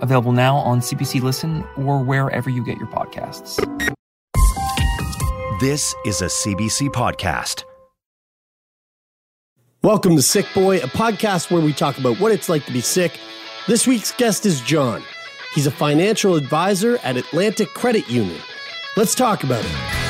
available 0.00 0.32
now 0.32 0.56
on 0.56 0.80
CBC 0.80 1.22
Listen 1.22 1.64
or 1.76 2.02
wherever 2.02 2.50
you 2.50 2.64
get 2.64 2.78
your 2.78 2.88
podcasts. 2.88 3.56
This 5.60 5.94
is 6.06 6.22
a 6.22 6.26
CBC 6.26 6.88
podcast. 6.88 7.64
Welcome 9.82 10.16
to 10.16 10.22
Sick 10.22 10.46
Boy, 10.54 10.78
a 10.78 10.88
podcast 10.88 11.50
where 11.50 11.62
we 11.62 11.72
talk 11.72 11.98
about 11.98 12.20
what 12.20 12.32
it's 12.32 12.48
like 12.48 12.64
to 12.66 12.72
be 12.72 12.80
sick. 12.80 13.18
This 13.66 13.86
week's 13.86 14.12
guest 14.12 14.44
is 14.46 14.60
John. 14.60 15.02
He's 15.54 15.66
a 15.66 15.70
financial 15.70 16.34
advisor 16.34 16.98
at 16.98 17.16
Atlantic 17.16 17.68
Credit 17.68 18.08
Union. 18.08 18.40
Let's 18.96 19.14
talk 19.14 19.42
about 19.42 19.64
it. 19.64 20.09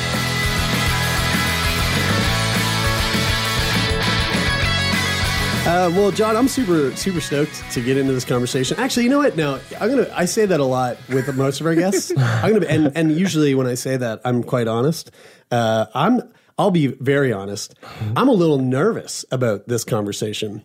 Uh, 5.63 5.91
well, 5.93 6.09
John, 6.09 6.35
I'm 6.35 6.47
super 6.47 6.93
super 6.95 7.21
stoked 7.21 7.63
to 7.73 7.81
get 7.83 7.95
into 7.95 8.11
this 8.13 8.25
conversation. 8.25 8.79
Actually, 8.79 9.03
you 9.03 9.09
know 9.11 9.19
what? 9.19 9.37
Now 9.37 9.59
I'm 9.79 9.89
gonna 9.89 10.11
I 10.13 10.25
say 10.25 10.47
that 10.47 10.59
a 10.59 10.65
lot 10.65 10.97
with 11.07 11.33
most 11.35 11.61
of 11.61 11.67
our 11.67 11.75
guests. 11.75 12.11
I'm 12.17 12.53
gonna 12.53 12.65
and 12.65 12.91
and 12.95 13.11
usually 13.11 13.53
when 13.53 13.67
I 13.67 13.75
say 13.75 13.95
that, 13.95 14.21
I'm 14.25 14.41
quite 14.43 14.67
honest. 14.67 15.11
Uh, 15.51 15.85
I'm 15.93 16.21
I'll 16.57 16.71
be 16.71 16.87
very 16.87 17.31
honest. 17.31 17.75
I'm 18.15 18.27
a 18.27 18.33
little 18.33 18.57
nervous 18.57 19.23
about 19.31 19.67
this 19.67 19.83
conversation, 19.83 20.63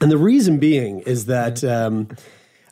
and 0.00 0.10
the 0.10 0.18
reason 0.18 0.58
being 0.58 1.00
is 1.00 1.26
that. 1.26 1.62
Um, 1.62 2.08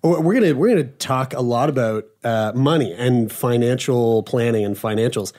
we're 0.02 0.34
gonna 0.34 0.54
we're 0.54 0.68
gonna 0.68 0.84
talk 0.84 1.32
a 1.32 1.40
lot 1.40 1.70
about 1.70 2.04
uh, 2.24 2.52
money 2.54 2.92
and 2.92 3.32
financial 3.32 4.22
planning 4.24 4.62
and 4.62 4.76
financials. 4.76 5.32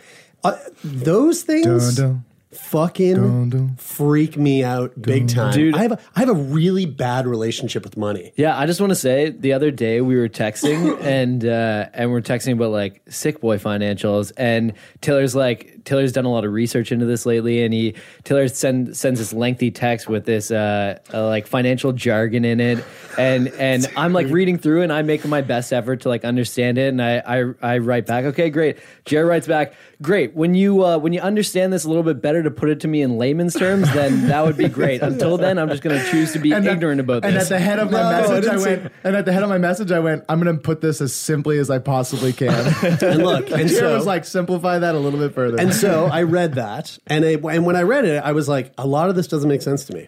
Uh, 0.44 0.58
those 0.84 1.44
things 1.44 1.96
Dun, 1.98 2.08
dun. 2.14 2.26
Fucking 2.56 3.16
Dun, 3.16 3.50
dun. 3.50 3.76
freak 3.78 4.38
me 4.38 4.64
out 4.64 5.00
big 5.02 5.28
time. 5.28 5.54
Dude. 5.54 5.76
I 5.76 5.82
have 5.84 5.92
a, 5.94 6.00
I 6.16 6.20
have 6.20 6.30
a 6.30 6.34
really 6.34 6.86
bad 6.86 7.28
relationship 7.28 7.84
with 7.84 7.98
money. 7.98 8.34
Yeah, 8.36 8.58
I 8.58 8.66
just 8.66 8.80
want 8.80 8.92
to 8.92 8.96
say 8.96 9.30
the 9.30 9.54
other 9.54 9.72
day 9.72 10.02
we 10.02 10.16
were 10.16 10.30
texting 10.30 11.00
and 11.02 11.46
uh, 11.46 11.90
and 11.94 12.12
we're 12.12 12.22
texting 12.22 12.54
about 12.54 12.72
like 12.72 13.02
sick 13.10 13.42
boy 13.42 13.58
financials 13.58 14.32
and 14.38 14.74
Taylor's 15.02 15.36
like 15.36 15.75
Taylor's 15.86 16.12
done 16.12 16.26
a 16.26 16.32
lot 16.32 16.44
of 16.46 16.52
research 16.52 16.92
into 16.92 17.06
this 17.06 17.26
lately 17.26 17.64
and 17.64 17.74
he 17.74 17.94
Taylor 18.24 18.48
send, 18.48 18.98
sends 18.98 19.20
this 19.20 19.32
lengthy 19.34 19.72
text 19.72 20.10
with 20.10 20.26
this 20.26 20.52
uh, 20.52 21.00
uh, 21.14 21.26
like 21.28 21.48
financial 21.48 21.92
jargon 21.94 22.44
in 22.44 22.60
it 22.60 22.84
and 23.18 23.48
and 23.50 23.88
I'm 23.98 24.12
like 24.14 24.28
reading 24.28 24.58
through 24.58 24.82
and 24.82 24.92
I'm 24.92 25.06
making 25.06 25.30
my 25.30 25.42
best 25.42 25.72
effort 25.72 26.02
to 26.02 26.10
like 26.10 26.26
understand 26.26 26.78
it 26.78 26.90
and 26.90 27.02
I 27.02 27.20
I, 27.20 27.54
I 27.62 27.78
write 27.78 28.06
back 28.06 28.26
okay 28.26 28.50
great 28.50 28.78
Jared 29.06 29.28
writes 29.30 29.48
back 29.48 29.74
great 30.02 30.34
when 30.36 30.56
you 30.56 30.84
uh, 30.84 30.98
when 30.98 31.14
you 31.14 31.22
understand 31.22 31.72
this 31.72 31.86
a 31.86 31.88
little 31.88 32.04
bit 32.04 32.22
better 32.22 32.44
to 32.44 32.52
put 32.52 32.70
it 32.70 32.80
to 32.82 32.88
me 32.88 33.02
in 33.02 33.18
layman's 33.18 33.54
terms 33.54 33.92
then 33.94 34.28
that 34.28 34.44
would 34.46 34.58
be 34.58 34.68
great 34.68 35.02
until 35.02 35.38
then 35.38 35.58
I'm 35.58 35.70
just 35.70 35.84
going 35.84 35.98
to 35.98 36.12
choose 36.12 36.34
to 36.34 36.40
be 36.40 36.52
And 36.52 36.68
at- 36.68 36.74
ignorant 36.74 37.00
about 37.00 37.24
And 37.26 37.38
at 37.38 37.48
the 37.50 37.60
head 37.60 37.80
of 37.80 37.92
my 37.92 38.02
No, 38.02 38.10
message, 38.12 38.32
I 38.32 38.40
didn't 38.42 38.60
say- 38.60 38.78
went. 38.78 38.92
And 39.04 39.16
at 39.16 39.26
the 39.26 39.32
head 39.34 39.44
of 39.44 39.50
my 39.50 39.58
message, 39.60 39.92
I 39.92 40.00
went. 40.00 40.24
I'm 40.28 40.42
going 40.42 40.56
to 40.56 40.62
put 40.62 40.82
this 40.82 41.00
as 41.02 41.14
simply 41.14 41.60
as 41.60 41.70
I 41.70 41.78
possibly 41.80 42.34
can. 42.34 42.50
And 43.06 43.24
look, 43.24 43.46
and 43.52 43.62
And 43.62 43.70
Jared 43.70 43.70
so 43.70 43.94
was 43.96 44.06
like, 44.06 44.26
simplify 44.26 44.80
that 44.80 44.96
a 44.96 45.00
little 45.00 45.20
bit 45.20 45.34
further. 45.36 45.58
and 45.60 45.74
so 45.80 46.06
I 46.06 46.24
read 46.24 46.56
that, 46.56 46.98
and 47.08 47.24
I, 47.26 47.32
and 47.54 47.66
when 47.66 47.76
I 47.76 47.82
read 47.84 48.06
it, 48.06 48.24
I 48.24 48.32
was 48.32 48.48
like, 48.50 48.74
a 48.78 48.86
lot 48.88 49.10
of 49.10 49.16
this 49.16 49.28
doesn't 49.28 49.50
make 49.50 49.62
sense 49.62 49.86
to 49.86 49.94
me. 49.94 50.08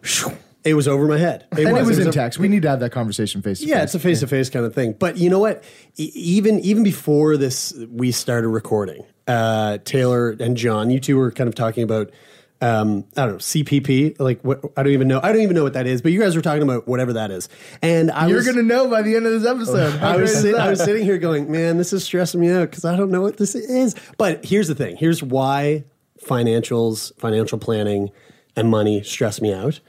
It 0.64 0.74
was 0.74 0.88
over 0.88 1.08
my 1.08 1.18
head. 1.18 1.46
and 1.52 1.60
it 1.78 1.86
was 1.86 1.98
in 2.00 2.08
a- 2.08 2.12
text. 2.12 2.40
We 2.40 2.48
need 2.50 2.64
to 2.64 2.70
have 2.70 2.82
that 2.82 2.92
conversation 2.92 3.42
face 3.42 3.60
to 3.60 3.66
face. 3.66 3.70
Yeah, 3.70 3.84
it's 3.84 3.96
a 3.96 4.00
face 4.00 4.20
to 4.20 4.28
face 4.28 4.50
kind 4.50 4.66
of 4.66 4.74
thing. 4.76 4.94
But 4.94 5.16
you 5.18 5.30
know 5.30 5.40
what? 5.40 5.64
E- 5.98 6.12
even 6.14 6.60
even 6.60 6.84
before 6.84 7.38
this, 7.38 7.74
we 7.90 8.12
started 8.12 8.50
recording. 8.50 9.06
Uh, 9.28 9.78
Taylor 9.86 10.32
and 10.32 10.58
John, 10.58 10.90
you 10.90 11.00
two 11.00 11.16
were 11.18 11.32
kind 11.32 11.48
of 11.48 11.56
talking 11.56 11.84
about. 11.84 12.12
Um, 12.60 13.06
I 13.16 13.26
don't 13.26 13.34
know 13.34 13.38
CPP. 13.38 14.20
Like 14.20 14.42
what? 14.42 14.62
I 14.76 14.84
don't 14.84 14.94
even 14.94 15.08
know. 15.08 15.20
I 15.22 15.32
don't 15.32 15.42
even 15.42 15.56
know 15.56 15.64
what 15.64 15.74
that 15.74 15.86
is. 15.86 16.02
But 16.02 16.12
you 16.12 16.20
guys 16.20 16.36
were 16.36 16.42
talking 16.42 16.64
about 16.64 16.88
whatever 16.88 17.14
that 17.14 17.30
is. 17.30 17.50
And 17.82 18.10
I 18.12 18.28
You're 18.28 18.38
was, 18.38 18.46
going 18.46 18.58
to 18.58 18.64
know 18.64 18.90
by 18.90 19.04
the 19.04 19.16
end 19.16 19.26
of 19.26 19.34
this 19.34 19.46
episode. 19.50 20.00
I 20.02 20.18
was, 20.18 20.42
sit- 20.42 20.56
I 20.56 20.70
was 20.70 20.84
sitting 20.84 21.04
here 21.04 21.18
going, 21.18 21.52
man, 21.52 21.78
this 21.78 21.94
is 21.94 22.04
stressing 22.04 22.42
me 22.42 22.50
out 22.50 22.70
because 22.70 22.86
I 22.86 22.96
don't 22.96 23.12
know 23.12 23.22
what 23.22 23.38
this 23.38 23.54
is. 23.54 23.96
But 24.18 24.46
here's 24.46 24.68
the 24.68 24.76
thing 24.76 24.98
here's 24.98 25.22
why 25.22 25.86
financials, 26.20 27.18
financial 27.20 27.60
planning, 27.60 28.10
and 28.56 28.70
money 28.70 29.04
stress 29.04 29.40
me 29.40 29.54
out. 29.54 29.80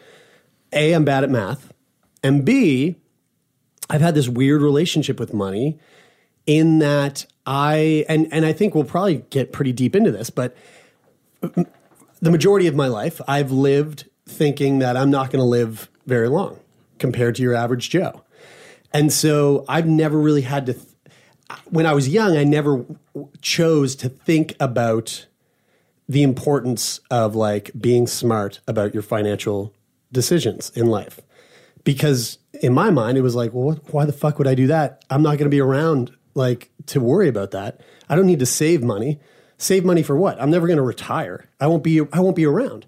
A, 0.73 0.93
I'm 0.93 1.05
bad 1.05 1.25
at 1.25 1.31
math. 1.31 1.73
And 2.23 2.45
B, 2.45 2.97
I've 3.89 4.01
had 4.01 4.15
this 4.15 4.29
weird 4.29 4.61
relationship 4.61 5.19
with 5.19 5.33
money 5.33 5.79
in 6.47 6.81
that 6.81 7.27
I, 7.47 8.05
and, 8.09 8.29
and 8.33 8.45
I 8.45 8.53
think 8.53 8.75
we'll 8.75 8.85
probably 8.85 9.25
get 9.31 9.53
pretty 9.53 9.73
deep 9.73 9.97
into 9.97 10.11
this, 10.11 10.29
but 10.29 10.57
the 12.21 12.31
majority 12.31 12.67
of 12.67 12.75
my 12.75 12.89
life, 12.89 13.21
I've 13.29 13.51
lived 13.51 14.09
thinking 14.27 14.79
that 14.81 14.97
I'm 14.97 15.11
not 15.11 15.31
going 15.31 15.41
to 15.41 15.47
live 15.47 15.89
very 16.07 16.29
long 16.29 16.59
compared 16.99 17.37
to 17.37 17.43
your 17.43 17.55
average 17.55 17.91
Joe. 17.91 18.25
And 18.93 19.13
so 19.13 19.65
I've 19.69 19.87
never 19.87 20.19
really 20.19 20.43
had 20.43 20.67
to, 20.67 20.75
th- 20.75 20.87
when 21.67 21.87
I 21.87 21.93
was 21.93 22.09
young, 22.09 22.37
I 22.37 22.45
never 22.45 22.85
chose 23.41 23.95
to 23.97 24.09
think 24.09 24.55
about 24.59 25.27
the 26.09 26.23
importance 26.23 27.01
of 27.11 27.35
like 27.35 27.71
being 27.79 28.07
smart 28.07 28.61
about 28.67 28.95
your 28.95 29.03
financial 29.03 29.75
decisions 30.11 30.71
in 30.71 30.87
life. 30.87 31.21
Because 31.85 32.39
in 32.63 32.73
my 32.73 32.91
mind, 32.91 33.19
it 33.19 33.23
was 33.23 33.35
like, 33.35 33.53
well, 33.53 33.65
what, 33.65 33.93
why 33.93 34.05
the 34.05 34.13
fuck 34.13 34.39
would 34.39 34.49
I 34.49 34.55
do 34.55 34.67
that? 34.69 35.05
I'm 35.11 35.23
not 35.23 35.39
going 35.39 35.45
to 35.45 35.49
be 35.51 35.61
around 35.61 36.11
like 36.35 36.71
to 36.87 37.01
worry 37.01 37.29
about 37.29 37.51
that. 37.53 37.81
I 38.09 38.17
don't 38.17 38.27
need 38.27 38.39
to 38.41 38.47
save 38.47 38.83
money. 38.83 39.21
Save 39.59 39.85
money 39.85 40.03
for 40.03 40.17
what? 40.17 40.41
I'm 40.41 40.51
never 40.51 40.67
going 40.67 40.77
to 40.77 40.83
retire. 40.83 41.47
I 41.61 41.67
won't 41.67 41.83
be. 41.83 42.01
I 42.13 42.21
won't 42.21 42.37
be 42.37 42.47
around. 42.47 42.87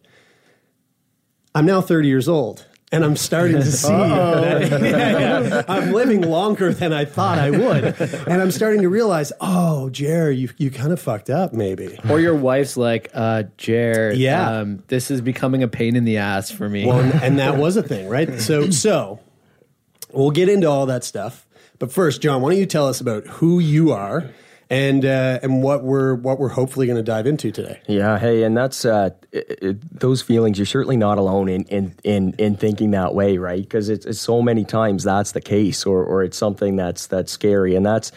I'm 1.54 1.66
now 1.66 1.80
30 1.80 2.06
years 2.06 2.28
old, 2.28 2.64
and 2.92 3.04
I'm 3.04 3.16
starting 3.16 3.56
to 3.56 3.64
see 3.72 3.88
that 3.88 5.64
I'm 5.68 5.92
living 5.92 6.20
longer 6.22 6.72
than 6.72 6.92
I 6.92 7.04
thought 7.06 7.38
I 7.38 7.50
would, 7.50 7.84
and 8.00 8.40
I'm 8.40 8.52
starting 8.52 8.82
to 8.82 8.88
realize, 8.88 9.32
oh, 9.40 9.90
Jer, 9.90 10.30
you 10.30 10.48
you 10.58 10.70
kind 10.70 10.92
of 10.92 11.00
fucked 11.00 11.28
up, 11.28 11.52
maybe. 11.52 11.98
Or 12.08 12.20
your 12.20 12.36
wife's 12.36 12.76
like, 12.76 13.10
uh, 13.14 13.44
Jared, 13.56 14.18
Yeah. 14.18 14.48
um, 14.60 14.84
this 14.86 15.10
is 15.10 15.20
becoming 15.20 15.64
a 15.64 15.68
pain 15.68 15.96
in 15.96 16.04
the 16.04 16.18
ass 16.18 16.52
for 16.52 16.68
me. 16.68 16.86
Well, 16.86 17.00
and, 17.00 17.14
and 17.22 17.38
that 17.40 17.56
was 17.56 17.76
a 17.76 17.82
thing, 17.82 18.08
right? 18.08 18.38
So, 18.40 18.70
so 18.70 19.18
we'll 20.12 20.30
get 20.30 20.48
into 20.48 20.68
all 20.68 20.86
that 20.86 21.02
stuff. 21.02 21.48
But 21.80 21.90
first, 21.90 22.20
John, 22.22 22.42
why 22.42 22.50
don't 22.50 22.60
you 22.60 22.66
tell 22.66 22.86
us 22.86 23.00
about 23.00 23.26
who 23.26 23.58
you 23.58 23.90
are 23.90 24.30
and 24.70 25.04
uh, 25.04 25.40
and 25.42 25.62
what 25.62 25.82
we're 25.82 26.14
what 26.14 26.38
we're 26.38 26.48
hopefully 26.48 26.86
going 26.86 26.96
to 26.96 27.02
dive 27.02 27.26
into 27.26 27.50
today? 27.50 27.80
Yeah, 27.88 28.18
hey, 28.18 28.44
and 28.44 28.56
that's 28.56 28.84
uh, 28.84 29.10
it, 29.32 29.58
it, 29.60 30.00
those 30.00 30.22
feelings. 30.22 30.58
You're 30.58 30.66
certainly 30.66 30.96
not 30.96 31.18
alone 31.18 31.48
in 31.48 31.64
in 31.64 31.94
in, 32.04 32.34
in 32.38 32.56
thinking 32.56 32.92
that 32.92 33.12
way, 33.12 33.36
right? 33.36 33.60
Because 33.60 33.88
it's, 33.88 34.06
it's 34.06 34.20
so 34.20 34.40
many 34.40 34.64
times 34.64 35.02
that's 35.02 35.32
the 35.32 35.40
case, 35.40 35.84
or 35.84 36.04
or 36.04 36.22
it's 36.22 36.38
something 36.38 36.76
that's 36.76 37.08
that's 37.08 37.32
scary, 37.32 37.74
and 37.74 37.84
that's 37.84 38.12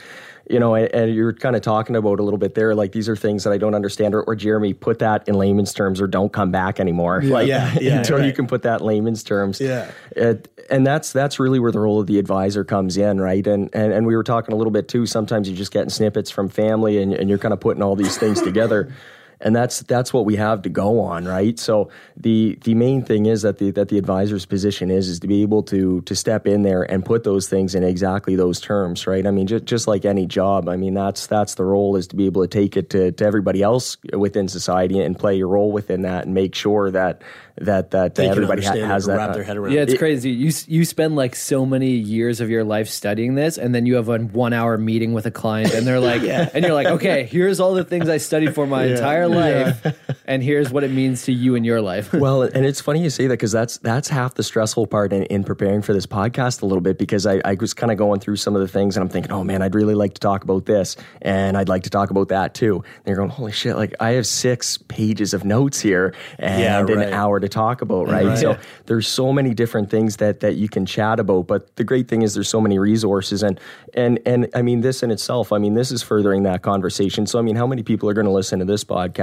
you 0.50 0.60
know, 0.60 0.76
and, 0.76 0.94
and 0.94 1.16
you're 1.16 1.34
kind 1.34 1.56
of 1.56 1.62
talking 1.62 1.96
about 1.96 2.20
a 2.20 2.24
little 2.24 2.38
bit 2.38 2.56
there, 2.56 2.76
like 2.76 2.92
these 2.92 3.08
are 3.08 3.16
things 3.16 3.44
that 3.44 3.54
I 3.54 3.58
don't 3.58 3.76
understand, 3.76 4.14
or, 4.14 4.24
or 4.24 4.36
Jeremie, 4.36 4.74
put 4.74 5.00
that 5.00 5.28
in 5.28 5.36
layman's 5.36 5.74
terms, 5.74 6.02
or 6.02 6.08
don't 6.08 6.34
come 6.34 6.52
back 6.52 6.80
anymore. 6.80 7.22
like, 7.22 7.48
yeah, 7.48 7.78
yeah, 7.82 7.98
until 7.98 8.26
you 8.26 8.34
can 8.34 8.48
put 8.48 8.64
that 8.64 8.82
in 8.82 8.88
layman's 8.88 9.24
terms. 9.24 9.62
Yeah. 9.62 9.90
It, 10.12 10.50
and 10.70 10.86
that's 10.86 11.12
that's 11.12 11.40
really 11.40 11.60
where 11.60 11.72
the 11.72 11.80
role 11.80 12.00
of 12.00 12.08
the 12.08 12.20
advisor 12.20 12.64
comes 12.64 12.98
in, 12.98 13.20
right? 13.20 13.46
And 13.46 13.70
and, 13.74 13.94
and 13.94 14.06
we 14.06 14.16
were 14.16 14.24
talking 14.24 14.54
a 14.54 14.58
little 14.58 14.72
bit 14.72 14.88
too. 14.88 15.06
Sometimes 15.06 15.48
you're 15.48 15.58
just 15.58 15.72
getting 15.72 15.90
snippets 15.90 16.32
from 16.32 16.50
family, 16.50 17.02
and, 17.02 17.14
and 17.14 17.30
you're 17.30 17.38
kind 17.38 17.54
of 17.54 17.60
putting 17.60 17.84
all 17.84 17.96
these 17.96 18.18
things 18.18 18.42
together. 18.42 18.94
And 19.44 19.56
that's 19.56 19.82
that's 19.82 20.14
what 20.14 20.26
we 20.26 20.38
have 20.38 20.62
to 20.64 20.70
go 20.70 21.00
on, 21.02 21.26
right? 21.26 21.60
So 21.60 21.90
the 22.18 22.58
the 22.64 22.74
main 22.76 23.04
thing 23.04 23.26
is 23.26 23.42
that 23.42 23.58
the 23.58 23.72
that 23.72 23.90
the 23.90 23.98
advisor's 23.98 24.46
position 24.46 24.90
is 24.90 25.08
is 25.10 25.20
to 25.20 25.28
be 25.28 25.42
able 25.42 25.62
to 25.64 26.02
to 26.02 26.16
step 26.16 26.48
in 26.48 26.64
there 26.64 26.84
and 26.84 27.04
put 27.06 27.24
those 27.26 27.50
things 27.50 27.76
in 27.76 27.84
exactly 27.84 28.36
those 28.36 28.62
terms, 28.62 29.06
right? 29.06 29.28
I 29.28 29.32
mean, 29.32 29.46
just 29.48 29.66
just 29.66 29.88
like 29.88 30.06
any 30.06 30.26
job, 30.26 30.70
I 30.70 30.78
mean 30.78 30.94
that's 30.94 31.28
that's 31.28 31.56
the 31.56 31.66
role 31.66 31.96
is 31.98 32.08
to 32.08 32.16
be 32.16 32.26
able 32.26 32.42
to 32.42 32.48
take 32.48 32.78
it 32.78 32.90
to, 32.92 33.12
to 33.12 33.26
everybody 33.26 33.62
else 33.62 33.98
within 34.14 34.48
society 34.48 35.00
and 35.00 35.20
play 35.20 35.36
your 35.36 35.50
role 35.50 35.72
within 35.72 36.04
that 36.04 36.26
and 36.26 36.34
make 36.34 36.56
sure 36.56 36.90
that 36.92 37.22
that 37.58 37.92
that 37.92 38.16
They 38.16 38.28
everybody 38.30 38.64
ha- 38.64 38.74
has 38.74 39.08
and 39.08 39.14
that 39.14 39.28
wrap 39.28 39.36
their 39.36 39.44
head 39.44 39.58
around. 39.58 39.74
yeah, 39.74 39.82
it. 39.82 39.90
it's 39.90 40.00
crazy. 40.00 40.32
You 40.32 40.52
you 40.68 40.86
spend 40.86 41.16
like 41.16 41.36
so 41.36 41.66
many 41.66 41.92
years 41.92 42.42
of 42.42 42.50
your 42.50 42.64
life 42.64 42.90
studying 42.90 43.36
this, 43.36 43.58
and 43.58 43.76
then 43.76 43.86
you 43.86 43.96
have 43.96 44.10
a 44.10 44.18
one 44.18 44.54
hour 44.54 44.78
meeting 44.78 45.14
with 45.14 45.26
a 45.28 45.32
client, 45.32 45.74
and 45.74 45.86
they're 45.86 46.00
like, 46.00 46.22
yeah. 46.24 46.50
and 46.54 46.64
you're 46.64 46.74
like, 46.74 46.88
okay, 46.88 47.26
here's 47.26 47.60
all 47.60 47.74
the 47.76 47.84
things 47.84 48.10
I 48.10 48.18
studied 48.18 48.56
for 48.56 48.66
my 48.66 48.86
entire 48.86 49.28
life, 49.36 50.22
and 50.28 50.44
here's 50.44 50.72
what 50.72 50.84
it 50.84 50.92
means 50.92 51.24
to 51.24 51.34
you 51.34 51.56
in 51.56 51.64
your 51.64 51.82
life. 51.82 52.14
well, 52.14 52.44
and 52.44 52.66
it's 52.66 52.82
funny 52.82 53.02
you 53.04 53.10
say 53.10 53.28
that 53.28 53.34
because 53.34 53.52
that's 53.52 53.78
that's 53.80 54.10
half 54.10 54.36
the 54.36 54.44
stressful 54.44 54.88
part 54.88 55.14
in, 55.14 55.24
in 55.24 55.44
preparing 55.44 55.82
for 55.82 55.94
this 55.94 56.06
podcast 56.06 56.62
a 56.62 56.66
little 56.66 56.82
bit 56.82 56.98
because 56.98 57.26
I, 57.26 57.42
I 57.46 57.56
was 57.60 57.74
kind 57.74 57.92
of 57.92 57.98
going 57.98 58.20
through 58.20 58.38
some 58.38 58.56
of 58.56 58.62
the 58.62 58.68
things 58.68 58.96
and 58.96 59.04
I'm 59.04 59.10
thinking, 59.10 59.32
oh 59.32 59.44
man, 59.44 59.62
I'd 59.62 59.76
really 59.76 59.96
like 59.96 60.14
to 60.16 60.20
talk 60.20 60.44
about 60.44 60.66
this 60.66 60.96
and 61.22 61.58
I'd 61.58 61.70
like 61.70 61.84
to 61.84 61.90
talk 61.90 62.10
about 62.10 62.30
that 62.30 62.54
too. 62.54 62.84
And 62.98 63.08
you're 63.08 63.18
going, 63.18 63.30
holy 63.30 63.52
shit, 63.52 63.76
like 63.76 63.94
I 64.00 64.12
have 64.12 64.28
six 64.28 64.78
pages 64.78 65.34
of 65.34 65.46
notes 65.46 65.80
here 65.80 66.14
and 66.40 66.62
Yeah, 66.62 66.82
right. 66.82 67.08
an 67.08 67.14
hour 67.14 67.40
to 67.40 67.50
talk 67.50 67.82
about, 67.82 68.08
right? 68.08 68.26
Right. 68.26 68.38
So 68.38 68.58
there's 68.86 69.08
so 69.08 69.32
many 69.34 69.54
different 69.54 69.90
things 69.90 70.18
that 70.18 70.40
that 70.42 70.56
you 70.56 70.70
can 70.70 70.86
chat 70.86 71.20
about. 71.20 71.48
But 71.48 71.76
the 71.76 71.84
great 71.84 72.08
thing 72.08 72.22
is 72.22 72.34
there's 72.34 72.50
so 72.50 72.62
many 72.62 72.78
resources 72.80 73.44
and 73.44 73.60
and 73.94 74.20
and 74.26 74.50
I 74.56 74.62
mean 74.62 74.82
this 74.82 75.04
in 75.04 75.12
itself, 75.12 75.52
I 75.52 75.58
mean 75.58 75.74
this 75.74 75.92
is 75.92 76.04
furthering 76.04 76.44
that 76.44 76.62
conversation. 76.62 77.26
So 77.26 77.40
I 77.40 77.42
mean, 77.42 77.56
how 77.56 77.68
many 77.68 77.84
people 77.84 78.10
are 78.10 78.14
going 78.14 78.28
to 78.28 78.32
listen 78.32 78.60
to 78.60 78.66
this 78.66 78.84
podcast 78.84 79.23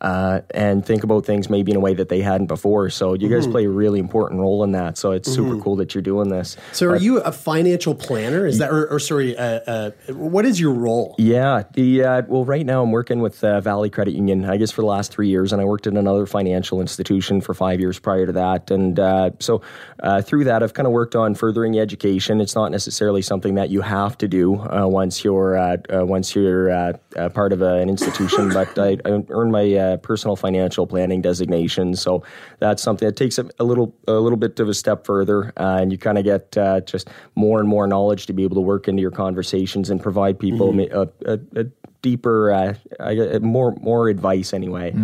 uh, 0.00 0.40
and 0.50 0.84
think 0.84 1.04
about 1.04 1.24
things 1.26 1.48
maybe 1.48 1.72
in 1.72 1.76
a 1.76 1.80
way 1.80 1.94
that 1.94 2.08
they 2.08 2.20
hadn't 2.20 2.46
before? 2.46 2.90
So 2.90 3.14
you 3.14 3.28
guys 3.28 3.46
play 3.46 3.64
a 3.64 3.70
really 3.70 3.98
important 3.98 4.40
role 4.40 4.64
in 4.64 4.72
that. 4.72 4.98
So 4.98 5.12
it's 5.12 5.32
super 5.32 5.58
cool 5.58 5.76
that 5.76 5.94
you're 5.94 6.02
doing 6.02 6.28
this. 6.28 6.56
So, 6.72 6.88
are 6.88 6.96
you 6.96 7.20
a 7.20 7.32
financial 7.32 7.94
planner? 7.94 8.46
Is 8.46 8.58
that, 8.58 8.70
or, 8.70 8.86
or 8.88 8.98
sorry, 8.98 9.36
uh, 9.36 9.60
uh, 9.66 9.90
what 10.08 10.44
is 10.44 10.60
your 10.60 10.72
role? 10.72 11.14
Yeah, 11.18 11.64
the 11.72 12.04
uh, 12.04 12.22
well, 12.28 12.44
right 12.44 12.64
now 12.64 12.82
I'm 12.82 12.92
working 12.92 13.20
with 13.20 13.42
uh, 13.42 13.60
Valley 13.60 13.90
Credit 13.90 14.14
Union. 14.14 14.44
I 14.44 14.56
guess 14.56 14.70
for 14.70 14.82
the 14.82 14.86
last 14.86 15.12
three 15.12 15.28
years, 15.28 15.52
and 15.52 15.60
I 15.60 15.64
worked 15.64 15.86
at 15.86 15.94
another 15.94 16.26
financial 16.26 16.80
institution 16.80 17.40
for 17.40 17.54
five 17.54 17.80
years 17.80 17.98
prior 17.98 18.26
to 18.26 18.32
that. 18.32 18.70
And 18.70 18.98
uh, 18.98 19.30
so 19.40 19.62
uh, 20.00 20.22
through 20.22 20.44
that, 20.44 20.62
I've 20.62 20.74
kind 20.74 20.86
of 20.86 20.92
worked 20.92 21.16
on 21.16 21.34
furthering 21.34 21.78
education. 21.78 22.40
It's 22.40 22.54
not 22.54 22.70
necessarily 22.70 23.22
something 23.22 23.54
that 23.54 23.70
you 23.70 23.80
have 23.82 24.18
to 24.18 24.28
do 24.28 24.56
uh, 24.56 24.86
once 24.86 25.24
you're 25.24 25.56
uh, 25.56 25.76
uh, 25.92 26.04
once 26.04 26.34
you're 26.34 26.70
uh, 26.70 26.92
uh, 27.16 27.28
part 27.30 27.52
of 27.52 27.62
an 27.62 27.88
institution. 27.88 28.48
but 28.52 28.78
I, 28.78 28.98
I 29.04 29.10
earned 29.30 29.52
my 29.52 29.74
uh, 29.74 29.96
personal 29.98 30.36
financial 30.36 30.86
planning 30.86 31.22
designation, 31.22 31.94
so 31.94 32.22
that's 32.58 32.82
something 32.82 33.06
that 33.06 33.16
takes 33.16 33.38
a, 33.38 33.48
a 33.58 33.64
little 33.64 33.94
a 34.08 34.12
little 34.12 34.36
bit 34.36 34.58
of 34.60 34.68
a 34.68 34.74
step 34.74 35.04
further, 35.04 35.52
uh, 35.56 35.78
and 35.80 35.92
you 35.92 35.98
kind 35.98 36.18
of 36.18 36.24
get 36.24 36.56
uh, 36.56 36.80
just 36.80 37.08
more 37.34 37.60
and 37.60 37.68
more 37.68 37.86
knowledge 37.86 38.26
to 38.26 38.32
be 38.32 38.44
able 38.44 38.56
to 38.56 38.60
work 38.60 38.88
into 38.88 39.00
your 39.00 39.10
conversations 39.10 39.90
and 39.90 40.02
provide 40.02 40.38
people 40.38 40.72
ma- 40.72 40.84
a, 40.92 41.08
a, 41.24 41.38
a 41.56 41.66
deeper, 42.10 42.52
uh, 42.52 42.74
I- 43.00 43.38
more 43.40 43.74
more 43.80 44.08
advice 44.08 44.54
anyway. 44.54 44.94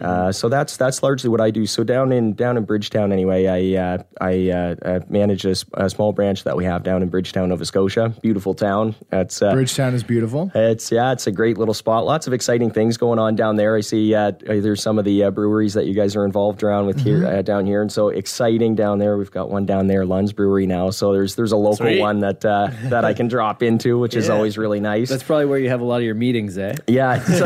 Uh, 0.00 0.30
so 0.32 0.48
that's 0.48 0.76
that's 0.76 1.02
largely 1.02 1.28
what 1.28 1.40
I 1.40 1.50
do. 1.50 1.66
So 1.66 1.82
down 1.84 2.12
in 2.12 2.34
down 2.34 2.56
in 2.56 2.64
Bridgetown 2.64 3.12
anyway, 3.12 3.46
I 3.46 3.82
uh, 3.82 3.98
I 4.20 4.50
uh, 4.50 4.74
uh, 4.90 5.00
manage 5.08 5.44
a, 5.44 5.50
s- 5.50 5.64
a 5.74 5.90
small 5.90 6.12
branch 6.12 6.44
that 6.44 6.56
we 6.56 6.64
have 6.64 6.82
down 6.84 7.02
in 7.02 7.08
Bridgetown, 7.08 7.48
Nova 7.48 7.64
Scotia. 7.64 8.14
Beautiful 8.22 8.54
town. 8.54 8.94
That's 9.10 9.42
uh, 9.42 9.52
Bridgetown 9.52 9.94
is 9.94 10.04
beautiful. 10.04 10.50
it's 10.54 10.92
yeah, 10.92 11.12
it's 11.12 11.26
a 11.26 11.32
great 11.32 11.58
little 11.58 11.74
spot. 11.74 12.04
Lots 12.04 12.26
of 12.28 12.32
exciting 12.32 12.70
things 12.70 12.96
going 12.96 13.18
on 13.18 13.34
down 13.34 13.56
there. 13.56 13.76
I 13.76 13.80
see 13.80 14.14
uh, 14.14 14.30
there's 14.40 14.80
some 14.82 14.98
of 14.98 15.04
the 15.04 15.24
uh, 15.24 15.30
breweries 15.32 15.74
that 15.74 15.86
you 15.86 15.94
guys 15.94 16.14
are 16.14 16.24
involved 16.24 16.62
around 16.62 16.86
with 16.86 17.00
here 17.00 17.26
uh, 17.26 17.42
down 17.42 17.66
here, 17.66 17.82
and 17.82 17.90
so 17.90 18.08
exciting 18.08 18.74
down 18.76 18.98
there. 18.98 19.18
We've 19.18 19.30
got 19.30 19.50
one 19.50 19.66
down 19.66 19.88
there, 19.88 20.04
Lund's 20.06 20.32
Brewery 20.32 20.66
now. 20.66 20.90
So 20.90 21.12
there's 21.12 21.34
there's 21.34 21.52
a 21.52 21.56
local 21.56 21.86
Sweet. 21.86 22.00
one 22.00 22.20
that 22.20 22.44
uh, 22.44 22.68
that 22.84 23.04
I 23.04 23.14
can 23.14 23.26
drop 23.36 23.62
into, 23.62 23.98
which 23.98 24.14
is 24.14 24.30
always 24.30 24.56
really 24.58 24.80
nice. 24.80 25.08
That's 25.08 25.22
probably 25.22 25.46
where 25.46 25.58
you 25.58 25.68
have 25.70 25.80
a 25.80 25.84
lot 25.84 25.96
of 25.96 26.02
your 26.04 26.14
meetings, 26.14 26.51
eh? 26.58 26.74
yeah, 26.86 27.22
so- 27.38 27.44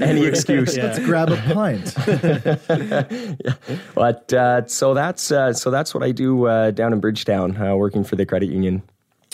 any 0.00 0.24
excuse. 0.24 0.76
Let's 0.76 0.98
grab 0.98 1.30
a 1.30 1.36
pint. 1.36 1.94
But 3.94 4.32
uh, 4.32 4.66
so 4.66 4.94
that's 4.94 5.30
uh, 5.30 5.52
so 5.52 5.70
that's 5.70 5.94
what 5.94 6.02
I 6.02 6.12
do 6.12 6.46
uh, 6.46 6.70
down 6.70 6.92
in 6.92 7.00
Bridgetown, 7.00 7.56
uh, 7.56 7.76
working 7.76 8.04
for 8.04 8.16
the 8.16 8.26
credit 8.26 8.50
union. 8.50 8.82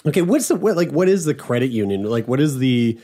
Okay, 0.06 0.22
what's 0.22 0.48
the 0.48 0.56
what, 0.56 0.76
like? 0.76 0.90
What 0.90 1.08
is 1.08 1.24
the 1.24 1.34
credit 1.34 1.70
union? 1.70 2.04
Like, 2.04 2.28
what 2.28 2.40
is 2.40 2.58
the 2.58 2.98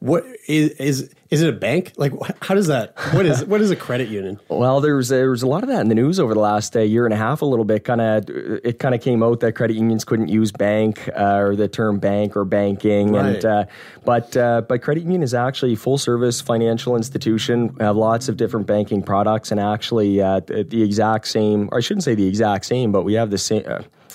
what 0.00 0.24
is 0.46 0.70
is 0.72 1.14
is 1.30 1.42
it 1.42 1.48
a 1.48 1.52
bank? 1.52 1.92
Like, 1.96 2.12
how 2.42 2.54
does 2.54 2.68
that? 2.68 2.94
What 3.12 3.26
is 3.26 3.44
what 3.44 3.60
is 3.60 3.70
a 3.70 3.76
credit 3.76 4.08
union? 4.08 4.40
Well, 4.48 4.80
there 4.80 4.96
was 4.96 5.08
there 5.08 5.30
was 5.30 5.42
a 5.42 5.46
lot 5.46 5.62
of 5.62 5.68
that 5.68 5.80
in 5.82 5.88
the 5.88 5.94
news 5.94 6.18
over 6.18 6.32
the 6.34 6.40
last 6.40 6.74
uh, 6.76 6.80
year 6.80 7.04
and 7.04 7.12
a 7.12 7.16
half. 7.16 7.42
A 7.42 7.44
little 7.44 7.64
bit, 7.64 7.84
kind 7.84 8.00
of, 8.00 8.24
it 8.28 8.78
kind 8.78 8.94
of 8.94 9.00
came 9.02 9.22
out 9.22 9.40
that 9.40 9.52
credit 9.52 9.74
unions 9.74 10.04
couldn't 10.04 10.28
use 10.28 10.52
bank 10.52 11.08
uh, 11.16 11.36
or 11.36 11.56
the 11.56 11.68
term 11.68 11.98
bank 11.98 12.36
or 12.36 12.44
banking, 12.44 13.12
Right. 13.12 13.36
and 13.36 13.44
uh, 13.44 13.64
but 14.04 14.36
uh, 14.36 14.62
but 14.62 14.80
credit 14.82 15.02
union 15.02 15.22
is 15.22 15.34
actually 15.34 15.74
a 15.74 15.76
full 15.76 15.98
service 15.98 16.40
financial 16.40 16.96
institution. 16.96 17.74
We 17.74 17.84
have 17.84 17.96
lots 17.96 18.28
of 18.28 18.36
different 18.36 18.66
banking 18.66 19.02
products, 19.02 19.50
and 19.50 19.60
actually 19.60 20.20
uh, 20.22 20.40
the, 20.40 20.64
the 20.64 20.82
exact 20.82 21.28
same. 21.28 21.68
Or 21.72 21.78
I 21.78 21.80
shouldn't 21.80 22.04
say 22.04 22.14
the 22.14 22.26
exact 22.26 22.64
same, 22.64 22.90
but 22.92 23.02
we 23.04 23.14
have 23.14 23.30
the 23.30 23.38
same. 23.38 23.64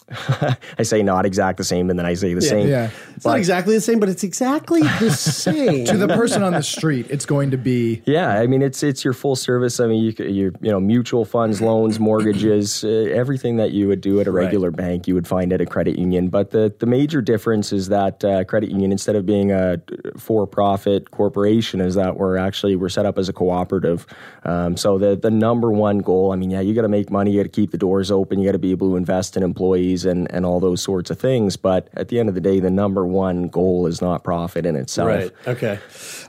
I 0.77 0.83
say 0.83 1.01
not 1.03 1.25
exact 1.25 1.57
the 1.57 1.63
same, 1.63 1.89
and 1.89 1.97
then 1.97 2.05
I 2.05 2.13
say 2.13 2.33
the 2.33 2.41
same. 2.41 2.67
yeah. 2.67 2.89
It's 3.15 3.25
not 3.25 3.38
exactly 3.38 3.75
the 3.75 3.81
same, 3.81 4.00
but 4.00 4.09
it's 4.09 4.23
exactly 4.23 4.81
the 4.81 5.09
same. 5.11 5.85
to 5.85 5.97
the 5.97 6.07
person 6.07 6.44
on 6.44 6.53
the 6.53 6.63
street, 6.63 7.07
it's 7.09 7.25
going 7.25 7.51
to 7.51 7.57
be 7.57 8.01
Yeah, 8.05 8.29
I 8.29 8.47
mean 8.47 8.61
it's 8.61 8.83
it's 8.83 9.03
your 9.03 9.13
full 9.13 9.35
service. 9.35 9.79
I 9.79 9.88
mean 9.88 10.03
you 10.03 10.11
c- 10.11 10.29
you 10.29 10.53
you 10.61 10.71
know 10.71 10.79
mutual 10.79 11.25
funds, 11.25 11.61
loans, 11.61 12.00
mortgages, 12.00 12.83
uh, 12.83 12.88
everything 12.88 13.57
that 13.57 13.71
you 13.71 13.88
would 13.88 14.01
do 14.01 14.19
at 14.19 14.27
a 14.27 14.31
regular 14.31 14.71
bank, 14.71 15.07
you 15.07 15.13
would 15.13 15.27
find 15.27 15.53
at 15.53 15.61
a 15.61 15.65
credit 15.65 15.97
union. 15.97 16.29
But 16.29 16.51
the 16.51 16.73
the 16.79 16.85
major 16.85 17.21
difference 17.21 17.71
is 17.71 17.88
that 17.89 18.23
uh, 18.25 18.44
credit 18.44 18.69
union, 18.71 18.91
instead 18.91 19.15
of 19.15 19.25
being 19.25 19.51
a 19.51 19.81
for 20.17 20.45
profit 20.47 21.11
corporation, 21.11 21.79
is 21.81 21.95
that 21.95 22.17
we're 22.17 22.38
actually 22.38 22.75
we're 22.75 22.89
set 22.89 23.06
up 23.06 23.17
as 23.17 23.29
a 23.29 23.33
cooperative. 23.33 24.06
Um, 24.44 24.75
so 24.75 24.97
the 24.97 25.15
the 25.15 25.31
number 25.31 25.71
one 25.71 25.99
goal, 25.99 26.31
I 26.33 26.35
mean, 26.35 26.51
yeah, 26.51 26.61
you 26.61 26.73
got 26.73 26.81
to 26.81 26.89
make 26.89 27.09
money, 27.09 27.31
you 27.31 27.39
got 27.39 27.44
to 27.44 27.61
keep 27.61 27.71
the 27.71 27.77
doors 27.77 28.11
open, 28.11 28.39
you 28.39 28.45
got 28.47 28.53
to 28.53 28.59
be 28.59 28.71
able 28.71 28.89
to 28.89 28.95
invest 28.97 29.38
in 29.38 29.44
employees 29.44 29.93
and 30.06 30.30
and 30.31 30.45
all 30.45 30.60
those 30.60 30.81
sorts 30.81 31.10
of 31.12 31.19
things. 31.19 31.57
But 31.57 31.90
at 31.94 32.07
the 32.07 32.19
end 32.19 32.30
of 32.30 32.36
the 32.36 32.42
day, 32.42 32.60
the 32.60 32.72
number 32.72 33.06
one 33.06 33.48
goal 33.48 33.86
is 33.86 34.01
not 34.01 34.24
profit 34.24 34.66
in 34.66 34.75
itself. 34.75 35.07
Right. 35.07 35.31
Okay. 35.48 35.80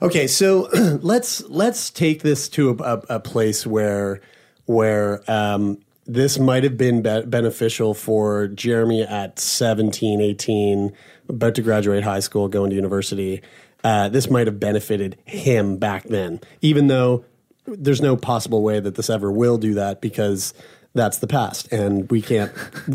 Okay. 0.03 0.27
So 0.27 0.69
let's 1.03 1.43
let's 1.49 1.91
take 1.91 2.23
this 2.23 2.49
to 2.51 2.71
a, 2.71 2.75
a, 2.75 3.03
a 3.17 3.21
place 3.21 3.67
where 3.67 4.21
where 4.67 5.29
um, 5.31 5.79
this 6.07 6.39
might 6.39 6.65
have 6.65 6.77
been 6.77 7.03
be- 7.03 7.25
beneficial 7.27 7.95
for 7.95 8.49
Jeremie 8.49 9.03
at 9.03 9.39
17, 9.39 10.21
18, 10.21 10.93
about 11.29 11.55
to 11.55 11.63
graduate 11.63 12.05
high 12.05 12.21
school, 12.21 12.49
going 12.49 12.71
to 12.71 12.77
university. 12.77 13.43
Uh, 13.83 14.09
this 14.09 14.31
might 14.31 14.47
have 14.47 14.61
benefited 14.61 15.19
him 15.25 15.77
back 15.77 16.05
then, 16.05 16.41
even 16.63 16.87
though 16.87 17.25
there's 17.67 18.03
no 18.03 18.17
possible 18.17 18.63
way 18.63 18.81
that 18.81 18.95
this 18.95 19.09
ever 19.09 19.31
will 19.31 19.59
do 19.59 19.75
that 19.75 20.01
because 20.01 20.53
that's 20.94 21.19
the 21.19 21.26
past 21.26 21.73
and 21.73 22.08
we 22.11 22.23
can't 22.23 22.52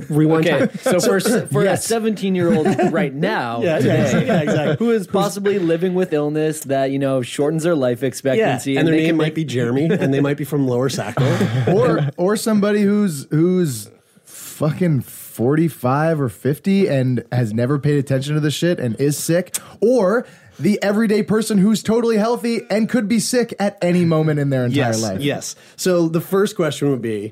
rewind 0.09 0.47
Okay, 0.47 0.67
time. 0.67 0.77
so 0.77 0.99
for 1.19 1.19
for 1.47 1.63
Yes. 1.63 1.83
a 1.85 1.87
17 1.87 2.33
year 2.33 2.53
old 2.53 2.65
right 2.91 3.13
now, 3.13 3.61
Yeah, 3.61 3.79
yeah, 3.79 4.11
today, 4.11 4.25
yeah, 4.25 4.41
exactly. 4.41 4.75
who 4.85 4.91
is 4.93 5.05
possibly 5.07 5.59
living 5.59 5.93
with 5.95 6.13
illness 6.13 6.61
that 6.61 6.91
you 6.91 6.99
know 6.99 7.21
shortens 7.21 7.63
their 7.63 7.75
life 7.75 8.01
Yeah, 8.01 8.07
expectancy, 8.07 8.77
and 8.77 8.87
their 8.87 8.93
they 8.95 9.01
name 9.01 9.09
can 9.09 9.17
might 9.17 9.23
make 9.25 9.35
be 9.35 9.43
Jeremie, 9.45 9.85
and 9.91 10.13
they 10.13 10.21
might 10.21 10.37
be 10.37 10.45
from 10.45 10.65
Lower 10.67 10.87
Sackville. 10.89 11.75
or 11.77 12.09
or 12.17 12.35
somebody 12.37 12.81
who's 12.83 13.27
who's 13.31 13.89
fucking 14.23 15.01
45 15.01 16.19
or 16.21 16.29
50 16.29 16.87
and 16.87 17.23
has 17.31 17.53
never 17.53 17.79
paid 17.79 17.97
attention 17.97 18.33
to 18.35 18.39
the 18.41 18.51
shit 18.51 18.79
and 18.79 18.95
is 18.99 19.17
sick 19.17 19.55
or 19.81 20.25
the 20.59 20.77
everyday 20.83 21.23
person 21.23 21.57
who's 21.57 21.81
totally 21.81 22.17
healthy 22.17 22.61
and 22.69 22.89
could 22.89 23.07
be 23.07 23.19
sick 23.19 23.53
at 23.59 23.77
any 23.81 24.03
moment 24.03 24.39
in 24.39 24.49
their 24.49 24.65
entire 24.65 24.91
yes, 24.91 25.01
life. 25.01 25.21
yes. 25.21 25.55
So 25.77 26.09
the 26.09 26.19
first 26.19 26.57
question 26.57 26.89
would 26.91 27.01
be, 27.01 27.31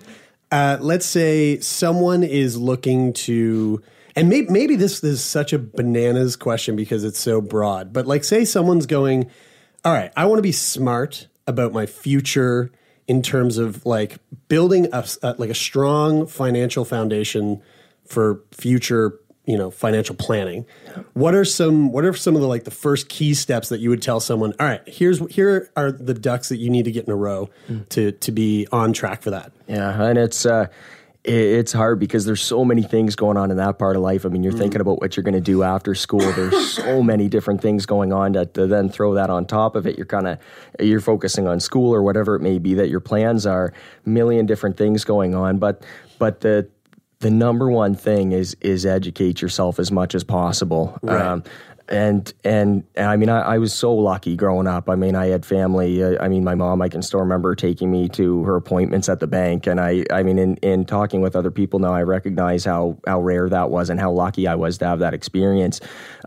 uh, 0.52 0.78
let's 0.80 1.06
say 1.06 1.60
someone 1.60 2.24
is 2.24 2.58
looking 2.58 3.14
to, 3.14 3.82
and 4.16 4.30
maybe 4.30 4.48
maybe 4.50 4.76
this 4.76 5.04
is 5.04 5.24
such 5.24 5.54
a 5.54 5.60
bananas 5.60 6.36
question 6.36 6.76
because 6.76 7.04
it's 7.04 7.20
so 7.20 7.42
broad, 7.42 7.94
but 7.94 8.08
like 8.08 8.24
say 8.24 8.46
someone's 8.46 8.86
going, 8.86 9.30
all 9.84 9.94
right, 9.94 10.12
I 10.16 10.26
want 10.26 10.40
to 10.40 10.44
be 10.44 10.52
smart 10.52 11.28
about 11.46 11.74
my 11.74 11.86
future 11.86 12.72
in 13.08 13.22
terms 13.22 13.58
of 13.58 13.86
like 13.86 14.18
building 14.50 14.88
a, 14.92 15.06
a 15.24 15.36
like 15.38 15.50
a 15.50 15.56
strong 15.56 16.28
financial 16.28 16.86
foundation 16.86 17.62
for 18.06 18.42
future 18.52 19.20
you 19.48 19.58
know 19.58 19.72
financial 19.72 20.14
planning 20.14 20.66
what 21.14 21.34
are 21.34 21.46
some 21.46 21.92
what 21.92 22.06
are 22.06 22.14
some 22.14 22.36
of 22.36 22.42
the 22.42 22.48
like 22.48 22.66
the 22.66 22.72
first 22.72 23.10
key 23.10 23.34
steps 23.34 23.70
that 23.70 23.80
you 23.80 23.90
would 23.90 24.02
tell 24.02 24.20
someone 24.20 24.54
all 24.60 24.68
right 24.68 24.82
here's 24.86 25.26
here 25.34 25.72
are 25.76 25.92
the 25.92 26.14
ducks 26.14 26.50
that 26.50 26.58
you 26.58 26.70
need 26.70 26.86
to 26.86 26.92
get 26.92 27.06
in 27.06 27.12
a 27.12 27.16
row 27.16 27.50
to 27.90 28.12
to 28.12 28.32
be 28.32 28.68
on 28.72 28.94
track 28.94 29.24
for 29.24 29.32
that 29.32 29.52
Yeah, 29.68 30.02
and 30.02 30.18
it's 30.18 30.46
uh, 30.46 30.68
it's 31.24 31.74
hard 31.74 32.00
because 32.00 32.24
there's 32.26 32.42
so 32.42 32.64
many 32.64 32.84
things 32.84 33.18
going 33.18 33.36
on 33.36 33.52
in 33.52 33.58
that 33.58 33.78
part 33.78 33.98
of 33.98 34.02
life. 34.02 34.26
I 34.26 34.30
mean, 34.30 34.44
you're 34.44 34.54
thinking 34.54 34.80
about 34.80 35.02
what 35.02 35.18
you're 35.18 35.26
going 35.26 35.34
to 35.34 35.42
do 35.42 35.62
after 35.62 35.94
school. 35.94 36.20
There's 36.20 36.72
so 36.72 37.04
many 37.04 37.28
different 37.28 37.62
things 37.62 37.86
going 37.86 38.14
on 38.14 38.32
that 38.32 38.54
to 38.54 38.66
then 38.66 38.88
throw 38.88 39.14
that 39.16 39.30
on 39.30 39.46
top 39.46 39.76
of 39.76 39.86
it. 39.86 39.98
You're 39.98 40.06
kind 40.06 40.28
of 40.28 40.40
you're 40.80 41.02
focusing 41.02 41.46
on 41.46 41.60
school 41.60 41.94
or 41.94 42.02
whatever 42.02 42.36
it 42.36 42.42
may 42.42 42.60
be 42.60 42.76
that 42.76 42.90
your 42.90 43.02
plans 43.02 43.46
are. 43.46 43.74
Million 44.06 44.46
different 44.46 44.78
things 44.78 45.04
going 45.04 45.36
on, 45.36 45.58
but 45.58 45.84
but 46.18 46.40
the 46.42 46.70
the 47.20 47.32
number 47.32 47.70
one 47.70 47.96
thing 47.96 48.32
is 48.32 48.56
is 48.62 48.86
educate 48.86 49.42
yourself 49.42 49.80
as 49.80 49.92
much 49.92 50.14
as 50.14 50.24
possible. 50.24 50.98
Um, 51.08 51.44
and 51.90 52.34
and 52.44 52.84
I 52.98 53.16
mean, 53.16 53.30
I, 53.30 53.42
I 53.42 53.58
was 53.58 53.74
so 53.74 53.94
lucky 53.94 54.36
growing 54.36 54.68
up. 54.68 54.90
I 54.90 54.96
mean, 54.96 55.16
I 55.16 55.28
had 55.28 55.46
family. 55.46 56.04
Uh, 56.04 56.24
I 56.24 56.28
mean, 56.28 56.44
my 56.44 56.56
mom. 56.56 56.82
I 56.82 56.90
can 56.90 57.02
still 57.02 57.20
remember 57.20 57.56
taking 57.56 57.92
me 57.92 58.10
to 58.10 58.44
her 58.44 58.56
appointments 58.56 59.10
at 59.10 59.20
the 59.20 59.28
bank, 59.28 59.68
and 59.68 59.80
I. 59.80 60.04
I 60.12 60.24
mean, 60.24 60.38
in, 60.38 60.56
in 60.58 60.86
talking 60.86 61.22
with 61.22 61.36
other 61.36 61.52
people 61.52 61.80
now, 61.80 61.94
I 61.94 62.04
recognize 62.04 62.66
how 62.66 62.98
how 63.06 63.22
rare 63.22 63.50
that 63.50 63.70
was 63.70 63.90
and 63.90 64.00
how 64.00 64.12
lucky 64.12 64.48
I 64.48 64.56
was 64.56 64.78
to 64.80 64.86
have 64.86 65.00
that 65.00 65.14
experience. 65.14 65.80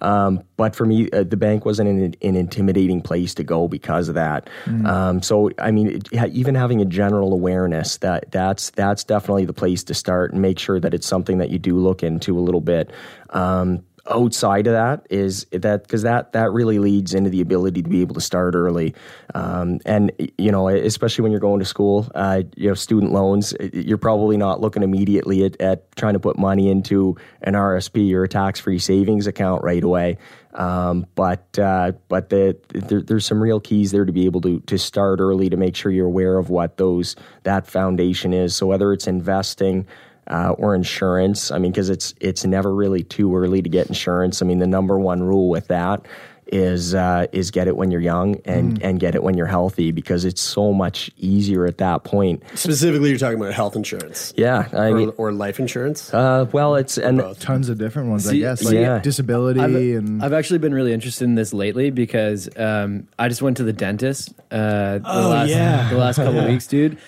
Um, 0.03 0.43
but 0.57 0.75
for 0.75 0.87
me, 0.87 1.11
uh, 1.11 1.25
the 1.25 1.37
bank 1.37 1.65
wasn't 1.65 1.89
an, 1.89 2.15
an 2.23 2.37
intimidating 2.37 3.03
place 3.03 3.35
to 3.35 3.45
go 3.45 3.69
because 3.69 4.09
of 4.09 4.15
that. 4.15 4.49
Um, 4.87 5.23
so, 5.23 5.51
I 5.59 5.71
mean, 5.71 5.89
it, 5.89 6.09
even 6.33 6.55
having 6.55 6.81
a 6.81 6.85
general 6.85 7.33
awareness 7.33 7.99
that 7.99 8.31
that's 8.31 8.71
that's 8.71 9.05
definitely 9.05 9.45
the 9.45 9.53
place 9.53 9.85
to 9.85 9.95
start 9.95 10.33
and 10.33 10.41
make 10.41 10.59
sure 10.59 10.81
that 10.81 10.95
it's 10.95 11.07
something 11.07 11.39
that 11.39 11.51
you 11.51 11.59
do 11.59 11.79
look 11.79 12.03
into 12.03 12.39
a 12.39 12.41
little 12.41 12.61
bit. 12.61 12.93
Um, 13.31 13.85
outside 14.09 14.67
of 14.67 14.73
that 14.73 15.07
is 15.11 15.47
that 15.53 15.83
because 15.83 16.03
that 16.03 16.33
that 16.33 16.53
really 16.53 16.79
leads 16.79 17.15
into 17.15 17.31
the 17.31 17.41
ability 17.41 17.83
to 17.83 17.89
be 17.89 18.01
able 18.01 18.15
to 18.15 18.21
start 18.21 18.55
early. 18.55 18.95
Um, 19.35 19.81
and 19.85 20.13
you 20.39 20.51
know 20.51 20.69
especially 20.69 21.23
when 21.23 21.33
you're 21.33 21.41
going 21.41 21.61
to 21.61 21.67
school 21.67 22.11
uh, 22.15 22.43
you 22.57 22.69
know 22.69 22.75
student 22.75 23.13
loans 23.13 23.55
you're 23.73 23.99
probably 23.99 24.37
not 24.37 24.61
looking 24.61 24.83
immediately 24.83 25.45
at, 25.45 25.61
at 25.61 25.95
trying 25.97 26.15
to 26.15 26.21
put 26.21 26.39
money 26.39 26.71
into 26.71 27.17
an 27.43 27.55
RSP 27.55 28.13
or 28.15 28.25
a 28.25 28.29
tax-free 28.29 28.79
savings 28.79 29.27
account 29.27 29.63
right 29.63 29.83
away. 29.83 30.19
Um, 30.53 31.07
but 31.15 31.59
uh, 31.59 31.93
but 32.09 32.31
the, 32.31 32.59
there, 32.71 33.03
there's 33.03 33.25
some 33.25 33.41
real 33.41 33.61
keys 33.61 33.93
there 33.93 34.05
to 34.05 34.13
be 34.13 34.25
able 34.25 34.41
to 34.41 34.61
to 34.61 34.79
start 34.79 35.21
early 35.21 35.49
to 35.49 35.57
make 35.57 35.77
sure 35.77 35.93
you're 35.93 36.07
aware 36.07 36.39
of 36.39 36.51
what 36.51 36.77
those 36.77 37.15
that 37.45 37.69
foundation 37.69 38.33
is. 38.33 38.57
So 38.57 38.67
whether 38.67 38.93
it's 38.93 39.07
investing 39.07 39.87
uh, 40.31 40.55
or 40.59 40.75
insurance. 40.75 41.51
I 41.51 41.59
mean, 41.59 41.73
because 41.73 41.91
it's 41.91 42.15
it's 42.21 42.45
never 42.45 42.75
really 42.75 43.03
too 43.03 43.37
early 43.37 43.61
to 43.61 43.69
get 43.69 43.89
insurance. 43.89 44.41
I 44.41 44.47
mean, 44.47 44.59
the 44.59 44.67
number 44.67 44.99
one 44.99 45.23
rule 45.23 45.51
with 45.51 45.67
that 45.69 46.07
is 46.53 46.95
uh, 46.95 47.27
is 47.33 47.51
get 47.51 47.69
it 47.69 47.77
when 47.77 47.91
you're 47.91 48.01
young 48.01 48.37
and 48.45 48.83
and 48.83 48.99
get 48.99 49.15
it 49.15 49.23
when 49.23 49.37
you're 49.37 49.47
healthy 49.47 49.93
because 49.93 50.25
it's 50.25 50.41
so 50.41 50.73
much 50.73 51.11
easier 51.17 51.67
at 51.67 51.79
that 51.79 52.05
point. 52.05 52.43
Specifically, 52.55 53.11
you're 53.11 53.19
talking 53.19 53.41
about 53.41 53.55
health 53.55 53.77
insurance. 53.77 54.33
Yeah, 54.37 54.69
I 54.73 54.89
or, 54.89 54.95
mean, 54.95 55.13
or 55.17 55.33
life 55.33 55.59
insurance. 55.59 56.13
uh, 56.15 56.47
well, 56.53 56.77
it's 56.77 56.97
and 56.97 57.21
Tons 57.41 57.69
of 57.69 57.79
different 57.79 58.11
ones, 58.11 58.27
I 58.29 58.37
guess. 58.37 58.63
Like 58.63 58.75
yeah. 58.75 58.99
disability 58.99 59.61
I've, 59.61 59.75
and 59.75 60.23
I've 60.23 60.33
actually 60.33 60.59
been 60.59 60.75
really 60.75 60.93
interested 60.93 61.25
in 61.25 61.35
this 61.35 61.53
lately 61.53 61.91
because 61.91 62.49
um, 62.57 63.09
I 63.19 63.29
just 63.29 63.43
went 63.43 63.57
to 63.59 63.65
the 63.65 63.73
dentist 63.73 64.33
uh, 64.51 64.99
the, 64.99 65.03
last, 65.03 65.51
yeah. 65.51 65.89
the 65.91 65.99
last 65.99 66.17
couple 66.17 66.45
weeks, 66.49 66.67
dude. 66.67 66.99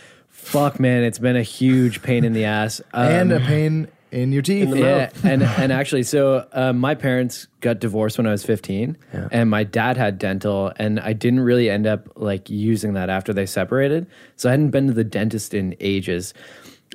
Fuck, 0.42 0.78
man, 0.80 1.04
it's 1.04 1.18
been 1.18 1.36
a 1.36 1.42
huge 1.42 2.02
pain 2.02 2.24
in 2.24 2.32
the 2.32 2.44
ass. 2.44 2.80
Um, 2.92 3.06
and 3.08 3.32
a 3.32 3.40
pain 3.40 3.88
in 4.10 4.32
your 4.32 4.42
teeth. 4.42 4.74
yeah, 4.74 5.10
and 5.24 5.42
and 5.42 5.72
actually, 5.72 6.02
so 6.02 6.46
uh, 6.52 6.72
my 6.72 6.94
parents 6.94 7.46
got 7.60 7.80
divorced 7.80 8.18
when 8.18 8.26
I 8.26 8.32
was 8.32 8.44
15, 8.44 8.98
and 9.30 9.48
my 9.48 9.64
dad 9.64 9.96
had 9.96 10.18
dental, 10.18 10.72
and 10.76 11.00
I 11.00 11.14
didn't 11.14 11.40
really 11.40 11.70
end 11.70 11.86
up 11.86 12.08
like 12.16 12.50
using 12.50 12.92
that 12.94 13.08
after 13.08 13.32
they 13.32 13.46
separated. 13.46 14.06
So 14.36 14.48
I 14.48 14.52
hadn't 14.52 14.70
been 14.70 14.88
to 14.88 14.92
the 14.92 15.04
dentist 15.04 15.54
in 15.54 15.74
ages, 15.80 16.34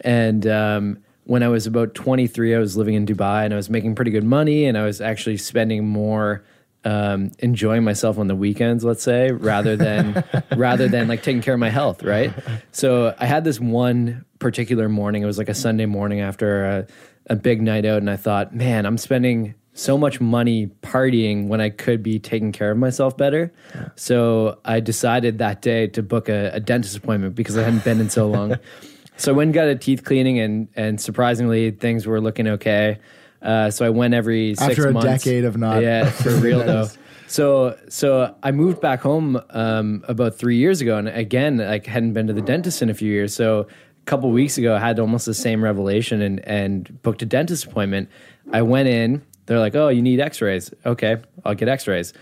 and 0.04 0.46
um, 0.46 1.04
when 1.24 1.42
I 1.42 1.48
was 1.48 1.66
about 1.66 1.96
23, 1.96 2.54
I 2.54 2.60
was 2.60 2.77
living 2.77 2.94
in 2.94 3.06
Dubai, 3.06 3.46
and 3.46 3.54
I 3.54 3.58
was 3.58 3.70
making 3.70 3.96
pretty 3.96 4.12
good 4.12 4.24
money, 4.24 4.66
and 4.66 4.77
I 4.77 4.86
was 4.86 5.01
actually 5.01 5.38
spending 5.38 5.88
more. 5.88 6.44
Um, 6.88 7.32
enjoying 7.39 7.84
myself 7.84 8.17
on 8.17 8.27
the 8.27 8.36
weekends, 8.36 8.86
let's 8.86 9.03
say, 9.03 9.34
rather 9.34 9.75
than 9.75 10.24
rather 10.56 10.88
than 10.88 11.10
like 11.10 11.22
taking 11.22 11.41
care 11.41 11.53
of 11.53 11.60
my 11.60 11.70
health, 11.70 12.01
right? 12.01 12.32
So 12.72 13.13
I 13.20 13.25
had 13.25 13.44
this 13.44 13.60
one 13.60 14.24
particular 14.39 14.88
morning. 14.88 15.22
It 15.22 15.25
was 15.25 15.38
like 15.38 15.50
a 15.50 15.53
Sunday 15.53 15.86
morning 15.86 16.22
after 16.22 16.63
a, 16.65 16.88
a 17.25 17.36
big 17.36 17.62
night 17.62 17.86
out, 17.86 17.98
and 17.98 18.10
I 18.10 18.15
thought, 18.15 18.56
man, 18.56 18.86
I'm 18.86 18.98
spending 18.98 19.56
so 19.74 19.98
much 19.98 20.22
money 20.22 20.67
partying 20.82 21.48
when 21.48 21.60
I 21.60 21.72
could 21.72 22.01
be 22.01 22.20
taking 22.20 22.53
care 22.53 22.72
of 22.72 22.77
myself 22.77 23.17
better. 23.17 23.51
So 23.96 24.60
I 24.63 24.79
decided 24.79 25.39
that 25.39 25.62
day 25.62 25.88
to 25.88 26.01
book 26.01 26.29
a, 26.29 26.51
a 26.53 26.62
dentist 26.62 26.96
appointment 26.96 27.36
because 27.36 27.58
I 27.58 27.63
hadn't 27.63 27.84
been 27.84 28.00
in 28.00 28.10
so 28.10 28.29
long. 28.29 28.58
so 29.17 29.34
I 29.34 29.36
went 29.36 29.50
and 29.50 29.53
got 29.53 29.67
a 29.67 29.75
teeth 29.75 30.06
cleaning, 30.06 30.39
and 30.39 30.70
and 30.75 31.01
surprisingly, 31.01 31.72
things 31.72 32.08
were 32.08 32.22
looking 32.22 32.48
okay. 32.48 33.00
Uh, 33.41 33.70
so 33.72 33.86
I 33.86 33.89
went 33.89 34.13
every 34.13 34.56
six 34.56 34.70
After 34.72 34.88
a 34.88 34.91
months. 34.94 35.06
decade 35.24 35.46
of 35.46 35.58
not- 35.58 35.82
yeah, 35.84 36.10
for 36.10 36.32
real 36.38 36.60
though. 36.65 36.88
So 37.27 37.77
so 37.89 38.34
I 38.41 38.51
moved 38.51 38.79
back 38.82 39.01
home 39.01 39.39
um, 39.50 40.03
about 40.08 40.36
three 40.36 40.56
years 40.58 40.79
ago, 40.82 40.98
and 40.98 41.08
again, 41.10 41.58
like 41.58 41.86
hadn't 41.86 42.13
been 42.13 42.27
to 42.27 42.34
the 42.34 42.41
dentist 42.41 42.82
in 42.82 42.89
a 42.89 42.94
few 42.94 43.12
years. 43.12 43.34
So 43.34 43.62
a 43.62 44.06
couple 44.06 44.32
weeks 44.32 44.58
ago, 44.58 44.75
I 44.75 44.79
had 44.79 44.98
almost 45.00 45.25
the 45.25 45.34
same 45.34 45.63
revelation 45.63 46.22
and 46.22 46.39
and 46.48 47.01
booked 47.01 47.22
a 47.22 47.25
dentist 47.25 47.65
appointment. 47.65 48.10
I 48.53 48.62
went 48.62 48.88
in. 48.88 49.24
They're 49.46 49.60
like, 49.60 49.75
"Oh, 49.75 49.89
you 49.89 50.01
need 50.01 50.20
X-rays? 50.20 50.74
Okay, 50.86 51.17
I'll 51.46 51.56
get 51.56 51.67
X-rays." 51.67 52.13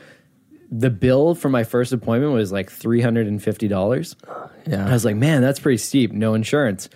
The 0.71 0.89
bill 0.89 1.35
for 1.35 1.49
my 1.49 1.63
first 1.63 1.93
appointment 1.93 2.33
was 2.33 2.51
like 2.51 2.71
three 2.71 3.01
hundred 3.01 3.27
and 3.27 3.41
fifty 3.41 3.67
dollars. 3.67 4.15
yeah. 4.67 4.87
I 4.87 4.91
was 4.91 5.05
like, 5.05 5.15
man, 5.15 5.41
that's 5.43 5.59
pretty 5.59 5.77
steep. 5.77 6.11
No 6.11 6.33
insurance. 6.33 6.89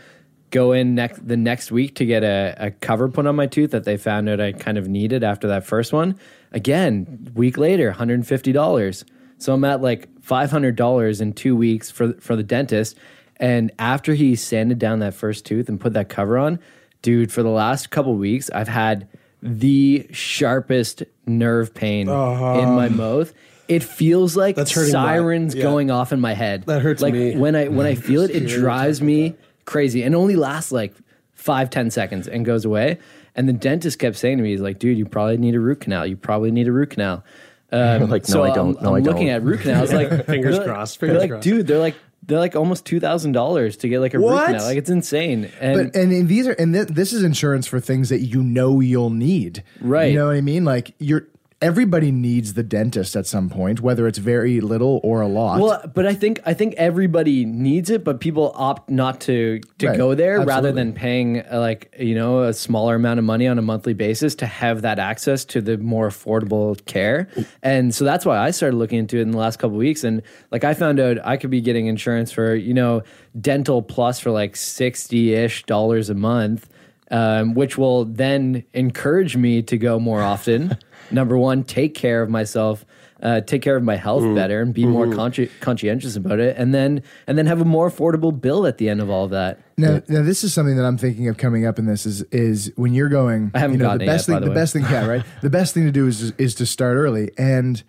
Go 0.52 0.72
in 0.72 0.96
next 0.96 1.28
the 1.28 1.38
next 1.38 1.72
week 1.72 1.96
to 1.96 2.06
get 2.06 2.24
a, 2.24 2.56
a 2.58 2.72
cover 2.72 3.08
put 3.08 3.28
on 3.28 3.36
my 3.36 3.46
tooth 3.46 3.72
that 3.72 3.84
they 3.84 3.98
found 3.98 4.28
out 4.30 4.40
I 4.40 4.52
kind 4.52 4.78
of 4.78 4.88
needed 4.88 5.24
after 5.24 5.48
that 5.50 5.66
first 5.66 5.94
one. 5.94 6.18
Again, 6.52 7.32
week 7.36 7.58
later, 7.58 7.92
hundred 7.92 8.16
and 8.16 8.28
fifty 8.28 8.52
dollars. 8.52 9.06
So 9.38 9.54
I'm 9.54 9.64
at 9.64 9.82
like 9.82 10.08
five 10.22 10.50
hundred 10.50 10.76
dollars 10.76 11.22
in 11.22 11.34
two 11.34 11.56
weeks 11.56 11.92
for 11.92 12.14
for 12.14 12.36
the 12.36 12.44
dentist. 12.44 12.98
And 13.38 13.72
after 13.80 14.14
he 14.16 14.36
sanded 14.36 14.80
down 14.80 15.00
that 15.00 15.14
first 15.14 15.46
tooth 15.46 15.70
and 15.70 15.80
put 15.80 15.94
that 15.94 16.10
cover 16.10 16.38
on, 16.38 16.60
dude, 17.02 17.32
for 17.32 17.42
the 17.42 17.50
last 17.50 17.90
couple 17.90 18.16
weeks, 18.16 18.50
I've 18.52 18.68
had 18.68 19.08
the 19.42 20.08
sharpest 20.12 21.04
nerve 21.26 21.74
pain 21.74 22.10
in 22.10 22.14
uh-huh. 22.14 22.72
my 22.72 22.90
mouth. 22.90 23.34
It 23.68 23.84
feels 23.84 24.36
like 24.36 24.58
hurting 24.58 24.76
my- 24.76 24.90
sirens 24.90 25.56
yeah. 25.56 25.62
going 25.62 25.92
off 25.92 26.12
in 26.12 26.20
my 26.20 26.34
head. 26.34 26.64
That 26.66 26.82
hurts 26.82 27.02
like 27.02 27.14
me. 27.14 27.38
when 27.38 27.56
I 27.56 27.68
when 27.68 27.86
I 27.86 27.96
feel 27.96 28.24
it, 28.24 28.32
it 28.32 28.48
drives 28.48 29.02
me 29.02 29.36
crazy, 29.70 30.02
and 30.04 30.16
only 30.16 30.36
lasts 30.36 30.72
like 30.72 30.94
five 31.34 31.70
ten 31.70 31.90
seconds 31.92 32.28
and 32.28 32.44
goes 32.46 32.66
away. 32.66 32.98
And 33.36 33.48
the 33.48 33.54
dentist 33.54 34.00
kept 34.00 34.18
saying 34.18 34.38
to 34.38 34.44
me, 34.44 34.50
"He's 34.50 34.60
like, 34.62 34.80
dude, 34.80 34.98
you 34.98 35.06
probably 35.06 35.38
need 35.38 35.56
a 35.56 35.60
root 35.60 35.82
canal. 35.82 36.06
You 36.06 36.18
probably 36.18 36.52
need 36.52 36.68
a 36.68 36.72
root 36.72 36.90
canal." 36.90 37.24
Um, 37.72 38.10
Like, 38.10 38.28
no, 38.28 38.34
so 38.34 38.44
I 38.44 38.54
don't. 38.54 38.76
I'm, 38.78 38.84
No, 38.84 38.90
I'm 38.96 38.96
I 38.96 39.06
looking 39.06 39.28
don't. 39.28 39.36
at 39.36 39.44
root 39.44 39.62
canals. 39.62 39.94
Like 39.94 40.26
Fingers 40.26 40.58
like- 40.58 40.66
crossed, 40.68 41.00
fingers 41.00 41.20
like, 41.20 41.30
crossed. 41.30 41.44
dude, 41.44 41.68
they're 41.68 41.78
like 41.80 41.96
they're 42.26 42.40
like 42.40 42.56
almost 42.56 42.86
two 42.86 43.00
thousand 43.00 43.32
dollars 43.34 43.78
to 43.78 43.88
get 43.88 44.00
like 44.00 44.14
a 44.16 44.20
What? 44.20 44.40
root 44.42 44.46
canal. 44.54 44.66
Like 44.66 44.78
it's 44.78 44.90
insane. 44.90 45.50
And 45.62 45.92
But 45.94 46.00
and, 46.02 46.12
and 46.12 46.28
these 46.28 46.48
are 46.48 46.54
and 46.54 46.74
th- 46.74 46.88
this 46.88 47.14
is 47.14 47.24
insurance 47.24 47.66
for 47.68 47.80
things 47.80 48.10
that 48.10 48.20
you 48.22 48.44
know 48.44 48.80
you'll 48.82 49.10
need. 49.12 49.64
Right. 49.80 50.12
You 50.12 50.18
know 50.18 50.28
what 50.28 50.36
I 50.36 50.42
mean? 50.42 50.66
Like 50.66 50.94
you're 51.00 51.28
everybody 51.62 52.10
needs 52.12 52.54
the 52.54 52.64
dentist 52.64 53.18
at 53.18 53.28
some 53.28 53.50
point, 53.50 53.82
whether 53.82 54.08
it's 54.08 54.18
very 54.18 54.62
little 54.62 55.02
or 55.04 55.20
a 55.20 55.28
lot. 55.28 55.60
Well, 55.60 55.92
but 55.94 56.06
I 56.06 56.14
think 56.14 56.40
I 56.46 56.54
think 56.54 56.74
everybody 56.76 57.44
needs 57.46 57.90
it, 57.90 58.04
but 58.06 58.22
people 58.22 58.54
opt 58.56 58.90
not 58.90 59.20
to 59.22 59.60
to 59.80 59.88
Right. 59.88 59.98
go 59.98 60.16
there 60.16 60.42
rather 60.42 60.72
than 60.72 60.94
paying 60.94 61.40
uh, 61.42 61.60
like 61.60 61.94
you 62.00 62.16
know 62.16 62.44
a 62.44 62.54
smaller 62.54 62.96
amount 62.96 63.20
of 63.20 63.26
money 63.26 63.46
on 63.48 63.60
a 63.60 63.62
monthly 63.62 63.94
basis 63.94 64.36
to 64.36 64.46
have 64.46 64.84
that 64.84 65.00
access 65.00 65.44
to 65.46 65.60
the 65.62 65.78
more 65.78 66.08
affordable 66.08 66.84
care. 66.86 67.28
And 67.62 67.94
so 67.94 68.06
that's 68.06 68.26
why 68.26 68.38
I 68.38 68.52
started 68.52 68.78
looking 68.78 69.00
into 69.00 69.18
it 69.18 69.24
in 69.24 69.32
the 69.32 69.38
last 69.38 69.58
couple 69.60 69.76
of 69.76 69.80
weeks. 69.80 70.04
And 70.06 70.22
like 70.52 70.64
I 70.64 70.74
found 70.74 71.00
out 71.00 71.18
I 71.26 71.36
could 71.38 71.50
be 71.50 71.62
getting 71.62 71.88
insurance 71.88 72.32
for 72.32 72.56
you 72.56 72.74
know 72.74 73.04
dental 73.40 73.82
plus 73.82 74.20
for 74.20 74.32
like 74.32 74.56
sixty 74.56 75.34
ish 75.34 75.64
dollars 75.64 76.10
a 76.10 76.16
month. 76.16 76.70
Um, 77.12 77.56
which 77.56 77.76
will 77.76 78.06
then 78.06 78.64
encourage 78.76 79.36
me 79.36 79.64
to 79.64 79.80
go 79.80 80.00
more 80.00 80.22
often. 80.22 80.78
Number 81.12 81.38
one, 81.38 81.64
take 81.64 81.96
care 81.96 82.22
of 82.22 82.30
myself, 82.30 82.86
uh, 83.22 83.42
take 83.42 83.62
care 83.62 83.76
of 83.76 83.84
my 83.84 83.96
health 83.96 84.24
mm. 84.24 84.36
better, 84.36 84.62
and 84.62 84.74
be 84.74 84.86
more 84.86 85.06
mm-hmm. 85.06 85.20
consci- 85.20 85.50
conscientious 85.60 86.16
about 86.16 86.40
it, 86.40 86.56
and 86.58 86.74
then 86.74 87.04
and 87.28 87.38
then 87.38 87.46
have 87.46 87.60
a 87.62 87.66
more 87.66 87.90
affordable 87.90 88.40
bill 88.40 88.66
at 88.66 88.78
the 88.78 88.90
end 88.90 89.02
of 89.02 89.10
all 89.10 89.26
of 89.26 89.32
that. 89.32 89.60
Now, 89.78 90.02
now 90.08 90.22
this 90.22 90.44
is 90.44 90.54
something 90.54 90.78
that 90.78 90.86
I'm 90.86 90.98
thinking 90.98 91.28
of 91.28 91.38
coming 91.38 91.66
up 91.66 91.80
in 91.80 91.86
this 91.86 92.06
is 92.06 92.22
is 92.32 92.72
when 92.76 92.94
you're 92.94 93.10
going. 93.10 93.52
I 93.54 93.60
haven't 93.60 93.76
you 93.76 93.80
know, 93.80 93.86
gotten 93.86 94.00
the 94.00 94.04
it 94.06 94.08
best 94.08 94.28
yet, 94.28 94.36
by 94.36 94.40
thing. 94.40 94.42
the 94.42 94.46
the 94.46 94.52
way. 94.52 94.62
best 94.62 94.74
thing, 94.74 94.84
yeah, 94.84 95.06
right. 95.06 95.26
the 95.42 95.50
best 95.50 95.74
thing 95.74 95.86
to 95.86 95.92
do 95.92 96.08
is 96.08 96.32
is 96.32 96.56
to 96.56 96.66
start 96.66 96.96
early, 96.96 97.32
and 97.38 97.84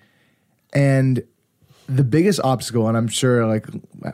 and 0.72 1.22
the 1.88 2.04
biggest 2.04 2.40
obstacle, 2.42 2.88
and 2.88 2.96
I'm 2.96 3.08
sure 3.08 3.46
like. 3.46 3.66
Uh, 4.04 4.12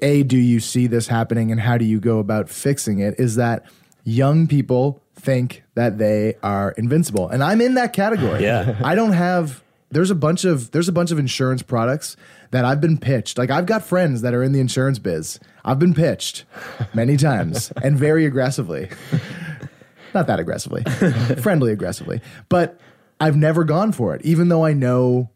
a, 0.00 0.22
do 0.22 0.38
you 0.38 0.58
see 0.58 0.86
this 0.86 1.06
happening 1.06 1.52
and 1.52 1.60
how 1.60 1.76
do 1.76 1.84
you 1.84 2.00
go 2.00 2.18
about 2.18 2.48
fixing 2.48 3.00
it? 3.00 3.14
Is 3.18 3.36
that 3.36 3.66
young 4.08 4.46
people 4.46 5.02
think 5.14 5.62
that 5.74 5.98
they 5.98 6.34
are 6.42 6.72
invincible. 6.72 7.28
And 7.28 7.44
I'm 7.44 7.60
in 7.60 7.74
that 7.74 7.92
category. 7.92 8.42
Yeah. 8.42 8.80
I 8.82 8.94
don't 8.94 9.12
have 9.12 9.62
there's 9.90 10.10
a 10.10 10.14
bunch 10.14 10.44
of 10.44 10.70
there's 10.70 10.88
a 10.88 10.92
bunch 10.92 11.10
of 11.10 11.18
insurance 11.18 11.62
products 11.62 12.16
that 12.50 12.64
I've 12.64 12.80
been 12.80 12.96
pitched. 12.98 13.36
Like 13.36 13.50
I've 13.50 13.66
got 13.66 13.84
friends 13.84 14.22
that 14.22 14.32
are 14.34 14.42
in 14.42 14.52
the 14.52 14.60
insurance 14.60 14.98
biz. 14.98 15.38
I've 15.64 15.78
been 15.78 15.92
pitched 15.94 16.44
many 16.94 17.16
times 17.16 17.70
and 17.82 17.98
very 17.98 18.24
aggressively. 18.24 18.88
Not 20.14 20.26
that 20.26 20.40
aggressively. 20.40 20.84
friendly 21.42 21.72
aggressively. 21.72 22.22
But 22.48 22.80
I've 23.20 23.36
never 23.36 23.64
gone 23.64 23.92
for 23.92 24.14
it 24.14 24.22
even 24.24 24.48
though 24.48 24.64
I 24.64 24.72
know 24.72 25.30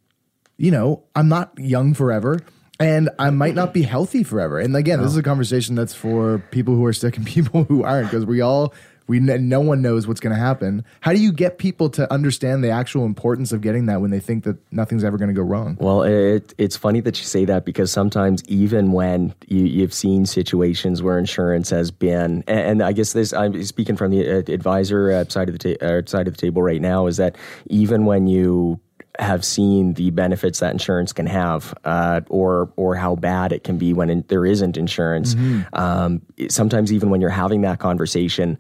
you 0.57 0.71
know, 0.71 1.03
I'm 1.17 1.29
not 1.29 1.53
young 1.59 1.93
forever 1.93 2.41
and 2.83 3.11
I 3.19 3.31
might 3.31 3.55
not 3.55 3.73
be 3.73 3.83
healthy 3.83 4.23
forever. 4.23 4.59
And 4.59 4.77
again, 4.77 5.01
this 5.01 5.11
is 5.11 5.17
a 5.17 5.23
conversation 5.23 5.75
that's 5.75 5.95
for 5.95 6.39
people 6.51 6.75
who 6.75 6.85
are 6.85 6.93
sick 6.93 7.17
and 7.17 7.27
people 7.37 7.65
who 7.65 7.83
aren't 7.85 8.11
because 8.11 8.27
we 8.27 8.41
all 8.41 8.75
We 9.09 9.21
no 9.21 9.61
one 9.61 9.83
knows 9.83 10.07
what's 10.07 10.21
going 10.21 10.35
to 10.35 10.41
happen. 10.41 10.85
How 11.01 11.13
do 11.13 11.19
you 11.19 11.33
get 11.33 11.59
people 11.59 11.91
to 11.91 12.11
understand 12.13 12.63
the 12.63 12.71
actual 12.71 13.05
importance 13.05 13.53
of 13.53 13.61
getting 13.61 13.87
that 13.87 14.01
when 14.01 14.11
they 14.11 14.21
think 14.21 14.45
that 14.45 14.57
nothing's 14.73 15.05
ever 15.05 15.19
going 15.19 15.29
to 15.29 15.35
go 15.35 15.43
wrong? 15.43 15.77
Well, 15.81 16.03
it, 16.03 16.55
it's 16.57 16.77
funny 16.77 17.01
that 17.01 17.19
you 17.19 17.25
say 17.25 17.45
that 17.45 17.65
because 17.65 17.91
sometimes 17.91 18.43
even 18.47 18.93
when 18.93 19.35
you, 19.49 19.65
you've 19.65 19.93
seen 19.93 20.25
situations 20.25 21.03
where 21.03 21.19
insurance 21.19 21.69
has 21.71 21.91
been, 21.91 22.45
and, 22.47 22.61
and 22.61 22.83
I 22.83 22.93
guess 22.93 23.13
this 23.13 23.33
I'm 23.33 23.63
speaking 23.65 23.97
from 23.97 24.13
the 24.13 24.29
uh, 24.29 24.39
advisor 24.53 25.13
uh, 25.13 25.25
side 25.29 25.49
of 25.49 25.59
the 25.59 25.77
ta- 25.77 25.85
uh, 25.85 26.03
side 26.07 26.29
of 26.29 26.35
the 26.35 26.41
table 26.41 26.63
right 26.63 26.81
now, 26.81 27.07
is 27.07 27.17
that 27.17 27.37
even 27.67 28.07
when 28.07 28.29
you 28.29 28.81
have 29.19 29.45
seen 29.45 29.95
the 29.95 30.11
benefits 30.11 30.61
that 30.61 30.73
insurance 30.73 31.13
can 31.13 31.27
have, 31.27 31.75
uh, 31.85 32.23
or 32.29 32.73
or 32.77 32.95
how 32.95 33.15
bad 33.15 33.53
it 33.53 33.63
can 33.63 33.77
be 33.77 33.93
when 33.93 34.09
in, 34.09 34.25
there 34.29 34.47
isn't 34.47 34.77
insurance. 34.77 35.35
Um, 35.75 36.23
sometimes 36.49 36.93
even 36.93 37.11
when 37.11 37.21
you're 37.21 37.31
having 37.31 37.61
that 37.63 37.79
conversation, 37.79 38.59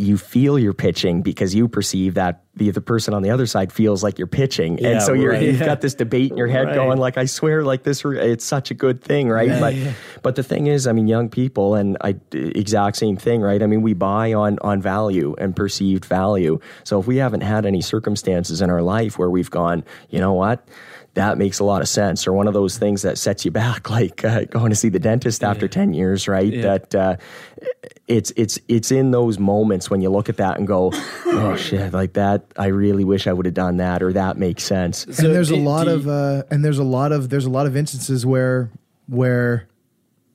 you 0.00 0.16
feel 0.16 0.58
you're 0.58 0.72
pitching 0.72 1.22
because 1.22 1.54
you 1.54 1.68
perceive 1.68 2.14
that 2.14 2.42
the 2.56 2.70
the 2.70 2.80
person 2.80 3.14
on 3.14 3.22
the 3.22 3.30
other 3.30 3.46
side 3.46 3.72
feels 3.72 4.02
like 4.02 4.18
you're 4.18 4.26
pitching, 4.26 4.78
Yeah, 4.78 4.88
and 4.88 5.02
so 5.02 5.12
you're 5.12 5.32
right. 5.32 5.42
you've 5.42 5.60
got 5.60 5.80
this 5.82 5.94
debate 5.94 6.30
in 6.32 6.36
your 6.36 6.46
head 6.48 6.66
Right. 6.66 6.74
going 6.74 6.98
like, 6.98 7.16
I 7.18 7.26
swear, 7.26 7.62
like 7.64 7.82
this, 7.84 8.02
it's 8.04 8.44
such 8.44 8.70
a 8.70 8.74
good 8.74 9.02
thing, 9.02 9.28
right? 9.28 9.60
but 9.60 9.74
but 10.22 10.34
the 10.36 10.42
thing 10.42 10.66
is, 10.66 10.86
I 10.86 10.92
mean, 10.92 11.06
young 11.06 11.28
people, 11.28 11.74
and 11.74 11.96
I 12.00 12.16
exact 12.32 12.96
same 12.96 13.16
thing, 13.16 13.40
right? 13.42 13.62
I 13.62 13.66
mean, 13.66 13.82
we 13.82 13.94
buy 13.94 14.32
on 14.32 14.58
on 14.62 14.80
value 14.82 15.34
and 15.38 15.54
perceived 15.54 16.04
value. 16.04 16.58
So 16.84 16.98
if 16.98 17.06
we 17.06 17.18
haven't 17.18 17.42
had 17.42 17.64
any 17.66 17.80
circumstances 17.82 18.60
in 18.62 18.70
our 18.70 18.82
life 18.82 19.18
where 19.18 19.30
we've 19.30 19.50
gone, 19.50 19.84
you 20.08 20.18
know 20.18 20.32
what? 20.32 20.66
That 21.14 21.38
makes 21.38 21.58
a 21.58 21.64
lot 21.64 21.82
of 21.82 21.88
sense, 21.88 22.26
or 22.28 22.32
one 22.32 22.46
of 22.46 22.54
those 22.54 22.78
things 22.78 23.02
that 23.02 23.18
sets 23.18 23.44
you 23.44 23.50
back, 23.50 23.90
like 23.98 24.24
uh, 24.24 24.44
going 24.44 24.70
to 24.70 24.76
see 24.76 24.88
the 24.90 25.00
dentist 25.00 25.42
after 25.44 25.66
ten 25.68 25.92
years, 25.92 26.26
right? 26.28 26.52
That 26.62 26.94
uh, 26.94 27.16
it's 28.10 28.32
it's 28.36 28.58
it's 28.66 28.90
in 28.90 29.12
those 29.12 29.38
moments 29.38 29.88
when 29.88 30.00
you 30.00 30.10
look 30.10 30.28
at 30.28 30.36
that 30.38 30.58
and 30.58 30.66
go, 30.66 30.90
oh 31.26 31.56
shit, 31.56 31.92
like 31.92 32.14
that. 32.14 32.44
I 32.56 32.66
really 32.66 33.04
wish 33.04 33.26
I 33.28 33.32
would 33.32 33.46
have 33.46 33.54
done 33.54 33.76
that, 33.76 34.02
or 34.02 34.12
that 34.12 34.36
makes 34.36 34.64
sense. 34.64 35.04
and 35.04 35.14
there's 35.34 35.50
a 35.50 35.56
lot 35.56 35.84
do 35.84 35.92
of 35.94 36.08
uh, 36.08 36.42
and 36.50 36.64
there's 36.64 36.78
a 36.78 36.84
lot 36.84 37.12
of 37.12 37.30
there's 37.30 37.46
a 37.46 37.50
lot 37.50 37.66
of 37.66 37.76
instances 37.76 38.26
where 38.26 38.68
where 39.06 39.68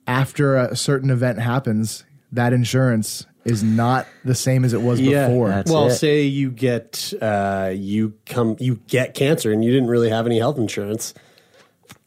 after 0.08 0.56
a 0.56 0.76
certain 0.76 1.10
event 1.10 1.40
happens, 1.40 2.06
that 2.32 2.54
insurance 2.54 3.26
is 3.44 3.62
not 3.62 4.08
the 4.24 4.36
same 4.36 4.64
as 4.66 4.74
it 4.74 4.82
was 4.82 5.00
Yeah. 5.00 5.28
before. 5.28 5.50
That's 5.50 5.72
well, 5.72 5.88
it. 5.88 5.96
say 5.96 6.24
you 6.24 6.52
get 6.52 7.14
uh, 7.22 7.72
you 7.76 8.14
come 8.26 8.56
you 8.60 8.80
get 8.88 9.14
cancer 9.14 9.52
and 9.52 9.64
you 9.64 9.72
didn't 9.72 9.90
really 9.90 10.10
have 10.10 10.26
any 10.26 10.40
health 10.40 10.58
insurance. 10.58 11.14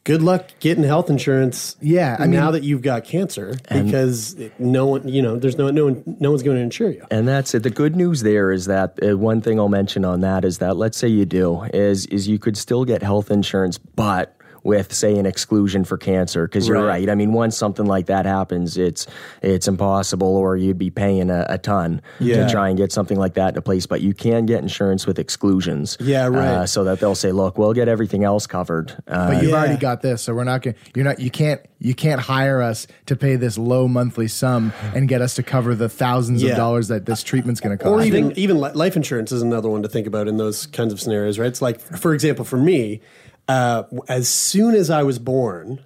Good 0.09 0.23
luck 0.23 0.49
getting 0.59 0.85
health 0.85 1.11
insurance. 1.11 1.77
Yeah, 1.83 2.17
I 2.19 2.27
now 2.27 2.45
mean- 2.45 2.53
that 2.55 2.63
you've 2.63 2.81
got 2.81 3.05
cancer, 3.05 3.57
because 3.71 4.35
no 4.59 4.87
one, 4.87 5.07
you 5.07 5.21
know, 5.21 5.37
there's 5.37 5.59
no 5.59 5.69
no 5.69 5.85
one, 5.85 6.17
no 6.19 6.31
one's 6.31 6.43
going 6.43 6.57
to 6.57 6.63
insure 6.63 6.91
you. 6.91 7.05
And 7.11 7.29
that's 7.29 7.55
it. 7.55 7.63
The 7.63 7.69
good 7.69 7.95
news 7.95 8.23
there 8.23 8.51
is 8.51 8.65
that 8.65 8.99
uh, 9.03 9.19
one 9.19 9.43
thing 9.43 9.61
I'll 9.61 9.69
mention 9.69 10.07
on 10.07 10.21
that 10.23 10.47
is 10.47 10.59
that 10.59 10.79
let's 10.79 10.97
say 10.97 11.09
you 11.09 11.27
do 11.27 11.65
is 11.75 12.07
is 12.07 12.27
you 12.27 12.39
could 12.39 12.57
still 12.57 12.87
get 12.87 13.03
health 13.03 13.31
insurance, 13.31 13.77
but 13.77 14.35
with 14.69 14.93
say 14.93 15.17
an 15.19 15.25
exclusion 15.27 15.83
for 15.83 15.97
cancer 15.97 16.47
because 16.47 16.69
you're 16.69 16.77
Right. 16.79 17.01
right. 17.01 17.09
I 17.11 17.15
mean, 17.15 17.33
once 17.33 17.57
something 17.57 17.87
like 17.87 18.07
that 18.07 18.27
happens, 18.27 18.77
it's 18.77 19.07
it's 19.43 19.67
impossible, 19.67 20.29
or 20.37 20.57
you'd 20.57 20.79
be 20.79 20.91
paying 20.91 21.31
a, 21.31 21.47
a 21.49 21.57
ton 21.59 22.01
Yeah. 22.21 22.45
to 22.47 22.51
try 22.53 22.69
and 22.69 22.77
get 22.77 22.93
something 22.93 23.19
like 23.19 23.35
that 23.35 23.57
in 23.57 23.63
place. 23.63 23.87
But 23.87 24.03
you 24.03 24.13
can 24.15 24.45
get 24.47 24.61
insurance 24.63 25.07
with 25.07 25.19
exclusions, 25.19 25.97
Yeah, 26.01 26.27
right. 26.27 26.47
Uh, 26.49 26.67
so 26.67 26.85
that 26.85 27.01
they'll 27.01 27.15
say, 27.15 27.33
look, 27.33 27.57
we'll 27.57 27.73
get 27.73 27.89
everything 27.89 28.25
else 28.25 28.47
covered. 28.47 28.93
Uh, 29.09 29.29
but 29.33 29.43
you've 29.43 29.53
Yeah. 29.53 29.57
already 29.59 29.77
got 29.79 30.03
this, 30.03 30.23
so 30.23 30.35
we're 30.35 30.45
not 30.45 30.63
going. 30.63 30.77
You're 30.95 31.05
not. 31.07 31.19
You 31.19 31.31
can't. 31.31 31.61
You 31.81 31.95
can't 31.95 32.21
hire 32.21 32.61
us 32.61 32.87
to 33.07 33.17
pay 33.17 33.37
this 33.37 33.57
low 33.57 33.89
monthly 33.89 34.29
sum 34.29 34.73
and 34.95 35.09
get 35.09 35.23
us 35.23 35.35
to 35.37 35.43
cover 35.43 35.75
the 35.77 35.89
thousands 35.89 36.43
Yeah. 36.43 36.51
of 36.51 36.57
dollars 36.57 36.89
that 36.89 37.07
this 37.07 37.23
treatment's 37.23 37.61
going 37.61 37.77
to 37.79 37.83
cost. 37.83 37.93
Or 37.95 38.03
even 38.03 38.33
even 38.37 38.59
life 38.59 38.97
insurance 38.97 39.33
is 39.33 39.41
another 39.43 39.69
one 39.71 39.83
to 39.83 39.89
think 39.89 40.07
about 40.07 40.29
in 40.29 40.37
those 40.37 40.67
kinds 40.67 40.93
of 40.93 41.01
scenarios, 41.01 41.39
right? 41.39 41.47
It's 41.49 41.63
like, 41.63 41.81
for 41.81 42.13
example, 42.15 42.45
for 42.45 42.57
me, 42.59 43.01
uh, 43.49 43.85
as 44.09 44.29
soon 44.29 44.75
as 44.75 44.91
I 44.91 45.03
was 45.03 45.19
born, 45.19 45.85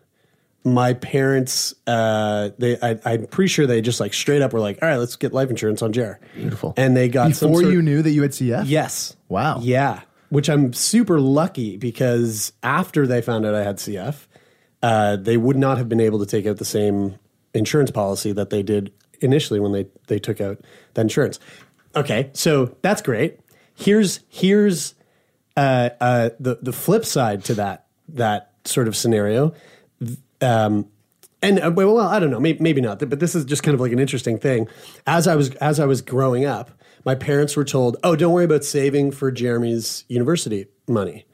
my 0.64 0.94
parents, 0.94 1.74
uh, 1.86 2.50
they, 2.58 2.78
I, 2.80 2.98
I'm 3.04 3.26
pretty 3.26 3.48
sure 3.48 3.66
they 3.66 3.80
just 3.80 4.00
like 4.00 4.14
straight 4.14 4.42
up 4.42 4.52
were 4.52 4.60
like, 4.60 4.78
"All 4.82 4.88
right, 4.88 4.96
let's 4.96 5.16
get 5.16 5.32
life 5.32 5.50
insurance 5.50 5.82
on 5.82 5.92
Jer." 5.92 6.20
Beautiful. 6.34 6.74
And 6.76 6.96
they 6.96 7.08
got 7.08 7.34
some 7.34 7.50
before 7.50 7.62
sort 7.62 7.72
you 7.72 7.82
knew 7.82 8.02
that 8.02 8.10
you 8.10 8.22
had 8.22 8.32
CF. 8.32 8.64
Yes. 8.66 9.16
Wow. 9.28 9.60
Yeah. 9.62 10.02
Which 10.28 10.48
I'm 10.48 10.72
super 10.72 11.20
lucky 11.20 11.76
because 11.76 12.52
after 12.62 13.06
they 13.06 13.20
found 13.20 13.44
out 13.44 13.54
I 13.54 13.64
had 13.64 13.76
CF, 13.76 14.26
uh, 14.82 15.16
they 15.16 15.36
would 15.36 15.56
not 15.56 15.78
have 15.78 15.88
been 15.88 16.00
able 16.00 16.18
to 16.20 16.26
take 16.26 16.46
out 16.46 16.56
the 16.56 16.64
same 16.64 17.16
insurance 17.54 17.90
policy 17.90 18.32
that 18.32 18.50
they 18.50 18.62
did 18.62 18.92
initially 19.20 19.60
when 19.60 19.72
they, 19.72 19.86
they 20.06 20.18
took 20.18 20.40
out 20.40 20.58
that 20.94 21.02
insurance. 21.02 21.38
Okay, 21.94 22.30
so 22.32 22.74
that's 22.82 23.02
great. 23.02 23.38
Here's 23.74 24.20
here's 24.28 24.94
uh, 25.56 25.90
uh, 26.00 26.30
the 26.40 26.58
the 26.62 26.72
flip 26.72 27.04
side 27.04 27.44
to 27.44 27.54
that 27.54 27.86
that 28.08 28.50
sort 28.64 28.88
of 28.88 28.96
scenario. 28.96 29.54
Um, 30.40 30.88
and 31.42 31.60
uh, 31.60 31.72
well, 31.74 31.98
I 31.98 32.20
don't 32.20 32.30
know, 32.30 32.40
maybe, 32.40 32.62
maybe 32.62 32.80
not, 32.80 32.98
but 32.98 33.18
this 33.18 33.34
is 33.34 33.44
just 33.44 33.62
kind 33.62 33.74
of 33.74 33.80
like 33.80 33.92
an 33.92 33.98
interesting 33.98 34.38
thing. 34.38 34.68
As 35.06 35.26
I 35.26 35.36
was 35.36 35.50
as 35.56 35.80
I 35.80 35.86
was 35.86 36.00
growing 36.00 36.44
up, 36.44 36.70
my 37.04 37.14
parents 37.14 37.56
were 37.56 37.64
told, 37.64 37.96
"Oh, 38.04 38.16
don't 38.16 38.32
worry 38.32 38.44
about 38.44 38.64
saving 38.64 39.10
for 39.10 39.30
Jeremie's 39.30 40.04
university 40.08 40.66
money, 40.88 41.26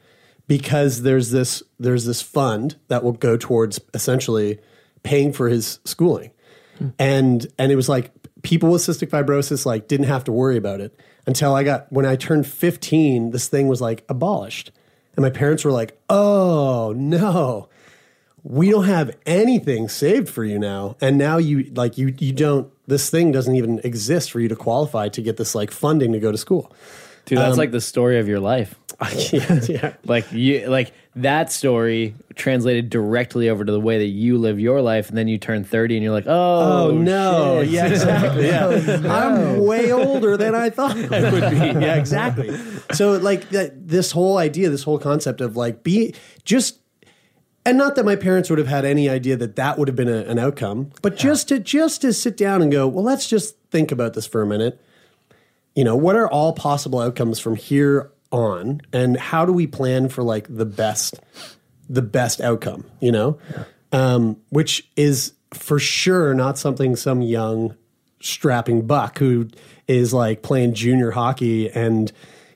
because 0.47 1.03
there's 1.03 1.31
this 1.31 1.61
there's 1.79 2.05
this 2.05 2.21
fund 2.21 2.77
that 2.87 3.03
will 3.03 3.13
go 3.13 3.37
towards 3.37 3.79
essentially 3.93 4.59
paying 5.03 5.31
for 5.31 5.49
his 5.49 5.79
schooling." 5.85 6.31
And 6.97 7.45
and 7.57 7.71
it 7.71 7.75
was 7.75 7.89
like 7.89 8.11
people 8.41 8.71
with 8.71 8.81
cystic 8.81 9.09
fibrosis 9.09 9.65
like 9.65 9.87
didn't 9.87 10.07
have 10.07 10.23
to 10.23 10.31
worry 10.31 10.57
about 10.57 10.81
it 10.81 10.97
until 11.29 11.53
I 11.53 11.61
got 11.63 11.91
when 11.91 12.07
I 12.07 12.15
turned 12.15 12.47
15, 12.47 13.29
this 13.29 13.47
thing 13.47 13.67
was 13.67 13.81
like 13.81 14.03
abolished. 14.09 14.71
And 15.15 15.23
my 15.23 15.29
parents 15.29 15.63
were 15.63 15.71
like, 15.71 15.97
"Oh, 16.09 16.93
no." 16.97 17.69
we 18.43 18.69
don't 18.69 18.85
have 18.85 19.15
anything 19.25 19.89
saved 19.89 20.29
for 20.29 20.45
you 20.45 20.57
now 20.57 20.95
and 21.01 21.17
now 21.17 21.37
you 21.37 21.63
like 21.75 21.97
you 21.97 22.15
you 22.19 22.31
don't 22.31 22.71
this 22.87 23.09
thing 23.09 23.33
doesn't 23.33 23.57
even 23.57 23.79
exist 23.83 24.31
for 24.31 24.39
you 24.39 24.47
to 24.47 24.55
qualify 24.55 25.09
to 25.09 25.21
get 25.21 25.35
this 25.35 25.53
like 25.53 25.71
funding 25.71 26.13
to 26.13 26.19
go 26.19 26.31
to 26.31 26.37
school 26.37 26.71
Dude, 27.29 27.37
that's 27.37 27.53
um, 27.53 27.57
like 27.59 27.69
the 27.69 27.79
story 27.79 28.17
of 28.17 28.27
your 28.27 28.39
life. 28.39 28.73
yeah, 29.31 29.59
yeah. 29.69 29.93
Like 30.03 30.31
you, 30.31 30.67
like 30.67 30.91
that 31.15 31.51
story 31.51 32.15
translated 32.33 32.89
directly 32.89 33.49
over 33.49 33.63
to 33.63 33.71
the 33.71 33.79
way 33.79 33.99
that 33.99 34.07
you 34.07 34.39
live 34.39 34.59
your 34.59 34.81
life, 34.81 35.09
and 35.09 35.17
then 35.17 35.27
you 35.27 35.37
turn 35.37 35.63
thirty, 35.63 35.95
and 35.95 36.03
you're 36.03 36.11
like, 36.11 36.25
oh, 36.25 36.87
oh 36.89 36.91
no. 36.91 37.61
shit. 37.61 37.69
yeah 37.69 37.85
exactly. 37.91 38.47
Yeah. 38.47 39.01
I'm 39.13 39.63
way 39.63 39.91
older 39.91 40.37
than 40.37 40.55
i 40.55 40.71
thought 40.71 40.97
i 40.97 41.31
would 41.31 41.51
be. 41.51 41.57
Yeah 41.57 41.97
exactly. 41.97 42.57
So 42.93 43.11
like 43.17 43.49
that 43.49 43.87
this 43.87 44.11
whole 44.11 44.39
idea 44.39 44.71
this 44.71 44.83
whole 44.83 44.97
concept 44.97 45.39
of 45.39 45.55
like 45.55 45.83
be 45.83 46.15
just 46.43 46.79
and 47.63 47.77
not 47.77 47.93
that 47.93 48.05
my 48.05 48.15
parents 48.15 48.49
would 48.49 48.57
have 48.57 48.67
had 48.67 48.85
any 48.85 49.07
idea 49.07 49.35
that 49.35 49.55
that 49.55 49.77
would 49.77 49.87
have 49.87 49.95
been 49.95 50.09
a, 50.09 50.21
an 50.23 50.39
outcome 50.39 50.89
but 51.03 51.15
just 51.15 51.47
to 51.49 51.59
just 51.59 52.01
to 52.01 52.11
sit 52.11 52.35
down 52.35 52.63
and 52.63 52.71
go 52.71 52.87
well 52.87 53.03
let's 53.03 53.29
just 53.29 53.55
think 53.69 53.91
about 53.91 54.15
this 54.15 54.25
for 54.25 54.41
a 54.41 54.47
minute 54.47 54.81
you 55.75 55.83
know 55.83 55.95
what 55.95 56.15
are 56.15 56.27
all 56.27 56.53
possible 56.53 56.99
outcomes 56.99 57.39
from 57.39 57.55
here 57.55 58.11
on? 58.31 58.81
And 58.93 59.17
how 59.17 59.45
do 59.45 59.53
we 59.53 59.67
plan 59.67 60.09
for 60.09 60.23
like 60.23 60.47
the 60.49 60.65
best 60.65 61.19
the 61.89 62.01
best 62.01 62.41
outcome 62.41 62.85
you 62.99 63.11
know? 63.11 63.37
Um, 63.91 64.37
which 64.49 64.87
is 64.95 65.33
for 65.53 65.79
sure 65.79 66.33
not 66.33 66.57
something 66.57 66.95
some 66.95 67.21
young 67.21 67.75
strapping 68.21 68.85
buck 68.85 69.17
who 69.17 69.47
is 69.87 70.13
like 70.13 70.41
playing 70.43 70.73
junior 70.73 71.11
hockey 71.11 71.69
and 71.71 72.11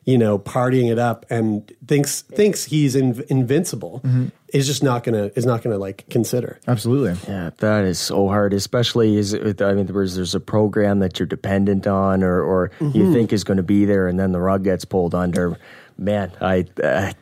you 0.06 0.18
know 0.18 0.40
partying 0.40 0.92
it 0.92 1.00
up 1.00 1.26
and 1.30 1.72
thinks 1.88 2.22
thinks 2.22 2.66
he's 2.66 2.96
in, 2.96 3.24
invincible 3.30 4.02
mm-hmm. 4.04 4.28
is 4.50 4.68
just 4.68 4.84
not 4.84 5.04
gonna 5.04 5.32
is 5.36 5.46
not 5.46 5.62
gonna 5.62 5.78
like 5.78 6.06
consider 6.10 6.60
Absolutely. 6.68 7.16
Yeah, 7.28 7.52
that 7.58 7.84
is 7.86 8.00
so 8.00 8.28
hard, 8.28 8.54
especially 8.54 9.18
is 9.18 9.34
it, 9.34 9.62
I 9.62 9.74
mean, 9.74 9.86
there's 9.86 10.16
there's 10.16 10.34
a 10.34 10.40
program 10.40 11.00
that 11.00 11.20
you're 11.20 11.28
dependent 11.28 11.88
on, 11.88 12.24
or 12.24 12.42
or 12.42 12.72
you 12.80 12.88
mm-hmm. 12.88 13.14
think 13.14 13.34
is 13.34 13.44
going 13.44 13.58
to 13.58 13.64
be 13.64 13.86
there, 13.86 14.08
and 14.08 14.20
then 14.20 14.32
the 14.32 14.40
rug 14.40 14.64
gets 14.64 14.86
pulled 14.86 15.14
under. 15.14 15.58
Man, 15.98 16.32
I 16.42 16.66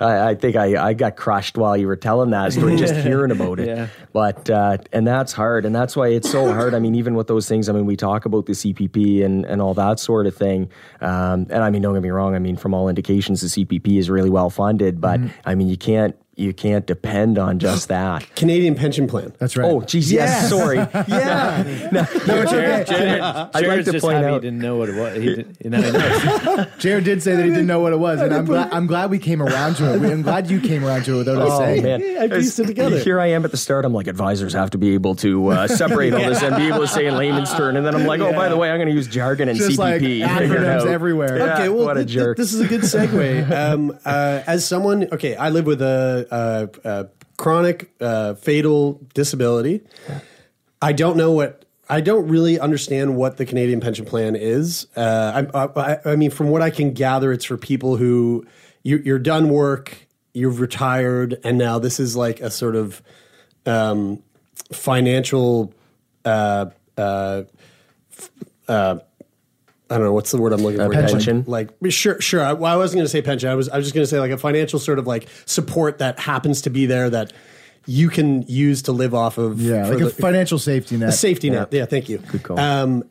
I, 0.00 0.30
I 0.30 0.34
think 0.34 0.56
I, 0.56 0.88
I 0.88 0.92
got 0.94 1.16
crushed 1.16 1.56
while 1.56 1.76
you 1.76 1.86
were 1.86 1.96
telling 1.96 2.30
that 2.30 2.52
story, 2.52 2.76
just 2.76 2.94
hearing 3.06 3.30
about 3.30 3.60
it. 3.60 3.68
Yeah. 3.68 3.88
But 4.12 4.50
uh, 4.50 4.78
and 4.92 5.06
that's 5.06 5.32
hard, 5.32 5.64
and 5.64 5.74
that's 5.74 5.96
why 5.96 6.08
it's 6.08 6.30
so 6.30 6.52
hard. 6.52 6.74
I 6.74 6.78
mean, 6.78 6.94
even 6.94 7.14
with 7.14 7.28
those 7.28 7.48
things, 7.48 7.68
I 7.68 7.72
mean, 7.72 7.86
we 7.86 7.96
talk 7.96 8.24
about 8.24 8.46
the 8.46 8.52
CPP 8.52 9.24
and 9.24 9.44
and 9.46 9.62
all 9.62 9.74
that 9.74 10.00
sort 10.00 10.26
of 10.26 10.36
thing. 10.36 10.70
Um, 11.00 11.46
and 11.50 11.64
I 11.64 11.70
mean, 11.70 11.82
don't 11.82 11.94
get 11.94 12.02
me 12.02 12.10
wrong. 12.10 12.34
I 12.34 12.38
mean, 12.38 12.56
from 12.56 12.74
all 12.74 12.88
indications, 12.88 13.40
the 13.40 13.64
CPP 13.64 13.98
is 13.98 14.10
really 14.10 14.30
well 14.30 14.50
funded, 14.50 15.00
but 15.00 15.20
I 15.44 15.54
mean, 15.54 15.68
you 15.68 15.76
can't 15.76 16.16
you 16.34 16.52
can't 16.54 16.86
depend 16.86 17.38
on 17.38 17.58
just 17.58 17.88
that. 17.94 18.34
Canadian 18.36 18.74
pension 18.74 19.06
plan. 19.06 19.32
That's 19.38 19.56
right. 19.56 19.70
Oh, 19.70 19.82
geez, 19.82 20.10
yes. 20.10 20.48
Sorry. 20.48 20.78
Yeah. 21.08 21.88
no, 21.92 22.00
it's 22.10 22.28
okay. 22.52 22.84
Jared, 22.88 23.20
I'd 23.20 23.66
like 23.66 23.84
to 23.84 23.92
just 23.92 24.02
point 24.04 24.16
happy 24.16 24.28
he 24.28 24.34
out- 24.34 24.42
didn't 24.42 24.58
know 24.60 24.76
what 24.76 24.88
it 24.88 24.94
was. 24.94 25.16
He 25.22 25.34
did, 25.34 25.70
now 25.70 25.82
he 25.82 25.90
knows. 25.92 26.66
Jared 26.78 27.04
did 27.04 27.22
say 27.22 27.34
that 27.36 27.42
he 27.44 27.50
didn't 27.50 27.66
know 27.66 27.80
what 27.80 27.92
it 27.92 27.98
was, 27.98 28.20
and 28.20 28.32
I'm 28.34 28.44
glad, 28.46 28.72
I'm 28.72 28.86
glad 28.86 29.10
we 29.10 29.18
came 29.18 29.42
around 29.42 29.74
to 29.76 29.94
it. 29.94 30.00
We- 30.00 30.10
I'm 30.10 30.22
glad 30.22 30.50
you 30.50 30.60
came 30.60 30.84
around 30.84 31.04
to 31.04 31.14
it 31.14 31.18
without 31.18 31.42
us 31.42 31.48
Oh 31.52 31.58
saying. 31.58 31.82
man, 31.82 32.02
I 32.18 32.28
pieced 32.28 32.58
it 32.60 32.66
together. 32.66 32.98
Here 32.98 33.20
I 33.20 33.26
am 33.28 33.44
at 33.44 33.50
the 33.50 33.56
start. 33.56 33.84
I'm 33.84 33.92
like, 33.92 34.06
advisors 34.06 34.52
have 34.54 34.70
to 34.70 34.78
be 34.78 34.94
able 34.94 35.14
to 35.16 35.48
uh, 35.48 35.68
separate 35.68 36.14
all 36.14 36.20
this 36.20 36.42
and 36.42 36.56
be 36.56 36.68
able 36.68 36.80
to 36.80 36.88
say 36.88 37.06
in 37.06 37.16
layman's 37.16 37.52
term. 37.52 37.76
And 37.76 37.84
then 37.84 37.94
I'm 37.94 38.06
like, 38.06 38.20
oh, 38.20 38.32
by 38.32 38.48
the 38.48 38.56
way, 38.56 38.70
I'm 38.70 38.78
going 38.78 38.88
to 38.88 38.94
use 38.94 39.06
jargon 39.08 39.48
and 39.48 39.58
Just 39.58 39.78
CPP. 39.78 39.98
Figure 40.00 40.56
it 40.56 40.60
acronyms 40.62 40.86
everywhere. 40.86 41.36
Yeah, 41.38 41.54
okay, 41.54 41.68
well, 41.68 41.86
what 41.86 41.96
a 41.98 42.04
th- 42.04 42.16
th- 42.18 42.36
this 42.36 42.52
is 42.54 42.60
a 42.60 42.66
good 42.66 42.82
segue. 42.82 43.50
um, 43.50 43.98
uh, 44.04 44.42
as 44.46 44.66
someone, 44.66 45.08
okay, 45.12 45.36
I 45.36 45.50
live 45.50 45.66
with 45.66 45.82
a, 45.82 46.26
a, 46.32 46.68
a 46.84 47.08
chronic 47.36 47.92
uh, 48.00 48.34
fatal 48.34 49.00
disability. 49.14 49.82
I 50.80 50.92
don't 50.92 51.16
know 51.16 51.32
what. 51.32 51.64
I 51.88 52.00
don't 52.00 52.26
really 52.28 52.58
understand 52.58 53.16
what 53.16 53.36
the 53.36 53.44
Canadian 53.44 53.80
pension 53.80 54.06
plan 54.06 54.34
is. 54.34 54.86
Uh, 54.96 55.44
I, 55.52 55.66
I, 55.80 56.12
I 56.12 56.16
mean, 56.16 56.30
from 56.30 56.48
what 56.48 56.62
I 56.62 56.70
can 56.70 56.92
gather, 56.92 57.32
it's 57.32 57.44
for 57.44 57.58
people 57.58 57.96
who 57.96 58.46
you, 58.82 59.02
you're 59.04 59.18
done 59.18 59.50
work, 59.50 60.06
you've 60.32 60.60
retired, 60.60 61.38
and 61.44 61.58
now 61.58 61.78
this 61.78 62.00
is 62.00 62.16
like 62.16 62.40
a 62.40 62.50
sort 62.50 62.76
of 62.76 63.02
um, 63.66 64.22
financial. 64.72 65.74
Uh, 66.24 66.66
uh, 66.96 67.42
uh, 68.68 68.98
I 69.92 69.96
don't 69.98 70.06
know 70.06 70.12
what's 70.12 70.30
the 70.30 70.38
word 70.40 70.52
I'm 70.52 70.62
looking 70.62 70.80
A 70.80 70.86
for. 70.86 70.92
pension? 70.92 71.44
Like, 71.46 71.70
like 71.80 71.92
sure, 71.92 72.20
sure. 72.20 72.42
I, 72.42 72.52
well, 72.54 72.72
I 72.72 72.76
wasn't 72.76 72.98
going 72.98 73.04
to 73.04 73.10
say 73.10 73.22
pension. 73.22 73.48
I 73.48 73.54
was, 73.54 73.68
I 73.68 73.76
was 73.76 73.84
just 73.86 73.94
going 73.94 74.02
to 74.04 74.08
say 74.08 74.18
like 74.18 74.30
a 74.30 74.38
financial 74.38 74.78
sort 74.78 74.98
of 74.98 75.06
like 75.06 75.28
support 75.46 75.98
that 75.98 76.18
happens 76.18 76.62
to 76.62 76.70
be 76.70 76.86
there 76.86 77.10
that 77.10 77.32
you 77.86 78.08
can 78.08 78.42
use 78.42 78.82
to 78.82 78.92
live 78.92 79.14
off 79.14 79.38
of. 79.38 79.60
Yeah, 79.60 79.86
for 79.86 79.94
like 79.94 80.00
a 80.02 80.04
the- 80.06 80.10
financial 80.10 80.58
safety 80.58 80.96
net. 80.96 81.08
a 81.08 81.12
safety 81.12 81.50
net. 81.50 81.68
Yeah, 81.72 81.84
thank 81.86 82.08
you. 82.08 82.18
Good 82.18 82.42
call. 82.42 82.58
Um, 82.58 83.04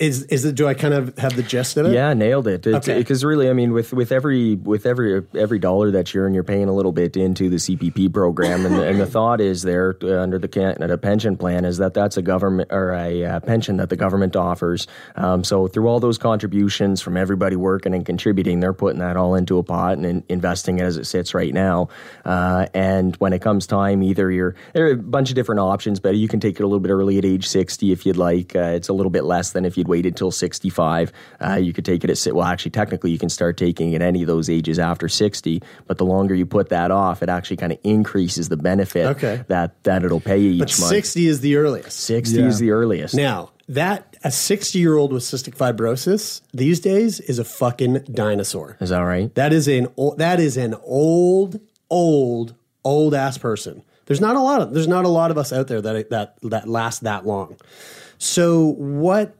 is 0.00 0.24
is 0.24 0.44
it? 0.44 0.54
Do 0.54 0.66
I 0.66 0.74
kind 0.74 0.94
of 0.94 1.16
have 1.18 1.36
the 1.36 1.42
gist 1.42 1.76
of 1.76 1.86
it? 1.86 1.92
Yeah, 1.92 2.14
nailed 2.14 2.48
it. 2.48 2.66
Okay. 2.66 2.98
Because 2.98 3.24
really, 3.24 3.50
I 3.50 3.52
mean, 3.52 3.72
with 3.72 3.92
with 3.92 4.12
every 4.12 4.54
with 4.54 4.86
every 4.86 5.22
every 5.34 5.58
dollar 5.58 5.90
that 5.90 6.14
you 6.14 6.22
earn, 6.22 6.34
you're 6.34 6.44
paying 6.44 6.68
a 6.68 6.72
little 6.72 6.92
bit 6.92 7.16
into 7.16 7.50
the 7.50 7.56
CPP 7.56 8.12
program, 8.12 8.64
and 8.64 8.74
the, 8.74 8.86
and 8.86 8.98
the 9.00 9.06
thought 9.06 9.40
is 9.40 9.62
there 9.62 9.96
uh, 10.02 10.20
under 10.20 10.38
the 10.38 10.48
Canada 10.48 10.96
pension 10.96 11.36
plan 11.36 11.64
is 11.64 11.78
that 11.78 11.94
that's 11.94 12.16
a 12.16 12.22
government 12.22 12.72
or 12.72 12.92
a 12.92 13.24
uh, 13.24 13.40
pension 13.40 13.76
that 13.76 13.90
the 13.90 13.96
government 13.96 14.36
offers. 14.36 14.86
Um, 15.16 15.44
so 15.44 15.68
through 15.68 15.86
all 15.88 16.00
those 16.00 16.18
contributions 16.18 17.02
from 17.02 17.16
everybody 17.16 17.56
working 17.56 17.94
and 17.94 18.06
contributing, 18.06 18.60
they're 18.60 18.72
putting 18.72 19.00
that 19.00 19.16
all 19.16 19.34
into 19.34 19.58
a 19.58 19.62
pot 19.62 19.98
and 19.98 20.06
in, 20.06 20.24
investing 20.28 20.78
it 20.78 20.82
as 20.82 20.96
it 20.96 21.04
sits 21.04 21.34
right 21.34 21.52
now. 21.52 21.88
Uh, 22.24 22.66
and 22.72 23.16
when 23.16 23.32
it 23.32 23.42
comes 23.42 23.66
time, 23.66 24.02
either 24.02 24.30
you're 24.30 24.54
there 24.72 24.86
are 24.86 24.92
a 24.92 24.96
bunch 24.96 25.28
of 25.28 25.34
different 25.34 25.60
options, 25.60 26.00
but 26.00 26.16
you 26.16 26.28
can 26.28 26.40
take 26.40 26.58
it 26.58 26.62
a 26.62 26.66
little 26.66 26.80
bit 26.80 26.90
early 26.90 27.18
at 27.18 27.24
age 27.24 27.46
60 27.46 27.92
if 27.92 28.06
you'd 28.06 28.16
like. 28.16 28.56
Uh, 28.56 28.72
it's 28.74 28.88
a 28.88 28.92
little 28.92 29.10
bit 29.10 29.24
less 29.24 29.50
than 29.50 29.64
if 29.64 29.73
you'd 29.76 29.88
waited 29.88 30.16
till 30.16 30.30
65. 30.30 31.12
Uh, 31.40 31.54
you 31.54 31.72
could 31.72 31.84
take 31.84 32.04
it 32.04 32.10
at 32.10 32.34
well, 32.34 32.44
actually, 32.46 32.70
technically, 32.70 33.10
you 33.10 33.18
can 33.18 33.28
start 33.28 33.56
taking 33.56 33.92
it 33.92 33.96
at 33.96 34.02
any 34.02 34.22
of 34.22 34.26
those 34.26 34.48
ages 34.50 34.78
after 34.78 35.08
60. 35.08 35.62
But 35.86 35.98
the 35.98 36.04
longer 36.04 36.34
you 36.34 36.46
put 36.46 36.68
that 36.70 36.90
off, 36.90 37.22
it 37.22 37.28
actually 37.28 37.56
kind 37.58 37.72
of 37.72 37.78
increases 37.84 38.48
the 38.48 38.56
benefit 38.56 39.06
Okay. 39.16 39.44
that 39.48 39.82
that 39.84 40.04
it'll 40.04 40.20
pay 40.20 40.38
you 40.38 40.50
each 40.52 40.58
but 40.60 40.80
month. 40.80 40.90
sixty 40.90 41.26
is 41.26 41.40
the 41.40 41.56
earliest. 41.56 41.98
60 42.00 42.36
Yeah. 42.38 42.46
is 42.46 42.58
the 42.58 42.70
earliest. 42.70 43.14
Now 43.14 43.50
that 43.68 44.16
a 44.22 44.30
sixty-year-old 44.30 45.12
with 45.12 45.22
cystic 45.22 45.56
fibrosis 45.56 46.40
these 46.52 46.80
days 46.80 47.20
is 47.20 47.38
a 47.38 47.44
fucking 47.44 48.04
dinosaur. 48.12 48.76
is 48.80 48.90
that 48.90 49.00
right? 49.00 49.34
That 49.34 49.52
is 49.52 49.68
an 49.68 49.88
o- 49.98 50.14
that 50.16 50.40
is 50.40 50.56
an 50.56 50.74
old, 50.84 51.60
old, 51.90 52.54
old 52.84 53.14
ass 53.14 53.38
person. 53.38 53.82
There's 54.06 54.20
not 54.20 54.36
a 54.36 54.40
lot 54.40 54.60
of 54.60 54.74
there's 54.74 54.88
not 54.88 55.04
a 55.06 55.08
lot 55.08 55.30
of 55.30 55.38
us 55.38 55.50
out 55.52 55.66
there 55.68 55.80
that 55.80 56.10
that 56.10 56.36
that 56.42 56.68
last 56.68 57.04
that 57.04 57.26
long. 57.26 57.56
So 58.18 58.66
what 58.76 59.34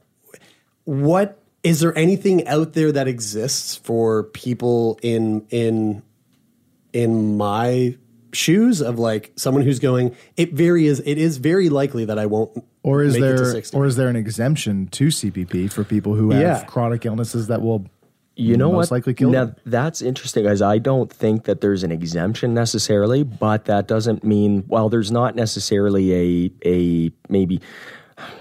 what 0.85 1.41
is 1.63 1.79
there 1.79 1.97
anything 1.97 2.47
out 2.47 2.73
there 2.73 2.91
that 2.91 3.07
exists 3.07 3.75
for 3.75 4.23
people 4.23 4.99
in 5.01 5.45
in 5.49 6.01
in 6.93 7.37
my 7.37 7.97
shoes 8.33 8.81
of 8.81 8.99
like 8.99 9.31
someone 9.35 9.63
who's 9.63 9.79
going 9.79 10.15
it 10.37 10.53
very 10.53 10.85
is 10.87 11.01
it 11.05 11.17
is 11.17 11.37
very 11.37 11.69
likely 11.69 12.05
that 12.05 12.19
I 12.19 12.25
won't 12.25 12.63
Or 12.83 13.01
is 13.01 13.13
make 13.13 13.23
it 13.23 13.37
to 13.37 13.43
there 13.43 13.51
60. 13.51 13.77
or 13.77 13.85
is 13.85 13.95
there 13.95 14.09
an 14.09 14.15
exemption 14.15 14.87
to 14.87 15.07
CPP 15.07 15.71
for 15.71 15.83
people 15.83 16.15
who 16.15 16.31
have 16.31 16.41
Yeah. 16.41 16.63
chronic 16.65 17.05
illnesses 17.05 17.47
that 17.47 17.61
will 17.61 17.85
You 18.35 18.57
know 18.57 18.71
most 18.73 18.91
what? 18.91 18.97
likely 18.97 19.13
kill 19.13 19.29
now, 19.31 19.45
them? 19.45 19.55
That's 19.65 20.01
interesting, 20.01 20.43
guys. 20.43 20.61
I 20.61 20.77
don't 20.79 21.09
think 21.11 21.45
that 21.45 21.61
there's 21.61 21.83
an 21.83 21.91
exemption 21.93 22.53
necessarily, 22.53 23.23
but 23.23 23.63
that 23.65 23.87
doesn't 23.87 24.25
mean 24.25 24.65
well, 24.67 24.89
there's 24.89 25.11
not 25.11 25.35
necessarily 25.35 26.13
a 26.13 26.51
a 26.65 27.11
maybe. 27.29 27.61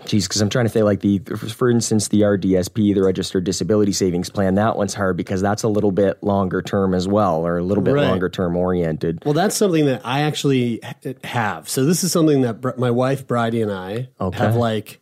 Geez, 0.07 0.29
because 0.29 0.41
I'm 0.41 0.49
trying 0.51 0.67
to 0.67 0.69
think 0.69 0.85
like 0.85 1.01
the, 1.01 1.19
for 1.19 1.69
instance, 1.69 2.09
the 2.09 2.21
RDSP, 2.21 2.95
the 2.95 3.03
Registered 3.03 3.43
Disability 3.43 3.91
Savings 3.93 4.31
Plan. 4.31 4.55
That 4.55 4.77
one's 4.77 4.95
hard 4.95 5.17
because 5.17 5.41
that's 5.43 5.65
a 5.65 5.69
little 5.69 5.91
bit 5.91 6.23
longer 6.23 6.63
term 6.63 6.95
as 6.95 7.09
well, 7.09 7.45
or 7.45 7.59
a 7.59 7.63
little 7.65 7.83
bit 7.83 7.95
Right. 7.95 8.07
longer 8.07 8.29
term 8.29 8.57
oriented. 8.57 9.25
Well, 9.25 9.35
that's 9.35 9.57
something 9.57 9.87
that 9.87 10.03
I 10.05 10.21
actually 10.21 10.81
have. 11.25 11.69
So 11.69 11.85
this 11.85 12.05
is 12.05 12.13
something 12.13 12.43
that 12.43 12.61
Br- 12.61 12.71
my 12.79 12.91
wife 12.93 13.27
Bridie 13.27 13.63
and 13.63 13.73
I 13.73 14.09
Okay. 14.21 14.39
have 14.39 14.55
like 14.55 15.01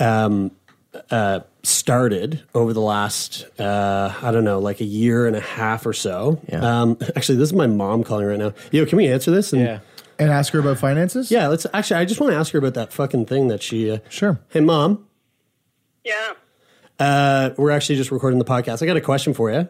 um 0.00 0.50
uh 1.10 1.40
started 1.62 2.42
over 2.54 2.72
the 2.72 2.80
last 2.80 3.46
uh 3.58 4.12
I 4.22 4.30
don't 4.30 4.44
know, 4.44 4.58
like 4.58 4.80
a 4.80 4.84
year 4.84 5.26
and 5.26 5.36
a 5.36 5.40
half 5.40 5.86
or 5.86 5.92
so. 5.92 6.40
Yeah. 6.48 6.82
Um 6.82 6.98
actually 7.16 7.38
this 7.38 7.48
is 7.48 7.52
my 7.54 7.66
mom 7.66 8.04
calling 8.04 8.26
right 8.26 8.38
now. 8.38 8.52
Yo, 8.72 8.84
can 8.86 8.96
we 8.98 9.08
answer 9.08 9.30
this? 9.30 9.52
And 9.52 9.62
Yeah. 9.62 9.78
And 10.18 10.30
ask 10.30 10.52
her 10.52 10.58
about 10.58 10.78
finances? 10.78 11.30
Yeah, 11.30 11.46
let's 11.48 11.66
actually 11.72 12.00
I 12.00 12.04
just 12.04 12.20
want 12.20 12.32
to 12.32 12.36
ask 12.38 12.52
her 12.52 12.58
about 12.58 12.74
that 12.74 12.92
fucking 12.92 13.26
thing 13.26 13.48
that 13.48 13.62
she 13.62 13.90
uh, 13.90 13.98
Sure. 14.08 14.40
Hey 14.48 14.60
mom, 14.60 15.06
Yeah. 16.04 16.32
uh 16.98 17.50
we're 17.56 17.70
actually 17.70 17.96
just 17.96 18.10
recording 18.10 18.38
the 18.40 18.44
podcast. 18.44 18.82
I 18.82 18.86
got 18.86 18.96
a 18.96 19.00
question 19.00 19.32
for 19.34 19.50
you. 19.52 19.68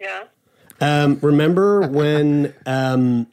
Yeah. 0.00 0.24
Um, 0.80 1.18
remember 1.22 1.82
when 1.88 2.54
um, 2.66 3.26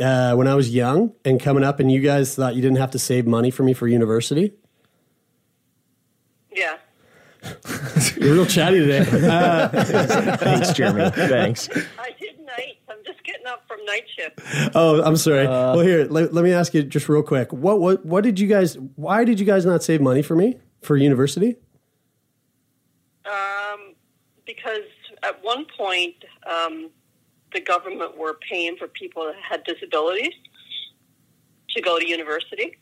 uh, 0.00 0.34
when 0.34 0.48
I 0.48 0.54
was 0.54 0.68
young 0.74 1.12
and 1.24 1.40
coming 1.40 1.62
up, 1.64 1.80
and 1.80 1.90
you 1.92 2.00
guys 2.00 2.34
thought 2.34 2.54
you 2.54 2.62
didn't 2.62 2.78
have 2.78 2.90
to 2.92 2.98
save 2.98 3.26
money 3.26 3.50
for 3.50 3.62
me 3.62 3.72
for 3.72 3.86
university? 3.88 4.52
Yeah. 6.54 6.76
You're 8.16 8.34
real 8.34 8.46
chatty 8.46 8.80
today. 8.80 9.00
Uh, 9.28 9.68
Thanks, 10.36 10.72
Jeremie. 10.72 11.10
Thanks. 11.10 11.68
I 11.98 12.10
did 12.20 12.40
nights. 12.40 12.80
I'm 12.88 12.96
just 13.04 13.22
getting 13.22 13.46
up 13.46 13.62
from 13.68 13.77
night 13.88 14.04
shift. 14.14 14.40
oh, 14.76 15.02
I'm 15.02 15.16
sorry. 15.16 15.46
well, 15.46 15.80
here, 15.80 16.04
let, 16.08 16.32
let 16.32 16.44
me 16.44 16.52
ask 16.52 16.72
you 16.74 16.82
just 16.82 17.08
real 17.08 17.22
quick. 17.22 17.52
What 17.52 17.80
what 17.80 18.04
what 18.06 18.22
did 18.24 18.38
you 18.38 18.46
guys? 18.46 18.76
Why 18.96 19.24
did 19.24 19.40
you 19.40 19.46
guys 19.46 19.64
not 19.66 19.82
save 19.82 20.00
money 20.00 20.22
for 20.22 20.36
me 20.36 20.56
for 20.82 20.96
university? 20.96 21.56
Um, 23.24 23.94
because 24.46 24.84
at 25.22 25.42
one 25.44 25.66
point, 25.76 26.14
um, 26.50 26.90
the 27.52 27.60
government 27.60 28.16
were 28.16 28.38
paying 28.48 28.76
for 28.76 28.88
people 28.88 29.24
that 29.24 29.34
had 29.36 29.64
disabilities 29.64 30.32
to 31.70 31.82
go 31.82 31.98
to 31.98 32.06
university, 32.08 32.76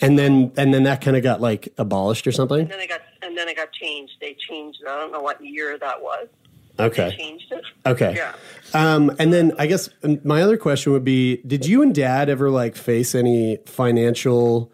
And 0.00 0.18
then 0.18 0.52
and 0.56 0.72
then 0.74 0.82
that 0.84 1.00
kind 1.00 1.16
of 1.16 1.22
got 1.22 1.40
like 1.40 1.72
abolished 1.78 2.26
or 2.26 2.32
something. 2.32 2.60
and 2.60 2.70
then 2.70 2.80
it 2.80 2.88
got 2.88 3.00
and 3.22 3.36
then 3.36 3.48
it 3.48 3.56
got 3.56 3.72
changed. 3.72 4.12
They 4.20 4.36
changed. 4.48 4.78
I 4.88 4.96
don't 5.00 5.12
know 5.12 5.20
what 5.22 5.42
year 5.44 5.78
that 5.78 6.02
was. 6.02 6.28
Okay. 6.78 7.14
Changed 7.16 7.52
it. 7.52 7.64
Okay. 7.86 8.14
Yeah. 8.16 8.34
Um, 8.74 9.14
and 9.18 9.32
then 9.32 9.52
I 9.58 9.66
guess 9.66 9.88
um, 10.02 10.20
my 10.24 10.42
other 10.42 10.56
question 10.56 10.92
would 10.92 11.04
be: 11.04 11.38
Did 11.46 11.66
you 11.66 11.82
and 11.82 11.94
Dad 11.94 12.28
ever 12.28 12.50
like 12.50 12.76
face 12.76 13.14
any 13.14 13.58
financial 13.66 14.72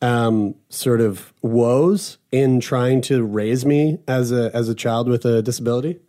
um, 0.00 0.54
sort 0.68 1.00
of 1.00 1.32
woes 1.42 2.18
in 2.30 2.60
trying 2.60 3.00
to 3.02 3.24
raise 3.24 3.64
me 3.64 3.98
as 4.06 4.32
a 4.32 4.54
as 4.54 4.68
a 4.68 4.74
child 4.74 5.08
with 5.08 5.24
a 5.24 5.42
disability? 5.42 6.00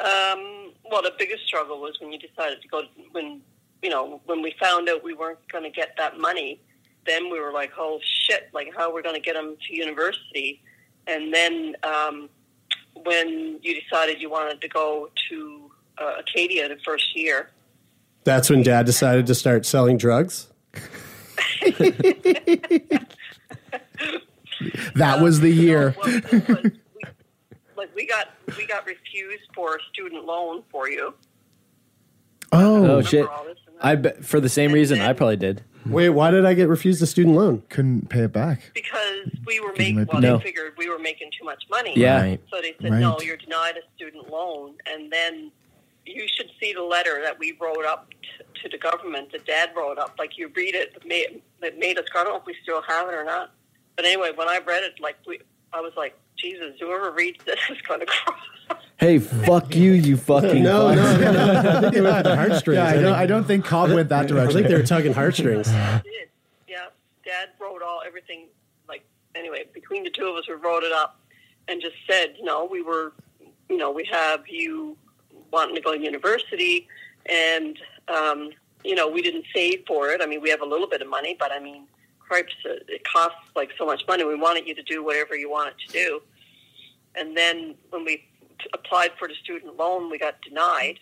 Um, 0.00 0.72
well, 0.90 1.02
the 1.02 1.12
biggest 1.18 1.46
struggle 1.46 1.80
was 1.80 1.96
when 2.00 2.12
you 2.12 2.18
decided 2.18 2.62
to 2.62 2.68
go. 2.68 2.82
When 3.12 3.40
you 3.82 3.90
know 3.90 4.20
when 4.26 4.42
we 4.42 4.54
found 4.60 4.88
out 4.88 5.02
we 5.02 5.14
weren't 5.14 5.46
going 5.50 5.64
to 5.64 5.70
get 5.70 5.94
that 5.98 6.18
money, 6.18 6.60
then 7.06 7.30
we 7.30 7.40
were 7.40 7.52
like, 7.52 7.72
"Oh 7.76 7.98
shit! 8.02 8.50
Like, 8.52 8.72
how 8.76 8.90
are 8.90 8.94
we 8.94 9.02
going 9.02 9.16
to 9.16 9.20
get 9.20 9.34
them 9.34 9.56
to 9.68 9.76
university?" 9.76 10.62
And 11.06 11.34
then 11.34 11.74
um, 11.82 12.28
when 12.94 13.58
you 13.62 13.80
decided 13.80 14.20
you 14.20 14.30
wanted 14.30 14.60
to 14.60 14.68
go 14.68 15.10
to 15.30 15.70
uh, 15.98 16.14
Acadia 16.20 16.68
the 16.68 16.76
first 16.84 17.16
year, 17.16 17.50
That's 18.24 18.48
when 18.50 18.62
Dad 18.62 18.86
decided 18.86 19.26
to 19.26 19.34
start 19.34 19.66
selling 19.66 19.96
drugs. 19.98 20.48
That 24.94 25.20
was 25.20 25.40
the 25.40 25.50
year. 25.50 25.94
well, 25.98 26.20
was- 26.30 26.62
we, 26.62 26.70
like 27.76 27.94
we 27.96 28.06
got 28.06 28.28
we 28.56 28.66
got 28.66 28.86
refused 28.86 29.48
for 29.54 29.76
a 29.76 29.78
student 29.92 30.24
loan 30.24 30.62
for 30.70 30.88
you. 30.88 31.14
Oh, 32.52 32.86
Oh 32.98 33.02
shit! 33.02 33.26
All 33.82 33.90
this 33.90 33.96
and 33.96 34.04
that. 34.04 34.08
I 34.14 34.16
bet 34.16 34.24
for 34.24 34.40
the 34.40 34.48
same 34.48 34.66
And 34.66 34.74
reason 34.74 34.98
then- 34.98 35.08
I 35.10 35.12
probably 35.12 35.36
did. 35.36 35.62
Wait, 35.84 36.10
why 36.10 36.30
did 36.30 36.44
I 36.46 36.54
get 36.54 36.68
refused 36.68 37.02
a 37.02 37.06
student 37.06 37.34
loan? 37.34 37.62
couldn't 37.68 38.08
pay 38.08 38.20
it 38.20 38.32
back. 38.32 38.70
because 38.72 39.28
we 39.44 39.58
were 39.58 39.72
making 39.76 40.06
well, 40.06 40.20
No. 40.20 40.36
they 40.38 40.44
figured 40.44 40.74
we 40.78 40.88
were 40.88 40.98
making 41.00 41.30
too 41.36 41.44
much 41.44 41.64
money. 41.68 41.92
Yeah. 41.96 42.20
Right. 42.22 42.40
So 42.52 42.60
they 42.60 42.76
said, 42.80 42.92
no, 43.00 43.18
you're 43.20 43.36
denied 43.36 43.74
a 43.76 43.80
student 43.96 44.30
loan. 44.30 44.74
And 44.86 45.12
then 45.12 45.50
you 46.06 46.26
should 46.36 46.50
see 46.60 46.72
the 46.72 46.82
letter 46.84 47.20
that 47.24 47.36
we 47.38 47.56
wrote 47.60 47.84
up 47.84 48.08
t- 48.22 48.62
to 48.62 48.68
the 48.68 48.78
government 48.78 49.32
that 49.32 49.44
Dad 49.44 49.70
wrote 49.76 49.98
up. 49.98 50.14
Like 50.20 50.38
you 50.38 50.52
read 50.54 50.76
it, 50.76 50.92
it 50.94 51.04
made, 51.04 51.42
it 51.62 51.78
made 51.80 51.98
us. 51.98 52.04
I 52.14 52.22
don't 52.22 52.32
know 52.34 52.38
if 52.38 52.46
we 52.46 52.54
still 52.62 52.82
have 52.82 53.08
it 53.08 53.14
or 53.14 53.24
not. 53.24 53.50
But 53.96 54.04
anyway, 54.04 54.30
when 54.36 54.48
I 54.48 54.60
read 54.64 54.84
it, 54.84 55.00
like 55.00 55.16
we, 55.26 55.40
I 55.72 55.80
was 55.80 55.92
like, 55.96 56.16
Jesus, 56.42 56.74
whoever 56.80 57.12
reads 57.12 57.42
this 57.44 57.58
is 57.70 57.80
going 57.82 58.00
to 58.00 58.06
cry. 58.06 58.34
Hey, 58.98 59.18
fuck 59.18 59.74
you, 59.74 59.92
you 59.92 60.16
fucking. 60.16 60.62
No, 60.62 60.88
fuck. 60.94 61.20
no, 61.20 61.32
no, 61.32 61.62
no. 61.62 61.70
I 61.70 61.80
think 61.80 61.94
they 61.94 62.00
went 62.00 62.16
for 62.18 62.22
the 62.24 62.36
heartstrings. 62.36 62.76
Yeah, 62.76 62.86
I 62.86 62.90
think- 62.92 63.02
don't, 63.02 63.14
I 63.14 63.26
don't 63.26 63.44
think 63.44 63.64
Cobb 63.64 63.90
went 63.90 64.08
that 64.08 64.26
direction. 64.26 64.50
I 64.50 64.60
think 64.60 64.68
they 64.68 64.74
were 64.74 64.82
tugging 64.82 65.12
heartstrings. 65.12 65.66
did. 66.04 66.28
Yeah, 66.68 66.86
Dad 67.24 67.50
wrote 67.60 67.82
all 67.82 68.02
everything. 68.06 68.46
Like 68.88 69.04
anyway, 69.34 69.64
between 69.72 70.04
the 70.04 70.10
two 70.10 70.26
of 70.26 70.36
us, 70.36 70.48
we 70.48 70.54
wrote 70.54 70.82
it 70.82 70.92
up 70.92 71.20
and 71.68 71.80
just 71.80 71.96
said, 72.10 72.34
you 72.38 72.44
know, 72.44 72.68
we 72.70 72.82
were, 72.82 73.12
you 73.68 73.76
know, 73.76 73.90
we 73.90 74.04
have 74.10 74.46
you 74.48 74.96
wanting 75.52 75.74
to 75.76 75.80
go 75.80 75.96
to 75.96 76.00
university, 76.00 76.88
and 77.26 77.78
um, 78.08 78.50
you 78.84 78.94
know, 78.94 79.08
we 79.08 79.22
didn't 79.22 79.44
save 79.54 79.84
for 79.86 80.08
it. 80.10 80.20
I 80.22 80.26
mean, 80.26 80.40
we 80.40 80.50
have 80.50 80.60
a 80.60 80.66
little 80.66 80.88
bit 80.88 81.02
of 81.02 81.08
money, 81.08 81.36
but 81.38 81.52
I 81.52 81.60
mean, 81.60 81.86
cripes, 82.18 82.54
uh, 82.64 82.74
it 82.88 83.02
costs 83.04 83.38
like 83.54 83.70
so 83.78 83.86
much 83.86 84.02
money. 84.08 84.24
We 84.24 84.34
wanted 84.36 84.66
you 84.66 84.74
to 84.74 84.82
do 84.82 85.04
whatever 85.04 85.36
you 85.36 85.50
wanted 85.50 85.74
to 85.86 85.92
do, 85.92 86.20
and 87.14 87.36
then 87.36 87.74
when 87.90 88.04
we 88.04 88.16
t- 88.16 88.68
applied 88.74 89.10
for 89.18 89.28
the 89.28 89.34
student 89.42 89.76
loan, 89.76 90.10
we 90.10 90.18
got 90.18 90.40
denied. 90.42 90.98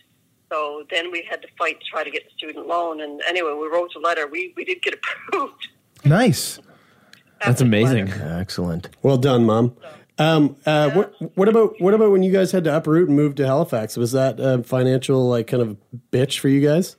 So 0.51 0.85
then 0.91 1.13
we 1.13 1.27
had 1.31 1.41
to 1.43 1.49
fight 1.57 1.79
to 1.81 1.87
try 1.87 2.03
to 2.03 2.11
get 2.11 2.25
the 2.25 2.31
student 2.37 2.67
loan. 2.67 3.01
And 3.01 3.23
anyway, 3.29 3.53
we 3.53 3.69
wrote 3.69 3.93
a 3.97 4.01
letter. 4.01 4.27
We, 4.27 4.53
we 4.57 4.65
did 4.65 4.83
get 4.83 4.95
approved. 5.29 5.69
nice. 6.05 6.59
That's 7.45 7.61
amazing. 7.61 8.09
Excellent. 8.11 8.91
Well 9.03 9.17
done, 9.17 9.45
Mom. 9.47 9.77
Um, 10.19 10.57
uh, 10.67 10.91
what, 10.91 11.15
what 11.37 11.49
about 11.49 11.81
what 11.81 11.95
about 11.95 12.11
when 12.11 12.23
you 12.23 12.31
guys 12.31 12.53
had 12.53 12.65
to 12.65 12.77
uproot 12.77 13.09
and 13.09 13.17
move 13.17 13.37
to 13.37 13.47
Halifax? 13.47 13.97
Was 13.97 14.13
that 14.13 14.39
a 14.39 14.63
financial 14.63 15.27
like 15.27 15.47
kind 15.47 15.63
of 15.63 15.79
bitch 16.13 16.39
for 16.41 16.49
you 16.49 16.61
guys? 16.61 16.97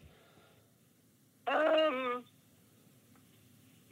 Um, 1.45 2.24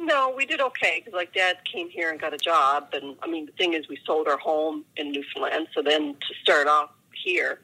no, 0.09 0.33
we 0.35 0.45
did 0.45 0.59
okay 0.59 0.95
because 0.99 1.15
like 1.15 1.33
Dad 1.33 1.57
came 1.71 1.87
here 1.87 2.09
and 2.09 2.19
got 2.19 2.33
a 2.33 2.37
job, 2.37 2.89
and 2.93 3.15
I 3.21 3.27
mean 3.27 3.45
the 3.45 3.51
thing 3.53 3.73
is 3.73 3.87
we 3.87 3.97
sold 4.05 4.27
our 4.27 4.37
home 4.37 4.83
in 4.97 5.11
Newfoundland, 5.11 5.67
so 5.73 5.81
then 5.83 6.15
to 6.15 6.33
start 6.41 6.67
off 6.67 6.89
here, 7.23 7.61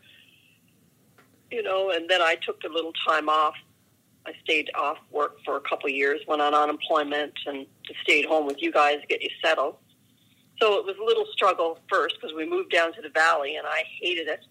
you 1.49 1.63
know, 1.63 1.89
and 1.89 2.07
then 2.07 2.21
I 2.21 2.35
took 2.35 2.63
a 2.63 2.71
little 2.71 2.93
time 3.07 3.27
off. 3.29 3.55
I 4.27 4.33
stayed 4.43 4.69
off 4.75 4.97
work 5.11 5.37
for 5.43 5.57
a 5.57 5.61
couple 5.61 5.89
years, 5.89 6.21
went 6.27 6.41
on 6.41 6.53
unemployment, 6.53 7.33
and 7.47 7.65
just 7.83 7.99
stayed 8.01 8.25
home 8.25 8.45
with 8.45 8.61
you 8.61 8.71
guys 8.71 9.01
to 9.01 9.07
get 9.07 9.21
you 9.21 9.29
settled. 9.43 9.77
So 10.61 10.77
it 10.79 10.85
was 10.85 10.95
a 11.01 11.03
little 11.03 11.25
struggle 11.33 11.79
first 11.89 12.15
because 12.15 12.35
we 12.35 12.47
moved 12.47 12.71
down 12.71 12.93
to 12.93 13.01
the 13.01 13.09
valley, 13.09 13.55
and 13.55 13.67
I 13.67 13.83
hated 14.01 14.27
it. 14.27 14.45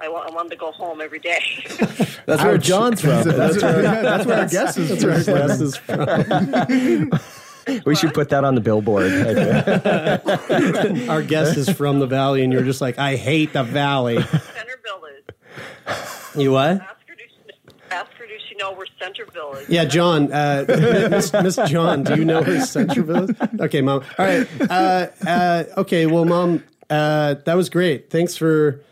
I, 0.00 0.08
want, 0.08 0.30
I 0.30 0.34
wanted 0.34 0.50
to 0.50 0.56
go 0.56 0.70
home 0.72 1.00
every 1.00 1.18
day. 1.18 1.40
That's 2.26 2.42
where 2.42 2.58
John's 2.58 3.00
from. 3.00 3.24
That's 3.24 3.62
where, 3.62 3.82
that's 3.82 4.26
where 4.26 4.40
our 4.40 4.48
guest 4.48 4.78
is. 4.78 4.88
That's 4.90 5.26
where 5.26 5.36
our 5.36 5.48
guest 5.48 5.60
is 5.62 5.76
from. 5.76 7.10
We 7.84 7.94
should 7.94 8.14
put 8.14 8.30
that 8.30 8.44
on 8.44 8.54
the 8.54 8.62
billboard. 8.62 9.12
Our 11.10 11.22
guest 11.22 11.58
is 11.58 11.68
from 11.68 11.98
the 11.98 12.06
valley, 12.06 12.42
and 12.42 12.50
you're 12.50 12.62
just 12.62 12.80
like, 12.80 12.98
I 12.98 13.16
hate 13.16 13.52
the 13.52 13.62
valley. 13.62 14.22
Centerville 14.22 15.04
is. 15.18 16.34
You 16.34 16.52
what? 16.52 16.80
Ask 16.80 16.96
her, 17.06 17.14
does 17.14 17.26
she, 17.28 17.64
ask 17.90 18.10
her, 18.12 18.26
does 18.26 18.42
know 18.58 18.72
where 18.72 18.86
Centerville 18.98 19.54
is? 19.54 19.68
Yeah, 19.68 19.84
John, 19.84 20.32
uh, 20.32 20.64
Miss, 21.10 21.32
Miss 21.32 21.58
John, 21.66 22.02
do 22.02 22.16
you 22.16 22.24
know 22.24 22.42
where 22.42 22.60
Centerville 22.64 23.30
is? 23.30 23.36
Okay, 23.60 23.80
Mom. 23.80 24.02
All 24.18 24.26
right. 24.26 24.46
Uh, 24.60 25.06
uh, 25.26 25.64
okay, 25.78 26.06
well, 26.06 26.24
Mom, 26.24 26.64
uh, 26.90 27.34
that 27.44 27.54
was 27.54 27.70
great. 27.70 28.10
Thanks 28.10 28.36
for 28.36 28.72
All 28.72 28.76
right. 28.76 28.84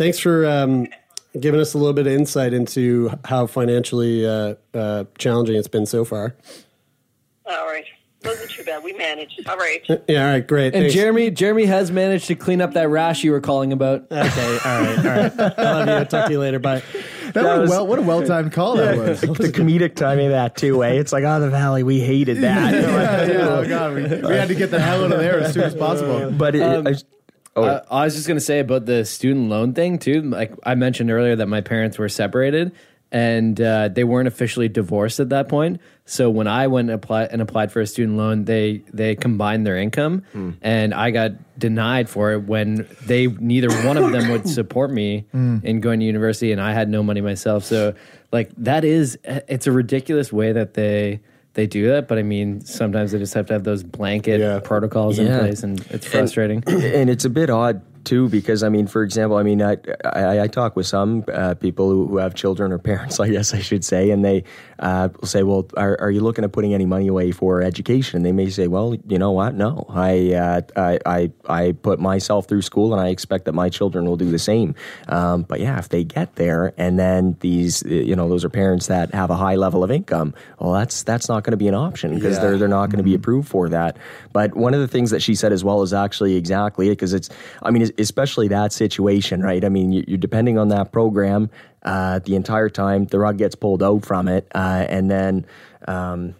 Thanks 0.00 0.18
for 0.18 0.46
um, 0.46 0.86
giving 1.38 1.60
us 1.60 1.74
a 1.74 1.78
little 1.78 1.92
bit 1.92 2.06
of 2.06 2.12
insight 2.14 2.54
into 2.54 3.10
how 3.26 3.46
financially 3.46 4.26
uh, 4.26 4.54
uh, 4.72 5.04
challenging 5.18 5.56
it's 5.56 5.68
been 5.68 5.84
so 5.84 6.06
far. 6.06 6.34
All 7.44 7.66
right. 7.66 7.84
Wasn't 8.24 8.50
too 8.50 8.64
bad. 8.64 8.82
We 8.82 8.94
managed. 8.94 9.46
All 9.46 9.58
right. 9.58 9.82
Yeah, 10.08 10.24
all 10.24 10.32
right, 10.32 10.46
great. 10.46 10.74
And 10.74 10.84
Thanks. 10.84 10.94
Jeremie, 10.94 11.30
Jeremie 11.30 11.66
has 11.66 11.90
managed 11.90 12.28
to 12.28 12.34
clean 12.34 12.62
up 12.62 12.72
that 12.72 12.88
rash 12.88 13.22
you 13.24 13.32
were 13.32 13.42
calling 13.42 13.74
about. 13.74 14.06
Okay, 14.10 14.58
all 14.64 14.80
right, 14.80 14.98
all 14.98 15.04
right. 15.04 15.38
I 15.58 15.62
love 15.74 15.86
you. 15.88 15.94
I'll 15.94 16.06
talk 16.06 16.26
to 16.28 16.32
you 16.32 16.40
later. 16.40 16.58
Bye. 16.58 16.82
That 17.34 17.44
was, 17.44 17.60
was- 17.60 17.70
well, 17.70 17.86
what 17.86 17.98
a 17.98 18.02
well 18.02 18.26
timed 18.26 18.52
call 18.52 18.76
that 18.76 18.96
was. 19.06 19.20
the 19.20 19.26
comedic 19.52 19.96
timing 19.96 20.26
of 20.26 20.32
that 20.32 20.56
too, 20.56 20.82
eh? 20.82 20.92
It's 20.92 21.12
like, 21.12 21.24
oh, 21.24 21.40
the 21.40 21.50
valley, 21.50 21.82
we 21.82 22.00
hated 22.00 22.38
that. 22.38 22.72
yeah, 22.72 23.26
yeah, 23.26 23.48
oh 23.48 23.68
god, 23.68 23.94
we, 23.94 24.02
we 24.02 24.34
had 24.34 24.48
to 24.48 24.54
get 24.54 24.70
the 24.70 24.80
hell 24.80 25.04
out 25.04 25.12
of 25.12 25.18
there 25.18 25.40
as 25.40 25.52
soon 25.52 25.64
as 25.64 25.74
possible. 25.74 26.30
But 26.30 26.54
it, 26.54 26.62
Um, 26.62 26.86
I, 26.86 26.94
oh, 27.56 27.64
Uh, 27.64 27.82
I 27.90 28.04
was 28.04 28.14
just 28.14 28.26
gonna 28.28 28.40
say 28.40 28.60
about 28.60 28.86
the 28.86 29.04
student 29.04 29.48
loan 29.48 29.72
thing 29.74 29.98
too. 29.98 30.22
Like 30.22 30.52
I 30.64 30.74
mentioned 30.74 31.10
earlier, 31.10 31.36
that 31.36 31.46
my 31.46 31.60
parents 31.60 31.98
were 31.98 32.08
separated 32.08 32.72
and 33.12 33.60
uh, 33.60 33.88
they 33.88 34.04
weren't 34.04 34.28
officially 34.28 34.68
divorced 34.68 35.18
at 35.18 35.30
that 35.30 35.48
point. 35.48 35.80
So 36.04 36.30
when 36.30 36.46
I 36.46 36.68
went 36.68 36.90
and 36.90 36.94
applied 36.94 37.30
and 37.32 37.42
applied 37.42 37.72
for 37.72 37.80
a 37.80 37.86
student 37.86 38.16
loan, 38.16 38.44
they 38.44 38.82
they 38.92 39.16
combined 39.16 39.66
their 39.66 39.76
income, 39.76 40.22
and 40.62 40.94
I 40.94 41.10
got 41.10 41.32
denied 41.58 42.08
for 42.08 42.32
it 42.32 42.44
when 42.44 42.86
they 43.06 43.26
neither 43.26 43.68
one 43.84 43.96
of 43.96 44.12
them 44.12 44.30
would 44.30 44.48
support 44.58 44.92
me 44.92 45.24
in 45.32 45.80
going 45.80 45.98
to 46.00 46.06
university, 46.06 46.52
and 46.52 46.60
I 46.60 46.72
had 46.72 46.88
no 46.88 47.02
money 47.02 47.20
myself. 47.20 47.64
So 47.64 47.94
like 48.32 48.50
that 48.58 48.84
is 48.84 49.18
it's 49.24 49.66
a 49.66 49.72
ridiculous 49.72 50.32
way 50.32 50.52
that 50.52 50.74
they. 50.74 51.20
They 51.54 51.66
do 51.66 51.88
that, 51.88 52.06
but 52.06 52.16
I 52.18 52.22
mean, 52.22 52.60
sometimes 52.64 53.10
they 53.10 53.18
just 53.18 53.34
have 53.34 53.46
to 53.46 53.52
have 53.54 53.64
those 53.64 53.82
blanket 53.82 54.40
Yeah. 54.40 54.60
protocols 54.62 55.18
in 55.18 55.26
place, 55.26 55.62
and 55.64 55.80
it's 55.90 56.06
frustrating. 56.06 56.62
and 56.68 57.10
it's 57.10 57.24
a 57.24 57.30
bit 57.30 57.50
odd 57.50 57.82
too 58.04 58.28
because 58.28 58.62
I 58.62 58.68
mean, 58.68 58.86
for 58.86 59.02
example, 59.02 59.36
I 59.36 59.42
mean, 59.42 59.60
I 59.60 59.76
I, 60.04 60.40
I 60.42 60.46
talk 60.46 60.76
with 60.76 60.86
some 60.86 61.24
uh, 61.32 61.54
people 61.54 61.90
who, 61.90 62.06
who 62.06 62.16
have 62.18 62.34
children 62.34 62.70
or 62.72 62.78
parents, 62.78 63.18
I 63.26 63.28
guess 63.28 63.52
I 63.52 63.58
should 63.60 63.84
say, 63.84 64.10
and 64.10 64.24
they 64.24 64.44
uh, 64.80 65.08
will 65.20 65.28
say, 65.28 65.42
"Well, 65.42 65.66
are, 65.76 65.96
are 66.00 66.10
you 66.10 66.20
looking 66.20 66.42
at 66.44 66.52
putting 66.52 66.74
any 66.74 66.86
money 66.86 67.06
away 67.06 67.30
for 67.30 67.62
education?" 67.62 68.16
And 68.16 68.24
they 68.26 68.32
may 68.32 68.50
say, 68.50 68.66
"Well, 68.66 68.96
you 69.06 69.18
know 69.18 69.30
what? 69.30 69.54
No, 69.54 69.86
I 69.88 70.32
uh, 70.34 70.60
I, 70.76 70.98
I 71.06 71.30
I 71.48 71.72
put 71.72 72.00
myself 72.00 72.46
through 72.48 72.62
school, 72.62 72.92
and 72.92 73.00
I 73.00 73.08
expect 73.08 73.44
that 73.44 73.52
my 73.52 73.68
children 73.68 74.06
will 74.06 74.16
do 74.16 74.30
the 74.30 74.38
same." 74.38 74.74
Um, 75.08 75.42
but 75.42 75.60
yeah, 75.60 75.78
if 75.78 75.88
they 75.90 76.02
get 76.04 76.34
there, 76.36 76.72
and 76.78 76.98
then 76.98 77.36
these, 77.40 77.82
you 77.84 78.16
know, 78.16 78.28
those 78.28 78.44
are 78.44 78.48
parents 78.50 78.86
that 78.88 79.14
have 79.14 79.30
a 79.30 79.36
high 79.36 79.56
level 79.56 79.84
of 79.84 79.90
income, 79.90 80.34
well, 80.58 80.72
that's 80.72 81.02
that's 81.02 81.28
not 81.28 81.44
going 81.44 81.52
to 81.52 81.56
be 81.58 81.68
an 81.68 81.74
option 81.74 82.14
because 82.14 82.36
Yeah. 82.36 82.42
they're 82.42 82.58
they're 82.58 82.68
not 82.68 82.86
going 82.90 82.98
to 82.98 83.04
be 83.04 83.14
approved 83.14 83.48
for 83.48 83.68
that. 83.68 83.96
But 84.32 84.56
one 84.56 84.74
of 84.74 84.80
the 84.80 84.88
things 84.88 85.10
that 85.10 85.20
she 85.20 85.34
said 85.34 85.52
as 85.52 85.62
well 85.62 85.82
is 85.82 85.92
actually 85.92 86.36
exactly 86.36 86.88
it 86.88 86.92
because 86.92 87.12
it's, 87.12 87.28
I 87.62 87.70
mean, 87.70 87.90
especially 87.98 88.48
that 88.48 88.72
situation, 88.72 89.42
right? 89.42 89.64
I 89.64 89.68
mean, 89.68 89.92
you- 89.92 90.04
you're 90.08 90.18
depending 90.18 90.56
on 90.58 90.68
that 90.68 90.92
program 90.92 91.50
uh, 91.82 92.18
the 92.20 92.34
entire 92.36 92.68
time. 92.68 93.06
The 93.06 93.18
rug 93.18 93.38
gets 93.38 93.54
pulled 93.54 93.82
out 93.82 94.04
from 94.04 94.28
it, 94.28 94.46
uh, 94.54 94.86
and 94.88 95.10
then. 95.10 95.46
Um, 95.88 96.34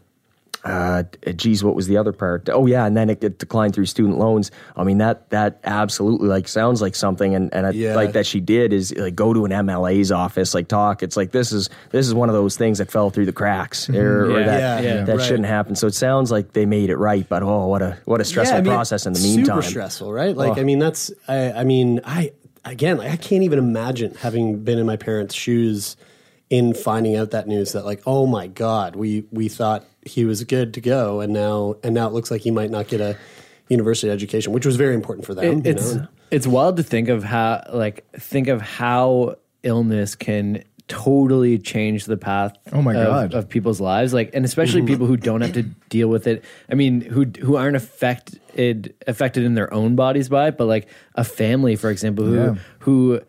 uh, 0.62 1.04
geez, 1.36 1.64
what 1.64 1.74
was 1.74 1.86
the 1.86 1.96
other 1.96 2.12
part? 2.12 2.50
Oh 2.50 2.66
yeah, 2.66 2.84
and 2.84 2.94
then 2.94 3.08
it, 3.08 3.24
it 3.24 3.38
declined 3.38 3.74
through 3.74 3.86
student 3.86 4.18
loans. 4.18 4.50
I 4.76 4.84
mean 4.84 4.98
that 4.98 5.30
that 5.30 5.58
absolutely 5.64 6.28
like 6.28 6.48
sounds 6.48 6.82
like 6.82 6.94
something, 6.94 7.34
and 7.34 7.48
and 7.54 7.66
I, 7.66 7.70
Yeah. 7.70 7.94
like 7.94 8.12
that 8.12 8.26
she 8.26 8.40
did 8.40 8.74
is 8.74 8.94
like 8.94 9.14
go 9.14 9.32
to 9.32 9.46
an 9.46 9.52
MLA's 9.52 10.12
office, 10.12 10.52
like 10.52 10.68
talk. 10.68 11.02
It's 11.02 11.16
like 11.16 11.30
this 11.30 11.50
is 11.52 11.70
this 11.92 12.06
is 12.06 12.12
one 12.12 12.28
of 12.28 12.34
those 12.34 12.58
things 12.58 12.76
that 12.76 12.90
fell 12.90 13.08
through 13.08 13.24
the 13.24 13.32
cracks, 13.32 13.88
or, 13.88 14.26
or 14.32 14.40
Yeah. 14.40 14.44
that 14.46 14.84
Yeah, 14.84 14.94
yeah, 14.96 15.04
that 15.04 15.16
right. 15.16 15.24
shouldn't 15.26 15.46
happen. 15.46 15.76
So 15.76 15.86
it 15.86 15.94
sounds 15.94 16.30
like 16.30 16.52
they 16.52 16.66
made 16.66 16.90
it 16.90 16.96
right, 16.96 17.26
but 17.26 17.42
oh, 17.42 17.66
what 17.68 17.80
a 17.80 17.96
what 18.04 18.20
a 18.20 18.24
stressful 18.26 18.58
I 18.58 18.60
mean, 18.60 18.70
process 18.70 19.06
in 19.06 19.14
the 19.14 19.20
meantime. 19.20 19.62
Super 19.62 19.62
stressful, 19.62 20.12
right? 20.12 20.36
Like, 20.36 20.58
Oh. 20.58 20.60
I 20.60 20.64
mean, 20.64 20.78
that's, 20.78 21.10
I, 21.26 21.52
I 21.52 21.64
mean, 21.64 22.02
I, 22.04 22.32
again, 22.64 22.98
like, 22.98 23.10
I 23.10 23.16
can't 23.16 23.42
even 23.42 23.58
imagine 23.58 24.14
having 24.14 24.62
been 24.64 24.78
in 24.78 24.86
my 24.86 24.96
parents' 24.96 25.34
shoes 25.34 25.96
in 26.48 26.74
finding 26.74 27.16
out 27.16 27.30
that 27.30 27.46
news 27.46 27.72
that, 27.72 27.84
like, 27.84 28.02
oh 28.06 28.26
my 28.26 28.46
God, 28.48 28.96
we, 28.96 29.24
we 29.30 29.48
thought 29.48 29.84
he 30.04 30.24
was 30.24 30.42
good 30.44 30.74
to 30.74 30.80
go. 30.80 31.20
And 31.20 31.32
now, 31.32 31.76
and 31.84 31.94
now 31.94 32.08
it 32.08 32.12
looks 32.12 32.30
like 32.30 32.40
he 32.40 32.50
might 32.50 32.70
not 32.70 32.88
get 32.88 33.00
a 33.00 33.16
university 33.68 34.10
education, 34.10 34.52
which 34.52 34.66
was 34.66 34.76
very 34.76 34.94
important 34.94 35.26
for 35.26 35.34
them. 35.34 35.60
It- 35.60 35.66
it's 35.66 35.94
know? 35.94 36.08
it's 36.30 36.46
wild 36.46 36.76
to 36.76 36.82
think 36.82 37.08
of 37.08 37.24
how 37.24 37.62
like 37.72 38.04
think 38.12 38.48
of 38.48 38.60
how 38.60 39.36
illness 39.62 40.14
can 40.14 40.64
totally 40.90 41.56
change 41.58 42.04
the 42.04 42.16
path 42.16 42.52
Oh 42.72 42.82
my 42.82 42.92
God. 42.92 43.32
of 43.32 43.48
people's 43.48 43.80
lives. 43.80 44.12
Like 44.12 44.30
and 44.34 44.44
especially 44.44 44.80
mm-hmm. 44.80 44.88
people 44.88 45.06
who 45.06 45.16
don't 45.16 45.40
have 45.40 45.54
to 45.54 45.62
deal 45.88 46.08
with 46.08 46.26
it. 46.26 46.44
I 46.70 46.74
mean 46.74 47.00
who 47.00 47.24
who 47.40 47.56
aren't 47.56 47.76
affected 47.76 48.94
affected 49.06 49.44
in 49.44 49.54
their 49.54 49.72
own 49.72 49.94
bodies 49.96 50.28
by 50.28 50.48
it 50.48 50.58
but 50.58 50.66
like 50.66 50.88
a 51.14 51.24
family 51.24 51.76
for 51.76 51.90
example 51.90 52.24
who 52.24 52.34
Yeah. 52.34 52.54
who 52.80 53.20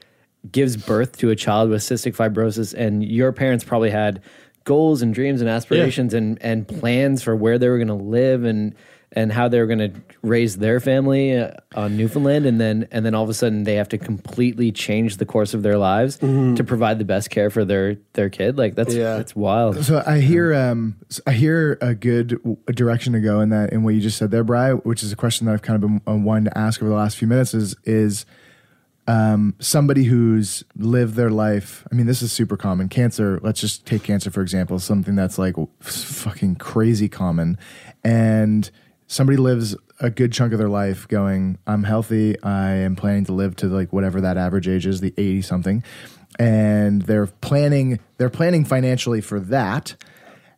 gives 0.52 0.76
birth 0.76 1.18
to 1.20 1.30
a 1.30 1.36
child 1.36 1.70
with 1.70 1.82
cystic 1.82 2.16
fibrosis. 2.16 2.74
And 2.74 3.04
your 3.06 3.32
parents 3.32 3.64
probably 3.64 3.92
had 3.92 4.22
goals 4.64 5.02
and 5.02 5.14
dreams 5.14 5.40
and 5.42 5.50
aspirations 5.50 6.14
and 6.14 6.42
and 6.42 6.68
plans 6.68 7.22
for 7.24 7.36
where 7.36 7.58
they 7.60 7.70
were 7.70 7.78
going 7.78 7.88
to 7.88 7.94
live 7.94 8.44
and 8.44 8.74
and 9.14 9.32
how 9.32 9.48
they 9.48 9.60
were 9.60 9.68
going 9.68 9.80
to 9.80 9.92
raise 10.24 10.58
their 10.58 10.80
family 10.80 11.36
uh, 11.36 11.52
on 11.76 11.98
Newfoundland 11.98 12.46
and 12.46 12.62
then 12.62 12.88
and 12.92 13.04
then 13.06 13.16
all 13.16 13.24
of 13.24 13.30
a 13.30 13.34
sudden 13.34 13.64
they 13.64 13.74
have 13.76 13.90
to 13.90 13.98
completely 13.98 14.72
change 14.72 15.18
the 15.18 15.26
course 15.26 15.54
of 15.56 15.64
their 15.64 15.78
lives 15.80 16.18
to 16.18 16.64
provide 16.64 17.00
the 17.00 17.06
best 17.06 17.30
care 17.32 17.50
for 17.50 17.66
their 17.66 17.96
their 18.14 18.30
kid 18.30 18.58
like 18.58 18.76
that's 18.76 18.94
Yeah. 18.94 19.18
that's 19.18 19.36
wild 19.36 19.84
So 19.84 20.04
I 20.06 20.20
hear, 20.20 20.54
um, 20.54 20.96
I 21.26 21.32
hear 21.32 21.78
a 21.82 21.96
good 21.96 22.40
direction 22.68 23.14
to 23.14 23.20
go 23.20 23.40
in 23.42 23.50
that, 23.50 23.74
in 23.74 23.82
what 23.84 23.96
you 23.96 24.02
just 24.02 24.18
said 24.20 24.30
there, 24.32 24.44
Bri, 24.44 24.74
which 24.84 25.02
is 25.02 25.12
a 25.12 25.16
question 25.16 25.48
that 25.48 25.54
I've 25.54 25.62
kind 25.64 25.76
of 25.84 25.90
been 25.90 26.02
uh, 26.08 26.18
wanting 26.18 26.46
to 26.46 26.58
ask 26.58 26.82
over 26.82 26.90
the 26.90 26.96
last 26.96 27.18
few 27.18 27.28
minutes. 27.28 27.54
Is 27.56 27.76
is 27.86 28.26
um, 29.08 29.56
somebody 29.60 30.04
who's 30.04 30.64
lived 30.78 31.16
their 31.16 31.32
life. 31.32 31.86
I 31.92 31.96
mean, 31.96 32.06
this 32.06 32.22
is 32.22 32.32
super 32.32 32.56
common. 32.56 32.88
Cancer. 32.90 33.40
Let's 33.42 33.60
just 33.60 33.86
take 33.88 34.04
cancer 34.04 34.30
for 34.30 34.42
example. 34.42 34.78
Something 34.78 35.16
that's 35.16 35.40
like 35.40 35.56
fucking 35.80 36.58
crazy 36.58 37.10
common, 37.10 37.58
and 38.04 38.70
somebody 39.08 39.38
lives 39.38 39.76
a 40.02 40.10
good 40.10 40.34
chunk 40.34 40.52
of 40.52 40.60
their 40.60 40.70
life 40.70 41.08
going, 41.08 41.58
"I'm 41.66 41.84
healthy. 41.84 42.42
I 42.44 42.72
am 42.72 42.96
planning 42.96 43.26
to 43.26 43.34
live 43.34 43.56
to 43.58 43.68
like 43.68 43.94
whatever 43.94 44.20
that 44.22 44.38
average 44.38 44.68
age 44.68 44.86
is, 44.86 45.00
the 45.00 45.14
eighty 45.18 45.42
something," 45.42 45.84
and 46.38 47.04
they're 47.04 47.28
planning. 47.28 48.00
They're 48.18 48.30
planning 48.30 48.66
financially 48.66 49.22
for 49.22 49.40
that 49.40 49.96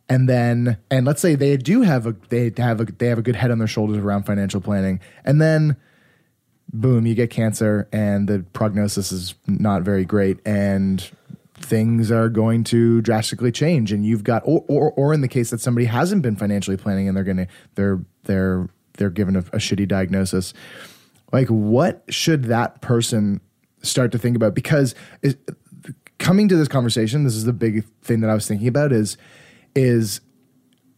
and 0.08 0.28
then 0.28 0.76
and 0.90 1.06
let's 1.06 1.20
say 1.20 1.34
they 1.34 1.56
do 1.56 1.82
have 1.82 2.06
a 2.06 2.14
they 2.28 2.52
have 2.58 2.80
a 2.80 2.84
they 2.84 3.06
have 3.06 3.18
a 3.18 3.22
good 3.22 3.36
head 3.36 3.50
on 3.50 3.58
their 3.58 3.68
shoulders 3.68 3.98
around 3.98 4.24
financial 4.24 4.60
planning 4.60 5.00
and 5.24 5.40
then 5.40 5.76
boom 6.72 7.06
you 7.06 7.14
get 7.14 7.30
cancer 7.30 7.88
and 7.92 8.28
the 8.28 8.44
prognosis 8.52 9.12
is 9.12 9.34
not 9.46 9.82
very 9.82 10.04
great 10.04 10.38
and 10.44 11.10
things 11.54 12.10
are 12.10 12.28
going 12.28 12.64
to 12.64 13.00
drastically 13.00 13.52
change 13.52 13.92
and 13.92 14.04
you've 14.04 14.24
got 14.24 14.42
or 14.44 14.64
or, 14.68 14.92
or 14.92 15.14
in 15.14 15.20
the 15.20 15.28
case 15.28 15.50
that 15.50 15.60
somebody 15.60 15.86
hasn't 15.86 16.20
been 16.20 16.36
financially 16.36 16.76
planning 16.76 17.08
and 17.08 17.16
they're 17.16 17.24
going 17.24 17.36
to 17.36 17.46
they're 17.74 18.00
they're 18.24 18.68
they're 18.96 19.10
given 19.10 19.36
a, 19.36 19.40
a 19.40 19.58
shitty 19.58 19.86
diagnosis 19.88 20.54
like 21.32 21.48
what 21.48 22.04
should 22.08 22.44
that 22.44 22.80
person 22.80 23.40
start 23.82 24.12
to 24.12 24.18
think 24.18 24.36
about 24.36 24.54
because 24.54 24.94
is, 25.22 25.36
coming 26.18 26.48
to 26.48 26.56
this 26.56 26.68
conversation 26.68 27.24
this 27.24 27.34
is 27.34 27.44
the 27.44 27.52
big 27.52 27.84
thing 28.02 28.20
that 28.20 28.30
I 28.30 28.34
was 28.34 28.46
thinking 28.48 28.68
about 28.68 28.92
is 28.92 29.16
is 29.74 30.20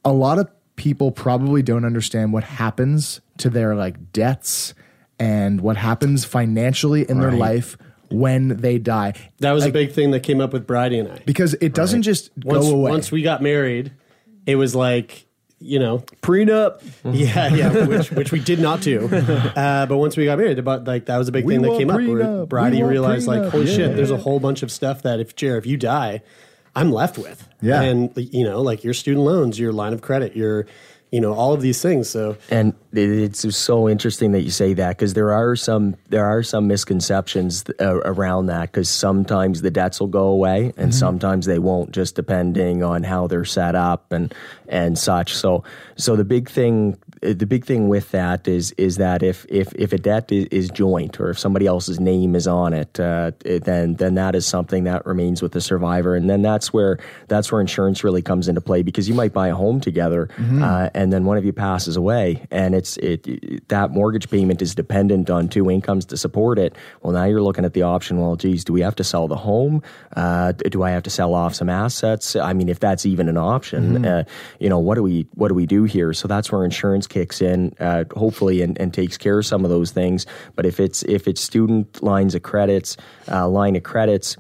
a 0.05 0.13
lot 0.13 0.39
of 0.39 0.49
people 0.77 1.11
probably 1.11 1.63
don't 1.63 1.85
understand 1.85 2.33
what 2.33 2.45
happens 2.45 3.21
to 3.39 3.51
their 3.51 3.75
like 3.75 4.13
debts 4.13 4.75
and 5.19 5.61
what 5.63 5.77
happens 5.77 6.25
financially 6.25 7.09
in 7.09 7.19
their 7.19 7.33
life 7.33 7.79
when 8.11 8.49
they 8.49 8.79
die. 8.79 9.15
That 9.39 9.53
was 9.53 9.65
Like, 9.65 9.71
a 9.71 9.73
big 9.73 9.93
thing 9.93 10.11
that 10.13 10.21
came 10.21 10.41
up 10.41 10.53
with 10.53 10.67
Bridie 10.67 10.99
and 10.99 11.11
I. 11.11 11.23
because 11.25 11.55
it 11.55 11.75
doesn't 11.75 12.03
just 12.03 12.31
Once, 12.45 12.67
go 12.67 12.75
away. 12.75 12.91
once 12.91 13.11
we 13.11 13.23
got 13.23 13.43
married, 13.43 13.93
it 14.47 14.57
was 14.57 14.75
like, 14.75 15.26
you 15.59 15.79
know, 15.79 15.99
Prenup. 16.23 16.83
yeah, 17.05 17.49
yeah, 17.55 17.87
which, 17.87 18.11
which 18.13 18.33
we 18.33 18.41
did 18.41 18.59
not 18.61 18.81
do. 18.83 19.09
Uh, 19.57 19.87
but 19.87 19.97
once 19.97 20.17
we 20.17 20.25
got 20.27 20.39
married, 20.39 20.59
about 20.59 20.85
like 20.85 21.07
that 21.07 21.17
was 21.17 21.29
a 21.29 21.33
big 21.33 21.45
We 21.45 21.55
thing 21.55 21.63
that 21.63 21.69
want 21.71 21.79
came 21.81 21.91
up. 21.91 21.97
Prenup. 22.01 22.71
We 22.73 22.79
want 22.83 22.91
realized, 22.91 23.27
like, 23.27 23.43
prenup. 23.43 23.51
holy 23.51 23.67
shit, 23.67 23.97
there's 23.97 24.11
a 24.11 24.17
whole 24.19 24.39
bunch 24.41 24.63
of 24.63 24.71
stuff 24.71 25.03
that 25.03 25.19
if 25.21 25.35
Jer, 25.35 25.57
if 25.57 25.65
you 25.67 25.77
die, 25.77 26.23
I'm 26.75 26.93
left 26.93 27.17
with. 27.17 27.49
Yeah. 27.63 27.81
and 27.83 28.13
you 28.17 28.45
know, 28.45 28.61
like 28.61 28.85
your 28.85 28.93
student 28.95 29.25
loans, 29.25 29.59
your 29.59 29.73
line 29.73 29.95
of 29.95 30.03
credit, 30.03 30.37
your, 30.37 30.67
you 31.11 31.21
know, 31.23 31.33
all 31.33 31.55
of 31.55 31.63
these 31.63 31.81
things. 31.81 32.11
So 32.11 32.37
And 32.51 32.75
it- 32.93 33.09
it's 33.11 33.57
so 33.57 33.89
interesting 33.89 34.33
that 34.33 34.43
you 34.43 34.51
say 34.51 34.75
that 34.75 34.91
because 34.99 35.15
there 35.15 35.33
are 35.33 35.57
some 35.57 35.97
there 36.11 36.27
are 36.27 36.43
some 36.43 36.67
misconceptions 36.69 37.65
uh, 37.81 37.95
around 38.05 38.47
that 38.47 38.73
because 38.73 38.89
sometimes 38.91 39.63
the 39.63 39.71
debts 39.71 40.01
will 40.01 40.07
go 40.09 40.27
away 40.29 40.73
and 40.77 40.95
sometimes 40.95 41.47
they 41.47 41.59
won't, 41.59 41.93
just 41.93 42.15
depending 42.15 42.83
on 42.83 43.05
how 43.05 43.27
they're 43.27 43.45
set 43.47 43.75
up 43.75 44.13
and 44.13 44.35
and 44.69 44.99
such. 44.99 45.35
So 45.35 45.65
so 45.97 46.17
the 46.17 46.25
big 46.25 46.49
thing 46.49 46.99
the 47.23 47.47
big 47.47 47.65
thing 47.65 47.89
with 47.89 48.11
that 48.11 48.47
is 48.47 48.73
is 48.73 48.97
that 48.99 49.23
if 49.23 49.47
if 49.49 49.73
if 49.75 49.93
a 49.93 49.99
debt 49.99 50.31
is, 50.31 50.71
joint 50.71 51.19
or 51.19 51.31
if 51.31 51.39
somebody 51.39 51.67
else's 51.67 51.99
name 51.99 52.35
is 52.37 52.47
on 52.47 52.73
it, 52.75 53.01
uh, 53.01 53.31
then 53.45 53.95
then 53.95 54.15
that 54.17 54.35
is 54.35 54.47
something 54.47 54.85
that 54.85 55.07
remains 55.07 55.41
with 55.43 55.53
the 55.53 55.61
survivor, 55.61 56.15
and 56.15 56.29
then 56.29 56.43
that's 56.43 56.73
where 56.73 56.99
that's 57.29 57.51
where 57.51 57.61
insurance 57.61 58.05
really 58.05 58.21
comes 58.23 58.49
into 58.49 58.61
play 58.61 58.83
because 58.83 59.09
you 59.09 59.15
might 59.15 59.33
buy 59.33 59.49
a 59.49 59.55
home 59.55 59.81
together, 59.81 60.29
uh, 60.63 60.91
and 60.95 61.13
then 61.13 61.25
one 61.25 61.39
of 61.39 61.45
you 61.45 61.53
passes 61.53 61.97
away, 61.97 62.45
and 62.51 62.75
it's 62.75 62.97
it, 62.99 63.27
it- 63.27 63.69
that 63.69 63.91
mortgage 63.91 64.29
payment 64.31 64.61
is 64.63 64.75
dependent 64.75 65.31
on 65.31 65.49
two 65.49 65.71
incomes 65.71 66.05
to 66.05 66.17
support 66.17 66.59
it. 66.59 66.75
Well, 67.03 67.13
now 67.13 67.25
you're 67.25 67.43
looking 67.43 67.65
at 67.65 67.73
the 67.73 67.83
option. 67.83 68.21
Well, 68.21 68.37
geez, 68.37 68.65
do 68.65 68.73
we 68.73 68.81
have 68.83 68.95
to 68.97 69.05
sell 69.05 69.27
the 69.29 69.37
home? 69.37 69.83
Uh, 70.15 70.53
do 70.53 70.83
I 70.83 70.91
have 70.91 71.03
to 71.05 71.11
sell 71.11 71.35
off 71.35 71.55
some 71.55 71.69
assets? 71.71 72.37
I 72.37 72.53
mean, 72.53 72.69
if 72.69 72.79
that's 72.81 73.07
even 73.07 73.29
an 73.29 73.37
option, 73.39 74.05
uh, 74.05 74.25
you 74.59 74.69
know, 74.69 74.79
what 74.79 74.95
do 74.95 75.03
we 75.03 75.27
what 75.35 75.49
do 75.49 75.55
we 75.55 75.67
do 75.67 75.85
here? 75.85 76.13
So 76.13 76.29
that's 76.29 76.51
where 76.51 76.65
insurance 76.65 77.07
kicks 77.07 77.41
in, 77.41 77.75
uh, 77.81 78.05
hopefully, 78.15 78.63
and, 78.63 78.79
and 78.81 78.93
takes 78.93 79.17
care 79.17 79.39
of 79.39 79.47
some 79.47 79.65
of 79.65 79.71
those 79.71 79.91
things. 79.91 80.27
But 80.55 80.67
if 80.67 80.81
it's 80.81 81.03
if 81.05 81.29
it's 81.29 81.41
student 81.41 82.03
lines 82.03 82.35
of 82.35 82.43
credits, 82.43 82.97
uh, 83.31 83.49
line 83.49 83.77
of 83.77 83.83
credits. 83.83 84.37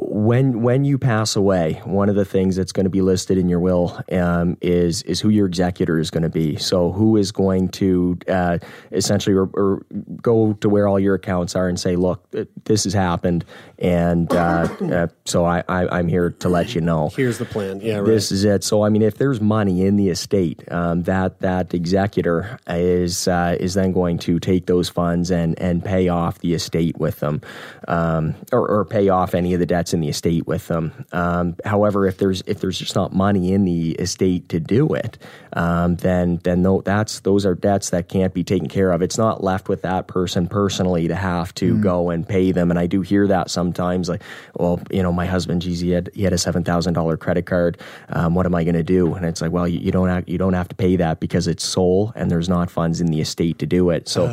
When 0.00 0.62
when 0.62 0.84
you 0.84 0.96
pass 0.96 1.34
away, 1.34 1.80
one 1.84 2.08
of 2.08 2.14
the 2.14 2.24
things 2.24 2.54
that's 2.54 2.70
going 2.70 2.84
to 2.84 2.90
be 2.90 3.00
listed 3.00 3.36
in 3.36 3.48
your 3.48 3.58
will 3.58 4.00
um, 4.12 4.56
is 4.60 5.02
is 5.02 5.20
who 5.20 5.28
your 5.28 5.46
executor 5.46 5.98
is 5.98 6.08
going 6.08 6.22
to 6.22 6.28
be. 6.28 6.56
So 6.56 6.92
who 6.92 7.16
is 7.16 7.32
going 7.32 7.70
to 7.70 8.16
uh, 8.28 8.58
essentially 8.92 9.34
or, 9.34 9.50
or 9.54 9.84
go 10.22 10.52
to 10.52 10.68
where 10.68 10.86
all 10.86 11.00
your 11.00 11.16
accounts 11.16 11.56
are 11.56 11.68
and 11.68 11.80
say, 11.80 11.96
look, 11.96 12.24
this 12.62 12.84
has 12.84 12.92
happened, 12.92 13.44
and 13.80 14.32
uh, 14.32 14.68
uh, 14.80 15.06
so 15.24 15.44
I, 15.44 15.64
I 15.68 15.98
I'm 15.98 16.06
here 16.06 16.30
to 16.30 16.48
let 16.48 16.76
you 16.76 16.80
know. 16.80 17.08
here's 17.08 17.38
the 17.38 17.44
plan. 17.44 17.80
Yeah, 17.80 17.96
right. 17.96 18.06
This 18.06 18.30
is 18.30 18.44
it. 18.44 18.62
So 18.62 18.84
I 18.84 18.90
mean, 18.90 19.02
if 19.02 19.18
there's 19.18 19.40
money 19.40 19.84
in 19.84 19.96
the 19.96 20.10
estate, 20.10 20.62
um, 20.70 21.02
that 21.04 21.40
that 21.40 21.74
executor 21.74 22.60
is 22.68 23.26
uh, 23.26 23.56
is 23.58 23.74
then 23.74 23.90
going 23.90 24.18
to 24.18 24.38
take 24.38 24.66
those 24.66 24.88
funds 24.88 25.32
and 25.32 25.58
and 25.58 25.84
pay 25.84 26.06
off 26.06 26.38
the 26.38 26.54
estate 26.54 26.98
with 26.98 27.18
them, 27.18 27.40
um, 27.88 28.36
or, 28.52 28.68
or 28.68 28.84
pay 28.84 29.08
off 29.08 29.34
any 29.34 29.54
of 29.54 29.58
the 29.58 29.66
debts 29.66 29.87
in 29.92 30.00
the 30.00 30.08
estate 30.08 30.46
with 30.46 30.68
them. 30.68 30.92
Um, 31.12 31.56
however, 31.64 32.06
if 32.06 32.18
there's 32.18 32.42
if 32.46 32.60
there's 32.60 32.78
just 32.78 32.94
not 32.94 33.12
money 33.12 33.52
in 33.52 33.64
the 33.64 33.92
estate 33.92 34.48
to 34.50 34.60
do 34.60 34.94
it, 34.94 35.18
um, 35.52 35.96
then 35.96 36.40
then 36.44 36.62
tho- 36.62 36.82
that's 36.82 37.20
those 37.20 37.44
are 37.46 37.54
debts 37.54 37.90
that 37.90 38.08
can't 38.08 38.34
be 38.34 38.44
taken 38.44 38.68
care 38.68 38.92
of. 38.92 39.02
It's 39.02 39.18
not 39.18 39.42
left 39.42 39.68
with 39.68 39.82
that 39.82 40.06
person 40.06 40.48
personally 40.48 41.08
to 41.08 41.14
have 41.14 41.54
to 41.54 41.78
go 41.80 42.10
and 42.10 42.28
pay 42.28 42.52
them. 42.52 42.70
And 42.70 42.78
I 42.78 42.86
do 42.86 43.00
hear 43.00 43.26
that 43.26 43.50
sometimes, 43.50 44.08
like, 44.08 44.22
well, 44.54 44.80
you 44.90 45.02
know, 45.02 45.12
my 45.12 45.26
husband, 45.26 45.62
geez, 45.62 45.80
he 45.80 45.90
had 45.90 46.10
he 46.14 46.22
had 46.22 46.32
a 46.32 46.38
seven 46.38 46.64
thousand 46.64 46.94
dollar 46.94 47.16
credit 47.16 47.46
card. 47.46 47.78
Um, 48.10 48.34
what 48.34 48.46
am 48.46 48.54
I 48.54 48.64
going 48.64 48.74
to 48.74 48.82
do? 48.82 49.14
And 49.14 49.24
it's 49.24 49.40
like, 49.40 49.52
well, 49.52 49.66
you, 49.66 49.78
you 49.78 49.92
don't 49.92 50.08
have, 50.08 50.28
you 50.28 50.38
don't 50.38 50.54
have 50.54 50.68
to 50.68 50.74
pay 50.74 50.96
that 50.96 51.20
because 51.20 51.46
it's 51.46 51.64
sole 51.64 52.12
and 52.14 52.30
there's 52.30 52.48
not 52.48 52.70
funds 52.70 53.00
in 53.00 53.08
the 53.08 53.20
estate 53.20 53.58
to 53.58 53.66
do 53.66 53.90
it. 53.90 54.08
So 54.08 54.26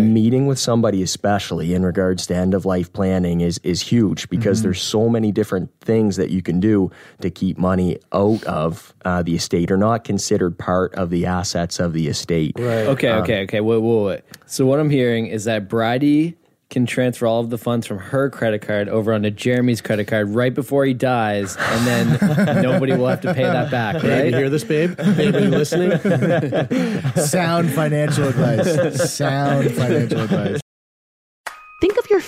meeting 0.00 0.46
with 0.46 0.58
somebody, 0.58 1.02
especially 1.02 1.74
in 1.74 1.84
regards 1.84 2.26
to 2.28 2.34
end 2.34 2.54
of 2.54 2.64
life 2.64 2.92
planning, 2.92 3.40
is 3.40 3.58
is 3.62 3.80
huge 3.82 4.28
because 4.28 4.62
there's 4.62 4.80
so 4.92 5.08
many 5.08 5.32
different 5.32 5.70
things 5.80 6.16
that 6.16 6.30
you 6.30 6.42
can 6.42 6.60
do 6.60 6.90
to 7.22 7.30
keep 7.30 7.56
money 7.56 7.98
out 8.12 8.44
of 8.44 8.94
uh, 9.06 9.22
the 9.22 9.34
estate 9.34 9.70
or 9.70 9.78
not 9.78 10.04
considered 10.04 10.58
part 10.58 10.94
of 10.94 11.08
the 11.08 11.24
assets 11.24 11.80
of 11.80 11.94
the 11.94 12.08
estate. 12.08 12.52
Okay, 12.58 13.10
okay, 13.10 13.42
okay. 13.44 13.60
Wait, 13.60 13.78
wait, 13.78 14.04
wait. 14.04 14.20
So 14.46 14.66
what 14.66 14.78
I'm 14.78 14.90
hearing 14.90 15.28
is 15.28 15.44
that 15.44 15.66
Bridie 15.66 16.36
can 16.68 16.84
transfer 16.84 17.26
all 17.26 17.40
of 17.40 17.50
the 17.50 17.58
funds 17.58 17.86
from 17.86 17.98
her 17.98 18.28
credit 18.30 18.60
card 18.60 18.88
over 18.88 19.12
onto 19.12 19.30
Jeremie's 19.30 19.80
credit 19.80 20.06
card 20.06 20.28
right 20.30 20.54
before 20.54 20.84
he 20.84 20.94
dies, 20.94 21.56
and 21.58 21.86
then 21.86 22.62
nobody 22.62 22.92
will 22.92 23.08
have 23.08 23.20
to 23.22 23.32
pay 23.34 23.44
that 23.44 23.70
back, 23.70 23.96
Babe, 23.96 24.04
you 24.04 24.10
right? 24.10 24.34
hear 24.34 24.50
this, 24.50 24.64
babe? 24.64 24.96
Babe, 24.96 25.34
are 25.34 25.40
you 25.40 25.48
listening? 25.48 25.98
Sound 27.16 27.70
financial 27.72 28.28
advice. 28.28 29.12
Sound 29.12 29.70
financial 29.72 30.20
advice. 30.20 30.60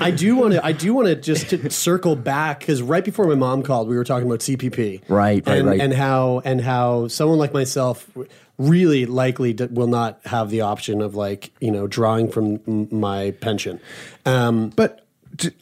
I 0.00 0.10
do 0.10 0.36
want 0.36 0.54
to. 0.54 0.64
I 0.64 0.72
do 0.72 0.94
want 0.94 1.08
to 1.08 1.14
just 1.16 1.50
to 1.50 1.70
circle 1.86 2.16
back 2.16 2.60
because 2.60 2.80
right 2.82 3.04
before 3.04 3.26
my 3.26 3.34
mom 3.34 3.62
called, 3.62 3.88
we 3.88 3.96
were 3.96 4.04
talking 4.04 4.26
about 4.26 4.40
CPP, 4.40 5.02
Right, 5.08 5.46
right, 5.46 5.58
and, 5.58 5.66
right. 5.68 5.80
and 5.80 5.92
how 5.92 6.40
and 6.44 6.60
how 6.60 7.08
someone 7.08 7.38
like 7.38 7.52
myself 7.52 8.10
really 8.58 9.06
likely 9.06 9.52
d- 9.54 9.66
will 9.70 9.86
not 9.86 10.20
have 10.26 10.50
the 10.50 10.60
option 10.62 11.00
of 11.00 11.14
like 11.14 11.50
you 11.60 11.70
know 11.70 11.86
drawing 11.86 12.30
from 12.30 12.60
m- 12.66 12.88
my 12.90 13.30
pension. 13.40 13.80
Um, 14.26 14.70
But 14.70 15.06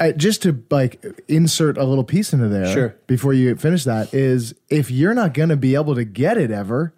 uh, 0.00 0.12
just 0.12 0.42
to 0.42 0.62
like 0.70 1.04
insert 1.28 1.76
a 1.78 1.84
little 1.84 2.04
piece 2.04 2.32
into 2.32 2.48
there, 2.48 2.72
Sure. 2.72 2.96
Before 3.06 3.32
you 3.32 3.54
finish 3.56 3.84
that, 3.84 4.12
is 4.14 4.54
if 4.68 4.90
you're 4.90 5.14
not 5.14 5.34
going 5.34 5.50
to 5.50 5.56
be 5.56 5.74
able 5.74 5.94
to 5.94 6.04
get 6.04 6.38
it 6.38 6.50
ever, 6.50 6.92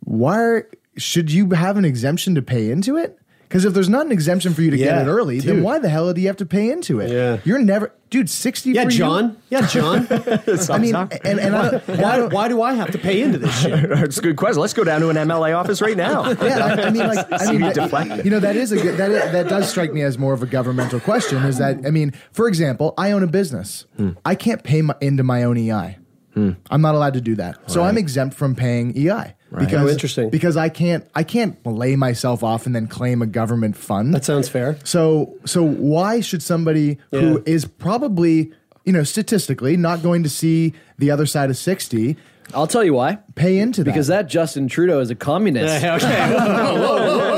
why 0.00 0.62
should 0.96 1.30
you 1.30 1.50
have 1.50 1.76
an 1.76 1.84
exemption 1.84 2.34
to 2.34 2.42
pay 2.42 2.70
into 2.70 2.96
it? 2.96 3.18
Because 3.52 3.66
if 3.66 3.74
there's 3.74 3.90
not 3.90 4.06
an 4.06 4.12
exemption 4.12 4.54
for 4.54 4.62
you 4.62 4.70
to 4.70 4.78
Yeah, 4.78 4.86
get 5.00 5.06
it 5.06 5.10
early, 5.10 5.38
then 5.38 5.62
why 5.62 5.78
the 5.78 5.90
hell 5.90 6.10
do 6.14 6.22
you 6.22 6.26
have 6.28 6.38
to 6.38 6.46
pay 6.46 6.70
into 6.70 7.00
it? 7.00 7.10
Yeah. 7.10 7.36
You're 7.44 7.58
never, 7.58 7.92
dude. 8.08 8.30
Sixty. 8.30 8.70
Yeah, 8.70 8.84
for 8.84 8.90
you? 8.90 8.96
John. 8.96 9.36
Yeah, 9.50 9.66
John. 9.66 10.06
I 10.70 10.78
mean, 10.78 10.94
and, 10.94 11.38
and 11.38 11.54
I, 11.54 11.76
why, 11.80 12.22
why 12.28 12.48
do 12.48 12.62
I 12.62 12.72
have 12.72 12.92
to 12.92 12.98
pay 12.98 13.20
into 13.20 13.36
this 13.36 13.60
shit? 13.60 13.88
That's 13.90 14.16
a 14.16 14.22
good 14.22 14.36
question. 14.36 14.62
Let's 14.62 14.72
go 14.72 14.84
down 14.84 15.02
to 15.02 15.10
an 15.10 15.16
MLA 15.16 15.54
office 15.54 15.82
right 15.82 15.98
now. 15.98 16.30
yeah, 16.42 16.64
I, 16.64 16.82
I 16.84 16.90
mean, 16.90 17.06
like, 17.06 17.26
I 17.30 17.52
mean, 17.52 17.60
me 17.60 17.72
that- 17.74 18.22
you 18.24 18.30
know, 18.30 18.40
that 18.40 18.56
is 18.56 18.72
a 18.72 18.76
good, 18.76 18.96
that 18.96 19.10
is, 19.10 19.20
that 19.32 19.50
does 19.50 19.68
strike 19.68 19.92
me 19.92 20.00
as 20.00 20.16
more 20.16 20.32
of 20.32 20.42
a 20.42 20.46
governmental 20.46 20.98
question. 20.98 21.42
Is 21.42 21.58
that 21.58 21.84
I 21.84 21.90
mean, 21.90 22.14
for 22.32 22.48
example, 22.48 22.94
I 22.96 23.12
own 23.12 23.22
a 23.22 23.26
business. 23.26 23.84
Hmm. 23.98 24.12
I 24.24 24.34
can't 24.34 24.64
pay 24.64 24.80
my, 24.80 24.94
into 25.02 25.24
my 25.24 25.42
own 25.42 25.58
EI. 25.58 25.98
Hmm. 26.32 26.52
I'm 26.70 26.80
not 26.80 26.94
allowed 26.94 27.12
to 27.14 27.20
do 27.20 27.34
that, 27.34 27.70
so 27.70 27.82
I'm 27.82 27.98
exempt 27.98 28.34
from 28.34 28.54
paying 28.54 28.96
EI. 28.96 29.34
Because, 29.58 29.88
Oh, 29.88 29.92
interesting. 29.92 30.30
Because 30.30 30.56
I 30.56 30.68
can't, 30.68 31.06
I 31.14 31.22
can't 31.24 31.64
lay 31.66 31.96
myself 31.96 32.42
off 32.42 32.66
and 32.66 32.74
then 32.74 32.86
claim 32.86 33.22
a 33.22 33.26
government 33.26 33.76
fund. 33.76 34.14
That 34.14 34.24
sounds 34.24 34.48
fair. 34.48 34.78
So, 34.84 35.34
so 35.44 35.62
why 35.62 36.20
should 36.20 36.42
somebody 36.42 36.98
who 37.10 37.34
Yeah. 37.34 37.52
is 37.54 37.64
probably, 37.64 38.52
you 38.84 38.92
know, 38.92 39.02
statistically 39.04 39.76
not 39.76 40.02
going 40.02 40.22
to 40.22 40.28
see 40.28 40.72
the 40.98 41.10
other 41.10 41.26
side 41.26 41.50
of 41.50 41.56
sixty 41.56 42.16
I'll 42.54 42.66
tell 42.66 42.84
you 42.84 42.92
why. 42.92 43.18
pay 43.34 43.58
into 43.58 43.82
that? 43.84 43.90
Because 43.90 44.08
that 44.08 44.28
Justin 44.28 44.68
Trudeau 44.68 45.00
is 45.00 45.10
a 45.10 45.14
communist. 45.14 45.82
okay. 45.84 46.34
Whoa, 46.34 46.74
whoa, 46.74 47.18
whoa, 47.18 47.31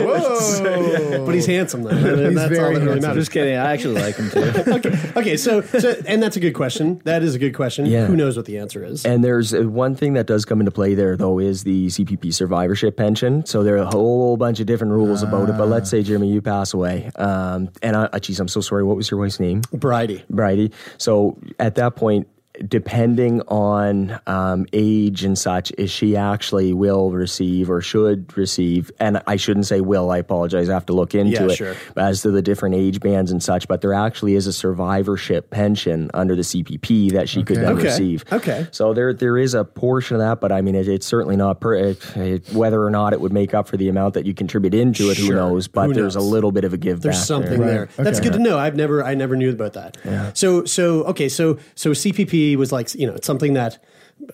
whoa, 0.04 1.24
But 1.26 1.34
he's 1.34 1.46
handsome 1.46 1.82
though. 1.82 1.90
He's 1.96 2.34
that's 2.34 2.58
all 2.58 2.72
that 2.72 2.72
really 2.72 2.80
handsome. 2.80 3.00
matters. 3.00 3.24
Just 3.24 3.30
kidding. 3.32 3.56
I 3.56 3.72
actually 3.72 4.00
like 4.00 4.16
him 4.16 4.30
too. 4.30 4.40
okay, 4.72 5.10
okay. 5.16 5.36
So, 5.36 5.60
so, 5.62 5.94
and 6.06 6.22
that's 6.22 6.36
a 6.36 6.40
good 6.40 6.54
question. 6.54 7.00
That 7.04 7.22
is 7.22 7.34
a 7.34 7.38
good 7.38 7.54
question. 7.54 7.86
Yeah. 7.86 8.06
Who 8.06 8.16
knows 8.16 8.36
what 8.36 8.46
the 8.46 8.58
answer 8.58 8.84
is? 8.84 9.04
And 9.04 9.24
there's 9.24 9.54
uh, 9.54 9.62
one 9.62 9.94
thing 9.94 10.14
that 10.14 10.26
does 10.26 10.44
come 10.44 10.60
into 10.60 10.70
play 10.70 10.94
there, 10.94 11.16
though, 11.16 11.38
is 11.38 11.64
the 11.64 11.86
CPP 11.86 12.32
survivorship 12.34 12.96
pension. 12.96 13.44
So 13.46 13.62
there 13.62 13.74
are 13.76 13.82
a 13.82 13.86
whole 13.86 14.36
bunch 14.36 14.60
of 14.60 14.66
different 14.66 14.92
rules 14.92 15.22
about 15.22 15.48
it. 15.48 15.56
But 15.56 15.68
let's 15.68 15.90
say, 15.90 16.02
Jeremie, 16.02 16.28
you 16.32 16.42
pass 16.42 16.74
away. 16.74 17.10
Um, 17.16 17.70
and 17.82 17.96
I, 17.96 18.04
uh, 18.04 18.18
geez, 18.18 18.40
I'm 18.40 18.48
so 18.48 18.60
sorry. 18.60 18.84
What 18.84 18.96
was 18.96 19.10
your 19.10 19.20
wife's 19.20 19.40
name? 19.40 19.62
Bridie. 19.72 20.24
Bridie. 20.30 20.72
So 20.98 21.38
at 21.58 21.74
that 21.76 21.96
point, 21.96 22.28
depending 22.66 23.40
on 23.42 24.18
um, 24.26 24.66
age 24.72 25.24
and 25.24 25.38
such, 25.38 25.70
is 25.78 25.90
she 25.90 26.16
actually 26.16 26.72
will 26.72 27.10
receive 27.10 27.70
or 27.70 27.80
should 27.80 28.36
receive? 28.36 28.90
And 28.98 29.22
I 29.26 29.36
shouldn't 29.36 29.66
say 29.66 29.80
will. 29.80 30.10
I 30.10 30.18
apologize. 30.18 30.68
I 30.68 30.74
have 30.74 30.86
to 30.86 30.92
look 30.92 31.14
into 31.14 31.32
Yeah, 31.32 31.44
it 31.44 31.56
sure. 31.56 31.74
as 31.96 32.22
to 32.22 32.30
the 32.30 32.42
different 32.42 32.74
age 32.74 33.00
bands 33.00 33.30
and 33.30 33.42
such. 33.42 33.68
But 33.68 33.80
there 33.80 33.94
actually 33.94 34.34
is 34.34 34.46
a 34.46 34.52
survivorship 34.52 35.50
pension 35.50 36.10
under 36.14 36.34
the 36.36 36.42
CPP 36.42 37.12
that 37.12 37.28
she 37.28 37.42
could 37.42 37.56
then 37.56 37.72
Okay. 37.74 37.84
receive. 37.84 38.24
Okay. 38.32 38.66
So 38.70 38.94
there 38.94 39.12
there 39.12 39.38
is 39.38 39.54
a 39.54 39.64
portion 39.64 40.16
of 40.16 40.20
that, 40.20 40.40
but 40.40 40.52
I 40.52 40.60
mean, 40.60 40.74
it, 40.74 40.88
it's 40.88 41.06
certainly 41.06 41.36
not 41.36 41.60
per, 41.60 41.74
it, 41.74 42.16
it- 42.16 42.52
whether 42.52 42.82
or 42.82 42.90
not 42.90 43.12
it 43.12 43.20
would 43.20 43.32
make 43.32 43.54
up 43.54 43.66
for 43.68 43.76
the 43.76 43.88
amount 43.88 44.14
that 44.14 44.24
you 44.26 44.34
contribute 44.34 44.74
into 44.74 45.10
it. 45.10 45.16
Who 45.18 45.30
knows? 45.30 45.68
But 45.68 45.86
Who 45.88 45.94
there's 45.94 46.14
knows? 46.16 46.24
a 46.24 46.28
little 46.28 46.52
bit 46.52 46.64
of 46.64 46.72
a 46.72 46.76
give 46.76 47.00
There's 47.00 47.16
back 47.18 47.24
something 47.26 47.60
there. 47.60 47.88
there. 47.96 48.04
That's 48.04 48.18
Okay. 48.20 48.28
good 48.30 48.36
to 48.36 48.42
know. 48.42 48.58
I've 48.58 48.76
never, 48.76 49.02
I 49.02 49.14
never 49.14 49.36
knew 49.36 49.50
about 49.50 49.72
that. 49.74 49.96
So, 50.36 50.64
so 50.64 51.04
okay, 51.04 51.28
so 51.28 51.58
so 51.74 51.90
CPP 51.90 52.45
was 52.54 52.70
like, 52.70 52.94
you 52.94 53.08
know, 53.08 53.14
it's 53.14 53.26
something 53.26 53.54
that 53.54 53.82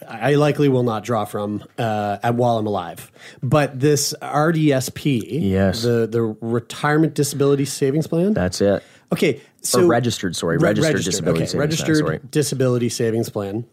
I 0.07 0.35
likely 0.35 0.69
will 0.69 0.83
not 0.83 1.03
draw 1.05 1.25
from 1.25 1.65
uh, 1.79 2.19
at- 2.23 2.35
while 2.35 2.59
I'm 2.59 2.67
alive. 2.67 3.11
But 3.43 3.81
this 3.81 4.13
RDSP, 4.21 5.41
Yes. 5.41 5.83
the 5.83 6.07
the 6.07 6.23
Retirement 6.23 7.15
Disability 7.15 7.65
Savings 7.65 8.07
Plan. 8.07 8.35
That's 8.35 8.61
it. 8.61 8.83
okay, 9.13 9.41
so 9.63 9.87
registered, 9.87 10.37
sorry, 10.37 10.57
Re- 10.59 10.69
registered 10.69 11.03
disability 11.05 11.41
okay, 11.43 11.47
savings 11.47 11.53
plan, 11.53 11.61
registered 11.61 11.97
sorry. 11.99 12.21
disability 12.31 12.89
savings 12.91 13.29
plan. 13.31 13.65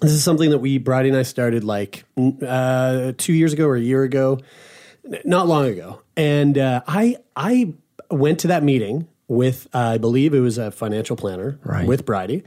This 0.00 0.10
is 0.12 0.24
something 0.24 0.50
that 0.50 0.58
we, 0.58 0.78
Bridie 0.78 1.08
and 1.10 1.16
I, 1.18 1.22
started 1.22 1.62
like 1.64 2.04
uh, 2.46 3.12
two 3.16 3.32
years 3.32 3.52
ago 3.52 3.66
or 3.66 3.76
a 3.76 3.80
year 3.80 4.02
ago, 4.02 4.40
not 5.24 5.46
long 5.46 5.66
ago. 5.66 6.00
And 6.16 6.58
uh, 6.58 6.82
I 6.88 7.16
I 7.36 7.74
went 8.10 8.40
to 8.40 8.48
that 8.48 8.62
meeting 8.64 9.06
with 9.28 9.68
I 9.72 9.98
believe 9.98 10.34
it 10.34 10.40
was 10.40 10.58
a 10.58 10.70
financial 10.72 11.16
planner 11.16 11.58
Right. 11.64 11.86
with 11.86 12.04
Bridie. 12.04 12.42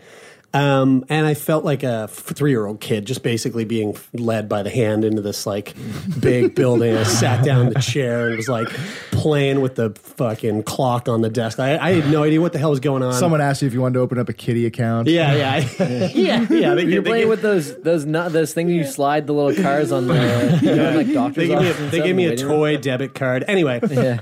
Um, 0.53 1.05
and 1.09 1.27
I 1.27 1.33
felt 1.33 1.65
like 1.65 1.83
a 1.83 2.07
three 2.07 2.51
year 2.51 2.65
old 2.65 2.79
kid, 2.79 3.05
just 3.05 3.21
basically 3.21 3.65
being 3.65 3.95
led 4.13 4.47
by 4.49 4.63
the 4.63 4.69
hand 4.69 5.03
into 5.03 5.21
this 5.21 5.45
like 5.45 5.73
big 6.19 6.55
building. 6.55 6.95
I 6.95 7.03
sat 7.03 7.43
down 7.43 7.67
in 7.67 7.73
the 7.73 7.79
chair 7.81 8.27
and 8.27 8.37
was 8.37 8.47
like 8.47 8.69
playing 9.11 9.61
with 9.61 9.75
the 9.75 9.91
fucking 9.91 10.63
clock 10.63 11.09
on 11.09 11.21
the 11.21 11.29
desk. 11.29 11.59
I, 11.59 11.77
I 11.77 11.93
had 11.93 12.11
no 12.11 12.23
idea 12.23 12.39
what 12.41 12.53
the 12.53 12.59
hell 12.59 12.69
was 12.71 12.79
going 12.79 13.03
on. 13.03 13.13
Someone 13.13 13.41
asked 13.41 13.61
you 13.61 13.67
if 13.67 13.73
you 13.73 13.81
wanted 13.81 13.95
to 13.95 13.99
open 13.99 14.17
up 14.17 14.29
a 14.29 14.33
kitty 14.33 14.65
account. 14.65 15.09
yeah, 15.09 15.33
yeah, 15.35 15.67
yeah, 16.13 16.47
yeah. 16.49 16.73
They, 16.75 16.83
You're 16.85 17.01
they, 17.03 17.09
playing 17.09 17.21
gave- 17.23 17.29
with 17.29 17.41
those 17.41 17.79
those 17.81 18.05
not 18.05 18.31
those 18.31 18.53
things 18.53 18.71
you 18.71 18.85
slide 18.85 19.27
the 19.27 19.33
little 19.33 19.61
cars 19.61 19.91
on 19.91 20.07
the 20.07 20.59
you 20.61 20.75
know, 20.75 20.91
like 20.95 21.11
doctors. 21.13 21.35
they 21.35 21.47
gave 21.47 21.59
me 21.61 21.69
a, 21.69 21.73
they 21.91 22.01
gave 22.01 22.15
me 22.15 22.25
a 22.25 22.37
stuff 22.37 22.49
in 22.49 22.55
toy 22.55 22.77
debit 22.77 23.13
card. 23.13 23.43
Anyway, 23.47 23.79
waiting 23.83 23.97
room. 23.97 24.19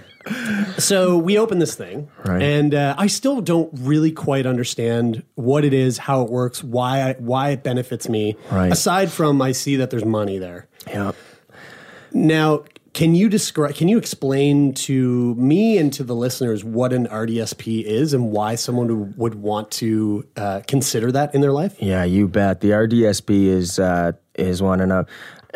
So 0.78 1.18
we 1.18 1.38
open 1.38 1.60
this 1.60 1.76
thing, 1.76 2.10
Right. 2.26 2.42
and 2.42 2.74
uh, 2.74 2.96
I 2.98 3.08
still 3.08 3.42
don't 3.42 3.70
really 3.80 4.12
quite 4.12 4.46
understand 4.46 5.24
what 5.36 5.64
it 5.64 5.74
is, 5.74 5.98
how 5.98 6.22
it 6.24 6.30
works, 6.30 6.64
why 6.64 7.02
I, 7.10 7.14
why 7.14 7.50
it 7.50 7.64
benefits 7.64 8.10
me. 8.10 8.36
Right. 8.52 8.72
Aside 8.72 9.12
from 9.12 9.42
I 9.42 9.52
see 9.52 9.76
that 9.78 9.90
there's 9.90 10.06
money 10.06 10.38
there. 10.38 10.68
Yeah. 10.88 11.12
Now, 12.12 12.64
can 12.94 13.14
you 13.14 13.28
describe? 13.28 13.76
Can 13.76 13.90
you 13.90 13.98
explain 13.98 14.74
to 14.76 15.36
me 15.36 15.78
and 15.78 15.92
to 15.94 16.04
the 16.04 16.16
listeners 16.16 16.64
what 16.64 16.94
an 16.94 17.08
RDSP 17.08 17.84
is 17.84 18.14
and 18.14 18.32
why 18.32 18.56
someone 18.56 18.88
would- 18.88 19.18
would 19.18 19.36
want 19.36 19.70
to 19.72 20.26
uh, 20.38 20.62
consider 20.66 21.12
that 21.12 21.36
in 21.36 21.42
their 21.42 21.52
life? 21.52 21.76
Yeah, 21.82 22.06
you 22.06 22.28
bet. 22.30 22.62
The 22.62 22.70
RDSP 22.72 23.48
is 23.48 23.80
uh, 23.80 24.14
is 24.36 24.62
one, 24.62 24.80
and 24.80 24.94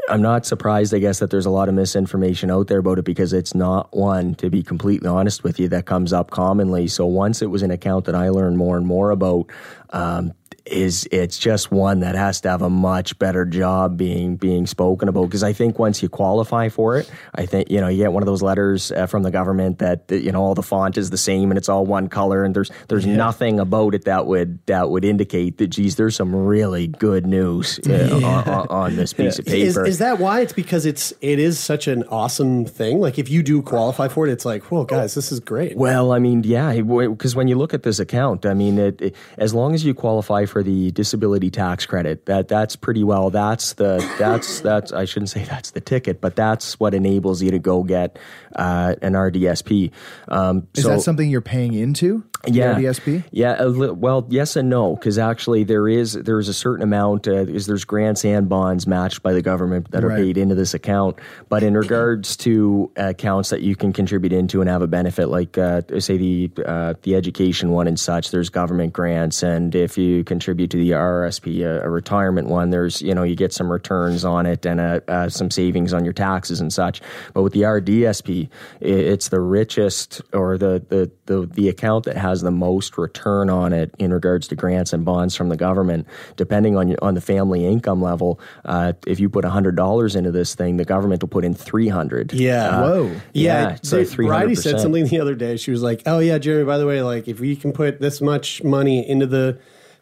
I'm 0.08 0.22
not 0.22 0.45
surprised. 0.45 0.93
I 0.93 1.00
guess 1.00 1.20
that 1.20 1.30
there's 1.30 1.45
a 1.45 1.50
lot 1.50 1.70
of 1.70 1.76
misinformation 1.76 2.52
out 2.52 2.68
there 2.68 2.80
about 2.80 3.00
it 3.00 3.06
because 3.06 3.34
it's 3.34 3.54
not 3.54 3.95
one. 3.95 4.36
To 4.36 4.50
be 4.50 4.64
completely 4.64 5.10
honest 5.10 5.43
with 5.43 5.60
you, 5.60 5.68
that 5.70 5.86
comes 5.86 6.14
up 6.14 6.32
commonly. 6.32 6.88
So 6.88 7.06
once 7.06 7.41
it 7.41 7.47
was 7.47 7.64
an 7.64 7.72
account 7.72 8.06
that 8.06 8.16
I 8.16 8.30
learned 8.30 8.58
more 8.58 8.78
and 8.78 8.86
more 8.86 9.12
about. 9.12 9.47
Um, 9.91 10.34
is 10.66 11.07
it's 11.12 11.38
just 11.38 11.72
one 11.72 12.01
that 12.01 12.16
has 12.16 12.41
to 12.41 12.49
have 12.49 12.62
a 12.62 12.70
much 12.70 13.18
better 13.20 13.45
job 13.45 13.97
being 13.97 14.36
being 14.36 14.68
spoken 14.68 15.07
about 15.10 15.26
because 15.26 15.43
I 15.43 15.53
think 15.53 15.80
once 15.80 16.01
you 16.01 16.10
qualify 16.10 16.70
for 16.70 16.97
it, 16.97 17.10
I 17.36 17.45
think 17.45 17.70
you 17.72 17.80
know 17.82 17.88
you 17.88 17.97
get 17.97 18.12
one 18.14 18.24
of 18.24 18.28
those 18.28 18.41
letters 18.41 18.91
uh, 18.91 19.05
from 19.05 19.24
the 19.24 19.32
government 19.32 19.80
that, 19.80 20.03
you 20.10 20.32
know 20.32 20.41
all 20.41 20.55
the 20.55 20.64
font 20.64 20.97
is 20.97 21.10
the 21.10 21.18
same 21.18 21.51
and 21.51 21.57
it's 21.57 21.70
all 21.70 21.86
one 21.86 22.07
color 22.07 22.43
and 22.43 22.55
there's 22.55 22.72
there's 22.88 23.05
nothing 23.05 23.60
about 23.60 23.93
it 23.95 24.05
that 24.05 24.26
would 24.26 24.60
that 24.66 24.89
would 24.89 25.05
indicate 25.05 25.57
that 25.57 25.68
geez 25.68 25.95
there's 25.95 26.16
some 26.16 26.36
really 26.36 26.88
good 26.88 27.26
news 27.26 27.80
uh, 27.88 28.20
on, 28.24 28.24
on, 28.49 28.68
on 28.68 28.95
this 28.95 29.14
piece 29.14 29.39
of 29.39 29.45
paper. 29.45 29.86
is 29.86 29.99
that 29.99 30.20
why? 30.20 30.41
It's 30.41 30.53
because 30.53 30.86
it's 30.86 31.14
it 31.22 31.39
is 31.39 31.60
such 31.60 31.88
an 31.88 32.03
awesome 32.05 32.66
thing. 32.66 32.99
Like 32.99 33.18
if 33.20 33.30
you 33.30 33.43
do 33.43 33.62
qualify 33.62 34.07
for 34.07 34.28
it, 34.28 34.32
it's 34.32 34.45
like, 34.45 34.72
well 34.72 34.86
guys, 34.86 35.16
this 35.16 35.32
is 35.32 35.39
great. 35.39 35.78
Well, 35.78 36.12
I 36.12 36.20
mean, 36.20 36.43
yeah, 36.43 36.74
because 36.82 37.36
when 37.36 37.47
you 37.47 37.55
look 37.55 37.74
at 37.74 37.84
this 37.84 37.99
account, 37.99 38.45
I 38.45 38.53
mean, 38.53 38.78
it, 38.78 39.01
it- 39.01 39.16
as 39.38 39.53
long 39.53 39.74
as 39.74 39.84
you 39.86 39.93
qualify 39.93 40.45
for 40.50 40.64
the 40.64 40.91
disability 40.91 41.50
tax 41.50 41.86
credit, 41.86 42.26
that 42.26 42.47
that's 42.47 42.76
pretty 42.76 43.04
well. 43.04 43.30
That's 43.30 43.74
the 43.74 43.97
that's 44.18 44.60
that's 44.62 44.91
I 44.91 45.06
shouldn't 45.06 45.30
say 45.30 45.43
that's 45.43 45.72
the 45.72 45.82
ticket, 45.82 46.20
but 46.22 46.36
that's 46.36 46.80
what 46.80 46.93
enables 46.93 47.41
you 47.41 47.52
to 47.52 47.60
go 47.60 47.84
get 47.84 48.18
uh, 48.56 48.95
an 49.02 49.14
RDSP. 49.14 49.91
Um, 50.28 50.68
Is 50.76 50.84
so- 50.84 50.89
that 50.89 51.02
something 51.02 51.30
you're 51.30 51.41
paying 51.41 51.74
into? 51.74 52.24
Yeah, 52.47 52.76
RDSP? 52.76 53.26
Yeah, 53.32 53.58
a 53.62 53.68
li- 53.68 53.89
well, 53.91 54.26
yes 54.30 54.56
and 54.56 54.70
no, 54.70 54.95
because 54.95 55.18
actually 55.18 55.66
there 55.66 55.89
is 55.89 56.14
there 56.14 56.39
is 56.39 56.47
a 56.47 56.54
certain 56.54 56.84
amount. 56.84 57.28
Uh, 57.28 57.34
is 57.34 57.66
there's 57.68 57.84
grants 57.84 58.24
and 58.24 58.47
bonds 58.47 58.88
matched 58.88 59.22
by 59.22 59.34
the 59.34 59.41
government 59.41 59.91
that 59.91 60.06
are 60.06 60.08
Right. 60.08 60.20
paid 60.24 60.38
into 60.38 60.56
this 60.56 60.74
account. 60.74 61.20
But 61.50 61.64
in 61.64 61.74
regards 61.76 62.38
to 62.38 62.89
accounts 62.95 63.50
that 63.50 63.62
you 63.62 63.76
can 63.76 63.91
contribute 63.91 64.32
into 64.32 64.62
and 64.62 64.70
have 64.70 64.82
a 64.82 64.88
benefit, 64.88 65.28
like 65.28 65.58
uh, 65.58 65.82
say 66.00 66.16
the 66.16 66.50
uh, 66.66 66.93
the 67.02 67.16
education 67.16 67.72
one 67.72 67.88
and 67.89 68.00
such, 68.00 68.32
there's 68.32 68.50
government 68.50 68.93
grants, 68.93 69.43
and 69.43 69.76
if 69.76 69.97
you 69.97 70.24
contribute 70.40 70.72
to 70.72 70.78
the 70.78 70.92
RSP, 70.92 71.66
a, 71.66 71.84
a 71.84 71.90
retirement 71.90 72.48
one, 72.48 72.70
there's 72.70 73.02
you 73.02 73.14
know 73.14 73.24
you 73.24 73.36
get 73.36 73.52
some 73.52 73.70
returns 73.70 74.24
on 74.24 74.46
it 74.46 74.66
and 74.66 74.80
uh, 74.80 75.02
uh, 75.10 75.28
some 75.28 75.52
savings 75.52 75.94
on 75.94 76.06
your 76.06 76.14
taxes 76.14 76.62
and 76.62 76.72
such. 76.72 77.02
But 77.34 77.44
with 77.44 77.52
the 77.52 77.64
RDSP, 77.64 78.48
it's 78.80 79.28
the 79.28 79.42
richest 79.42 80.22
or 80.32 80.58
the 80.58 80.82
the 80.88 81.12
the, 81.26 81.46
the 81.46 81.68
account 81.68 82.06
that 82.06 82.16
has 82.16 82.42
the 82.42 82.52
most 82.52 82.98
return 82.98 83.50
on 83.50 83.74
it 83.74 83.94
in 84.00 84.14
regards 84.14 84.48
to 84.48 84.56
grants 84.56 84.94
and 84.94 85.04
bonds 85.04 85.36
from 85.36 85.50
the 85.50 85.58
government. 85.58 86.08
Depending 86.38 86.78
on 86.78 86.88
your, 86.88 86.98
on 87.02 87.16
the 87.16 87.22
family 87.22 87.66
income 87.66 88.02
level, 88.02 88.40
uh, 88.64 88.94
if 89.06 89.20
you 89.20 89.30
put 89.30 89.44
hundred 89.44 89.76
dollars 89.76 90.16
into 90.16 90.32
this 90.32 90.56
thing, 90.56 90.78
the 90.78 90.86
government 90.86 91.22
will 91.22 91.28
put 91.28 91.44
in 91.44 91.54
three 91.54 91.90
hundred. 91.90 92.32
Yeah. 92.32 92.80
Whoa. 92.82 93.16
Yeah, 93.34 93.78
so 93.82 93.98
they- 93.98 94.06
three 94.06 94.28
Bridie 94.28 94.56
said 94.56 94.80
something 94.80 95.06
the 95.06 95.20
other 95.20 95.36
day. 95.36 95.58
She 95.58 95.72
was 95.72 95.84
like, 95.84 96.04
"Oh 96.06 96.20
yeah, 96.20 96.38
Jeremie. 96.38 96.64
By 96.66 96.78
the 96.78 96.88
way, 96.88 97.02
like 97.02 97.28
if 97.28 97.42
we 97.42 97.58
can 97.58 97.74
put 97.74 98.00
this 98.00 98.22
much 98.22 98.64
money 98.64 99.08
into 99.08 99.26
the 99.28 99.60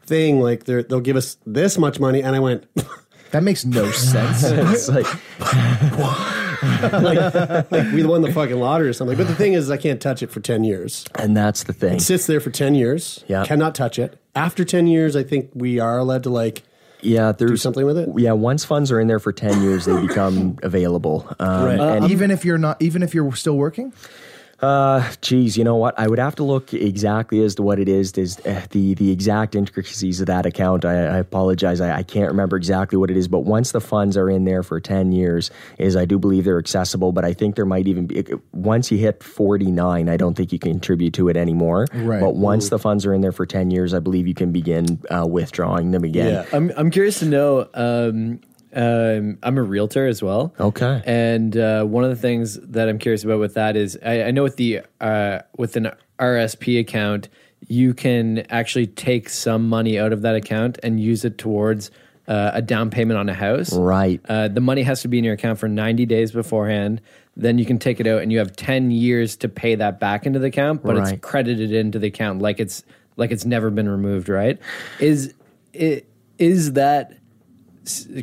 thing, 0.07 0.39
like 0.41 0.63
they're- 0.63 0.83
they'll 0.83 0.99
give 1.01 1.15
us 1.17 1.37
this 1.45 1.77
much 1.77 1.99
money." 1.99 2.21
And 2.23 2.35
I 2.35 2.39
went, 2.39 2.65
That 3.31 3.43
makes 3.43 3.65
no 3.65 3.91
sense. 3.91 4.41
it's 4.45 4.87
like 4.89 5.05
like, 6.93 7.71
like 7.71 7.91
we 7.93 8.03
won 8.03 8.21
the 8.21 8.31
fucking 8.33 8.55
lottery 8.59 8.87
or 8.89 8.93
something. 8.93 9.17
But 9.17 9.27
the 9.27 9.35
thing 9.35 9.53
is, 9.53 9.69
I 9.69 9.77
can't 9.77 10.01
touch 10.01 10.23
it 10.23 10.31
for 10.31 10.39
ten 10.39 10.63
years. 10.63 11.05
and 11.15 11.35
that's 11.35 11.63
the 11.63 11.73
thing. 11.73 11.95
It 11.97 12.01
sits 12.01 12.25
there 12.27 12.39
for 12.39 12.49
ten 12.51 12.75
years. 12.75 13.23
Yeah. 13.27 13.45
cannot 13.45 13.75
touch 13.75 13.99
it. 13.99 14.19
After 14.35 14.63
ten 14.65 14.87
years, 14.87 15.15
I 15.15 15.23
think 15.23 15.51
we 15.53 15.79
are 15.79 15.97
allowed 15.97 16.23
to 16.23 16.29
like 16.29 16.63
Yeah, 17.01 17.31
there's 17.31 17.51
do 17.51 17.57
something 17.57 17.85
with 17.85 17.97
it. 17.97 18.09
Yeah, 18.17 18.31
once 18.33 18.63
funds 18.65 18.91
are 18.91 18.99
in 18.99 19.07
there 19.07 19.19
for 19.19 19.33
ten 19.33 19.61
years, 19.61 19.85
they 19.85 19.99
become 20.01 20.57
available. 20.63 21.27
Um, 21.39 21.65
Right. 21.65 21.79
and 21.79 22.11
even 22.11 22.31
if 22.31 22.45
you're 22.45 22.57
not, 22.57 22.81
even 22.81 23.03
if 23.03 23.13
you're 23.13 23.35
still 23.35 23.57
working. 23.57 23.93
Uh, 24.59 25.07
geez, 25.21 25.55
you 25.55 25.63
know 25.63 25.75
what? 25.75 25.97
I 25.99 26.07
would 26.07 26.17
have 26.17 26.35
to 26.35 26.43
look 26.43 26.73
exactly 26.73 27.43
as 27.43 27.53
to 27.55 27.61
what 27.61 27.79
it 27.79 27.87
is. 27.87 28.11
Is 28.13 28.39
uh, 28.39 28.65
the 28.71 28.95
the 28.95 29.11
exact 29.11 29.53
intricacies 29.53 30.19
of 30.19 30.25
that 30.27 30.47
account? 30.47 30.83
I, 30.83 30.93
I 30.93 31.17
apologize. 31.17 31.79
I, 31.79 31.97
I 31.97 32.03
can't 32.03 32.29
remember 32.29 32.57
exactly 32.57 32.97
what 32.97 33.11
it 33.11 33.17
is. 33.17 33.27
But 33.27 33.41
once 33.41 33.71
the 33.71 33.81
funds 33.81 34.17
are 34.17 34.29
in 34.29 34.45
there 34.45 34.63
for 34.63 34.79
ten 34.79 35.11
years, 35.11 35.51
is 35.77 35.95
I 35.95 36.05
do 36.05 36.17
believe 36.17 36.45
they're 36.45 36.57
accessible. 36.57 37.11
But 37.11 37.23
I 37.23 37.33
think 37.33 37.55
there 37.55 37.65
might 37.65 37.87
even 37.87 38.07
be 38.07 38.23
once 38.51 38.91
you 38.91 38.97
hit 38.97 39.21
forty 39.21 39.69
nine, 39.69 40.09
I 40.09 40.17
don't 40.17 40.33
think 40.33 40.51
you 40.51 40.57
can 40.57 40.73
contribute 40.73 41.13
to 41.13 41.29
it 41.29 41.37
anymore. 41.37 41.85
Right. 41.93 42.19
But 42.19 42.35
once 42.35 42.69
the 42.69 42.79
funds 42.79 43.05
are 43.05 43.13
in 43.13 43.21
there 43.21 43.31
for 43.31 43.45
ten 43.45 43.69
years, 43.69 43.93
I 43.93 43.99
believe 43.99 44.27
you 44.27 44.33
can 44.33 44.51
begin 44.51 44.99
uh, 45.11 45.27
withdrawing 45.29 45.91
them 45.91 46.03
again. 46.03 46.33
Yeah, 46.33 46.45
I'm 46.51 46.71
I'm 46.75 46.89
curious 46.89 47.19
to 47.19 47.25
know. 47.25 47.69
Um, 47.75 48.39
um, 48.77 49.39
I'm 49.41 49.57
a 49.57 49.63
realtor 49.63 50.05
as 50.07 50.21
well. 50.21 50.53
Okay. 50.59 51.01
And 51.05 51.57
uh, 51.57 51.83
one 51.83 52.03
of 52.03 52.11
the 52.11 52.15
things 52.15 52.59
that 52.61 52.87
I'm 52.87 52.99
curious 52.99 53.23
about 53.23 53.39
with 53.39 53.55
that 53.55 53.75
is 53.75 53.97
I, 54.05 54.23
I 54.25 54.31
know 54.31 54.43
with 54.43 54.55
the 54.57 54.81
uh, 55.01 55.39
with 55.57 55.75
an 55.75 55.91
RSP 56.19 56.79
account, 56.79 57.27
you 57.67 57.95
can 57.95 58.39
actually 58.49 58.85
take 58.85 59.29
some 59.29 59.67
money 59.67 59.97
out 59.99 60.13
of 60.13 60.21
that 60.21 60.35
account 60.35 60.77
and 60.83 60.99
use 60.99 61.25
it 61.25 61.39
towards 61.39 61.89
uh, 62.27 62.51
a 62.53 62.61
down 62.61 62.91
payment 62.91 63.17
on 63.17 63.29
a 63.29 63.33
house. 63.33 63.73
Right. 63.73 64.21
Uh, 64.29 64.47
the 64.47 64.61
money 64.61 64.83
has 64.83 65.01
to 65.01 65.07
be 65.07 65.17
in 65.17 65.23
your 65.23 65.33
account 65.33 65.57
for 65.57 65.67
90 65.67 66.05
days 66.05 66.31
beforehand. 66.31 67.01
Then 67.35 67.57
you 67.57 67.65
can 67.65 67.79
take 67.79 67.99
it 67.99 68.05
out, 68.07 68.21
and 68.21 68.31
you 68.31 68.37
have 68.39 68.55
10 68.55 68.91
years 68.91 69.35
to 69.37 69.49
pay 69.49 69.73
that 69.75 69.99
back 69.99 70.25
into 70.25 70.37
the 70.39 70.47
account, 70.47 70.83
but 70.83 70.97
Right. 70.97 71.13
it's 71.13 71.21
credited 71.21 71.71
into 71.71 71.97
the 71.99 72.07
account 72.07 72.41
like 72.41 72.59
it's 72.59 72.83
like 73.15 73.31
it's 73.31 73.45
never 73.45 73.71
been 73.71 73.89
removed. 73.89 74.29
Right? 74.29 74.59
Is 74.99 75.33
it 75.73 76.07
is 76.37 76.73
that? 76.73 77.13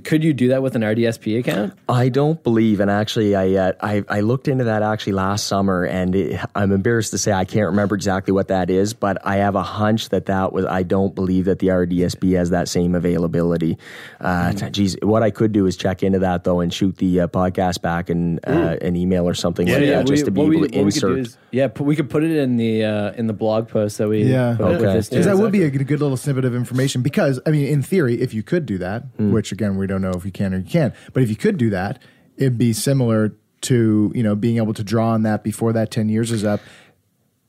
Could 0.04 0.22
you 0.24 0.32
do 0.34 0.48
that 0.48 0.62
with 0.62 0.76
an 0.76 0.82
RDSP 0.82 1.38
account? 1.38 1.74
I 1.88 2.08
don't 2.08 2.42
believe, 2.42 2.80
and 2.80 2.90
actually, 2.90 3.34
I 3.34 3.54
uh, 3.54 3.72
I, 3.80 4.04
I 4.08 4.20
looked 4.20 4.48
into 4.48 4.64
that 4.64 4.82
actually 4.82 5.14
last 5.14 5.46
summer, 5.46 5.84
and 5.84 6.14
it, 6.14 6.40
I'm 6.54 6.72
embarrassed 6.72 7.12
to 7.12 7.18
say 7.18 7.32
I 7.32 7.44
can't 7.44 7.66
remember 7.66 7.94
exactly 7.94 8.32
what 8.32 8.48
that 8.48 8.70
is, 8.70 8.94
but 8.94 9.24
I 9.26 9.36
have 9.36 9.54
a 9.54 9.62
hunch 9.62 10.10
that 10.10 10.26
that 10.26 10.52
was. 10.52 10.64
I 10.66 10.82
don't 10.82 11.14
believe 11.14 11.46
that 11.46 11.58
the 11.60 11.68
RDSP 11.68 12.36
has 12.36 12.50
that 12.50 12.68
same 12.68 12.94
availability. 12.94 13.78
Uh. 14.20 14.52
Geez, 14.52 14.96
what 15.02 15.22
I 15.22 15.30
could 15.30 15.52
do 15.52 15.66
is 15.66 15.76
check 15.76 16.02
into 16.02 16.18
that 16.20 16.44
though, 16.44 16.60
and 16.60 16.72
shoot 16.72 16.96
the 16.98 17.20
uh, 17.20 17.26
podcast 17.28 17.80
back 17.82 18.10
and 18.10 18.40
uh, 18.46 18.76
an 18.82 18.96
email 18.96 19.28
or 19.28 19.34
something 19.34 19.66
like 19.68 19.78
that, 19.86 20.06
just 20.06 20.24
to 20.26 20.30
be 20.30 20.40
able 20.40 20.50
we- 20.50 20.56
to 20.56 20.60
what 20.60 20.84
we 20.86 20.92
could 20.92 21.00
do 21.00 21.06
insert. 21.14 21.18
is- 21.18 21.38
yeah, 21.50 21.68
put, 21.68 21.84
we 21.86 21.94
could 21.94 22.10
put 22.10 22.24
it 22.24 22.32
in 22.32 22.56
the 22.56 22.84
uh, 22.84 23.12
in 23.12 23.28
the 23.28 23.32
blog 23.32 23.68
post 23.68 23.98
that 23.98 24.08
we 24.08 24.24
Yeah, 24.24 24.56
put 24.58 24.66
up 24.74 24.80
with 24.80 24.92
this 24.92 25.08
Because 25.08 25.24
too. 25.26 25.30
that 25.30 25.40
would 25.40 25.52
be 25.52 25.62
a 25.62 25.70
good, 25.70 25.86
good 25.86 26.00
little 26.00 26.16
snippet 26.16 26.44
of 26.44 26.54
information. 26.54 27.02
Because 27.02 27.40
I 27.46 27.50
mean, 27.50 27.66
in 27.66 27.80
theory, 27.82 28.20
if 28.20 28.34
you 28.34 28.42
could 28.42 28.66
do 28.66 28.78
that, 28.78 29.04
Hmm. 29.16 29.30
which 29.32 29.52
again 29.54 29.76
we 29.78 29.86
don't 29.86 30.02
know 30.02 30.12
if 30.12 30.24
you 30.26 30.32
can 30.32 30.52
or 30.52 30.58
you 30.58 30.64
can't, 30.68 30.92
but 31.14 31.22
if 31.22 31.30
you 31.30 31.36
could 31.36 31.56
do 31.56 31.70
that, 31.70 32.00
it'd 32.36 32.58
be 32.58 32.72
similar 32.74 33.32
to 33.62 34.12
you 34.14 34.22
know 34.22 34.34
being 34.34 34.58
able 34.58 34.74
to 34.74 34.84
draw 34.84 35.08
on 35.10 35.22
that 35.22 35.42
before 35.42 35.72
that 35.72 35.90
ten 35.90 36.10
years 36.10 36.30
is 36.30 36.44
up 36.44 36.60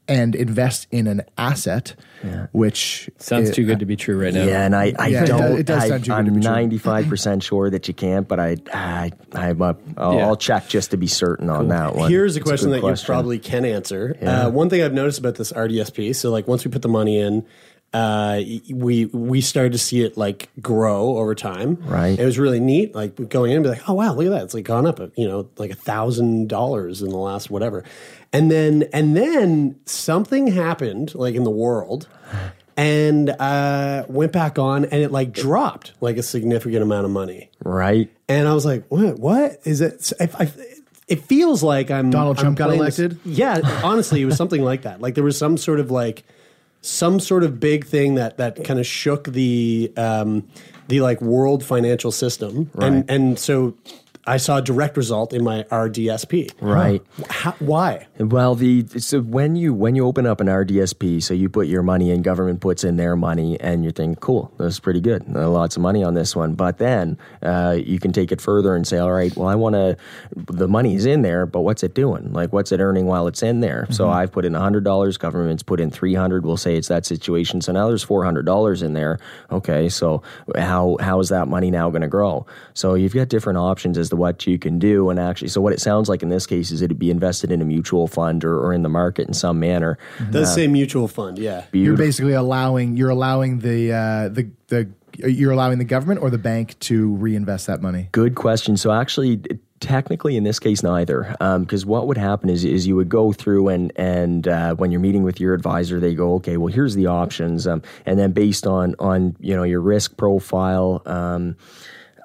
and 0.08 0.36
invest 0.36 0.86
in 0.92 1.08
an 1.08 1.24
asset, 1.36 1.96
which 2.52 3.10
Sounds 3.18 3.50
i- 3.50 3.54
too 3.54 3.66
good 3.66 3.80
to 3.80 3.88
be 3.88 3.96
true 3.96 4.22
right 4.22 4.36
now. 4.36 4.44
Yeah, 4.46 4.64
and 4.64 4.76
I, 4.76 4.94
I 5.00 5.08
Yeah, 5.08 5.26
don't. 5.26 5.40
does- 5.42 5.60
it 5.60 5.66
does 5.66 5.84
I, 5.84 5.90
sound 5.90 6.04
too 6.06 6.12
good 6.12 6.18
I'm 6.20 6.26
to 6.26 6.32
be 6.32 6.42
true. 6.42 6.52
95 6.52 7.10
percent 7.10 7.42
sure 7.44 7.72
that 7.72 7.88
you 7.88 7.96
can't, 7.96 8.28
but 8.28 8.40
I, 8.40 8.58
I, 8.72 9.12
I'm 9.34 9.60
up. 9.64 9.82
I'll, 9.98 10.14
Yeah. 10.14 10.28
I'll 10.28 10.36
check 10.36 10.68
just 10.68 10.92
to 10.92 10.98
be 10.98 11.08
certain 11.08 11.50
on 11.50 11.70
that 11.70 11.96
one. 11.96 12.12
Here's 12.12 12.36
a 12.36 12.40
It's 12.40 12.48
question 12.48 12.68
good 12.70 12.76
that 12.76 12.82
question. 12.82 13.04
you 13.04 13.08
probably 13.16 13.40
can 13.40 13.66
answer. 13.66 14.16
Yeah. 14.22 14.46
Uh, 14.46 14.50
one 14.52 14.70
thing 14.70 14.84
I've 14.84 14.94
noticed 14.94 15.18
about 15.18 15.36
this 15.36 15.52
RDSP, 15.52 16.16
so 16.16 16.30
like 16.30 16.48
once 16.48 16.64
we 16.64 16.70
put 16.70 16.84
the 16.84 16.88
money 16.88 17.20
in, 17.20 17.44
uh, 17.96 18.42
we 18.70 19.06
we 19.06 19.40
started 19.40 19.72
to 19.72 19.78
see 19.78 20.02
it 20.02 20.18
like 20.18 20.50
grow 20.62 21.18
over 21.18 21.34
time. 21.34 21.78
Right. 21.86 22.20
It 22.20 22.26
was 22.26 22.38
really 22.38 22.60
neat. 22.60 22.94
Like 22.94 23.30
going 23.30 23.52
in 23.52 23.58
and 23.58 23.64
be 23.64 23.70
like, 23.70 23.88
oh 23.88 23.94
wow, 23.94 24.14
look 24.14 24.26
at 24.26 24.32
that. 24.32 24.44
It's 24.44 24.54
like 24.54 24.66
gone 24.66 24.86
up, 24.86 25.00
you 25.16 25.26
know, 25.28 25.48
like 25.58 25.72
a 25.72 25.76
thousand 25.76 26.50
dollars 26.50 27.02
in 27.02 27.10
the 27.10 27.18
last 27.18 27.50
whatever. 27.50 27.86
And 28.34 28.52
then 28.52 28.84
and 28.92 29.16
then 29.16 29.80
something 29.86 30.48
happened 30.48 31.16
like 31.16 31.36
in 31.36 31.46
the 31.46 31.52
world 31.52 32.10
and 32.76 33.30
uh, 33.30 34.04
went 34.10 34.34
back 34.34 34.60
on 34.60 34.84
and 34.84 35.02
it 35.02 35.12
like 35.12 35.32
dropped 35.32 35.94
like 36.02 36.18
a 36.18 36.24
significant 36.24 36.84
amount 36.84 37.06
of 37.06 37.12
money. 37.12 37.50
Right. 37.64 38.12
And 38.28 38.46
I 38.48 38.54
was 38.54 38.66
like, 38.66 38.86
what? 38.90 39.20
What 39.20 39.62
is 39.64 39.80
it? 39.80 40.12
If 40.20 40.36
I, 40.36 40.52
it 41.08 41.24
feels 41.24 41.64
like 41.64 41.90
I'm 41.92 42.10
Donald 42.10 42.38
I'm 42.38 42.42
Trump 42.44 42.58
got 42.58 42.66
playing 42.68 42.84
this- 42.84 43.00
elected? 43.00 43.20
yeah, 43.24 43.62
honestly, 43.86 44.22
it 44.22 44.26
was 44.26 44.36
something 44.36 44.62
like 44.62 44.82
that. 44.82 45.00
Like 45.00 45.16
there 45.16 45.24
was 45.24 45.38
some 45.38 45.56
sort 45.56 45.80
of 45.80 45.92
like 45.92 46.26
some 46.86 47.20
sort 47.20 47.44
of 47.44 47.60
big 47.60 47.86
thing 47.86 48.16
that 48.16 48.38
that 48.38 48.64
kind 48.64 48.80
of 48.80 48.86
shook 48.86 49.26
the 49.26 49.92
um, 49.98 50.48
the 50.88 51.02
like 51.02 51.22
world 51.22 51.64
financial 51.64 52.12
system, 52.12 52.70
and 52.76 53.10
and 53.10 53.40
so 53.40 53.76
I 54.28 54.38
saw 54.38 54.58
a 54.58 54.62
direct 54.62 54.98
result 54.98 55.34
in 55.34 55.44
my 55.44 55.64
RDSP. 55.64 56.52
Right. 56.60 57.04
How, 57.30 57.52
why? 57.60 58.08
Well, 58.18 58.56
the 58.56 58.86
so 58.98 59.22
when 59.22 59.56
you 59.56 59.74
when 59.74 59.96
you 59.96 60.06
open 60.06 60.26
up 60.26 60.42
an 60.42 60.48
RDSP, 60.48 61.22
so 61.22 61.34
you 61.34 61.48
put 61.48 61.68
your 61.68 61.84
money 61.84 62.10
in, 62.10 62.24
government 62.24 62.60
puts 62.60 62.84
in 62.84 62.98
their 62.98 63.16
money, 63.16 63.60
and 63.60 63.86
you 63.86 63.92
think, 63.92 64.20
cool, 64.22 64.52
that's 64.58 64.80
pretty 64.80 65.02
good, 65.02 65.24
Uh, 65.36 65.50
lots 65.50 65.76
of 65.76 65.82
money 65.84 66.04
on 66.04 66.16
this 66.16 66.36
one. 66.36 66.56
But 66.56 66.80
then 66.80 67.18
uh, 67.44 67.78
you 67.80 68.00
can 68.00 68.12
take 68.14 68.32
it 68.32 68.42
further 68.42 68.76
and 68.76 68.88
say, 68.88 68.98
all 68.98 69.12
right, 69.12 69.36
well, 69.36 69.48
I 69.48 69.56
want 69.56 69.74
to. 69.76 69.98
The 70.36 70.68
money 70.68 70.96
is 70.96 71.06
in 71.06 71.22
there, 71.22 71.46
but 71.46 71.62
what's 71.62 71.84
it 71.84 71.94
doing? 71.94 72.34
Like, 72.34 72.52
what's 72.52 72.72
it 72.72 72.80
earning 72.80 73.06
while 73.06 73.28
it's 73.28 73.44
in 73.44 73.60
there? 73.60 73.88
So 73.92 74.10
I've 74.10 74.32
put 74.32 74.46
in 74.46 74.54
hundred 74.56 74.84
dollars, 74.84 75.18
government's 75.18 75.64
put 75.64 75.80
in 75.80 75.92
three 75.92 76.16
hundred. 76.16 76.46
We'll 76.46 76.58
say 76.58 76.76
it's 76.78 76.88
that 76.88 77.06
situation. 77.06 77.62
So 77.62 77.72
now 77.72 77.88
there's 77.88 78.04
four 78.04 78.24
hundred 78.24 78.46
dollars 78.46 78.82
in 78.82 78.94
there. 78.94 79.20
Okay, 79.52 79.88
so 79.90 80.24
how 80.56 80.98
how 81.00 81.20
is 81.20 81.30
that 81.30 81.48
money 81.48 81.70
now 81.70 81.90
going 81.92 82.02
to 82.02 82.08
grow? 82.08 82.48
So 82.74 82.96
you've 82.96 83.14
got 83.14 83.30
different 83.30 83.60
options 83.60 83.98
as 83.98 84.10
to 84.16 84.22
what 84.22 84.48
you 84.48 84.58
can 84.58 84.80
do, 84.80 85.10
and 85.10 85.20
actually, 85.20 85.50
so 85.50 85.62
what 85.62 85.74
it 85.74 85.82
sounds 85.82 86.10
like 86.10 86.24
in 86.24 86.30
this 86.30 86.46
case 86.48 86.72
is 86.72 86.82
it'd 86.82 87.00
be 87.00 87.12
invested 87.12 87.52
in 87.52 87.62
a 87.62 87.66
mutual 87.66 88.08
fund 88.08 88.44
or, 88.44 88.60
or 88.60 88.74
in 88.74 88.84
the 88.84 88.90
market 88.90 89.28
in 89.28 89.34
some 89.34 89.60
manner. 89.60 89.98
Does 90.32 90.50
Uh, 90.50 90.56
say 90.56 90.68
mutual 90.68 91.08
fund? 91.08 91.38
Yeah. 91.38 91.66
you're 91.74 91.98
basically 91.98 92.34
allowing 92.34 92.96
you're 92.98 93.10
allowing 93.10 93.60
the 93.60 93.92
uh, 93.94 94.30
the 94.30 94.50
the 94.68 94.90
you're 95.18 95.52
allowing 95.52 95.78
the 95.78 95.86
government 95.86 96.22
or 96.22 96.30
the 96.30 96.38
bank 96.38 96.78
to 96.80 97.16
reinvest 97.16 97.68
that 97.68 97.82
money. 97.82 98.10
Good 98.12 98.36
question. 98.36 98.76
So 98.76 98.92
actually, 98.92 99.42
technically, 99.80 100.36
in 100.36 100.44
this 100.44 100.60
case, 100.60 100.84
neither. 100.84 101.36
Because 101.40 101.86
what 101.86 102.08
would 102.08 102.18
happen 102.18 102.50
is, 102.50 102.66
is 102.66 102.86
you 102.86 102.98
would 102.98 103.08
go 103.08 103.32
through 103.32 103.70
and 103.70 103.92
and 103.96 104.48
uh, 104.48 104.76
when 104.76 104.92
you're 104.92 105.00
meeting 105.00 105.24
with 105.24 105.40
your 105.40 105.54
advisor, 105.54 106.00
they 106.02 106.14
go, 106.16 106.34
okay, 106.36 106.58
well, 106.58 106.74
here's 106.74 106.96
the 106.96 107.06
options, 107.08 107.66
um, 107.66 107.82
and 108.06 108.20
then 108.20 108.32
based 108.34 108.68
on 108.68 108.96
on 109.00 109.36
you 109.40 109.56
know 109.56 109.64
your 109.64 109.82
risk 109.82 110.18
profile. 110.18 111.02
Um, 111.06 111.56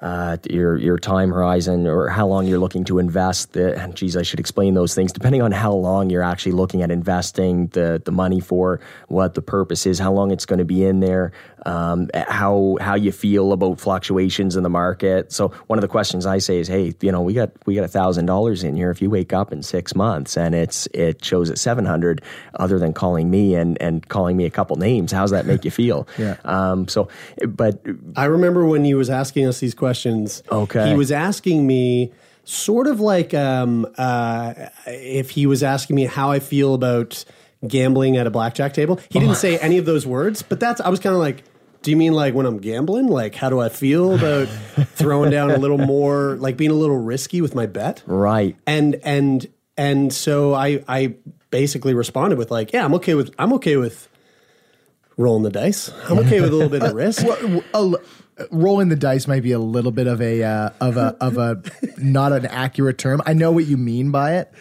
uh, 0.01 0.37
your 0.49 0.77
your 0.77 0.97
time 0.97 1.29
horizon 1.29 1.85
or 1.85 2.09
how 2.09 2.27
long 2.27 2.47
you're 2.47 2.59
looking 2.59 2.83
to 2.85 2.97
invest. 2.97 3.53
The, 3.53 3.91
geez, 3.93 4.17
I 4.17 4.23
should 4.23 4.39
explain 4.39 4.73
those 4.73 4.95
things. 4.95 5.11
Depending 5.11 5.41
on 5.43 5.51
how 5.51 5.73
long 5.73 6.09
you're 6.09 6.23
actually 6.23 6.53
looking 6.53 6.81
at 6.81 6.89
investing 6.89 7.67
the 7.67 8.01
the 8.03 8.11
money 8.11 8.39
for, 8.39 8.79
what 9.07 9.35
the 9.35 9.41
purpose 9.41 9.85
is, 9.85 9.99
how 9.99 10.11
long 10.11 10.31
it's 10.31 10.45
going 10.45 10.59
to 10.59 10.65
be 10.65 10.83
in 10.83 11.01
there, 11.01 11.31
um, 11.65 12.09
how 12.13 12.77
how 12.81 12.95
you 12.95 13.11
feel 13.11 13.53
about 13.53 13.79
fluctuations 13.79 14.55
in 14.55 14.63
the 14.63 14.69
market. 14.69 15.31
So 15.31 15.49
one 15.67 15.77
of 15.77 15.81
the 15.81 15.87
questions 15.87 16.25
I 16.25 16.39
say 16.39 16.59
is, 16.59 16.67
hey, 16.67 16.93
you 17.01 17.11
know, 17.11 17.21
we 17.21 17.33
got 17.33 17.51
we 17.65 17.75
got 17.75 17.83
a 17.83 17.89
thousand 17.89 18.25
dollars 18.25 18.63
in 18.63 18.75
here. 18.75 18.91
If 18.91 19.01
you 19.01 19.09
wake 19.09 19.33
up 19.33 19.51
in 19.51 19.63
six 19.63 19.95
months 19.95 20.37
and 20.37 20.55
it's 20.55 20.87
it 20.93 21.23
shows 21.23 21.49
at 21.49 21.57
seven 21.57 21.85
hundred, 21.85 22.21
other 22.55 22.79
than 22.79 22.93
calling 22.93 23.29
me 23.29 23.55
and 23.55 23.81
and 23.81 24.07
calling 24.07 24.37
me 24.37 24.45
a 24.45 24.49
couple 24.49 24.75
names, 24.75 25.11
how's 25.11 25.31
that 25.31 25.45
make 25.45 25.65
you 25.65 25.71
feel? 25.71 26.07
Yeah. 26.21 26.35
Um, 26.43 26.87
so, 26.87 27.07
but 27.47 27.83
I 28.15 28.25
remember 28.25 28.65
when 28.65 28.83
he 28.83 28.93
was 28.93 29.09
asking 29.09 29.47
us 29.47 29.59
these 29.59 29.73
questions. 29.73 30.43
Okay. 30.51 30.89
He 30.89 30.93
was 30.93 31.11
asking 31.11 31.65
me 31.65 32.11
sort 32.43 32.85
of 32.85 32.99
like 32.99 33.33
um, 33.33 33.87
uh, 33.97 34.53
if 34.85 35.31
he 35.31 35.47
was 35.47 35.63
asking 35.63 35.95
me 35.95 36.05
how 36.05 36.29
I 36.29 36.39
feel 36.39 36.75
about 36.75 37.25
gambling 37.67 38.17
at 38.17 38.27
a 38.27 38.31
blackjack 38.31 38.73
table. 38.73 38.99
He 39.09 39.19
didn't 39.19 39.35
say 39.35 39.57
any 39.59 39.77
of 39.77 39.85
those 39.85 40.05
words, 40.05 40.41
but 40.41 40.59
that's 40.59 40.81
I 40.81 40.89
was 40.89 40.99
kind 40.99 41.15
of 41.15 41.21
like. 41.21 41.43
Do 41.81 41.91
you 41.91 41.97
mean 41.97 42.13
like 42.13 42.33
when 42.33 42.45
I'm 42.45 42.59
gambling? 42.59 43.07
Like, 43.07 43.33
how 43.33 43.49
do 43.49 43.59
I 43.59 43.69
feel 43.69 44.13
about 44.13 44.47
throwing 44.95 45.31
down 45.31 45.51
a 45.51 45.57
little 45.57 45.79
more, 45.79 46.35
like 46.35 46.57
being 46.57 46.71
a 46.71 46.75
little 46.75 46.97
risky 46.97 47.41
with 47.41 47.55
my 47.55 47.65
bet? 47.65 48.03
right. 48.05 48.55
And 48.67 48.95
and 49.03 49.47
and 49.77 50.13
so 50.13 50.53
I 50.53 50.83
I 50.87 51.15
basically 51.49 51.93
responded 51.93 52.37
with 52.37 52.51
like, 52.51 52.71
yeah, 52.73 52.85
I'm 52.85 52.93
okay 52.95 53.15
with 53.15 53.33
I'm 53.39 53.53
okay 53.53 53.77
with 53.77 54.07
rolling 55.17 55.43
the 55.43 55.49
dice. 55.49 55.89
I'm 56.09 56.19
okay 56.19 56.41
with 56.41 56.51
a 56.51 56.55
little 56.55 56.69
bit 56.69 56.83
of 56.83 56.93
risk. 56.95 57.25
Well, 57.25 57.63
a 57.73 57.77
l- 57.77 58.01
rolling 58.51 58.89
the 58.89 58.95
dice 58.95 59.27
might 59.27 59.43
be 59.43 59.51
a 59.51 59.59
little 59.59 59.91
bit 59.91 60.07
of 60.07 60.21
a 60.21 60.43
uh, 60.43 60.69
of 60.79 60.97
a 60.97 61.15
of 61.19 61.37
a 61.37 61.61
not 61.97 62.31
an 62.31 62.45
accurate 62.45 62.97
term. 62.97 63.21
I 63.25 63.33
know 63.33 63.51
what 63.51 63.65
you 63.65 63.77
mean 63.77 64.11
by 64.11 64.35
it, 64.37 64.51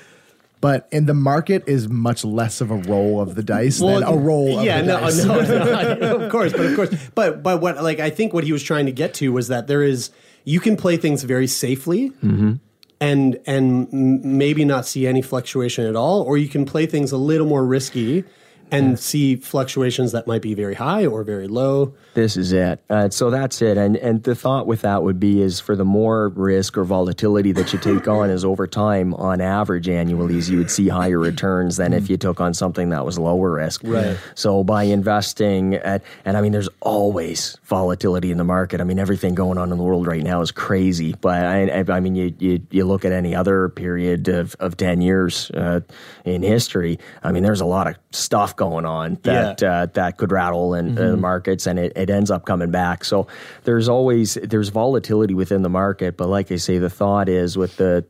but 0.60 0.88
in 0.92 1.06
the 1.06 1.14
market 1.14 1.64
is 1.66 1.88
much 1.88 2.24
less 2.24 2.60
of 2.60 2.70
a 2.70 2.76
roll 2.76 3.20
of 3.20 3.34
the 3.34 3.42
dice 3.42 3.78
than 3.78 4.02
a 4.02 4.14
roll. 4.14 4.58
Of 4.58 4.64
yeah, 4.64 4.82
the 4.82 4.86
no, 4.86 5.00
dice. 5.00 5.24
no, 5.24 5.94
no, 5.94 6.16
of 6.24 6.30
course, 6.30 6.52
but 6.52 6.66
of 6.66 6.76
course, 6.76 7.08
but 7.14 7.42
but 7.42 7.60
what 7.60 7.82
like 7.82 8.00
I 8.00 8.10
think 8.10 8.32
what 8.32 8.44
he 8.44 8.52
was 8.52 8.62
trying 8.62 8.86
to 8.86 8.92
get 8.92 9.14
to 9.14 9.32
was 9.32 9.48
that 9.48 9.66
there 9.66 9.82
is 9.82 10.10
you 10.44 10.60
can 10.60 10.76
play 10.76 10.96
things 10.96 11.22
very 11.22 11.46
safely. 11.46 12.10
Mm-hmm. 12.10 12.54
And 13.02 13.40
and 13.46 13.90
maybe 13.90 14.62
not 14.66 14.84
see 14.84 15.06
any 15.06 15.22
fluctuation 15.22 15.86
at 15.86 15.96
all, 15.96 16.20
or 16.20 16.36
you 16.36 16.48
can 16.48 16.66
play 16.66 16.84
things 16.84 17.12
a 17.12 17.16
little 17.16 17.46
more 17.46 17.64
risky 17.64 18.24
and 18.72 18.98
see 18.98 19.36
fluctuations 19.36 20.12
that 20.12 20.26
might 20.26 20.42
be 20.42 20.54
very 20.54 20.74
high 20.74 21.06
or 21.06 21.24
very 21.24 21.48
low. 21.48 21.94
This 22.14 22.36
is 22.36 22.52
it. 22.52 22.82
Uh, 22.90 23.08
so 23.10 23.30
that's 23.30 23.62
it. 23.62 23.76
And 23.76 23.96
and 23.96 24.22
the 24.22 24.34
thought 24.34 24.66
with 24.66 24.82
that 24.82 25.02
would 25.02 25.20
be 25.20 25.42
is 25.42 25.60
for 25.60 25.76
the 25.76 25.84
more 25.84 26.28
risk 26.30 26.76
or 26.76 26.84
volatility 26.84 27.52
that 27.52 27.72
you 27.72 27.78
take 27.78 28.08
on 28.08 28.30
is 28.30 28.44
over 28.44 28.66
time, 28.66 29.14
on 29.14 29.40
average 29.40 29.88
annually, 29.88 30.40
you 30.40 30.58
would 30.58 30.70
see 30.70 30.88
higher 30.88 31.18
returns 31.18 31.76
than 31.76 31.92
if 31.92 32.08
you 32.08 32.16
took 32.16 32.40
on 32.40 32.54
something 32.54 32.90
that 32.90 33.04
was 33.04 33.18
lower 33.18 33.52
risk. 33.52 33.82
Right. 33.84 34.16
So 34.34 34.64
by 34.64 34.84
investing 34.84 35.74
at, 35.74 36.02
and 36.24 36.36
I 36.36 36.40
mean, 36.40 36.52
there's 36.52 36.68
always 36.80 37.58
volatility 37.64 38.30
in 38.30 38.38
the 38.38 38.44
market. 38.44 38.80
I 38.80 38.84
mean, 38.84 38.98
everything 38.98 39.34
going 39.34 39.58
on 39.58 39.70
in 39.70 39.78
the 39.78 39.84
world 39.84 40.06
right 40.06 40.22
now 40.22 40.40
is 40.40 40.50
crazy. 40.50 41.14
But 41.20 41.44
I, 41.44 41.84
I 41.88 42.00
mean, 42.00 42.14
you, 42.14 42.34
you 42.38 42.66
you 42.70 42.84
look 42.84 43.04
at 43.04 43.12
any 43.12 43.34
other 43.34 43.68
period 43.68 44.28
of 44.28 44.56
of 44.60 44.76
ten 44.76 45.00
years 45.00 45.50
uh, 45.52 45.80
in 46.24 46.42
history. 46.42 46.98
I 47.22 47.32
mean, 47.32 47.42
there's 47.42 47.60
a 47.60 47.66
lot 47.66 47.86
of 47.86 47.96
stuff 48.10 48.56
going 48.60 48.84
on 48.84 49.18
that 49.22 49.62
uh, 49.62 49.86
that 49.94 50.18
could 50.18 50.30
rattle 50.30 50.74
in 50.74 50.98
uh, 50.98 51.12
the 51.12 51.16
markets, 51.16 51.66
and 51.66 51.78
it, 51.78 51.96
it 51.96 52.10
ends 52.10 52.30
up 52.30 52.44
coming 52.44 52.70
back. 52.70 53.06
So 53.06 53.26
there's 53.64 53.88
always 53.88 54.34
there's 54.34 54.68
volatility 54.68 55.32
within 55.32 55.62
the 55.62 55.70
market, 55.70 56.18
but 56.18 56.28
like 56.28 56.52
I 56.52 56.56
say, 56.56 56.76
the 56.76 56.90
thought 56.90 57.30
is 57.30 57.56
with 57.56 57.78
the 57.78 58.04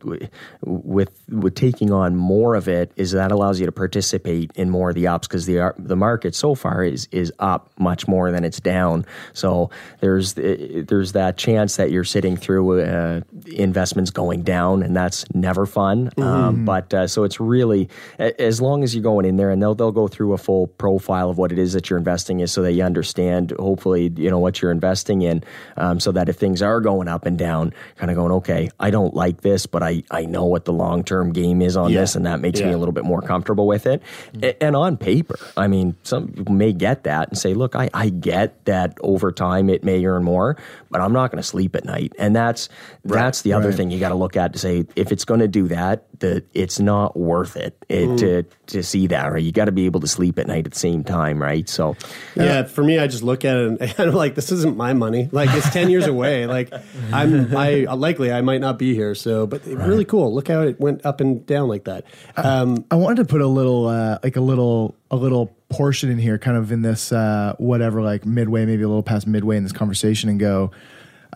with 0.64 1.10
with 1.28 1.54
taking 1.54 1.92
on 1.92 2.16
more 2.16 2.56
of 2.56 2.66
it 2.66 2.90
is 2.96 3.12
that 3.12 3.30
allows 3.30 3.60
you 3.60 3.66
to 3.66 3.72
participate 3.72 4.50
in 4.56 4.70
more 4.70 4.88
of 4.88 4.96
the 4.96 5.06
ups 5.06 5.28
because 5.28 5.46
the 5.46 5.72
the 5.78 5.96
market 5.96 6.34
so 6.34 6.56
far 6.56 6.82
is 6.82 7.06
is 7.12 7.32
up 7.38 7.70
much 7.78 8.08
more 8.08 8.32
than 8.32 8.42
it's 8.42 8.58
down. 8.58 9.06
So 9.34 9.70
there's 10.00 10.34
there's 10.34 11.12
that 11.12 11.38
chance 11.38 11.76
that 11.76 11.92
you're 11.92 12.02
sitting 12.02 12.36
through 12.36 12.80
uh, 12.80 13.20
investments 13.46 14.10
going 14.10 14.42
down, 14.42 14.82
and 14.82 14.96
that's 14.96 15.24
never 15.32 15.64
fun. 15.64 16.10
Um, 16.16 16.64
but 16.64 16.92
uh, 16.92 17.06
so 17.06 17.22
it's 17.22 17.38
really 17.38 17.88
as 18.18 18.60
long 18.60 18.82
as 18.82 18.96
you're 18.96 19.04
going 19.04 19.26
in 19.26 19.36
there, 19.36 19.50
and 19.50 19.62
they'll 19.62 19.76
they'll 19.76 19.92
go 19.92 20.08
through 20.08 20.32
a 20.32 20.39
full 20.40 20.66
profile 20.66 21.30
of 21.30 21.38
what 21.38 21.52
it 21.52 21.58
is 21.58 21.72
that 21.74 21.88
you're 21.90 21.98
investing 21.98 22.40
in, 22.40 22.46
so 22.48 22.62
that 22.62 22.72
you 22.72 22.82
understand 22.82 23.52
hopefully 23.58 24.12
you 24.16 24.30
know 24.30 24.38
what 24.38 24.60
you're 24.60 24.72
investing 24.72 25.22
in, 25.22 25.44
um, 25.76 26.00
so 26.00 26.10
that 26.12 26.28
if 26.28 26.36
things 26.36 26.62
are 26.62 26.80
going 26.80 27.06
up 27.08 27.26
and 27.26 27.38
down, 27.38 27.72
kind 27.96 28.10
of 28.10 28.16
going 28.16 28.32
okay, 28.32 28.70
I 28.80 28.90
don't 28.90 29.14
like 29.14 29.42
this, 29.42 29.66
but 29.66 29.82
I 29.82 30.02
I 30.10 30.24
know 30.24 30.44
what 30.46 30.64
the 30.64 30.72
long 30.72 31.04
term 31.04 31.32
game 31.32 31.62
is 31.62 31.76
on 31.76 31.90
Yeah. 31.92 32.00
this, 32.00 32.16
and 32.16 32.26
that 32.26 32.40
makes 32.40 32.60
me 32.60 32.72
a 32.72 32.78
little 32.78 32.92
bit 32.92 33.04
more 33.04 33.20
comfortable 33.22 33.66
with 33.66 33.86
it. 33.86 34.02
A- 34.42 34.60
And 34.62 34.74
on 34.76 34.96
paper, 34.96 35.38
I 35.56 35.68
mean, 35.68 35.94
some 36.02 36.28
people 36.28 36.54
may 36.54 36.72
get 36.72 37.04
that 37.04 37.28
and 37.28 37.38
say, 37.38 37.54
look, 37.54 37.74
I, 37.76 37.90
I 37.94 38.08
get 38.08 38.64
that 38.64 38.96
over 39.02 39.32
time 39.32 39.68
it 39.70 39.84
may 39.84 40.04
earn 40.04 40.24
more, 40.24 40.56
but 40.90 41.00
I'm 41.00 41.12
not 41.12 41.30
going 41.30 41.42
to 41.42 41.46
sleep 41.48 41.74
at 41.76 41.84
night. 41.84 42.12
And 42.18 42.34
that's 42.34 42.68
that's 43.04 43.42
the 43.42 43.52
other 43.54 43.68
Right. 43.68 43.76
thing 43.76 43.90
you 43.90 43.98
got 44.00 44.10
to 44.10 44.14
look 44.14 44.36
at 44.36 44.52
to 44.54 44.58
say 44.58 44.86
if 44.96 45.12
it's 45.12 45.24
going 45.24 45.40
to 45.40 45.48
do 45.48 45.68
that, 45.68 46.04
that 46.20 46.44
it's 46.54 46.78
not 46.80 47.16
worth 47.18 47.56
it, 47.56 47.76
it 47.88 48.18
to 48.18 48.42
to 48.68 48.82
see 48.82 49.06
that. 49.08 49.32
Right, 49.32 49.42
you 49.42 49.52
got 49.52 49.64
to 49.66 49.72
be 49.72 49.86
able 49.86 50.00
to 50.00 50.06
sleep 50.06 50.29
at 50.38 50.46
night 50.46 50.66
at 50.66 50.72
the 50.72 50.78
same 50.78 51.04
time, 51.04 51.40
right? 51.40 51.68
So 51.68 51.96
Yeah, 52.36 52.64
for 52.64 52.82
me, 52.84 52.98
I 52.98 53.06
just 53.06 53.22
look 53.22 53.44
at 53.44 53.56
it 53.56 53.66
and, 53.66 53.80
and 53.98 54.10
I'm 54.10 54.14
like, 54.14 54.34
this 54.34 54.52
isn't 54.52 54.76
my 54.76 54.92
money. 54.92 55.28
Like 55.32 55.50
it's 55.52 55.70
ten 55.70 55.90
years 55.90 56.06
away. 56.06 56.46
Like 56.46 56.72
I'm, 57.12 57.56
I 57.56 57.84
likely 57.84 58.32
I 58.32 58.40
might 58.40 58.60
not 58.60 58.78
be 58.78 58.94
here. 58.94 59.14
So, 59.14 59.46
but 59.46 59.64
really 59.66 60.04
cool. 60.04 60.34
Look 60.34 60.48
how 60.48 60.62
it 60.62 60.80
went 60.80 61.04
up 61.04 61.20
and 61.20 61.44
down 61.46 61.68
like 61.68 61.84
that. 61.84 62.04
Um, 62.36 62.84
I 62.90 62.96
wanted 62.96 63.16
to 63.16 63.24
put 63.24 63.40
a 63.40 63.46
little, 63.46 63.88
uh, 63.88 64.18
like 64.22 64.36
a 64.36 64.40
little, 64.40 64.96
a 65.10 65.16
little 65.16 65.56
portion 65.68 66.10
in 66.10 66.18
here, 66.18 66.38
kind 66.38 66.56
of 66.56 66.72
in 66.72 66.82
this, 66.82 67.12
uh, 67.12 67.54
whatever, 67.58 68.02
like 68.02 68.24
midway, 68.24 68.64
maybe 68.66 68.82
a 68.82 68.88
little 68.88 69.02
past 69.02 69.26
midway 69.26 69.56
in 69.56 69.62
this 69.62 69.72
conversation, 69.72 70.28
and 70.28 70.40
go. 70.40 70.70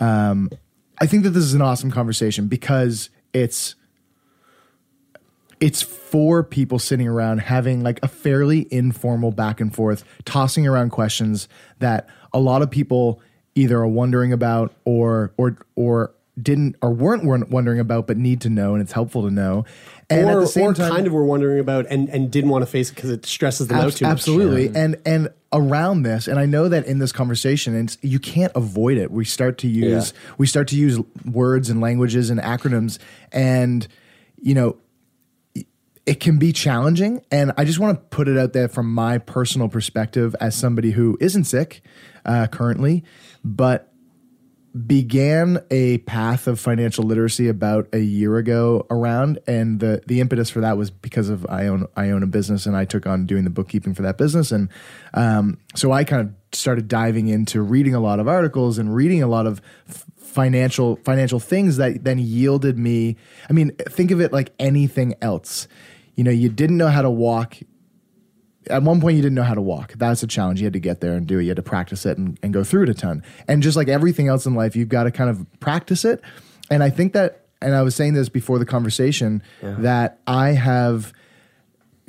Um, 0.00 0.50
I 1.00 1.06
think 1.06 1.24
that 1.24 1.30
this 1.30 1.44
is 1.44 1.54
an 1.54 1.62
awesome 1.62 1.90
conversation 1.90 2.46
because 2.46 3.10
it's 3.32 3.74
it's 5.60 5.82
for 5.82 6.42
people 6.42 6.78
sitting 6.78 7.08
around 7.08 7.38
having 7.38 7.82
like 7.82 8.00
a 8.02 8.08
fairly 8.08 8.66
informal 8.70 9.30
back 9.30 9.60
and 9.60 9.74
forth, 9.74 10.04
tossing 10.24 10.66
around 10.66 10.90
questions 10.90 11.48
that 11.78 12.08
a 12.32 12.40
lot 12.40 12.62
of 12.62 12.70
people 12.70 13.20
either 13.54 13.78
are 13.78 13.86
wondering 13.86 14.32
about 14.32 14.74
or 14.84 15.32
or 15.36 15.56
or 15.76 16.12
didn't 16.40 16.74
or 16.82 16.90
weren't 16.90 17.24
weren't 17.24 17.48
wondering 17.50 17.78
about 17.78 18.08
but 18.08 18.16
need 18.16 18.40
to 18.40 18.50
know 18.50 18.74
and 18.74 18.82
it's 18.82 18.92
helpful 18.92 19.22
to 19.22 19.30
know. 19.30 19.64
And 20.10 20.26
or, 20.26 20.32
at 20.32 20.40
the 20.40 20.46
same 20.46 20.70
or 20.70 20.74
time, 20.74 20.90
kind 20.90 21.06
of 21.06 21.12
were 21.12 21.24
wondering 21.24 21.60
about 21.60 21.86
and, 21.88 22.08
and 22.08 22.30
didn't 22.30 22.50
want 22.50 22.62
to 22.62 22.66
face 22.66 22.90
it 22.90 22.94
because 22.94 23.10
it 23.10 23.24
stresses 23.24 23.68
them 23.68 23.78
out 23.78 23.86
Abs- 23.86 23.96
too 23.96 24.04
much. 24.04 24.12
Absolutely. 24.12 24.66
And 24.74 24.96
and 25.06 25.28
around 25.52 26.02
this, 26.02 26.26
and 26.26 26.38
I 26.38 26.46
know 26.46 26.68
that 26.68 26.86
in 26.86 26.98
this 26.98 27.12
conversation, 27.12 27.74
and 27.74 27.96
you 28.02 28.18
can't 28.18 28.52
avoid 28.56 28.98
it. 28.98 29.10
We 29.10 29.24
start 29.24 29.58
to 29.58 29.68
use 29.68 30.12
we 30.36 30.46
start 30.46 30.68
to 30.68 30.76
use 30.76 30.98
words 31.24 31.70
and 31.70 31.80
languages 31.80 32.30
and 32.30 32.40
acronyms, 32.40 32.98
and 33.32 33.86
you 34.42 34.54
know, 34.54 34.76
it 36.06 36.20
can 36.20 36.38
be 36.38 36.52
challenging. 36.52 37.24
And 37.30 37.52
I 37.56 37.64
just 37.64 37.78
want 37.78 37.98
to 37.98 38.16
put 38.16 38.28
it 38.28 38.38
out 38.38 38.52
there 38.52 38.68
from 38.68 38.92
my 38.92 39.18
personal 39.18 39.68
perspective 39.68 40.36
as 40.40 40.54
somebody 40.54 40.90
who 40.90 41.16
isn't 41.20 41.44
sick 41.44 41.82
uh, 42.24 42.46
currently, 42.48 43.04
but 43.42 43.94
began 44.86 45.62
a 45.70 45.98
path 45.98 46.48
of 46.48 46.58
financial 46.58 47.04
literacy 47.04 47.46
about 47.48 47.86
a 47.92 48.00
year 48.00 48.36
ago 48.38 48.84
around 48.90 49.38
and 49.46 49.78
the 49.78 50.02
the 50.08 50.20
impetus 50.20 50.50
for 50.50 50.60
that 50.62 50.76
was 50.76 50.90
because 50.90 51.28
of 51.28 51.46
I 51.48 51.68
own 51.68 51.86
I 51.94 52.10
own 52.10 52.24
a 52.24 52.26
business 52.26 52.66
and 52.66 52.76
I 52.76 52.84
took 52.84 53.06
on 53.06 53.24
doing 53.24 53.44
the 53.44 53.50
bookkeeping 53.50 53.94
for 53.94 54.02
that 54.02 54.18
business 54.18 54.50
and 54.50 54.68
um, 55.12 55.58
so 55.76 55.92
I 55.92 56.02
kind 56.02 56.22
of 56.22 56.34
started 56.58 56.88
diving 56.88 57.28
into 57.28 57.62
reading 57.62 57.94
a 57.94 58.00
lot 58.00 58.18
of 58.18 58.26
articles 58.26 58.78
and 58.78 58.92
reading 58.92 59.22
a 59.22 59.28
lot 59.28 59.46
of 59.46 59.60
f- 59.88 60.06
financial 60.16 60.96
financial 61.04 61.38
things 61.38 61.76
that 61.76 62.02
then 62.02 62.18
yielded 62.18 62.76
me 62.76 63.16
I 63.48 63.52
mean 63.52 63.76
think 63.76 64.10
of 64.10 64.20
it 64.20 64.32
like 64.32 64.52
anything 64.58 65.14
else 65.22 65.68
you 66.14 66.24
know 66.24 66.30
you 66.30 66.48
didn't 66.48 66.76
know 66.76 66.88
how 66.88 67.02
to 67.02 67.10
walk 67.10 67.56
at 68.68 68.82
one 68.82 69.00
point 69.00 69.16
you 69.16 69.22
didn't 69.22 69.34
know 69.34 69.42
how 69.42 69.54
to 69.54 69.60
walk. 69.60 69.92
That's 69.96 70.22
a 70.22 70.26
challenge. 70.26 70.60
You 70.60 70.66
had 70.66 70.72
to 70.72 70.80
get 70.80 71.00
there 71.00 71.14
and 71.14 71.26
do 71.26 71.38
it. 71.38 71.42
You 71.42 71.50
had 71.50 71.56
to 71.56 71.62
practice 71.62 72.06
it 72.06 72.18
and, 72.18 72.38
and 72.42 72.52
go 72.52 72.64
through 72.64 72.84
it 72.84 72.88
a 72.88 72.94
ton. 72.94 73.22
And 73.48 73.62
just 73.62 73.76
like 73.76 73.88
everything 73.88 74.28
else 74.28 74.46
in 74.46 74.54
life, 74.54 74.76
you've 74.76 74.88
got 74.88 75.04
to 75.04 75.10
kind 75.10 75.30
of 75.30 75.46
practice 75.60 76.04
it. 76.04 76.22
And 76.70 76.82
I 76.82 76.90
think 76.90 77.12
that, 77.12 77.46
and 77.60 77.74
I 77.74 77.82
was 77.82 77.94
saying 77.94 78.14
this 78.14 78.28
before 78.28 78.58
the 78.58 78.66
conversation, 78.66 79.42
that 79.82 80.20
I 80.26 80.50
have 80.50 81.12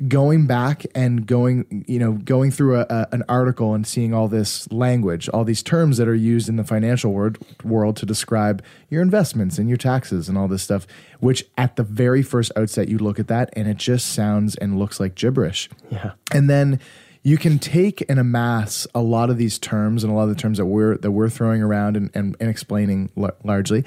going 0.08 0.46
back 0.46 0.84
and 0.94 1.26
going, 1.26 1.84
you 1.88 1.98
know, 1.98 2.12
going 2.12 2.50
through 2.50 2.76
a, 2.76 2.86
a, 2.90 3.08
an 3.12 3.22
article 3.28 3.72
and 3.72 3.86
seeing 3.86 4.12
all 4.12 4.28
this 4.28 4.70
language, 4.70 5.28
all 5.30 5.44
these 5.44 5.62
terms 5.62 5.96
that 5.96 6.06
are 6.06 6.14
used 6.14 6.48
in 6.48 6.56
the 6.56 6.64
financial 6.64 7.12
word, 7.12 7.38
world 7.64 7.96
to 7.96 8.06
describe 8.06 8.62
your 8.90 9.00
investments 9.00 9.58
and 9.58 9.68
your 9.68 9.78
taxes 9.78 10.28
and 10.28 10.36
all 10.36 10.48
this 10.48 10.62
stuff, 10.62 10.86
which 11.20 11.44
at 11.56 11.76
the 11.76 11.82
very 11.82 12.22
first 12.22 12.52
outset, 12.56 12.88
you 12.88 12.98
look 12.98 13.18
at 13.18 13.28
that 13.28 13.48
and 13.54 13.66
it 13.68 13.78
just 13.78 14.12
sounds 14.12 14.54
and 14.56 14.78
looks 14.78 15.00
like 15.00 15.14
gibberish. 15.14 15.70
Yeah. 15.90 16.12
And 16.32 16.50
then 16.50 16.78
you 17.22 17.38
can 17.38 17.58
take 17.58 18.04
and 18.08 18.18
amass 18.18 18.86
a 18.94 19.00
lot 19.00 19.30
of 19.30 19.38
these 19.38 19.58
terms 19.58 20.04
and 20.04 20.12
a 20.12 20.16
lot 20.16 20.24
of 20.24 20.28
the 20.28 20.34
terms 20.34 20.58
that 20.58 20.66
we're 20.66 20.96
that 20.98 21.10
we're 21.10 21.30
throwing 21.30 21.62
around 21.62 21.96
and, 21.96 22.10
and, 22.14 22.36
and 22.38 22.50
explaining 22.50 23.10
l- 23.16 23.36
largely 23.42 23.84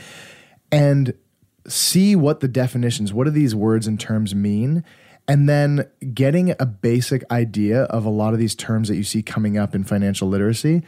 and 0.72 1.14
see 1.68 2.16
what 2.16 2.40
the 2.40 2.48
definitions, 2.48 3.14
what 3.14 3.26
do 3.26 3.32
these 3.32 3.54
words 3.54 3.88
and 3.88 4.00
terms 4.00 4.34
mean? 4.34 4.84
And 5.30 5.48
then 5.48 5.88
getting 6.14 6.56
a 6.60 6.66
basic 6.66 7.24
idea 7.32 7.84
of 7.84 8.04
a 8.04 8.10
lot 8.10 8.34
of 8.34 8.40
these 8.40 8.56
terms 8.56 8.88
that 8.90 8.96
you 8.96 9.04
see 9.04 9.22
coming 9.22 9.58
up 9.58 9.76
in 9.76 9.84
financial 9.84 10.28
literacy. 10.28 10.82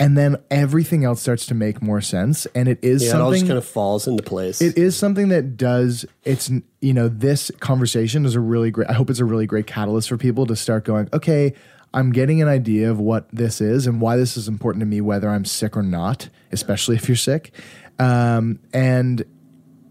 And 0.00 0.16
then 0.16 0.38
everything 0.50 1.04
else 1.04 1.20
starts 1.20 1.44
to 1.46 1.54
make 1.54 1.82
more 1.82 2.00
sense. 2.00 2.46
And 2.54 2.66
it 2.66 2.78
is 2.82 3.02
Yeah, 3.02 3.10
it 3.10 3.14
all 3.16 3.18
something 3.26 3.40
just 3.40 3.48
kind 3.48 3.58
of 3.58 3.66
falls 3.66 4.08
into 4.08 4.22
place. 4.22 4.62
it 4.62 4.78
is 4.78 4.96
something 4.96 5.28
that 5.28 5.58
does 5.58 6.06
it's 6.24 6.50
you 6.80 6.94
know 6.94 7.08
this 7.08 7.50
conversation 7.60 8.24
is 8.24 8.34
a 8.34 8.40
really 8.40 8.70
great 8.70 8.88
i 8.88 8.94
hope 8.94 9.10
it's 9.10 9.18
a 9.20 9.24
really 9.26 9.46
great 9.46 9.66
catalyst 9.66 10.08
for 10.08 10.16
people 10.16 10.46
to 10.46 10.56
start 10.56 10.84
going 10.86 11.06
okay 11.12 11.52
i'm 11.92 12.12
getting 12.12 12.40
an 12.40 12.48
idea 12.48 12.90
of 12.90 12.98
what 12.98 13.28
this 13.30 13.60
is 13.60 13.86
and 13.86 14.00
why 14.00 14.16
this 14.16 14.38
is 14.38 14.48
important 14.48 14.80
to 14.80 14.86
me 14.86 15.02
whether 15.02 15.28
i'm 15.28 15.44
sick 15.44 15.76
or 15.76 15.82
not 15.82 16.30
especially 16.50 16.96
if 16.96 17.06
you're 17.06 17.16
sick 17.16 17.52
um, 17.98 18.58
and 18.72 19.22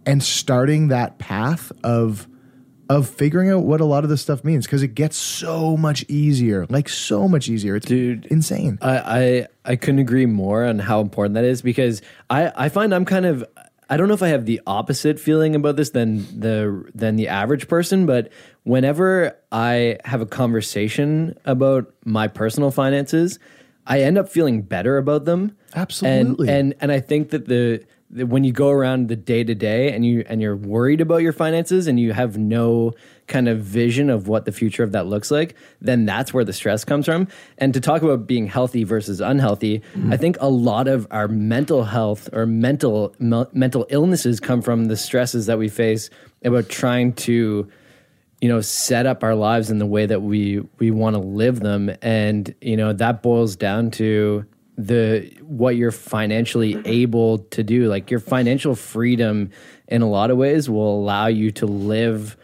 and 0.07 0.23
starting 0.23 0.87
that 0.87 1.19
path 1.19 1.71
of 1.83 2.27
of 2.89 3.07
figuring 3.07 3.49
out 3.51 3.63
what 3.63 3.79
a 3.79 3.85
lot 3.85 4.03
of 4.03 4.09
this 4.09 4.21
stuff 4.21 4.43
means 4.43 4.65
because 4.65 4.83
it 4.83 4.95
gets 4.95 5.15
so 5.15 5.77
much 5.77 6.03
easier 6.09 6.65
like 6.69 6.89
so 6.89 7.27
much 7.27 7.47
easier 7.47 7.75
it's 7.75 7.85
Dude. 7.85 8.25
insane 8.27 8.79
I, 8.81 8.97
I 8.97 9.47
I 9.73 9.75
couldn't 9.75 9.99
agree 9.99 10.25
more 10.25 10.65
on 10.65 10.79
how 10.79 10.99
important 10.99 11.35
that 11.35 11.45
is 11.45 11.61
because 11.61 12.01
I 12.29 12.51
I 12.55 12.69
find 12.69 12.93
I'm 12.93 13.05
kind 13.05 13.25
of 13.25 13.45
I 13.89 13.97
don't 13.97 14.07
know 14.07 14.13
if 14.13 14.21
I 14.21 14.27
have 14.27 14.45
the 14.45 14.61
opposite 14.67 15.19
feeling 15.19 15.55
about 15.55 15.75
this 15.75 15.89
than 15.89 16.17
the 16.39 16.85
than 16.93 17.15
the 17.15 17.27
average 17.27 17.67
person, 17.67 18.05
but 18.05 18.31
whenever 18.63 19.35
I 19.51 19.97
have 20.05 20.21
a 20.21 20.27
conversation 20.27 21.35
about 21.43 21.91
my 22.05 22.27
personal 22.27 22.69
finances, 22.69 23.39
I 23.87 24.01
end 24.01 24.19
up 24.19 24.29
feeling 24.29 24.61
better 24.61 24.97
about 24.97 25.25
them. 25.25 25.57
Absolutely. 25.75 26.49
And 26.49 26.55
and, 26.57 26.75
and 26.81 26.91
I 26.91 26.99
think 26.99 27.31
that 27.31 27.47
the, 27.47 27.83
the 27.83 27.85
when 28.11 28.43
you 28.43 28.51
go 28.51 28.69
around 28.69 29.07
the 29.07 29.15
day 29.15 29.43
to 29.43 29.53
day 29.53 29.93
and 29.93 30.03
you 30.03 30.23
and 30.27 30.41
you're 30.41 30.55
worried 30.55 30.99
about 30.99 31.17
your 31.17 31.33
finances 31.33 31.87
and 31.87 31.99
you 31.99 32.11
have 32.11 32.37
no 32.37 32.93
kind 33.27 33.47
of 33.47 33.61
vision 33.61 34.09
of 34.09 34.27
what 34.27 34.45
the 34.45 34.51
future 34.51 34.81
of 34.81 34.93
that 34.93 35.05
looks 35.05 35.29
like, 35.29 35.55
then 35.79 36.05
that's 36.05 36.33
where 36.33 36.43
the 36.43 36.53
stress 36.53 36.83
comes 36.83 37.05
from. 37.05 37.27
And 37.59 37.73
to 37.75 37.79
talk 37.79 38.01
about 38.01 38.25
being 38.25 38.47
healthy 38.47 38.83
versus 38.83 39.21
unhealthy, 39.21 39.83
I 40.09 40.17
think 40.17 40.37
a 40.39 40.49
lot 40.49 40.87
of 40.87 41.05
our 41.11 41.27
mental 41.27 41.83
health 41.83 42.29
or 42.33 42.47
mental 42.47 43.15
me- 43.19 43.45
mental 43.53 43.85
illnesses 43.89 44.39
come 44.39 44.61
from 44.63 44.85
the 44.85 44.97
stresses 44.97 45.45
that 45.45 45.59
we 45.59 45.69
face 45.69 46.09
about 46.43 46.67
trying 46.69 47.13
to 47.13 47.69
you 48.41 48.47
know 48.49 48.61
set 48.61 49.05
up 49.05 49.23
our 49.23 49.35
lives 49.35 49.69
in 49.69 49.77
the 49.77 49.85
way 49.85 50.05
that 50.05 50.21
we 50.21 50.61
we 50.79 50.91
want 50.91 51.13
to 51.13 51.19
live 51.19 51.59
them 51.59 51.91
and 52.01 52.55
you 52.61 52.77
know 52.77 52.93
that 52.93 53.21
boils 53.21 53.55
down 53.57 53.91
to 53.91 54.45
the 54.79 55.29
what 55.41 55.75
you're 55.75 55.91
financially 55.91 56.81
able 56.85 57.39
to 57.39 57.63
do. 57.63 57.87
Like 57.89 58.09
your 58.09 58.21
financial 58.21 58.75
freedom 58.75 59.51
in 59.89 60.01
a 60.01 60.09
lot 60.09 60.31
of 60.31 60.37
ways 60.37 60.69
will 60.69 60.99
allow 60.99 61.27
you 61.27 61.51
to 61.51 61.65
live 61.65 62.37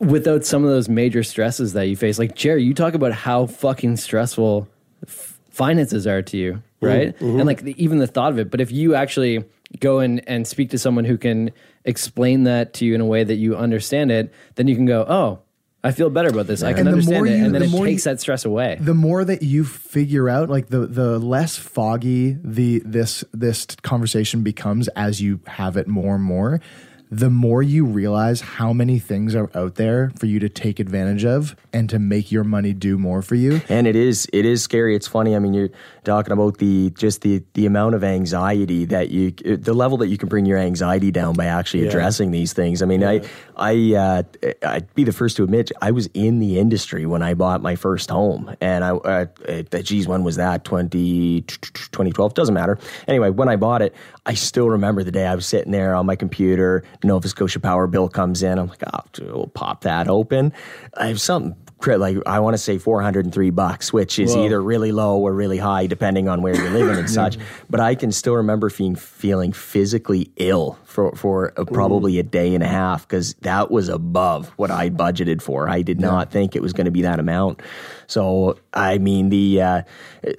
without 0.00 0.44
some 0.44 0.64
of 0.64 0.70
those 0.70 0.88
major 0.88 1.22
stresses 1.22 1.74
that 1.74 1.84
you 1.86 1.96
face. 1.96 2.18
Like 2.18 2.34
jerry 2.34 2.64
you 2.64 2.74
talk 2.74 2.94
about 2.94 3.12
how 3.12 3.46
fucking 3.46 3.96
stressful 3.98 4.68
f- 5.06 5.38
finances 5.50 6.06
are 6.06 6.22
to 6.22 6.36
you 6.36 6.62
right? 6.80 7.16
Mhm. 7.18 7.36
and 7.38 7.46
like 7.46 7.62
the, 7.62 7.82
even 7.82 7.98
the 7.98 8.06
thought 8.06 8.32
of 8.32 8.38
it. 8.38 8.50
But 8.50 8.60
if 8.60 8.72
you 8.72 8.94
actually 8.94 9.44
go 9.78 10.00
and 10.00 10.26
and 10.28 10.46
speak 10.48 10.70
to 10.70 10.78
someone 10.78 11.04
who 11.04 11.16
can 11.16 11.52
explain 11.84 12.42
that 12.44 12.72
to 12.74 12.84
you 12.84 12.94
in 12.96 13.00
a 13.00 13.06
way 13.06 13.22
that 13.22 13.36
you 13.36 13.56
understand 13.56 14.10
it 14.10 14.32
then 14.56 14.66
you 14.66 14.74
can 14.74 14.84
go 14.86 15.06
oh 15.08 15.38
i 15.82 15.90
feel 15.92 16.10
better 16.10 16.28
about 16.28 16.46
this. 16.46 16.62
I 16.62 16.72
can 16.72 16.80
And 16.86 16.88
understand 16.90 17.26
it 17.26 17.38
you- 17.38 17.44
and 17.46 17.54
then 17.54 17.62
the 17.62 17.68
it 17.68 17.70
more 17.70 17.86
takes 17.86 18.04
you- 18.04 18.10
that 18.12 18.20
stress 18.20 18.44
away. 18.44 18.78
the 18.80 18.94
more 18.94 19.24
that 19.24 19.42
you 19.42 19.64
figure 19.64 20.28
out 20.28 20.48
like 20.50 20.68
the 20.68 20.86
the 20.86 21.18
less 21.18 21.56
foggy 21.56 22.36
the 22.44 22.82
this 22.84 23.24
this 23.32 23.66
conversation 23.82 24.42
becomes 24.42 24.88
as 24.88 25.20
you 25.20 25.40
have 25.46 25.76
it 25.76 25.88
more 25.88 26.14
and 26.16 26.24
more 26.24 26.60
the 27.10 27.28
more 27.28 27.60
you 27.62 27.84
realize 27.84 28.40
how 28.40 28.72
many 28.72 28.98
things 29.00 29.34
are 29.34 29.50
out 29.56 29.74
there 29.74 30.12
for 30.16 30.26
you 30.26 30.38
to 30.38 30.48
take 30.48 30.78
advantage 30.78 31.24
of 31.24 31.56
and 31.72 31.90
to 31.90 31.98
make 31.98 32.30
your 32.30 32.44
money 32.44 32.72
do 32.72 32.96
more 32.96 33.20
for 33.20 33.34
you. 33.34 33.60
And 33.68 33.88
it 33.88 33.96
is 33.96 34.28
it 34.32 34.44
is 34.46 34.62
scary. 34.62 34.94
It's 34.94 35.08
funny. 35.08 35.34
I 35.34 35.40
mean 35.40 35.52
you're 35.52 35.70
talking 36.04 36.32
about 36.32 36.58
the 36.58 36.90
just 36.90 37.22
the 37.22 37.42
the 37.54 37.66
amount 37.66 37.96
of 37.96 38.04
anxiety 38.04 38.84
that 38.86 39.10
you 39.10 39.32
the 39.32 39.74
level 39.74 39.98
that 39.98 40.06
you 40.06 40.16
can 40.18 40.28
bring 40.28 40.46
your 40.46 40.58
anxiety 40.58 41.10
down 41.10 41.34
by 41.34 41.46
actually 41.46 41.82
Yeah. 41.82 41.88
addressing 41.88 42.30
these 42.30 42.52
things. 42.52 42.80
I 42.80 42.86
mean 42.86 43.02
i 43.02 43.20
i 43.56 43.94
uh, 43.94 44.22
i'd 44.66 44.94
be 44.94 45.02
the 45.04 45.12
first 45.12 45.36
to 45.36 45.42
admit 45.44 45.72
i 45.82 45.90
was 45.90 46.06
in 46.14 46.38
the 46.38 46.58
industry 46.60 47.06
when 47.06 47.22
i 47.22 47.34
bought 47.34 47.60
my 47.60 47.74
first 47.74 48.08
home. 48.10 48.54
And 48.60 48.84
i 48.84 48.90
uh, 48.90 49.26
uh, 49.48 49.62
geez 49.82 50.06
when 50.06 50.22
was 50.22 50.36
that? 50.36 50.62
20 50.64 51.42
2012 51.42 52.34
doesn't 52.34 52.54
matter. 52.54 52.78
Anyway 53.08 53.30
when 53.30 53.48
i 53.48 53.56
bought 53.56 53.82
it 53.82 53.94
i 54.26 54.34
still 54.34 54.70
remember 54.70 55.02
the 55.02 55.10
day 55.10 55.26
i 55.26 55.34
was 55.34 55.46
sitting 55.46 55.72
there 55.72 55.94
on 55.96 56.06
my 56.06 56.14
computer 56.14 56.84
nova 57.04 57.28
scotia 57.28 57.60
power 57.60 57.86
bill 57.86 58.08
comes 58.08 58.42
in 58.42 58.58
i'm 58.58 58.68
like 58.68 58.82
oh 58.92 59.00
we'll 59.20 59.46
pop 59.48 59.82
that 59.82 60.08
open 60.08 60.52
i 60.96 61.06
have 61.06 61.20
something 61.20 61.56
like 61.86 62.18
I 62.26 62.40
want 62.40 62.54
to 62.54 62.58
say 62.58 62.78
403 62.78 63.50
bucks, 63.50 63.92
which 63.92 64.18
is 64.18 64.34
Whoa. 64.34 64.44
either 64.44 64.62
really 64.62 64.92
low 64.92 65.18
or 65.18 65.32
really 65.32 65.58
high 65.58 65.86
depending 65.86 66.28
on 66.28 66.42
where 66.42 66.54
you're 66.54 66.70
living 66.70 66.96
and 66.96 67.10
such. 67.20 67.38
But 67.68 67.80
I 67.80 67.94
can 67.94 68.12
still 68.12 68.34
remember 68.34 68.70
feeling 68.70 68.96
feeling 68.96 69.52
physically 69.52 70.30
ill 70.36 70.78
for 70.90 71.12
for 71.12 71.52
uh, 71.56 71.64
probably 71.64 72.18
a 72.18 72.22
day 72.22 72.54
and 72.54 72.64
a 72.64 72.68
half 72.68 73.06
because 73.06 73.34
that 73.42 73.70
was 73.70 73.88
above 73.88 74.48
what 74.50 74.70
I 74.70 74.90
budgeted 74.90 75.40
for. 75.40 75.68
I 75.68 75.82
did 75.82 76.00
not 76.00 76.30
think 76.30 76.56
it 76.56 76.62
was 76.62 76.72
going 76.72 76.86
to 76.86 76.90
be 76.90 77.02
that 77.02 77.20
amount. 77.20 77.60
So 78.06 78.58
I 78.74 78.98
mean, 78.98 79.28
the 79.28 79.62
uh, 79.62 79.82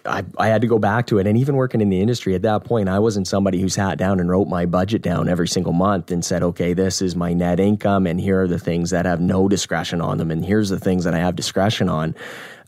I 0.06 0.26
I 0.38 0.48
had 0.48 0.62
to 0.62 0.68
go 0.68 0.78
back 0.78 1.08
to 1.08 1.20
it, 1.20 1.28
and 1.28 1.38
even 1.38 1.56
working 1.56 1.82
in 1.82 1.90
the 1.90 2.02
industry 2.02 2.36
at 2.36 2.42
that 2.42 2.66
point, 2.66 2.90
I 2.90 3.00
wasn't 3.00 3.28
somebody 3.28 3.62
who 3.62 3.70
sat 3.70 3.98
down 3.98 4.20
and 4.20 4.30
wrote 4.30 4.48
my 4.48 4.66
budget 4.66 5.02
down 5.02 5.30
every 5.30 5.48
single 5.48 5.74
month 5.74 6.12
and 6.12 6.24
said, 6.24 6.44
okay, 6.44 6.74
this 6.74 7.02
is 7.02 7.16
my 7.16 7.34
net 7.34 7.60
income, 7.60 8.06
and 8.06 8.20
here 8.20 8.42
are 8.42 8.48
the 8.48 8.60
things 8.60 8.90
that 8.90 9.06
have 9.06 9.22
no 9.22 9.48
discretion 9.48 10.02
on 10.02 10.18
them, 10.18 10.32
and 10.32 10.46
here's 10.46 10.70
the 10.70 10.80
things 10.80 11.06
that 11.06 11.14
I 11.14 11.20
have 11.20 11.36
discretion 11.36 11.88
on. 11.88 12.14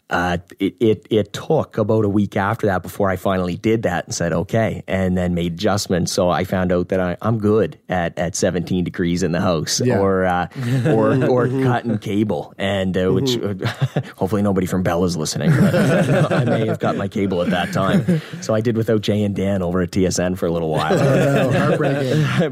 Uh, 0.09 0.37
it, 0.59 0.75
it 0.79 1.07
it 1.09 1.33
took 1.33 1.77
about 1.77 2.05
a 2.05 2.09
week 2.09 2.35
after 2.37 2.67
that 2.67 2.83
before 2.83 3.09
I 3.09 3.15
finally 3.15 3.55
did 3.55 3.83
that 3.83 4.05
and 4.05 4.13
said 4.13 4.31
okay, 4.33 4.83
and 4.87 5.17
then 5.17 5.33
made 5.33 5.53
adjustments. 5.53 6.11
So 6.11 6.29
I 6.29 6.43
found 6.43 6.71
out 6.71 6.89
that 6.89 6.99
I, 6.99 7.17
I'm 7.21 7.39
good 7.39 7.79
at, 7.89 8.15
at 8.19 8.35
17 8.35 8.83
degrees 8.83 9.23
in 9.23 9.31
the 9.31 9.41
house, 9.41 9.81
Yeah. 9.83 9.99
or 9.99 10.25
uh, 10.25 10.47
or 10.87 11.15
or 11.25 11.47
cutting 11.47 11.97
cable, 11.97 12.53
and 12.59 12.95
uh, 12.95 13.11
which 13.11 13.35
hopefully 14.15 14.41
nobody 14.43 14.67
from 14.67 14.83
Bella's 14.83 15.17
listening. 15.17 15.49
But 15.51 15.73
I 16.31 16.43
may 16.45 16.67
have 16.67 16.79
got 16.79 16.95
my 16.95 17.07
cable 17.07 17.41
at 17.41 17.49
that 17.49 17.71
time, 17.73 18.21
so 18.41 18.53
I 18.53 18.61
did 18.61 18.77
without 18.77 19.01
Jay 19.01 19.23
and 19.23 19.35
Dan 19.35 19.63
over 19.63 19.81
at 19.81 19.91
TSN 19.91 20.37
for 20.37 20.45
a 20.45 20.51
little 20.51 20.69
while. 20.69 20.93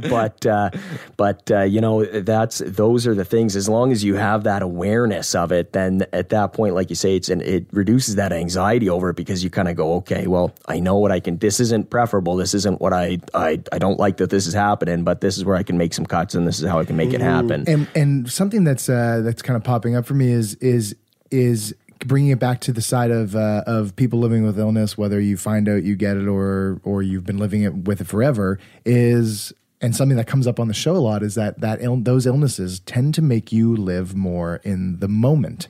but 0.09 0.45
uh, 0.45 0.69
but 1.17 1.51
uh, 1.51 1.61
you 1.63 1.81
know 1.81 2.05
that's 2.05 2.59
those 2.65 3.05
are 3.07 3.13
the 3.15 3.25
things. 3.25 3.55
As 3.55 3.69
long 3.69 3.91
as 3.91 4.03
you 4.03 4.15
have 4.15 4.43
that 4.45 4.61
awareness 4.61 5.35
of 5.35 5.51
it, 5.51 5.73
then 5.73 6.05
at 6.13 6.29
that 6.29 6.53
point, 6.53 6.75
like 6.75 6.89
you 6.89 6.95
say, 6.95 7.15
it's 7.15 7.29
an, 7.29 7.40
it 7.41 7.67
reduces 7.71 8.15
that 8.15 8.31
anxiety 8.31 8.89
over 8.89 9.09
it 9.09 9.15
because 9.15 9.43
you 9.43 9.49
kind 9.49 9.67
of 9.67 9.75
go, 9.75 9.95
okay, 9.95 10.27
well, 10.27 10.53
I 10.67 10.79
know 10.79 10.97
what 10.97 11.11
I 11.11 11.19
can. 11.19 11.37
This 11.37 11.59
isn't 11.59 11.89
preferable. 11.89 12.35
This 12.35 12.53
isn't 12.53 12.81
what 12.81 12.93
I 12.93 13.19
I 13.33 13.61
I 13.71 13.79
don't 13.79 13.99
like 13.99 14.17
that 14.17 14.29
this 14.29 14.47
is 14.47 14.53
happening, 14.53 15.03
but 15.03 15.21
this 15.21 15.37
is 15.37 15.45
where 15.45 15.55
I 15.55 15.63
can 15.63 15.77
make 15.77 15.93
some 15.93 16.05
cuts, 16.05 16.35
and 16.35 16.47
this 16.47 16.59
is 16.59 16.67
how 16.67 16.79
I 16.79 16.85
can 16.85 16.95
make 16.95 17.13
it 17.13 17.21
happen. 17.21 17.63
And 17.67 17.87
and 17.95 18.31
something 18.31 18.63
that's 18.63 18.89
uh, 18.89 19.21
that's 19.23 19.41
kind 19.41 19.57
of 19.57 19.63
popping 19.63 19.95
up 19.95 20.05
for 20.05 20.13
me 20.13 20.31
is 20.31 20.55
is 20.55 20.95
is 21.29 21.75
bringing 22.05 22.31
it 22.31 22.39
back 22.39 22.61
to 22.61 22.71
the 22.71 22.81
side 22.81 23.11
of 23.11 23.35
uh, 23.35 23.63
of 23.65 23.95
people 23.95 24.19
living 24.19 24.43
with 24.43 24.59
illness, 24.59 24.97
whether 24.97 25.19
you 25.19 25.37
find 25.37 25.69
out 25.69 25.83
you 25.83 25.95
get 25.95 26.17
it 26.17 26.27
or 26.27 26.81
or 26.83 27.01
you've 27.01 27.25
been 27.25 27.37
living 27.37 27.63
it 27.63 27.73
with 27.73 28.01
it 28.01 28.07
forever, 28.07 28.59
is 28.85 29.53
and 29.81 29.95
something 29.95 30.17
that 30.17 30.27
comes 30.27 30.45
up 30.45 30.59
on 30.59 30.67
the 30.67 30.73
show 30.73 30.95
a 30.95 30.99
lot 30.99 31.23
is 31.23 31.35
that 31.35 31.59
that 31.59 31.81
Ill- 31.81 31.97
those 31.97 32.25
illnesses 32.25 32.79
tend 32.81 33.13
to 33.15 33.21
make 33.21 33.51
you 33.51 33.75
live 33.75 34.15
more 34.15 34.57
in 34.63 34.99
the 34.99 35.07
moment, 35.07 35.67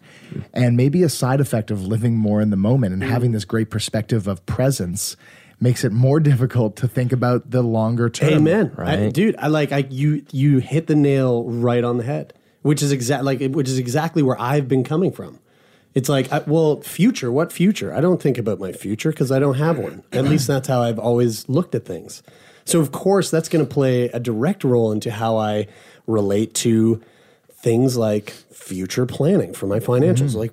and 0.53 0.75
maybe 0.75 1.01
a 1.03 1.09
side 1.09 1.39
effect 1.39 1.71
of 1.71 1.85
living 1.85 2.17
more 2.17 2.41
in 2.41 2.49
the 2.49 2.57
moment 2.57 2.93
and 2.93 3.03
mm. 3.03 3.09
having 3.09 3.31
this 3.31 3.45
great 3.45 3.69
perspective 3.69 4.27
of 4.27 4.45
presence 4.45 5.15
makes 5.59 5.83
it 5.83 5.91
more 5.91 6.19
difficult 6.31 6.75
to 6.75 6.87
think 6.87 7.11
about 7.11 7.51
the 7.51 7.61
longer 7.61 8.09
term. 8.09 8.33
Amen, 8.33 8.73
I- 8.77 9.09
dude. 9.09 9.35
I 9.37 9.47
like 9.47 9.71
I 9.71 9.85
you 9.89 10.25
you 10.31 10.59
hit 10.59 10.87
the 10.87 10.95
nail 10.95 11.45
right 11.45 11.83
on 11.83 11.97
the 11.97 12.03
head, 12.03 12.33
which 12.61 12.83
is 12.83 12.91
exact 12.91 13.23
like 13.23 13.39
which 13.39 13.69
is 13.69 13.79
exactly 13.79 14.21
where 14.21 14.39
I've 14.39 14.67
been 14.67 14.83
coming 14.83 15.11
from. 15.11 15.39
It's 15.93 16.07
like, 16.07 16.31
I, 16.31 16.39
well, 16.47 16.81
future. 16.81 17.31
What 17.31 17.51
future? 17.51 17.93
I 17.93 17.99
don't 17.99 18.21
think 18.21 18.37
about 18.37 18.59
my 18.59 18.71
future 18.71 19.09
because 19.09 19.29
I 19.29 19.39
don't 19.39 19.55
have 19.55 19.77
one. 19.77 20.03
At 20.13 20.23
least 20.23 20.47
that's 20.47 20.69
how 20.69 20.81
I've 20.81 20.99
always 20.99 21.49
looked 21.49 21.75
at 21.75 21.83
things. 21.85 22.23
So 22.65 22.79
of 22.79 22.91
course 22.91 23.29
that's 23.31 23.49
going 23.49 23.65
to 23.65 23.71
play 23.73 24.05
a 24.09 24.19
direct 24.19 24.63
role 24.63 24.91
into 24.91 25.11
how 25.11 25.37
I 25.37 25.67
relate 26.07 26.53
to 26.55 27.01
things 27.51 27.95
like 27.97 28.31
future 28.53 29.05
planning 29.05 29.53
for 29.53 29.67
my 29.67 29.79
financials. 29.79 30.35
Like 30.35 30.51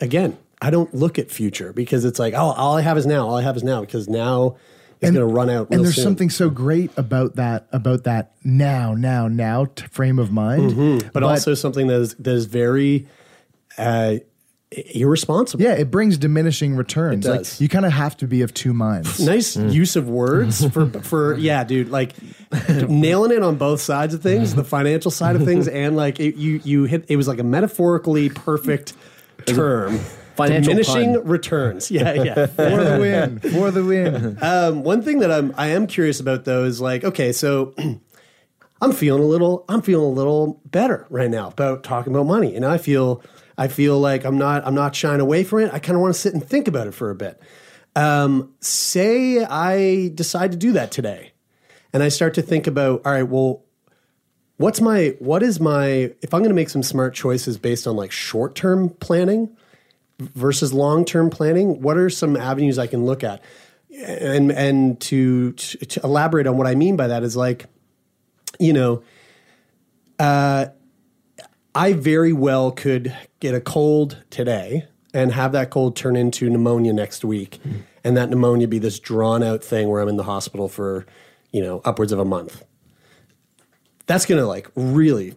again, 0.00 0.36
I 0.60 0.70
don't 0.70 0.94
look 0.94 1.18
at 1.18 1.30
future 1.30 1.72
because 1.72 2.04
it's 2.04 2.18
like, 2.18 2.34
oh, 2.34 2.52
all 2.52 2.76
I 2.76 2.82
have 2.82 2.96
is 2.98 3.06
now. 3.06 3.26
All 3.28 3.36
I 3.36 3.42
have 3.42 3.56
is 3.56 3.64
now 3.64 3.80
because 3.80 4.08
now 4.08 4.56
is 5.00 5.10
going 5.10 5.14
to 5.14 5.26
run 5.26 5.50
out. 5.50 5.68
and 5.70 5.84
there's 5.84 5.96
soon. 5.96 6.04
something 6.04 6.30
so 6.30 6.48
great 6.48 6.90
about 6.96 7.34
that 7.34 7.66
about 7.72 8.04
that 8.04 8.32
now 8.44 8.94
now 8.94 9.26
now 9.26 9.66
frame 9.90 10.18
of 10.20 10.30
mind 10.30 10.70
Mhm. 10.72 11.12
But, 11.12 11.24
also 11.24 11.54
something 11.54 11.88
that 11.88 12.00
is 12.00 12.14
that 12.14 12.34
is 12.34 12.44
very 12.46 13.08
uh, 13.76 14.16
irresponsible. 14.94 15.62
yeah 15.62 15.72
it 15.72 15.90
brings 15.90 16.16
diminishing 16.18 16.74
returns 16.76 17.26
It 17.26 17.30
like 17.30 17.38
does. 17.40 17.60
you 17.60 17.68
kind 17.68 17.84
of 17.84 17.92
have 17.92 18.16
to 18.18 18.26
be 18.26 18.42
of 18.42 18.54
two 18.54 18.72
minds 18.72 19.20
Nice 19.24 19.56
use 19.56 19.96
of 19.96 20.08
words 20.08 20.66
for 20.72 20.86
for 21.02 21.34
yeah, 21.36 21.64
dude. 21.64 21.90
Like 21.90 22.14
nailing 22.88 23.32
it 23.32 23.42
on 23.42 23.56
both 23.56 23.80
sides 23.80 24.14
of 24.14 24.22
things, 24.22 24.54
the 24.54 24.64
financial 24.64 25.10
side 25.10 25.36
of 25.36 25.44
things, 25.44 25.68
and 25.68 25.96
like 25.96 26.20
it, 26.20 26.36
you 26.36 26.60
you 26.64 26.84
hit. 26.84 27.04
It 27.08 27.16
was 27.16 27.26
like 27.28 27.38
a 27.38 27.44
metaphorically 27.44 28.28
perfect 28.30 28.94
term. 29.46 29.98
Financial 30.36 30.70
diminishing 30.72 31.14
pun. 31.14 31.24
returns. 31.24 31.90
Yeah, 31.90 32.14
yeah. 32.14 32.46
for 32.46 32.62
the 32.84 32.96
win 32.98 33.38
for 33.52 33.70
the 33.70 33.84
win 33.84 34.38
Um, 34.40 34.82
one 34.82 35.02
thing 35.02 35.18
that 35.18 35.30
I'm 35.30 35.52
I 35.58 35.68
am 35.68 35.86
curious 35.86 36.20
about 36.20 36.44
though 36.46 36.64
is 36.64 36.80
like 36.80 37.04
okay, 37.04 37.32
so 37.32 37.74
I'm 38.80 38.92
feeling 38.92 39.22
a 39.22 39.26
little 39.26 39.64
I'm 39.68 39.82
feeling 39.82 40.06
a 40.06 40.12
little 40.14 40.60
better 40.64 41.06
right 41.10 41.30
now 41.30 41.48
about 41.48 41.84
talking 41.84 42.14
about 42.14 42.24
money, 42.26 42.56
and 42.56 42.64
I 42.64 42.78
feel 42.78 43.22
I 43.56 43.68
feel 43.68 43.98
like 43.98 44.24
I'm 44.24 44.38
not 44.38 44.66
I'm 44.66 44.74
not 44.74 44.94
shying 44.94 45.20
away 45.20 45.44
from 45.44 45.60
it. 45.60 45.72
I 45.72 45.78
kind 45.78 45.96
of 45.96 46.02
want 46.02 46.14
to 46.14 46.20
sit 46.20 46.34
and 46.34 46.46
think 46.46 46.68
about 46.68 46.86
it 46.86 46.92
for 46.92 47.10
a 47.10 47.14
bit. 47.14 47.40
Um, 47.94 48.54
say 48.60 49.44
I 49.44 50.10
decide 50.14 50.52
to 50.52 50.58
do 50.58 50.72
that 50.72 50.90
today, 50.90 51.32
and 51.92 52.02
I 52.02 52.08
start 52.08 52.34
to 52.34 52.42
think 52.42 52.66
about 52.66 53.02
all 53.04 53.12
right, 53.12 53.22
well, 53.22 53.62
what's 54.56 54.80
my 54.80 55.14
what 55.18 55.42
is 55.42 55.60
my 55.60 56.12
if 56.22 56.32
I'm 56.32 56.40
going 56.40 56.50
to 56.50 56.54
make 56.54 56.70
some 56.70 56.82
smart 56.82 57.14
choices 57.14 57.58
based 57.58 57.86
on 57.86 57.96
like 57.96 58.12
short 58.12 58.54
term 58.54 58.88
planning 58.88 59.54
versus 60.18 60.72
long 60.72 61.04
term 61.04 61.30
planning, 61.30 61.80
what 61.82 61.96
are 61.96 62.10
some 62.10 62.36
avenues 62.36 62.78
I 62.78 62.86
can 62.86 63.04
look 63.04 63.24
at? 63.24 63.42
And 64.06 64.50
and 64.52 65.00
to, 65.02 65.52
to 65.52 65.78
to 65.78 66.00
elaborate 66.02 66.46
on 66.46 66.56
what 66.56 66.66
I 66.66 66.74
mean 66.74 66.96
by 66.96 67.08
that 67.08 67.22
is 67.22 67.36
like, 67.36 67.66
you 68.58 68.72
know, 68.72 69.02
uh, 70.18 70.66
I 71.74 71.94
very 71.94 72.32
well 72.32 72.70
could 72.70 73.16
get 73.40 73.54
a 73.54 73.60
cold 73.60 74.18
today 74.30 74.86
and 75.14 75.32
have 75.32 75.52
that 75.52 75.70
cold 75.70 75.96
turn 75.96 76.16
into 76.16 76.48
pneumonia 76.48 76.92
next 76.92 77.24
week, 77.24 77.60
and 78.04 78.16
that 78.16 78.30
pneumonia 78.30 78.68
be 78.68 78.78
this 78.78 78.98
drawn 78.98 79.42
out 79.42 79.62
thing 79.62 79.88
where 79.88 80.00
I'm 80.00 80.08
in 80.08 80.16
the 80.16 80.24
hospital 80.24 80.68
for, 80.68 81.06
you 81.50 81.62
know, 81.62 81.80
upwards 81.84 82.12
of 82.12 82.18
a 82.18 82.24
month. 82.24 82.64
That's 84.06 84.26
gonna 84.26 84.46
like 84.46 84.68
really 84.74 85.34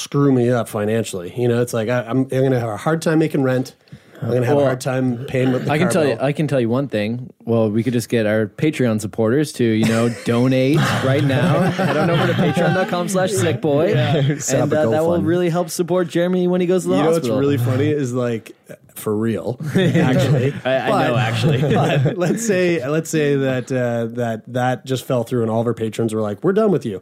screw 0.00 0.32
me 0.32 0.50
up 0.50 0.68
financially. 0.68 1.32
You 1.36 1.48
know, 1.48 1.60
it's 1.62 1.72
like 1.72 1.88
I, 1.88 2.00
I'm, 2.02 2.18
I'm 2.18 2.28
going 2.28 2.52
to 2.52 2.60
have 2.60 2.68
a 2.68 2.76
hard 2.76 3.02
time 3.02 3.18
making 3.18 3.42
rent. 3.42 3.74
I'm 4.22 4.28
gonna 4.28 4.44
have 4.46 4.56
Well, 4.56 4.64
a 4.66 4.68
hard 4.68 4.80
time 4.80 5.24
paying 5.26 5.52
with 5.52 5.64
the 5.64 5.70
I 5.70 5.78
can 5.78 5.86
car 5.86 5.92
tell 5.92 6.02
bill. 6.02 6.12
you. 6.12 6.18
I 6.20 6.32
can 6.32 6.46
tell 6.46 6.60
you 6.60 6.68
one 6.68 6.88
thing. 6.88 7.32
Well, 7.44 7.70
we 7.70 7.82
could 7.82 7.94
just 7.94 8.08
get 8.08 8.26
our 8.26 8.46
Patreon 8.46 9.00
supporters 9.00 9.52
to 9.54 9.64
you 9.64 9.86
know 9.86 10.08
donate 10.24 10.76
right 11.04 11.24
now. 11.24 11.60
Head 11.70 11.96
on 11.96 12.10
over 12.10 12.26
to 12.26 12.32
Patreon.com/slash 12.34 13.30
Sickboy, 13.30 14.40
Set 14.42 14.60
and 14.60 14.72
up 14.72 14.78
a 14.78 14.82
uh, 14.88 14.90
that 14.90 15.04
will 15.04 15.22
really 15.22 15.48
help 15.48 15.70
support 15.70 16.08
Jeremie 16.08 16.48
when 16.48 16.60
he 16.60 16.66
goes 16.66 16.82
to 16.84 16.90
the 16.90 16.96
you 16.96 17.02
know 17.02 17.10
what's 17.12 17.28
really 17.28 17.56
funny 17.58 17.88
is 17.88 18.12
like 18.12 18.52
for 18.94 19.16
real 19.16 19.58
actually 19.74 20.52
I, 20.64 20.90
I 20.90 21.08
know, 21.08 21.16
actually. 21.16 21.60
but 21.74 22.18
let's 22.18 22.46
say 22.46 22.86
let's 22.86 23.08
say 23.08 23.36
that 23.36 23.72
uh, 23.72 24.06
that 24.16 24.42
that 24.52 24.84
just 24.84 25.06
fell 25.06 25.24
through 25.24 25.40
and 25.42 25.50
all 25.50 25.62
of 25.62 25.66
our 25.66 25.72
patrons 25.74 26.12
were 26.12 26.20
like 26.20 26.44
we're 26.44 26.52
done 26.52 26.70
with 26.70 26.84
you 26.84 27.00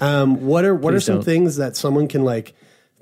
um, 0.00 0.44
what 0.44 0.64
are 0.64 0.74
what 0.74 0.92
are 0.94 0.98
some 1.00 1.16
don't. 1.16 1.24
things 1.24 1.56
that 1.56 1.76
someone 1.76 2.08
can 2.08 2.24
like 2.24 2.52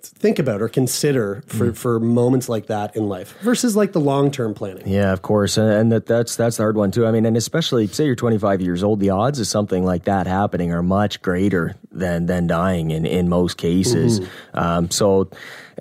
think 0.09 0.39
about 0.39 0.61
or 0.63 0.69
consider 0.69 1.43
for, 1.47 1.71
Mm. 1.73 1.77
for 1.77 2.01
moments 2.01 2.49
like 2.49 2.67
that 2.67 2.95
in 2.97 3.09
life 3.09 3.35
versus 3.43 3.75
like 3.77 3.93
the 3.93 4.01
long-term 4.01 4.55
planning 4.55 4.87
Yeah, 4.87 5.13
of 5.13 5.23
course, 5.23 5.57
and, 5.57 5.71
and 5.71 5.93
that 5.93 6.07
that's 6.07 6.37
that's 6.37 6.57
the 6.59 6.63
hard 6.63 6.77
one 6.77 6.91
too. 6.91 7.07
I 7.07 7.11
mean, 7.13 7.27
and 7.27 7.37
especially 7.37 7.87
say 7.87 8.05
you're 8.07 8.15
25 8.17 8.61
years 8.61 8.83
old, 8.83 9.01
the 9.01 9.11
odds 9.11 9.41
of 9.41 9.47
something 9.47 9.85
like 9.85 10.05
that 10.05 10.27
happening 10.27 10.73
are 10.73 10.83
much 10.83 11.23
greater 11.23 11.77
than 11.93 12.27
than 12.27 12.47
dying 12.47 12.91
in 12.91 13.07
in 13.07 13.29
most 13.29 13.57
cases. 13.57 14.21
Um, 14.53 14.91
so 14.91 15.29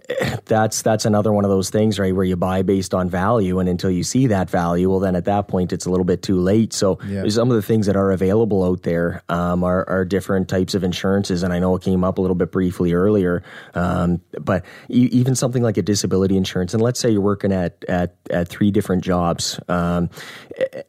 that's 0.46 0.82
that's 0.82 1.06
another 1.06 1.32
one 1.32 1.46
of 1.46 1.50
those 1.52 1.70
things, 1.70 1.98
right, 2.00 2.14
where 2.16 2.26
you 2.26 2.36
buy 2.36 2.62
based 2.62 2.94
on 2.94 3.10
value, 3.10 3.60
and 3.60 3.70
until 3.70 3.90
you 3.92 4.04
see 4.04 4.28
that 4.28 4.50
value, 4.50 4.90
well, 4.90 5.00
then 5.00 5.16
at 5.16 5.26
that 5.26 5.48
point 5.48 5.72
it's 5.74 5.86
a 5.86 5.90
little 5.90 6.06
bit 6.06 6.22
too 6.22 6.40
late. 6.40 6.74
So 6.74 7.00
Yeah. 7.08 7.28
some 7.30 7.50
of 7.50 7.56
the 7.56 7.62
things 7.62 7.86
that 7.88 7.96
are 7.96 8.12
available 8.12 8.64
out 8.64 8.84
there 8.84 9.22
um, 9.30 9.64
are, 9.64 9.88
are 9.90 10.06
different 10.06 10.50
types 10.50 10.74
of 10.76 10.84
insurances, 10.84 11.44
and 11.44 11.54
I 11.54 11.60
know 11.60 11.76
it 11.76 11.82
came 11.84 12.04
up 12.04 12.18
a 12.18 12.22
little 12.22 12.36
bit 12.36 12.52
briefly 12.52 12.94
earlier, 12.94 13.44
um, 13.76 14.22
but 14.42 14.66
e- 14.90 15.10
even 15.12 15.36
something 15.36 15.64
like 15.64 15.78
a 15.78 15.82
disability 15.82 16.36
insurance, 16.38 16.74
and 16.74 16.82
let's 16.84 17.00
say 17.00 17.10
you're 17.10 17.22
working 17.22 17.52
at 17.54 17.84
at, 17.88 18.16
at 18.30 18.48
three 18.50 18.72
different 18.72 19.04
jobs, 19.04 19.60
um, 19.70 20.10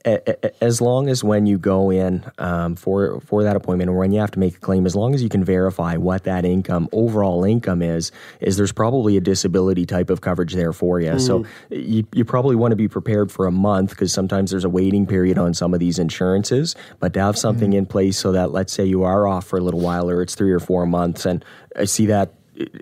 a- 0.04 0.46
a- 0.46 0.64
as 0.64 0.80
long 0.80 1.08
as 1.08 1.22
when 1.22 1.46
you 1.46 1.58
go 1.58 1.90
in 1.90 2.24
um, 2.38 2.74
for 2.76 3.20
for 3.20 3.42
that 3.44 3.56
appointment 3.56 3.90
or 3.90 3.94
when 3.98 4.12
you 4.12 4.20
have 4.20 4.30
to 4.32 4.38
make 4.38 4.56
a 4.56 4.60
claim, 4.60 4.86
as 4.86 4.94
long 4.96 5.14
as 5.14 5.22
you 5.22 5.28
can 5.28 5.44
verify 5.44 5.96
what 5.96 6.24
that 6.24 6.44
income 6.44 6.88
overall 6.92 7.44
income 7.44 7.82
is, 7.82 8.10
is 8.40 8.56
there's 8.56 8.72
probably 8.72 9.03
a 9.16 9.20
disability 9.20 9.86
type 9.86 10.10
of 10.10 10.20
coverage 10.20 10.54
there 10.54 10.72
for 10.72 11.00
you. 11.00 11.18
So 11.18 11.40
mm. 11.40 11.46
you, 11.70 12.06
you 12.12 12.24
probably 12.24 12.56
want 12.56 12.72
to 12.72 12.76
be 12.76 12.88
prepared 12.88 13.30
for 13.30 13.46
a 13.46 13.52
month 13.52 13.90
because 13.90 14.12
sometimes 14.12 14.50
there's 14.50 14.64
a 14.64 14.68
waiting 14.68 15.06
period 15.06 15.38
on 15.38 15.54
some 15.54 15.74
of 15.74 15.80
these 15.80 15.98
insurances, 15.98 16.74
but 16.98 17.12
to 17.14 17.20
have 17.20 17.38
something 17.38 17.72
mm. 17.72 17.78
in 17.78 17.86
place 17.86 18.18
so 18.18 18.32
that 18.32 18.50
let's 18.52 18.72
say 18.72 18.84
you 18.84 19.02
are 19.02 19.26
off 19.26 19.46
for 19.46 19.58
a 19.58 19.62
little 19.62 19.80
while 19.80 20.10
or 20.10 20.22
it's 20.22 20.34
three 20.34 20.52
or 20.52 20.60
four 20.60 20.86
months, 20.86 21.26
and 21.26 21.44
I 21.76 21.84
see 21.84 22.06
that. 22.06 22.34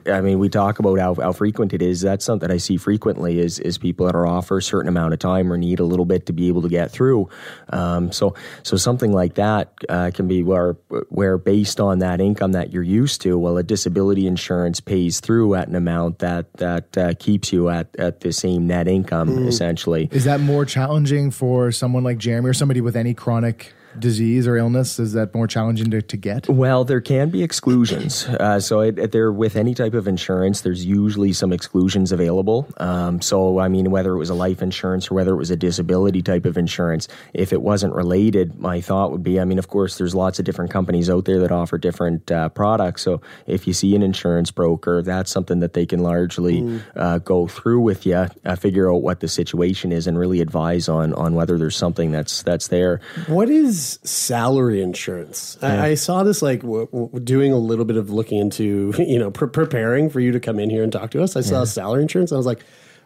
I 0.07 0.21
mean, 0.21 0.39
we 0.39 0.49
talk 0.49 0.79
about 0.79 0.99
how, 0.99 1.15
how 1.15 1.33
frequent 1.33 1.73
it 1.73 1.81
is. 1.81 2.01
That's 2.01 2.25
something 2.25 2.51
I 2.51 2.59
see 2.59 2.77
frequently 2.77 3.39
is 3.39 3.59
is 3.59 3.79
people 3.79 4.07
that 4.07 4.15
are 4.15 4.27
off 4.27 4.49
for 4.49 4.59
a 4.59 4.63
certain 4.63 4.89
amount 4.89 5.13
of 5.13 5.19
time 5.19 5.53
or 5.53 5.57
need 5.57 5.81
a 5.81 5.85
little 5.85 6.05
bit 6.05 6.27
to 6.27 6.33
be 6.33 6.49
able 6.49 6.63
to 6.63 6.69
get 6.69 6.91
through. 6.91 7.29
Um, 7.71 8.13
so 8.13 8.35
so 8.63 8.77
something 8.77 9.13
like 9.13 9.35
that 9.35 9.73
uh, 9.89 10.11
can 10.13 10.29
be 10.29 10.43
where 10.43 10.75
where 11.09 11.39
based 11.39 11.81
on 11.81 12.01
that 12.01 12.21
income 12.21 12.53
that 12.53 12.73
you're 12.73 12.83
used 12.83 13.23
to, 13.23 13.39
well, 13.39 13.57
a 13.57 13.63
disability 13.63 14.27
insurance 14.27 14.81
pays 14.81 15.21
through 15.21 15.55
at 15.55 15.69
an 15.69 15.75
amount 15.75 16.19
that 16.19 16.53
that 16.55 16.99
uh, 16.99 17.15
keeps 17.19 17.53
you 17.53 17.69
at 17.69 17.95
at 17.99 18.21
the 18.21 18.33
same 18.33 18.67
net 18.67 18.89
income 18.89 19.47
essentially. 19.47 20.09
Is 20.13 20.25
that 20.25 20.41
more 20.41 20.65
challenging 20.65 21.31
for 21.31 21.73
someone 21.73 22.05
like 22.05 22.19
Jeremie 22.19 22.49
or 22.49 22.55
somebody 22.55 22.81
with 22.81 22.97
any 22.97 23.15
chronic 23.15 23.73
disease 23.99 24.47
or 24.47 24.57
illness? 24.57 24.99
Is 24.99 25.13
that 25.13 25.35
more 25.35 25.47
challenging 25.47 25.91
to, 25.91 26.03
to 26.03 26.17
get? 26.17 26.49
Well, 26.49 26.85
there 26.85 27.01
can 27.01 27.31
be 27.31 27.43
exclusions. 27.43 28.25
Uh, 28.27 28.61
so, 28.61 28.81
it, 28.81 28.99
it- 28.99 29.13
there 29.13 29.31
with 29.31 29.57
any 29.57 29.75
type 29.75 29.93
of 29.95 30.09
insurance, 30.09 30.63
there's 30.63 30.85
usually 30.87 31.33
some 31.35 31.53
exclusions 31.53 32.13
available. 32.13 32.67
Um, 32.79 33.21
so, 33.21 33.59
I 33.59 33.69
mean, 33.69 33.91
whether 33.91 34.13
it 34.15 34.19
was 34.19 34.31
a 34.31 34.35
life 34.35 34.63
insurance 34.63 35.11
or 35.11 35.15
whether 35.15 35.33
it 35.33 35.37
was 35.37 35.51
a 35.51 35.57
disability 35.57 36.23
type 36.23 36.47
of 36.47 36.57
insurance, 36.57 37.09
if 37.35 37.53
it 37.53 37.61
wasn't 37.61 37.95
related, 37.95 38.59
my 38.59 38.81
thought 38.81 39.13
would 39.13 39.23
be, 39.23 39.39
I 39.39 39.45
mean, 39.45 39.59
of 39.59 39.69
course, 39.69 39.99
there's 39.99 40.15
lots 40.15 40.39
of 40.39 40.45
different 40.47 40.71
companies 40.71 41.11
out 41.11 41.27
there 41.27 41.41
that 41.41 41.53
offer 41.53 41.77
different 41.77 42.31
uh, 42.33 42.49
products. 42.49 43.03
So, 43.03 43.21
if 43.47 43.67
you 43.67 43.75
see 43.75 43.95
an 43.95 44.03
insurance 44.03 44.51
broker, 44.51 45.03
that's 45.03 45.31
something 45.31 45.61
that 45.61 45.75
they 45.75 45.85
can 45.85 46.01
largely 46.01 46.81
uh, 46.97 47.19
go 47.19 47.47
through 47.47 47.81
with 47.81 48.07
you, 48.07 48.27
uh, 48.47 48.57
figure 48.57 48.91
out 48.91 49.03
what 49.03 49.21
the 49.21 49.29
situation 49.29 49.93
is, 49.93 50.07
and 50.07 50.19
really 50.19 50.41
advise 50.41 50.89
on 50.89 51.13
on 51.15 51.35
whether 51.35 51.59
there's 51.59 51.77
something 51.77 52.13
that's 52.13 52.43
that's 52.43 52.69
there. 52.69 53.01
What 53.27 53.51
is 53.51 53.82
salary 54.05 54.83
insurance? 54.83 55.59
I, 55.63 55.89
I 55.89 55.95
saw 55.95 56.23
this 56.23 56.43
like 56.43 56.61
w- 56.61 56.87
w- 56.93 57.21
doing 57.21 57.53
a 57.53 57.59
little 57.59 57.85
bit 57.85 57.97
of 57.97 58.11
looking 58.11 58.39
into, 58.39 58.93
you 58.99 59.19
know, 59.19 59.31
pre- 59.31 59.49
preparing 59.49 60.11
for 60.11 60.21
you 60.21 60.33
to 60.33 60.41
come 60.41 60.59
in 60.59 60.71
here 60.71 60.83
and 60.83 60.93
talk 60.93 61.11
to 61.13 61.23
us. 61.23 61.37
I 61.37 61.41
saw 61.41 61.65
salary 61.65 62.03
insurance. 62.03 62.31
And 62.31 62.37
I 62.37 62.39
was 62.39 62.47
like, 62.47 62.65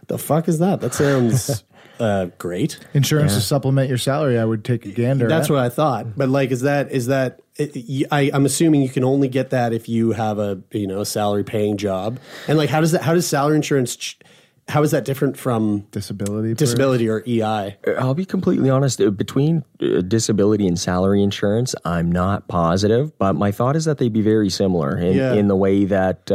the 0.08 0.18
fuck 0.18 0.48
is 0.48 0.58
that? 0.60 0.80
That 0.80 0.94
sounds 0.94 1.64
uh, 2.00 2.26
great. 2.38 2.78
Insurance 2.94 3.34
to 3.34 3.40
supplement 3.40 3.88
your 3.88 3.98
salary, 3.98 4.38
I 4.38 4.44
would 4.44 4.64
take 4.64 4.86
a 4.86 4.92
gander. 4.92 5.28
That's 5.28 5.50
at. 5.50 5.52
what 5.52 5.62
I 5.62 5.68
thought. 5.68 6.16
But 6.16 6.28
like, 6.28 6.50
is 6.50 6.60
that 6.62 6.92
is 6.92 7.06
that? 7.06 7.40
it- 7.56 8.06
I, 8.12 8.30
am 8.32 8.44
assuming 8.44 8.82
you 8.82 8.88
can 8.88 9.04
only 9.04 9.28
get 9.28 9.50
that 9.50 9.72
if 9.72 9.88
you 9.88 10.12
have 10.12 10.38
a 10.38 10.60
you 10.70 10.86
know 10.86 11.00
a 11.00 11.06
salary 11.06 11.42
paying 11.44 11.76
job. 11.76 12.18
And 12.46 12.58
like, 12.58 12.70
how 12.70 12.80
does 12.80 12.92
that? 12.92 13.02
How 13.02 13.14
does 13.14 13.26
salary 13.26 13.56
insurance? 13.56 13.96
ch- 13.96 14.18
How 14.68 14.82
is 14.82 14.90
that 14.90 15.04
different 15.04 15.36
from 15.36 15.86
disability. 15.92 16.50
for- 16.54 16.58
disability 16.58 17.08
or 17.08 17.22
EI? 17.26 17.76
I'll 17.98 18.14
be 18.14 18.24
completely 18.24 18.68
honest. 18.68 19.00
uh, 19.00 19.10
Between 19.10 19.62
uh, 19.80 20.00
disability 20.00 20.66
and 20.66 20.76
salary 20.78 21.22
insurance, 21.22 21.74
I'm 21.84 22.10
not 22.10 22.48
positive, 22.48 23.16
but 23.16 23.34
my 23.34 23.52
thought 23.52 23.76
is 23.76 23.84
that 23.84 23.98
they'd 23.98 24.12
be 24.12 24.22
very 24.22 24.50
similar 24.50 24.98
in, 24.98 25.16
Yeah. 25.16 25.34
in 25.34 25.46
the 25.46 25.54
way 25.54 25.84
that 25.84 26.26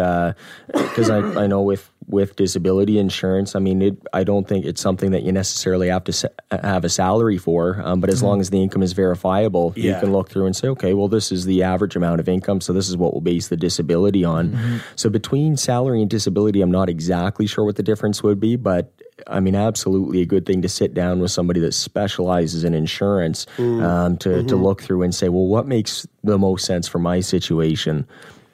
because 0.71 1.09
I, 1.09 1.17
I 1.43 1.47
know 1.47 1.61
with 1.61 1.90
with 2.11 2.35
disability 2.35 2.99
insurance, 2.99 3.55
I 3.55 3.59
mean, 3.59 3.81
it, 3.81 3.97
I 4.13 4.23
don't 4.23 4.47
think 4.47 4.65
it's 4.65 4.81
something 4.81 5.11
that 5.11 5.23
you 5.23 5.31
necessarily 5.31 5.87
have 5.89 6.03
to 6.03 6.13
sa- 6.13 6.27
have 6.51 6.83
a 6.85 6.89
salary 6.89 7.37
for, 7.37 7.81
um, 7.83 7.99
but 8.01 8.09
as 8.09 8.21
long 8.21 8.39
as 8.41 8.49
the 8.49 8.61
income 8.61 8.83
is 8.83 8.93
verifiable, 8.93 9.73
you 9.75 9.91
can 9.99 10.11
look 10.11 10.29
through 10.29 10.45
and 10.45 10.55
say, 10.55 10.67
okay, 10.67 10.93
well, 10.93 11.07
this 11.07 11.31
is 11.31 11.45
the 11.45 11.63
average 11.63 11.95
amount 11.95 12.19
of 12.19 12.29
income, 12.29 12.61
so 12.61 12.73
this 12.73 12.89
is 12.89 12.95
what 12.97 13.13
we'll 13.13 13.21
base 13.21 13.47
the 13.47 13.57
disability 13.57 14.23
on. 14.25 14.81
So 14.95 15.09
between 15.09 15.57
salary 15.57 16.01
and 16.01 16.09
disability, 16.09 16.61
I'm 16.61 16.71
not 16.71 16.89
exactly 16.89 17.47
sure 17.47 17.63
what 17.65 17.77
the 17.77 17.83
difference 17.83 18.21
would 18.21 18.39
be, 18.39 18.55
but 18.57 18.91
I 19.27 19.39
mean, 19.39 19.55
absolutely 19.55 20.21
a 20.21 20.25
good 20.25 20.45
thing 20.45 20.61
to 20.63 20.69
sit 20.69 20.93
down 20.93 21.19
with 21.19 21.31
somebody 21.31 21.59
that 21.61 21.73
specializes 21.73 22.63
in 22.63 22.73
insurance 22.73 23.45
um, 23.57 24.17
to, 24.17 24.43
to 24.43 24.55
look 24.55 24.81
through 24.81 25.03
and 25.03 25.13
say, 25.13 25.29
well, 25.29 25.45
what 25.45 25.67
makes 25.67 26.07
the 26.23 26.37
most 26.37 26.65
sense 26.65 26.87
for 26.87 26.99
my 26.99 27.19
situation? 27.21 28.07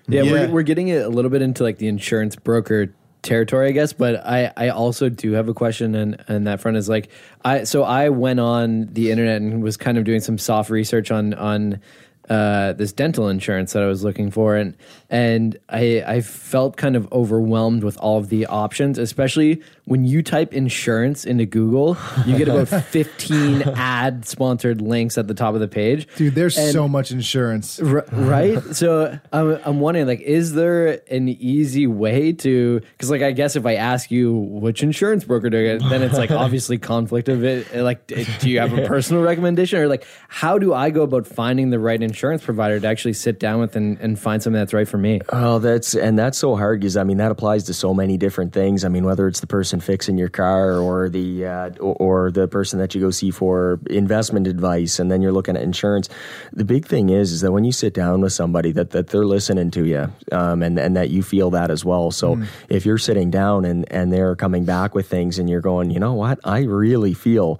Yeah, 0.09 0.21
Yeah. 0.23 0.31
We're, 0.31 0.49
we're 0.49 0.61
getting 0.63 0.89
it 0.89 1.05
a 1.05 1.09
little 1.09 1.31
bit 1.31 1.41
into 1.41 1.63
like 1.63 1.77
the 1.77 1.87
insurance 1.87 2.35
broker 2.35 2.93
territory, 3.27 3.67
I 3.67 3.71
guess. 3.71 3.93
But 3.93 4.25
I, 4.25 4.51
I 4.57 4.69
also 4.69 5.09
do 5.09 5.33
have 5.33 5.47
a 5.49 5.53
question, 5.53 5.93
and 5.93 6.23
and 6.27 6.47
that 6.47 6.59
front 6.59 6.77
is 6.77 6.89
like 6.89 7.09
I 7.45 7.65
so 7.65 7.83
I 7.83 8.09
went 8.09 8.39
on 8.39 8.87
the 8.93 9.11
internet 9.11 9.41
and 9.41 9.61
was 9.61 9.77
kind 9.77 9.97
of 9.97 10.03
doing 10.03 10.21
some 10.21 10.37
soft 10.37 10.69
research 10.69 11.11
on 11.11 11.33
on 11.35 11.81
uh, 12.29 12.73
this 12.73 12.91
dental 12.91 13.29
insurance 13.29 13.73
that 13.73 13.83
I 13.83 13.85
was 13.85 14.03
looking 14.03 14.31
for, 14.31 14.55
and 14.57 14.75
and 15.09 15.57
I 15.69 16.03
I 16.05 16.21
felt 16.21 16.75
kind 16.75 16.95
of 16.97 17.09
overwhelmed 17.13 17.83
with 17.83 17.97
all 17.99 18.17
of 18.17 18.27
the 18.27 18.45
options, 18.47 18.97
especially 18.97 19.61
when 19.85 20.03
you 20.03 20.21
type 20.21 20.53
insurance 20.53 21.23
into 21.23 21.45
Google, 21.45 21.95
you 22.25 22.37
get 22.37 22.49
about 22.49 22.67
fifteen 22.83 23.61
ad 23.61 24.25
sponsored 24.27 24.81
links 24.81 25.17
at 25.17 25.27
the 25.29 25.33
top 25.33 25.53
of 25.53 25.61
the 25.61 25.67
page. 25.69 26.05
Dude, 26.17 26.35
there's 26.35 26.57
And- 26.57 26.73
so 26.73 26.87
much 26.89 27.11
insurance. 27.11 27.79
R- 27.79 28.03
right? 28.11 28.61
so 28.75 29.17
I'm, 29.31 29.59
I'm 29.63 29.79
wondering, 29.79 30.07
like, 30.07 30.19
is 30.19 30.53
there 30.53 30.99
an 31.09 31.29
easy 31.29 31.87
way 31.87 32.33
to? 32.33 32.81
Because, 32.81 33.09
like, 33.09 33.21
I 33.21 33.31
guess 33.31 33.55
if 33.55 33.65
I 33.65 33.75
ask 33.75 34.11
you 34.11 34.33
which 34.33 34.83
insurance 34.83 35.23
broker 35.23 35.49
to 35.49 35.63
get, 35.79 35.89
then 35.89 36.03
it's 36.03 36.17
like 36.17 36.31
obviously 36.45 36.77
conflict 36.77 37.29
of 37.29 37.45
it. 37.45 37.73
Like, 37.73 38.05
do 38.07 38.49
you 38.49 38.59
have 38.59 38.77
a 38.77 38.85
personal 38.85 39.23
recommendation, 39.23 39.79
or 39.79 39.87
like, 39.87 40.05
how 40.27 40.57
do 40.57 40.73
I 40.73 40.89
go 40.89 41.03
about 41.03 41.25
finding 41.25 41.69
the 41.69 41.79
right 41.79 42.01
insurance 42.01 42.16
provider 42.43 42.79
to 42.79 42.87
actually 42.87 43.13
sit 43.13 43.39
down 43.39 43.59
with 43.59 43.75
and, 43.75 43.99
and 43.99 44.19
find 44.19 44.41
something 44.41 44.59
that's 44.59 44.73
right 44.73 44.87
for 44.87 44.97
me? 44.97 45.21
Oh, 45.29 45.59
that's 45.59 45.95
and 45.95 46.17
that's 46.17 46.37
so 46.37 46.55
hard 46.55 46.79
because 46.79 46.97
I 46.97 47.03
mean 47.03 47.17
that 47.17 47.31
applies 47.31 47.63
to 47.65 47.73
so 47.73 47.93
many 47.93 48.17
different 48.17 48.53
things. 48.53 48.83
I 48.85 48.89
mean 48.89 49.05
whether 49.05 49.27
it's 49.27 49.39
the 49.39 49.47
person 49.47 49.79
fixing 49.79 50.17
your 50.17 50.29
car 50.29 50.77
or 50.77 51.09
the 51.09 51.45
uh, 51.45 51.69
or, 51.79 51.95
or 52.27 52.31
the 52.31 52.47
person 52.47 52.79
that 52.79 52.95
you 52.95 53.01
go 53.01 53.11
see 53.11 53.31
for 53.31 53.79
investment 53.89 54.47
advice, 54.47 54.99
and 54.99 55.11
then 55.11 55.21
you're 55.21 55.31
looking 55.31 55.55
at 55.55 55.63
insurance. 55.63 56.09
The 56.53 56.65
big 56.65 56.85
thing 56.85 57.09
is 57.09 57.31
is 57.31 57.41
that 57.41 57.51
when 57.51 57.63
you 57.63 57.71
sit 57.71 57.93
down 57.93 58.21
with 58.21 58.33
somebody 58.33 58.71
that 58.73 58.91
that 58.91 59.07
they're 59.07 59.25
listening 59.25 59.71
to 59.71 59.85
you, 59.85 60.11
um, 60.31 60.61
and 60.61 60.77
and 60.79 60.95
that 60.95 61.09
you 61.09 61.23
feel 61.23 61.49
that 61.51 61.71
as 61.71 61.83
well. 61.85 62.11
So 62.11 62.41
if 62.69 62.85
you're 62.85 62.97
sitting 62.97 63.31
down 63.31 63.65
and 63.65 63.91
and 63.91 64.11
they're 64.11 64.35
coming 64.35 64.65
back 64.65 64.95
with 64.95 65.07
things, 65.07 65.39
and 65.39 65.49
you're 65.49 65.61
going, 65.61 65.91
you 65.91 65.99
know 65.99 66.13
what, 66.13 66.39
I 66.43 66.63
really 66.63 67.13
feel 67.13 67.59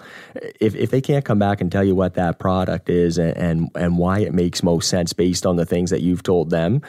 if 0.60 0.76
if 0.76 0.92
they 0.92 1.02
can't 1.02 1.26
come 1.26 1.40
back 1.40 1.62
and 1.62 1.72
tell 1.72 1.84
you 1.84 1.96
what 1.96 2.16
that 2.16 2.40
product 2.40 2.90
is 2.90 3.18
and 3.18 3.38
and, 3.38 3.72
and 3.76 3.98
why 3.98 4.20
it 4.20 4.34
makes 4.48 4.64
most 4.64 4.88
sense 4.88 5.12
based 5.12 5.46
on 5.46 5.58
the 5.58 5.66
things 5.66 5.90
that 5.90 6.02
you've 6.02 6.24
told 6.24 6.50
them 6.52 6.82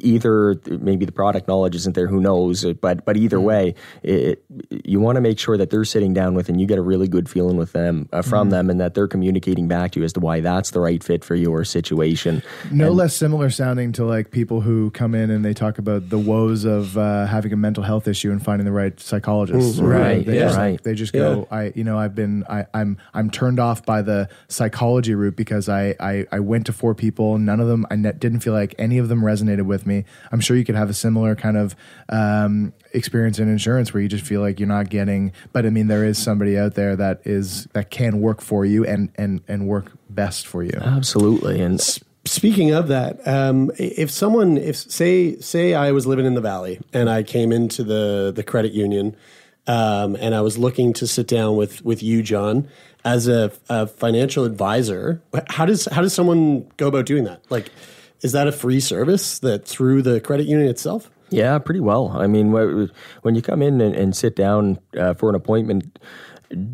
either 0.00 0.60
maybe 0.80 1.04
the 1.04 1.12
product 1.12 1.48
knowledge 1.48 1.74
isn't 1.74 1.94
there, 1.94 2.06
who 2.06 2.20
knows? 2.20 2.64
But 2.80 3.04
but 3.04 3.16
either 3.16 3.40
way, 3.40 3.74
it, 4.02 4.42
you 4.84 5.00
want 5.00 5.16
to 5.16 5.20
make 5.20 5.38
sure 5.38 5.56
that 5.56 5.70
they're 5.70 5.84
sitting 5.84 6.14
down 6.14 6.34
with 6.34 6.48
and 6.48 6.60
you 6.60 6.66
get 6.66 6.78
a 6.78 6.82
really 6.82 7.08
good 7.08 7.28
feeling 7.28 7.56
with 7.56 7.72
them 7.72 8.08
uh, 8.12 8.22
from 8.22 8.48
Mhm. 8.48 8.50
them, 8.50 8.70
and 8.70 8.80
that 8.80 8.94
they're 8.94 9.08
communicating 9.08 9.68
back 9.68 9.92
to 9.92 10.00
you 10.00 10.04
as 10.04 10.12
to 10.14 10.20
why 10.20 10.40
that's 10.40 10.70
the 10.70 10.80
right 10.80 11.02
fit 11.02 11.24
for 11.24 11.34
your 11.34 11.64
situation. 11.64 12.42
No 12.70 12.88
And- 12.88 12.96
less 12.96 13.14
similar 13.16 13.50
sounding 13.50 13.92
to 13.92 14.04
like 14.04 14.30
people 14.30 14.60
who 14.62 14.90
come 14.90 15.14
in 15.14 15.30
and 15.30 15.44
they 15.44 15.54
talk 15.54 15.78
about 15.78 16.08
the 16.10 16.18
woes 16.18 16.64
of 16.64 16.96
uh, 16.96 17.26
having 17.26 17.52
a 17.52 17.56
mental 17.56 17.82
health 17.82 18.06
issue 18.08 18.30
and 18.30 18.42
finding 18.42 18.64
the 18.64 18.72
right 18.72 18.98
psychologist. 19.00 19.80
Mhm. 19.80 19.88
Right, 19.90 20.24
They 20.26 20.34
yeah. 20.36 20.40
just, 20.46 20.56
right. 20.58 20.82
They 20.82 20.94
just 20.94 21.12
go. 21.12 21.46
I, 21.50 21.72
you 21.74 21.84
know, 21.84 21.98
I've 21.98 22.14
been. 22.14 22.44
I, 22.48 22.66
I'm. 22.74 22.96
I'm 23.14 23.30
turned 23.30 23.58
off 23.58 23.84
by 23.84 24.02
the 24.02 24.28
psychology 24.48 25.14
route 25.14 25.36
because 25.36 25.68
I. 25.68 25.94
I, 26.00 26.26
I 26.32 26.40
went 26.40 26.66
to 26.66 26.72
four 26.72 26.94
people. 26.94 27.38
None 27.38 27.60
of 27.60 27.68
them. 27.68 27.86
I 27.90 27.96
ne- 27.96 28.12
didn't 28.12 28.40
feel 28.40 28.52
like 28.52 28.74
any 28.78 28.98
of 28.98 29.08
them 29.08 29.22
resonated 29.22 29.62
with 29.66 29.79
me. 29.86 30.04
I'm 30.32 30.40
sure 30.40 30.56
you 30.56 30.64
could 30.64 30.74
have 30.74 30.90
a 30.90 30.94
similar 30.94 31.34
kind 31.34 31.56
of 31.56 31.76
um, 32.08 32.72
experience 32.92 33.38
in 33.38 33.48
insurance 33.48 33.92
where 33.92 34.02
you 34.02 34.08
just 34.08 34.24
feel 34.24 34.40
like 34.40 34.58
you're 34.58 34.68
not 34.68 34.90
getting. 34.90 35.32
But 35.52 35.66
I 35.66 35.70
mean, 35.70 35.88
there 35.88 36.04
is 36.04 36.18
somebody 36.18 36.58
out 36.58 36.74
there 36.74 36.96
that 36.96 37.20
is 37.24 37.64
that 37.72 37.90
can 37.90 38.20
work 38.20 38.40
for 38.40 38.64
you 38.64 38.84
and 38.84 39.10
and 39.16 39.40
and 39.48 39.66
work 39.66 39.92
best 40.08 40.46
for 40.46 40.62
you. 40.62 40.78
Absolutely. 40.80 41.60
And 41.60 41.80
Speaking 42.26 42.70
of 42.72 42.88
that, 42.88 43.26
um, 43.26 43.70
if 43.78 44.10
someone, 44.10 44.58
if 44.58 44.76
say 44.76 45.38
say 45.40 45.72
I 45.72 45.92
was 45.92 46.06
living 46.06 46.26
in 46.26 46.34
the 46.34 46.42
valley 46.42 46.78
and 46.92 47.08
I 47.08 47.22
came 47.22 47.50
into 47.50 47.82
the 47.82 48.30
the 48.34 48.42
credit 48.42 48.72
union, 48.72 49.16
um, 49.66 50.16
and 50.16 50.34
I 50.34 50.42
was 50.42 50.58
looking 50.58 50.92
to 50.94 51.06
sit 51.06 51.26
down 51.26 51.56
with 51.56 51.82
with 51.82 52.02
you, 52.02 52.22
John, 52.22 52.68
as 53.06 53.26
a, 53.26 53.50
a 53.70 53.86
financial 53.86 54.44
advisor, 54.44 55.22
how 55.48 55.64
does 55.64 55.86
how 55.86 56.02
does 56.02 56.12
someone 56.12 56.70
go 56.76 56.88
about 56.88 57.06
doing 57.06 57.24
that? 57.24 57.42
Like, 57.50 57.70
is 58.22 58.32
that 58.32 58.46
a 58.46 58.52
free 58.52 58.80
service 58.80 59.38
that 59.40 59.66
through 59.66 60.02
the 60.02 60.20
credit 60.20 60.46
union 60.46 60.68
itself? 60.68 61.10
Yeah, 61.30 61.58
pretty 61.58 61.80
well. 61.80 62.08
I 62.08 62.26
mean, 62.26 62.50
when 62.50 63.34
you 63.34 63.42
come 63.42 63.62
in 63.62 63.80
and, 63.80 63.94
and 63.94 64.16
sit 64.16 64.34
down 64.34 64.80
uh, 64.98 65.14
for 65.14 65.28
an 65.28 65.36
appointment, 65.36 65.98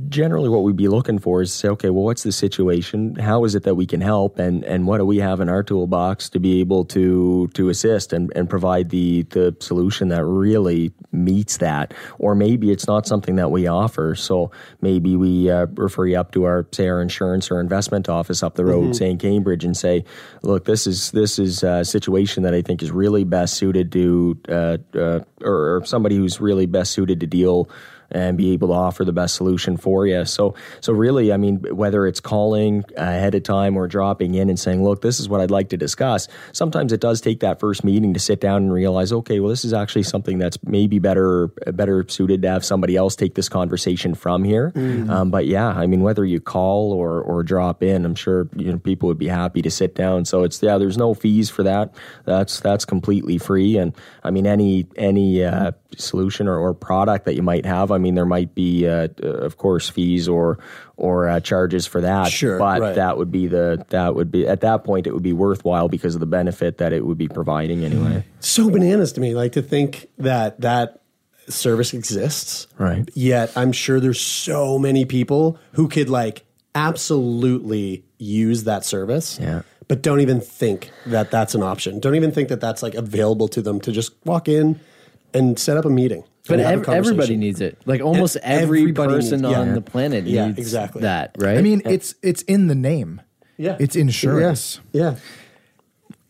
generally 0.08 0.48
what 0.48 0.62
we'd 0.62 0.76
be 0.76 0.88
looking 0.88 1.18
for 1.18 1.42
is 1.42 1.52
say, 1.52 1.68
okay, 1.68 1.90
well, 1.90 2.04
what's 2.04 2.22
the 2.22 2.32
situation? 2.32 3.14
How 3.16 3.44
is 3.44 3.54
it 3.54 3.64
that 3.64 3.74
we 3.74 3.86
can 3.86 4.00
help? 4.00 4.38
And 4.38 4.64
and 4.64 4.86
what 4.86 4.98
do 4.98 5.04
we 5.04 5.18
have 5.18 5.40
in 5.40 5.48
our 5.48 5.62
toolbox 5.62 6.30
to 6.30 6.40
be 6.40 6.60
able 6.60 6.84
to 6.86 7.48
to 7.48 7.68
assist 7.68 8.12
and, 8.12 8.32
and 8.34 8.48
provide 8.48 8.88
the 8.90 9.22
the 9.24 9.54
solution 9.60 10.08
that 10.08 10.24
really 10.24 10.92
meets 11.12 11.58
that? 11.58 11.92
Or 12.18 12.34
maybe 12.34 12.70
it's 12.70 12.86
not 12.86 13.06
something 13.06 13.36
that 13.36 13.50
we 13.50 13.66
offer. 13.66 14.14
So 14.14 14.50
maybe 14.80 15.14
we 15.16 15.50
uh, 15.50 15.66
refer 15.74 16.06
you 16.06 16.18
up 16.18 16.32
to 16.32 16.44
our 16.44 16.66
say 16.72 16.88
our 16.88 17.02
insurance 17.02 17.50
or 17.50 17.60
investment 17.60 18.08
office 18.08 18.42
up 18.42 18.54
the 18.54 18.64
road, 18.64 18.90
Mhm. 18.90 18.94
say 18.96 19.10
in 19.10 19.18
Cambridge, 19.18 19.64
and 19.64 19.76
say, 19.76 20.04
look, 20.42 20.64
this 20.64 20.86
is 20.86 21.10
this 21.10 21.38
is 21.38 21.62
a 21.62 21.84
situation 21.84 22.44
that 22.44 22.54
I 22.54 22.62
think 22.62 22.82
is 22.82 22.90
really 22.90 23.24
best 23.24 23.54
suited 23.54 23.92
to 23.92 24.38
uh, 24.48 24.78
uh, 24.94 25.20
or, 25.42 25.76
or 25.76 25.82
somebody 25.84 26.16
who's 26.16 26.40
really 26.40 26.66
best 26.66 26.92
suited 26.92 27.20
to 27.20 27.26
deal 27.26 27.68
and 28.10 28.36
be 28.36 28.52
able 28.52 28.68
to 28.68 28.74
offer 28.74 29.04
the 29.04 29.12
best 29.12 29.34
solution 29.34 29.76
for 29.76 30.06
you. 30.06 30.24
So, 30.24 30.54
so 30.80 30.92
really, 30.92 31.32
I 31.32 31.36
mean, 31.36 31.56
whether 31.74 32.06
it's 32.06 32.20
calling 32.20 32.84
ahead 32.96 33.34
of 33.34 33.42
time 33.42 33.76
or 33.76 33.86
dropping 33.86 34.34
in 34.34 34.48
and 34.48 34.58
saying, 34.58 34.82
"Look, 34.82 35.02
this 35.02 35.20
is 35.20 35.28
what 35.28 35.40
I'd 35.40 35.50
like 35.50 35.70
to 35.70 35.76
discuss." 35.76 36.28
Sometimes 36.52 36.92
it 36.92 37.00
does 37.00 37.20
take 37.20 37.40
that 37.40 37.60
first 37.60 37.84
meeting 37.84 38.14
to 38.14 38.20
sit 38.20 38.40
down 38.40 38.62
and 38.62 38.72
realize, 38.72 39.12
okay, 39.12 39.40
well, 39.40 39.50
this 39.50 39.64
is 39.64 39.72
actually 39.72 40.04
something 40.04 40.38
that's 40.38 40.58
maybe 40.64 40.98
better 40.98 41.48
better 41.72 42.04
suited 42.08 42.42
to 42.42 42.48
have 42.48 42.64
somebody 42.64 42.96
else 42.96 43.16
take 43.16 43.34
this 43.34 43.48
conversation 43.48 44.14
from 44.14 44.44
here. 44.44 44.72
Mm. 44.74 45.10
Um, 45.10 45.30
but 45.30 45.46
yeah, 45.46 45.68
I 45.68 45.86
mean, 45.86 46.02
whether 46.02 46.24
you 46.24 46.40
call 46.40 46.92
or 46.92 47.20
or 47.20 47.42
drop 47.42 47.82
in, 47.82 48.04
I'm 48.04 48.14
sure 48.14 48.48
you 48.56 48.72
know 48.72 48.78
people 48.78 49.08
would 49.08 49.18
be 49.18 49.28
happy 49.28 49.62
to 49.62 49.70
sit 49.70 49.94
down. 49.94 50.24
So 50.24 50.42
it's 50.42 50.62
yeah, 50.62 50.78
there's 50.78 50.98
no 50.98 51.14
fees 51.14 51.50
for 51.50 51.62
that. 51.62 51.94
That's 52.24 52.60
that's 52.60 52.84
completely 52.84 53.38
free. 53.38 53.76
And 53.76 53.92
I 54.22 54.30
mean, 54.30 54.46
any 54.46 54.86
any 54.96 55.44
uh, 55.44 55.72
solution 55.96 56.48
or, 56.48 56.58
or 56.58 56.74
product 56.74 57.24
that 57.26 57.34
you 57.34 57.42
might 57.42 57.64
have, 57.64 57.90
I 57.96 57.98
mean, 57.98 58.14
there 58.14 58.26
might 58.26 58.54
be 58.54 58.86
uh, 58.86 59.08
of 59.22 59.56
course 59.56 59.88
fees 59.88 60.28
or 60.28 60.58
or 60.96 61.28
uh, 61.28 61.40
charges 61.40 61.86
for 61.86 62.00
that. 62.00 62.30
Sure, 62.30 62.58
but 62.58 62.80
right. 62.80 62.94
that 62.94 63.18
would 63.18 63.32
be 63.32 63.48
the 63.48 63.84
that 63.88 64.14
would 64.14 64.30
be 64.30 64.46
at 64.46 64.60
that 64.60 64.84
point 64.84 65.06
it 65.06 65.12
would 65.12 65.22
be 65.22 65.32
worthwhile 65.32 65.88
because 65.88 66.14
of 66.14 66.20
the 66.20 66.26
benefit 66.26 66.78
that 66.78 66.92
it 66.92 67.04
would 67.04 67.18
be 67.18 67.28
providing 67.28 67.84
anyway. 67.84 68.24
So 68.40 68.70
bananas 68.70 69.12
to 69.14 69.20
me, 69.20 69.34
like 69.34 69.52
to 69.52 69.62
think 69.62 70.08
that 70.18 70.60
that 70.60 71.02
service 71.48 71.94
exists. 71.94 72.66
Right. 72.78 73.08
Yet 73.14 73.56
I'm 73.56 73.72
sure 73.72 74.00
there's 74.00 74.20
so 74.20 74.78
many 74.78 75.04
people 75.04 75.58
who 75.72 75.88
could 75.88 76.08
like 76.10 76.44
absolutely 76.74 78.04
use 78.18 78.64
that 78.64 78.84
service. 78.84 79.38
Yeah. 79.40 79.62
But 79.88 80.02
don't 80.02 80.20
even 80.20 80.40
think 80.40 80.90
that 81.06 81.30
that's 81.30 81.54
an 81.54 81.62
option. 81.62 82.00
Don't 82.00 82.16
even 82.16 82.32
think 82.32 82.48
that 82.48 82.60
that's 82.60 82.82
like 82.82 82.94
available 82.94 83.48
to 83.48 83.62
them 83.62 83.80
to 83.82 83.92
just 83.92 84.12
walk 84.24 84.48
in 84.48 84.80
and 85.32 85.58
set 85.58 85.76
up 85.76 85.84
a 85.84 85.90
meeting. 85.90 86.24
But 86.48 86.60
and 86.60 86.68
have 86.68 86.88
a 86.88 86.90
ev- 86.90 86.96
everybody 86.96 87.36
needs 87.36 87.60
it. 87.60 87.78
Like 87.86 88.00
almost 88.00 88.36
every 88.42 88.80
everybody 88.80 89.14
person 89.14 89.42
needs- 89.42 89.54
on 89.56 89.68
yeah. 89.68 89.74
the 89.74 89.80
planet 89.80 90.26
Yeah, 90.26 90.46
needs 90.46 90.58
exactly. 90.58 91.02
that, 91.02 91.34
right? 91.38 91.58
I 91.58 91.62
mean, 91.62 91.82
it's 91.84 92.14
it's 92.22 92.42
in 92.42 92.66
the 92.68 92.74
name. 92.74 93.20
Yeah. 93.58 93.76
it's 93.80 93.96
insurance. 93.96 94.80
Yeah, 94.92 95.16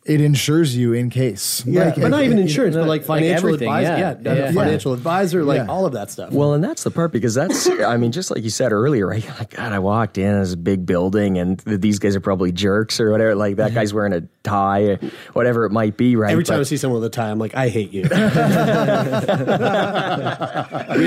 it 0.09 0.21
insures 0.21 0.77
you 0.77 0.93
in 0.93 1.11
case. 1.11 1.63
Yeah, 1.67 1.87
Like, 1.87 1.97
but 2.01 2.09
not 2.09 2.23
it- 2.23 2.27
even 2.27 2.39
it- 2.39 2.43
insurance, 2.43 2.77
but 2.77 2.87
like 2.87 3.05
financial 3.05 3.49
everything, 3.49 3.69
advisor. 3.69 3.99
yeah. 3.99 4.15
Yeah, 4.23 4.35
Yeah. 4.47 4.53
financial 4.53 4.93
advisor, 4.93 5.43
like 5.45 5.59
Yeah. 5.59 5.67
all 5.67 5.87
of 5.87 5.93
that 5.95 6.11
stuff. 6.11 6.33
Well, 6.33 6.55
and 6.55 6.63
that's 6.65 6.85
the 6.85 6.91
part 6.91 7.13
because 7.13 7.35
that's, 7.35 7.69
I 7.69 7.97
mean, 7.97 8.13
just 8.13 8.31
like 8.31 8.43
you 8.45 8.51
said 8.51 8.73
earlier, 8.73 9.07
right? 9.07 9.25
Like, 9.39 9.57
God, 9.57 9.73
I 9.73 9.79
walked 9.79 10.19
in 10.19 10.35
as 10.35 10.53
a 10.53 10.57
big 10.57 10.87
building 10.87 11.39
and 11.39 11.59
th- 11.65 11.81
these 11.81 11.99
guys 11.99 12.15
are 12.17 12.21
probably 12.21 12.53
jerks 12.53 13.01
or 13.01 13.11
whatever. 13.11 13.35
Like, 13.35 13.57
that 13.57 13.75
guy's 13.75 13.93
wearing 13.93 14.13
a 14.13 14.23
tie, 14.45 14.83
or 14.83 14.99
whatever 15.33 15.65
it 15.65 15.73
might 15.73 15.97
be, 15.97 16.15
right? 16.17 16.31
Every 16.31 16.45
time 16.45 16.61
I 16.61 16.63
see 16.63 16.77
someone 16.77 17.01
with 17.01 17.13
a 17.13 17.15
tie, 17.15 17.31
I'm 17.31 17.39
like, 17.39 17.55
I 17.57 17.69
hate 17.69 17.93
you. 17.93 18.03
we 18.03 18.09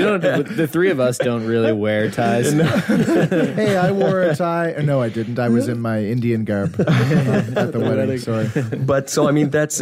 don't. 0.02 0.20
The 0.20 0.68
three 0.70 0.90
of 0.90 1.00
us 1.00 1.18
don't 1.18 1.46
really 1.46 1.72
wear 1.72 2.10
ties. 2.10 2.52
hey, 2.52 3.76
I 3.76 3.90
wore 3.92 4.22
a 4.22 4.36
tie. 4.40 4.74
No, 4.82 5.00
I 5.00 5.08
didn't. 5.08 5.38
I 5.38 5.48
was 5.48 5.68
in 5.68 5.80
my 5.80 6.02
Indian 6.04 6.44
garb 6.44 6.74
at 6.80 7.72
the 7.72 7.80
wedding. 7.80 8.18
Sorry. 8.18 8.46
But 8.90 9.08
so 9.08 9.28
I 9.28 9.30
mean 9.30 9.50
that's 9.50 9.76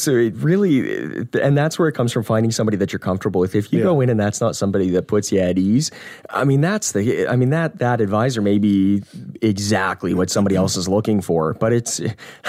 so 0.00 0.12
it 0.14 0.36
really 0.36 1.26
and 1.42 1.58
that's 1.58 1.80
where 1.80 1.88
it 1.88 1.94
comes 1.94 2.12
from 2.12 2.22
finding 2.22 2.52
somebody 2.52 2.76
that 2.76 2.92
you're 2.92 3.00
comfortable 3.00 3.40
with. 3.40 3.56
If 3.56 3.72
you 3.72 3.82
go 3.82 4.00
in 4.00 4.08
and 4.08 4.20
that's 4.20 4.40
not 4.40 4.54
somebody 4.54 4.90
that 4.90 5.08
puts 5.08 5.32
you 5.32 5.40
at 5.40 5.58
ease, 5.58 5.90
I 6.30 6.44
mean 6.44 6.60
that's 6.60 6.92
the 6.92 7.26
I 7.26 7.34
mean 7.34 7.50
that 7.50 7.78
that 7.78 8.00
advisor 8.00 8.40
may 8.40 8.58
be 8.58 9.02
exactly 9.40 10.14
what 10.14 10.30
somebody 10.30 10.54
else 10.54 10.76
is 10.76 10.88
looking 10.88 11.20
for, 11.22 11.54
but 11.54 11.72
it's 11.72 12.00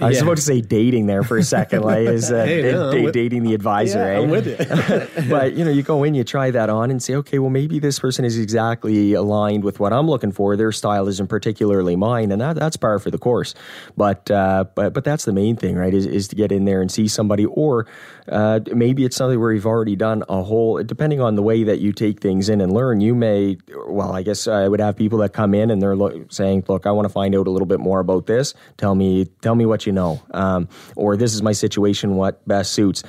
I 0.00 0.08
was 0.08 0.16
Yeah. 0.18 0.22
about 0.22 0.36
to 0.36 0.42
say 0.42 0.60
dating 0.60 1.06
there 1.06 1.24
for 1.24 1.36
a 1.38 1.42
second, 1.42 1.82
like 1.82 2.06
is 2.18 2.30
uh, 2.30 2.44
Hey, 2.44 2.70
no, 2.70 2.90
I'm 2.90 3.02
with- 3.02 3.12
dating 3.14 3.42
the 3.42 3.54
advisor. 3.54 3.98
Yeah, 3.98 4.04
eh? 4.06 4.18
I'm 4.20 4.30
with 4.30 4.46
you. 4.46 5.24
but 5.30 5.54
you 5.54 5.64
know, 5.64 5.72
you 5.72 5.82
go 5.82 6.04
in, 6.04 6.14
you 6.14 6.22
try 6.24 6.52
that 6.52 6.70
on, 6.70 6.90
and 6.92 7.02
say, 7.02 7.14
okay, 7.16 7.38
well, 7.40 7.50
maybe 7.50 7.80
this 7.80 7.98
person 7.98 8.24
is 8.24 8.38
exactly 8.38 9.12
aligned 9.14 9.64
with 9.64 9.80
what 9.80 9.92
I'm 9.92 10.06
looking 10.08 10.30
for. 10.30 10.56
Their 10.56 10.70
style 10.72 11.08
isn't 11.08 11.26
particularly 11.26 11.96
mine, 11.96 12.30
and 12.30 12.40
that, 12.40 12.54
that's 12.56 12.76
par 12.76 12.98
for 13.00 13.10
the 13.10 13.18
course. 13.18 13.54
But 13.96 14.30
uh, 14.30 14.64
but 14.74 14.92
but 14.94 15.02
that's 15.04 15.24
the 15.24 15.31
main 15.32 15.56
thing, 15.56 15.76
right? 15.76 15.92
Is, 15.92 16.06
is 16.06 16.28
to 16.28 16.36
get 16.36 16.52
in 16.52 16.64
there 16.64 16.80
and 16.80 16.90
see 16.90 17.08
somebody, 17.08 17.44
or 17.46 17.86
uh, 18.28 18.60
maybe 18.72 19.04
it's 19.04 19.16
something 19.16 19.38
where 19.38 19.52
you've 19.52 19.66
already 19.66 19.96
done 19.96 20.24
a 20.28 20.42
whole. 20.42 20.82
Depending 20.82 21.20
on 21.20 21.34
the 21.34 21.42
way 21.42 21.64
that 21.64 21.80
you 21.80 21.92
take 21.92 22.20
things 22.20 22.48
in 22.48 22.60
and 22.60 22.72
learn, 22.72 23.00
you 23.00 23.14
may. 23.14 23.58
Well, 23.88 24.12
I 24.12 24.22
guess 24.22 24.46
I 24.46 24.68
would 24.68 24.80
have 24.80 24.96
people 24.96 25.18
that 25.18 25.32
come 25.32 25.54
in 25.54 25.70
and 25.70 25.82
they're 25.82 25.96
lo- 25.96 26.24
saying, 26.30 26.64
look, 26.68 26.86
I 26.86 26.90
want 26.90 27.06
to 27.06 27.12
find 27.12 27.34
out 27.34 27.46
a 27.46 27.50
little 27.50 27.66
bit 27.66 27.80
more 27.80 28.00
about 28.00 28.26
this. 28.26 28.54
Tell 28.76 28.94
me 28.94 29.26
tell 29.40 29.54
me 29.54 29.66
what 29.66 29.86
you 29.86 29.92
know, 29.92 30.22
um, 30.32 30.68
or 30.96 31.16
this 31.16 31.34
is 31.34 31.42
my 31.42 31.52
situation. 31.52 32.16
What 32.16 32.46
best 32.46 32.72
suits. 32.72 33.02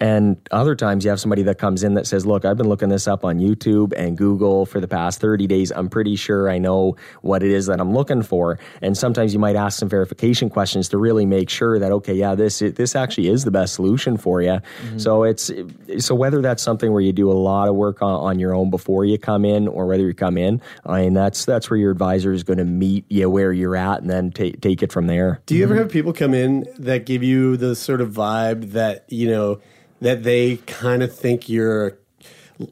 And 0.00 0.36
other 0.50 0.74
times 0.76 1.04
you 1.04 1.10
have 1.10 1.20
somebody 1.20 1.42
that 1.42 1.58
comes 1.58 1.82
in 1.82 1.94
that 1.94 2.06
says, 2.06 2.24
Look, 2.24 2.44
I've 2.44 2.56
been 2.56 2.68
looking 2.68 2.88
this 2.88 3.08
up 3.08 3.24
on 3.24 3.38
YouTube 3.38 3.92
and 3.96 4.16
Google 4.16 4.64
for 4.66 4.80
the 4.80 4.88
past 4.88 5.20
30 5.20 5.46
days. 5.46 5.72
I'm 5.72 5.88
pretty 5.88 6.16
sure 6.16 6.48
I 6.48 6.58
know 6.58 6.96
what 7.22 7.42
it 7.42 7.50
is 7.50 7.66
that 7.66 7.80
I'm 7.80 7.92
looking 7.92 8.22
for. 8.22 8.58
And 8.80 8.96
sometimes 8.96 9.32
you 9.32 9.38
might 9.40 9.56
ask 9.56 9.78
some 9.78 9.88
verification 9.88 10.50
questions 10.50 10.88
to 10.90 10.98
really 10.98 11.26
make 11.26 11.50
sure 11.50 11.78
that, 11.78 11.90
okay, 11.92 12.14
yeah, 12.14 12.34
this, 12.34 12.60
this 12.60 12.94
actually 12.94 13.28
is 13.28 13.44
the 13.44 13.50
best 13.50 13.74
solution 13.74 14.16
for 14.16 14.40
you. 14.40 14.50
Mm-hmm. 14.50 14.98
So 14.98 15.24
it's, 15.24 15.50
so 15.98 16.14
whether 16.14 16.40
that's 16.40 16.62
something 16.62 16.92
where 16.92 17.02
you 17.02 17.12
do 17.12 17.30
a 17.30 17.34
lot 17.34 17.68
of 17.68 17.74
work 17.74 18.00
on, 18.02 18.14
on 18.14 18.38
your 18.38 18.54
own 18.54 18.70
before 18.70 19.04
you 19.04 19.18
come 19.18 19.44
in 19.44 19.66
or 19.66 19.86
whether 19.86 20.04
you 20.04 20.14
come 20.14 20.38
in, 20.38 20.60
I 20.86 21.02
mean, 21.02 21.14
that's, 21.14 21.44
that's 21.44 21.70
where 21.70 21.78
your 21.78 21.90
advisor 21.90 22.32
is 22.32 22.44
going 22.44 22.58
to 22.58 22.64
meet 22.64 23.04
you 23.08 23.28
where 23.28 23.52
you're 23.52 23.76
at 23.76 24.00
and 24.00 24.10
then 24.10 24.30
take, 24.30 24.60
take 24.60 24.82
it 24.82 24.92
from 24.92 25.06
there. 25.06 25.40
Do 25.46 25.56
you 25.56 25.64
ever 25.64 25.74
mm-hmm. 25.74 25.82
have 25.82 25.92
people 25.92 26.12
come 26.12 26.34
in 26.34 26.66
that 26.78 27.04
give 27.04 27.22
you 27.22 27.56
the 27.56 27.74
sort 27.74 28.00
of 28.00 28.12
vibe 28.12 28.72
that, 28.72 29.04
you 29.08 29.28
know, 29.28 29.60
that 30.00 30.22
they 30.22 30.56
kind 30.58 31.02
of 31.02 31.14
think 31.14 31.48
you're 31.48 31.98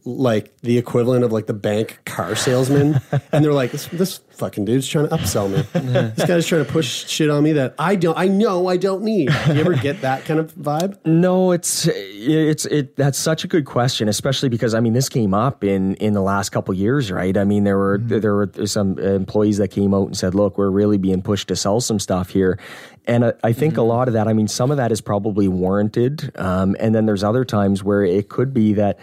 like 0.05 0.57
the 0.63 0.79
equivalent 0.79 1.25
of 1.25 1.33
like 1.33 1.47
the 1.47 1.55
bank 1.55 2.01
car 2.05 2.35
salesman, 2.35 3.01
and 3.33 3.45
they're 3.45 3.53
like, 3.53 3.73
this, 3.73 3.87
this 3.87 4.19
fucking 4.31 4.65
dude's 4.65 4.87
trying 4.89 5.09
to 5.09 5.17
upsell 5.17 5.51
me. 5.51 5.63
this 6.17 6.27
guy's 6.27 6.47
trying 6.47 6.65
to 6.65 6.71
push 6.71 7.07
shit 7.07 7.31
on 7.31 7.43
me 7.43 7.53
that 7.53 7.75
I 7.79 7.97
don't, 7.97 8.17
I 8.17 8.29
know 8.29 8.69
I 8.69 8.77
don't 8.77 9.03
need. 9.03 9.31
You 9.49 9.55
ever 9.55 9.75
get 9.75 10.01
that 10.03 10.25
kind 10.25 10.41
of 10.41 10.55
vibe? 10.55 10.99
No, 11.05 11.53
it's 11.53 11.89
it's 11.89 12.67
it. 12.67 12.97
That's 12.97 13.19
such 13.19 13.45
a 13.45 13.47
good 13.49 13.65
question, 13.65 14.09
especially 14.09 14.49
because 14.49 14.75
I 14.75 14.81
mean 14.81 14.93
this 14.93 15.09
came 15.09 15.35
up 15.35 15.65
in 15.65 15.95
in 15.97 16.13
the 16.13 16.23
last 16.23 16.51
couple 16.51 16.75
years, 16.75 17.11
right? 17.11 17.37
I 17.37 17.45
mean 17.45 17.65
there 17.65 17.79
were 17.79 17.99
there 17.99 18.35
were 18.35 18.51
some 18.67 18.99
employees 18.99 19.59
that 19.59 19.69
came 19.69 19.95
out 19.95 20.07
and 20.07 20.17
said, 20.17 20.35
"Look, 20.35 20.59
we're 20.59 20.71
really 20.71 20.99
being 20.99 21.23
pushed 21.23 21.49
to 21.49 21.57
sell 21.57 21.81
some 21.81 21.99
stuff 21.99 22.31
here," 22.31 22.59
and 23.07 23.25
I, 23.25 23.33
I 23.45 23.53
think 23.53 23.77
a 23.77 23.83
lot 23.83 24.09
of 24.09 24.15
that. 24.15 24.29
I 24.29 24.33
mean, 24.33 24.49
some 24.49 24.71
of 24.71 24.77
that 24.77 24.93
is 24.93 25.01
probably 25.01 25.49
warranted, 25.49 26.33
um, 26.37 26.77
and 26.81 26.95
then 26.95 27.07
there's 27.07 27.25
other 27.25 27.45
times 27.45 27.85
where 27.85 28.05
it 28.05 28.29
could 28.29 28.53
be 28.53 28.75
that 28.75 28.99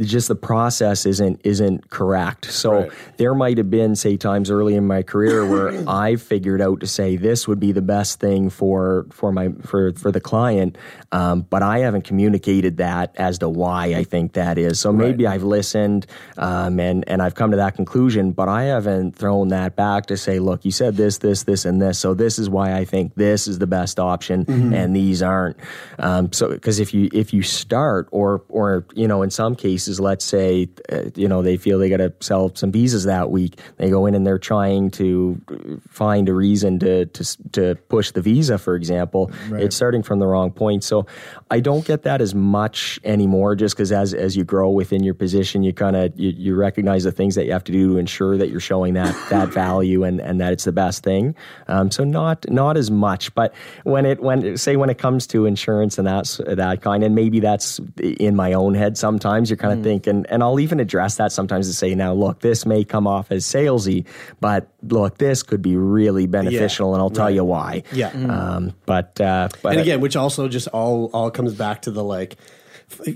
just 0.00 0.28
the 0.28 0.34
process 0.34 1.06
isn't 1.06 1.40
isn't 1.44 1.90
correct. 1.90 2.50
So 2.52 2.90
there 3.16 3.34
might 3.34 3.58
have 3.58 3.70
been 3.70 3.96
say 3.96 4.16
times 4.16 4.50
early 4.50 4.74
in 4.74 4.86
my 4.86 5.02
career 5.02 5.46
where 5.46 5.84
I 5.88 6.16
figured 6.16 6.60
out 6.60 6.80
to 6.80 6.86
say 6.86 7.16
this 7.16 7.46
would 7.48 7.60
be 7.60 7.72
the 7.72 7.82
best 7.82 8.20
thing 8.20 8.50
for 8.50 9.06
for 9.10 9.32
my 9.32 9.50
for 9.62 9.92
for 9.94 10.10
the 10.12 10.20
client, 10.20 10.76
um, 11.12 11.42
but 11.48 11.62
I 11.62 11.78
haven't 11.80 12.02
communicated 12.02 12.78
that 12.78 13.14
as 13.16 13.38
to 13.38 13.48
why 13.48 13.94
I 13.94 14.04
think 14.04 14.32
that 14.34 14.58
is. 14.58 14.80
So 14.80 14.92
maybe 14.92 15.26
I've 15.26 15.42
listened 15.44 16.06
um, 16.36 16.78
and 16.80 17.08
and 17.08 17.22
I've 17.22 17.34
come 17.34 17.50
to 17.52 17.56
that 17.58 17.76
conclusion, 17.76 18.32
but 18.32 18.48
I 18.48 18.64
haven't 18.64 19.16
thrown 19.16 19.48
that 19.48 19.76
back 19.76 20.06
to 20.06 20.16
say, 20.16 20.38
look, 20.38 20.64
you 20.64 20.70
said 20.72 20.96
this, 20.96 21.18
this, 21.18 21.44
this, 21.44 21.64
and 21.64 21.80
this, 21.80 21.98
so 21.98 22.14
this 22.14 22.38
is 22.38 22.48
why 22.50 22.74
I 22.74 22.84
think 22.84 23.14
this 23.14 23.46
is 23.46 23.58
the 23.58 23.66
best 23.66 23.98
option, 24.00 24.44
Mhm. 24.44 24.74
and 24.74 24.94
these 24.96 25.22
aren't. 25.22 25.56
Um, 25.98 26.32
so 26.32 26.48
because 26.50 26.80
if 26.80 26.92
you 26.92 27.08
if 27.12 27.32
you 27.32 27.42
start 27.42 28.08
or 28.10 28.42
or 28.48 28.84
you 28.94 29.06
know 29.08 29.22
in 29.22 29.30
some 29.30 29.54
cases, 29.54 29.85
let's 30.00 30.24
say 30.24 30.68
uh, 30.90 31.04
you 31.14 31.28
know 31.28 31.42
they 31.42 31.56
feel 31.56 31.78
they 31.78 31.88
got 31.88 31.98
to 31.98 32.12
sell 32.20 32.54
some 32.54 32.72
visas 32.72 33.04
that 33.04 33.30
week, 33.30 33.60
they 33.76 33.90
go 33.90 34.06
in 34.06 34.14
and 34.14 34.26
they're 34.26 34.38
trying 34.38 34.90
to 34.92 35.40
find 35.88 36.28
a 36.28 36.34
reason 36.34 36.78
to 36.80 37.06
to 37.06 37.52
to 37.52 37.74
push 37.88 38.10
the 38.12 38.20
visa, 38.20 38.58
for 38.58 38.74
example. 38.74 39.30
Right. 39.48 39.62
It's 39.62 39.76
starting 39.76 40.02
from 40.02 40.18
the 40.18 40.26
wrong 40.26 40.50
point. 40.50 40.84
So 40.84 41.06
I 41.50 41.60
don't 41.60 41.84
get 41.84 42.02
that 42.02 42.20
as 42.20 42.34
much 42.34 43.00
anymore, 43.04 43.54
just 43.54 43.76
because 43.76 43.92
as 43.92 44.14
as 44.14 44.36
you 44.36 44.44
grow 44.44 44.70
within 44.70 45.02
your 45.02 45.14
position, 45.14 45.62
you 45.62 45.72
kind 45.72 45.96
of 45.96 46.18
you, 46.18 46.30
you 46.30 46.54
recognize 46.54 47.04
the 47.04 47.12
things 47.12 47.34
that 47.34 47.46
you 47.46 47.52
have 47.52 47.64
to 47.64 47.72
do 47.72 47.92
to 47.92 47.98
ensure 47.98 48.36
that 48.36 48.50
you're 48.50 48.60
showing 48.60 48.94
that 48.94 49.14
that 49.30 49.48
value 49.48 50.04
and 50.04 50.20
and 50.20 50.40
that 50.40 50.52
it's 50.52 50.64
the 50.64 50.72
best 50.72 51.02
thing. 51.02 51.34
Um, 51.68 51.90
so 51.90 52.04
not 52.04 52.48
not 52.50 52.76
as 52.76 52.90
much, 52.90 53.34
but 53.34 53.54
when 53.84 54.06
it 54.06 54.20
when 54.20 54.56
say 54.56 54.76
when 54.76 54.90
it 54.90 54.98
comes 54.98 55.26
to 55.28 55.46
insurance 55.46 55.98
and 55.98 56.06
that's 56.06 56.38
that 56.46 56.82
kind, 56.82 57.02
and 57.04 57.14
maybe 57.14 57.40
that's 57.40 57.80
in 58.00 58.36
my 58.36 58.52
own 58.52 58.74
head. 58.74 58.96
Sometimes 58.98 59.50
you're 59.50 59.56
kind 59.56 59.75
of 59.75 59.75
thinking, 59.82 60.16
and 60.16 60.26
and 60.30 60.42
I'll 60.42 60.60
even 60.60 60.80
address 60.80 61.16
that 61.16 61.32
sometimes 61.32 61.68
to 61.68 61.74
say, 61.74 61.94
now 61.94 62.12
look, 62.12 62.40
this 62.40 62.66
may 62.66 62.84
come 62.84 63.06
off 63.06 63.30
as 63.30 63.44
salesy, 63.44 64.04
but 64.40 64.68
look, 64.82 65.18
this 65.18 65.42
could 65.42 65.62
be 65.62 65.76
really 65.76 66.26
beneficial, 66.26 66.94
and 66.94 67.02
I'll 67.02 67.10
tell 67.10 67.26
right. 67.26 67.34
you 67.34 67.44
why. 67.44 67.82
Yeah. 67.92 68.08
Um, 68.08 68.74
but 68.86 69.20
uh, 69.20 69.48
but 69.62 69.72
and 69.72 69.80
again, 69.80 70.00
which 70.00 70.16
also 70.16 70.48
just 70.48 70.68
all 70.68 71.10
all 71.12 71.30
comes 71.30 71.54
back 71.54 71.82
to 71.82 71.90
the 71.90 72.04
like 72.04 72.36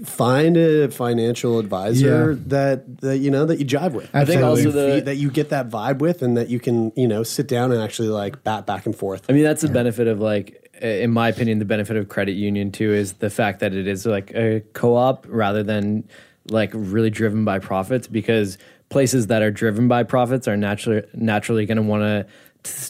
find 0.04 0.56
a 0.56 0.90
financial 0.90 1.58
advisor 1.58 2.32
Yeah. 2.32 2.38
that 2.46 3.00
that 3.02 3.18
you 3.18 3.30
know 3.30 3.44
that 3.46 3.58
you 3.60 3.66
jive 3.66 3.92
with. 3.92 4.10
I 4.12 4.24
think 4.24 4.42
also 4.42 4.70
the- 4.70 5.02
that 5.04 5.16
you 5.16 5.30
get 5.30 5.50
that 5.50 5.68
vibe 5.68 5.98
with, 5.98 6.22
and 6.22 6.36
that 6.36 6.48
you 6.48 6.58
can 6.58 6.92
you 6.96 7.06
know 7.06 7.22
sit 7.22 7.46
down 7.46 7.72
and 7.72 7.80
actually 7.80 8.08
like 8.08 8.42
bat 8.42 8.66
back 8.66 8.86
and 8.86 8.96
forth. 8.96 9.24
I 9.28 9.32
mean, 9.32 9.44
that's 9.44 9.62
the 9.62 9.68
benefit 9.68 10.08
of 10.08 10.20
like, 10.20 10.68
uh, 10.82 10.86
in 10.86 11.12
my 11.12 11.28
opinion, 11.28 11.60
the 11.60 11.64
benefit 11.64 11.96
of 11.96 12.08
credit 12.08 12.32
union 12.32 12.72
too 12.72 12.92
is 12.92 13.14
the 13.14 13.30
fact 13.30 13.60
that 13.60 13.72
it 13.72 13.86
is 13.86 14.06
like 14.06 14.32
a 14.34 14.60
co-op 14.72 15.26
rather 15.28 15.62
than 15.62 16.08
like 16.48 16.70
really 16.74 17.10
driven 17.10 17.44
by 17.44 17.58
profits. 17.58 18.06
Because 18.06 18.58
places 18.88 19.28
that 19.28 19.42
are 19.42 19.50
driven 19.50 19.88
by 19.88 20.02
profits 20.02 20.48
are 20.48 20.56
naturally 20.56 21.02
naturally 21.14 21.66
going 21.66 21.76
to 21.76 21.82
want 21.82 22.02
to 22.02 22.26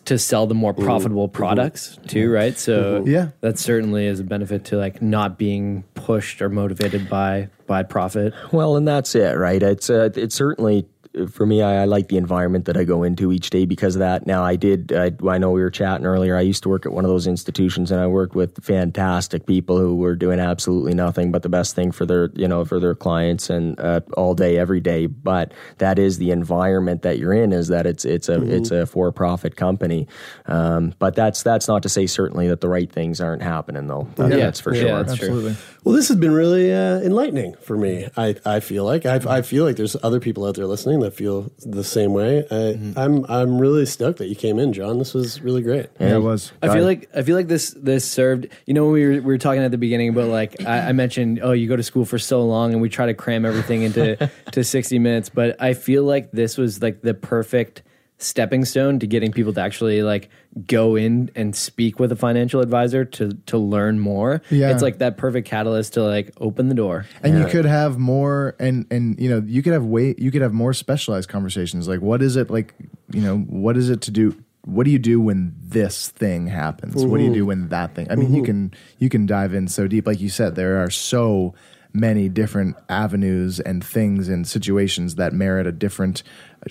to 0.04 0.18
sell 0.18 0.46
the 0.48 0.54
more 0.54 0.74
profitable 0.74 1.28
products 1.28 1.96
too, 2.08 2.30
right? 2.30 2.58
So. 2.58 3.04
Yeah. 3.06 3.28
that 3.40 3.58
certainly 3.58 4.06
is 4.06 4.18
a 4.18 4.24
benefit 4.24 4.64
to 4.66 4.76
like 4.76 5.00
not 5.00 5.38
being 5.38 5.84
pushed 5.94 6.42
or 6.42 6.48
motivated 6.48 7.08
by 7.08 7.48
by 7.66 7.84
profit. 7.84 8.34
Well, 8.52 8.76
and 8.76 8.86
that's 8.86 9.14
it, 9.14 9.36
right? 9.36 9.62
It's 9.62 9.88
uh, 9.88 10.10
it's 10.16 10.34
certainly 10.34 10.86
for 11.28 11.44
me. 11.46 11.62
I, 11.62 11.82
I 11.82 11.84
like 11.86 12.08
the 12.08 12.16
environment 12.16 12.66
that 12.66 12.76
I 12.76 12.84
go 12.84 13.02
into 13.02 13.32
each 13.32 13.50
day 13.50 13.64
because 13.66 13.96
of 13.96 14.00
that. 14.00 14.26
Now, 14.26 14.44
I 14.44 14.56
did. 14.56 14.92
I, 14.92 15.12
I 15.28 15.38
know 15.38 15.50
we 15.50 15.60
were 15.60 15.70
chatting 15.70 16.06
earlier. 16.06 16.36
I 16.36 16.40
used 16.42 16.62
to 16.62 16.68
work 16.68 16.86
at 16.86 16.92
one 16.92 17.04
of 17.04 17.10
those 17.10 17.26
institutions, 17.26 17.90
and 17.90 18.00
I 18.00 18.06
worked 18.06 18.34
with 18.34 18.62
fantastic 18.64 19.46
people 19.46 19.78
who 19.78 19.96
were 19.96 20.14
doing 20.14 20.38
absolutely 20.40 20.94
nothing 20.94 21.32
but 21.32 21.42
the 21.42 21.48
best 21.48 21.74
thing 21.74 21.90
for 21.92 22.06
their, 22.06 22.30
you 22.34 22.46
know, 22.46 22.64
for 22.64 22.78
their 22.78 22.94
clients 22.94 23.50
and 23.50 23.78
uh, 23.80 24.00
all 24.16 24.34
day, 24.34 24.56
every 24.58 24.80
day. 24.80 25.06
But 25.06 25.52
that 25.78 25.98
is 25.98 26.18
the 26.18 26.30
environment 26.30 27.02
that 27.02 27.18
you're 27.18 27.32
in. 27.34 27.52
Is 27.52 27.68
that 27.68 27.86
it's 27.86 28.04
it's 28.04 28.28
a 28.28 28.36
Mhm. 28.38 28.50
it's 28.52 28.70
a 28.70 28.86
for 28.86 29.10
profit 29.12 29.56
company. 29.56 30.06
Um, 30.46 30.94
but 30.98 31.14
that's 31.14 31.42
that's 31.42 31.66
not 31.68 31.82
to 31.82 31.88
say 31.88 32.06
certainly 32.06 32.48
that 32.48 32.60
the 32.60 32.68
right 32.68 32.90
things 32.90 33.20
aren't 33.20 33.42
happening, 33.42 33.86
though. 33.86 34.08
That- 34.16 34.30
That's 34.30 34.60
for 34.60 34.74
sure. 34.74 34.88
Absolutely. 35.00 35.56
Well, 35.84 35.94
this 35.94 36.08
has 36.08 36.16
been 36.18 36.32
really 36.32 36.72
uh, 36.72 37.00
enlightening 37.00 37.54
for 37.62 37.76
me. 37.76 38.06
I, 38.16 38.36
I 38.44 38.60
feel 38.60 38.84
like 38.84 39.06
I, 39.06 39.16
I 39.38 39.42
feel 39.42 39.64
like 39.64 39.76
there's 39.76 39.96
other 40.02 40.20
people 40.20 40.44
out 40.44 40.54
there 40.54 40.66
listening 40.66 40.99
that 41.00 41.14
feel 41.14 41.50
the 41.58 41.84
same 41.84 42.12
way. 42.12 42.38
I, 42.50 42.70
Mm-hmm. 42.70 42.98
I'm 42.98 43.24
I'm 43.28 43.58
really 43.58 43.84
stoked 43.84 44.18
that 44.18 44.28
you 44.28 44.34
came 44.36 44.58
in, 44.58 44.72
John. 44.72 44.98
This 44.98 45.12
was 45.12 45.40
really 45.40 45.62
great. 45.62 45.86
Yeah, 45.98 46.16
It 46.16 46.18
was. 46.20 46.52
I 46.62 46.72
feel 46.72 46.84
like 46.84 47.08
I 47.14 47.22
feel 47.22 47.36
like 47.36 47.48
this 47.48 47.74
this 47.76 48.08
served. 48.08 48.46
You 48.66 48.74
know, 48.74 48.84
when 48.84 48.92
we 48.92 49.04
were 49.04 49.12
we 49.12 49.20
were 49.20 49.38
talking 49.38 49.62
at 49.62 49.70
the 49.70 49.78
beginning 49.78 50.10
about 50.10 50.28
like 50.28 50.64
I, 50.64 50.88
I 50.88 50.92
mentioned, 50.92 51.40
oh, 51.42 51.52
you 51.52 51.68
go 51.68 51.76
to 51.76 51.82
school 51.82 52.04
for 52.04 52.18
so 52.18 52.42
long, 52.44 52.72
and 52.72 52.80
we 52.80 52.88
try 52.88 53.06
to 53.06 53.14
cram 53.14 53.44
everything 53.44 53.82
into 53.82 54.30
to 54.52 54.64
sixty 54.64 54.98
minutes. 54.98 55.28
But 55.28 55.60
I 55.60 55.74
feel 55.74 56.04
like 56.04 56.30
this 56.32 56.56
was 56.56 56.80
like 56.80 57.02
the 57.02 57.14
perfect 57.14 57.82
stepping 58.22 58.64
stone 58.66 58.98
to 58.98 59.06
getting 59.06 59.32
people 59.32 59.52
to 59.54 59.60
actually 59.60 60.02
like 60.02 60.28
go 60.66 60.94
in 60.94 61.30
and 61.34 61.56
speak 61.56 61.98
with 61.98 62.12
a 62.12 62.16
financial 62.16 62.60
advisor 62.60 63.04
to 63.04 63.32
to 63.46 63.56
learn 63.56 63.98
more. 63.98 64.42
Yeah. 64.50 64.70
it's 64.72 64.82
like 64.82 64.98
that 64.98 65.16
perfect 65.16 65.48
catalyst 65.48 65.94
to 65.94 66.02
like 66.02 66.30
open 66.38 66.68
the 66.68 66.74
door. 66.74 67.06
and 67.22 67.38
you 67.38 67.46
could 67.46 67.64
have 67.64 67.98
more 67.98 68.54
and 68.60 68.86
and 68.90 69.18
you 69.18 69.30
know 69.30 69.42
you 69.46 69.62
could 69.62 69.72
have 69.72 69.84
way 69.84 70.14
you 70.18 70.30
could 70.30 70.42
have 70.42 70.52
more 70.52 70.72
specialized 70.74 71.28
conversations 71.30 71.88
like 71.88 72.00
what 72.00 72.20
is 72.22 72.36
it 72.36 72.50
like 72.50 72.74
you 73.12 73.22
know 73.22 73.38
what 73.38 73.76
is 73.76 73.88
it 73.90 74.02
to 74.02 74.10
do 74.10 74.36
what 74.66 74.84
do 74.84 74.90
you 74.90 74.98
do 74.98 75.18
when 75.20 75.54
this 75.62 76.08
thing 76.10 76.46
happens 76.46 77.02
what 77.06 77.16
do 77.18 77.24
you 77.24 77.32
do 77.32 77.46
when 77.46 77.68
that 77.68 77.94
thing 77.94 78.06
i 78.10 78.14
mean 78.14 78.34
you 78.34 78.42
Mhm. 78.42 78.46
can 78.46 78.74
you 78.98 79.08
can 79.08 79.24
dive 79.24 79.54
in 79.54 79.66
so 79.68 79.88
deep 79.88 80.06
like 80.06 80.20
you 80.20 80.28
said 80.28 80.54
there 80.56 80.76
are 80.82 80.90
so 80.90 81.54
many 81.92 82.28
different 82.28 82.76
avenues 82.88 83.58
and 83.58 83.82
things 83.82 84.28
and 84.28 84.46
situations 84.46 85.16
that 85.16 85.32
merit 85.32 85.66
a 85.66 85.72
different 85.72 86.22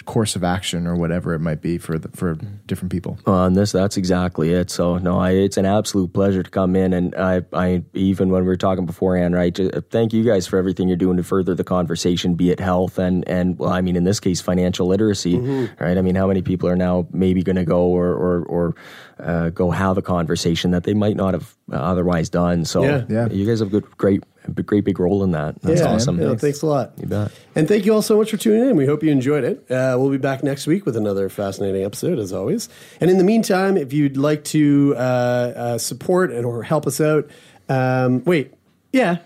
course 0.05 0.35
of 0.35 0.43
action 0.43 0.85
or 0.85 0.95
whatever 0.95 1.33
it 1.33 1.39
might 1.39 1.61
be 1.61 1.77
for 1.79 1.97
the, 1.97 2.09
for 2.09 2.35
different 2.67 2.91
people 2.91 3.17
on 3.25 3.53
this 3.53 3.71
that's 3.71 3.97
exactly 3.97 4.53
it 4.53 4.69
so 4.69 4.97
no 4.99 5.17
I, 5.19 5.31
it's 5.31 5.57
an 5.57 5.65
absolute 5.65 6.13
pleasure 6.13 6.43
to 6.43 6.49
come 6.49 6.75
in 6.75 6.93
and 6.93 7.15
I, 7.15 7.41
I 7.53 7.83
even 7.95 8.29
when 8.29 8.43
we 8.43 8.47
were 8.47 8.55
talking 8.55 8.85
beforehand 8.85 9.33
right 9.33 9.53
ju- 9.53 9.69
thank 9.89 10.13
you 10.13 10.23
guys 10.23 10.45
for 10.45 10.57
everything 10.57 10.87
you're 10.87 10.97
doing 10.97 11.17
to 11.17 11.23
further 11.23 11.55
the 11.55 11.63
conversation 11.63 12.35
be 12.35 12.51
it 12.51 12.59
health 12.59 12.99
and 12.99 13.27
and 13.27 13.57
well 13.57 13.71
i 13.71 13.81
mean 13.81 13.95
in 13.95 14.03
this 14.03 14.19
case 14.19 14.41
financial 14.41 14.85
literacy 14.87 15.33
Mhm. 15.35 15.79
right 15.79 15.97
i 15.97 16.01
mean 16.01 16.15
how 16.15 16.27
many 16.27 16.43
people 16.43 16.69
are 16.69 16.75
now 16.75 17.07
maybe 17.11 17.41
going 17.41 17.55
to 17.55 17.65
go 17.65 17.87
or 17.87 18.13
or, 18.13 18.43
or 18.43 18.75
uh, 19.19 19.49
go 19.49 19.69
have 19.71 19.97
a 19.97 20.01
conversation 20.01 20.71
that 20.71 20.83
they 20.83 20.93
might 20.93 21.15
not 21.17 21.33
have 21.33 21.55
uh, 21.71 21.75
otherwise 21.75 22.29
done 22.29 22.63
so 22.63 22.83
Yeah. 22.83 23.03
Yeah. 23.09 23.27
you 23.29 23.45
guys 23.45 23.59
have 23.59 23.69
a 23.69 23.71
good 23.71 23.97
great 23.97 24.23
a 24.45 24.63
great 24.63 24.83
big 24.85 24.99
role 24.99 25.23
in 25.23 25.31
that 25.31 25.61
that's 25.61 25.81
Yeah, 25.81 25.93
awesome 25.93 26.19
yeah, 26.19 26.33
thanks 26.35 26.61
a 26.63 26.65
lot. 26.65 26.93
you 26.99 27.05
bet 27.07 27.31
And 27.55 27.67
thank 27.67 27.85
you 27.85 27.93
all 27.93 28.01
so 28.01 28.17
much 28.17 28.31
for 28.31 28.37
tuning 28.37 28.67
in. 28.69 28.75
We 28.77 28.85
hope 28.87 29.03
you 29.03 29.11
enjoyed 29.11 29.43
it. 29.43 29.57
Uh, 29.69 29.75
we'll 29.97 30.09
be 30.09 30.17
back 30.17 30.43
next 30.43 30.67
week 30.67 30.85
with 30.85 30.95
another 30.95 31.29
fascinating 31.29 31.83
episode, 31.83 32.19
as 32.19 32.33
always. 32.33 32.69
And 32.99 33.09
in 33.09 33.17
the 33.17 33.23
meantime, 33.23 33.77
if 33.77 33.93
you'd 33.93 34.17
like 34.17 34.43
to 34.45 34.95
uh, 34.95 34.99
uh, 34.99 35.77
support 35.77 36.31
and 36.31 36.45
or 36.45 36.63
help 36.63 36.87
us 36.87 36.99
out, 37.01 37.29
um, 37.67 38.23
wait, 38.25 38.53
yeah, 38.91 39.17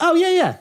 oh 0.00 0.14
yeah, 0.14 0.30
yeah, 0.30 0.58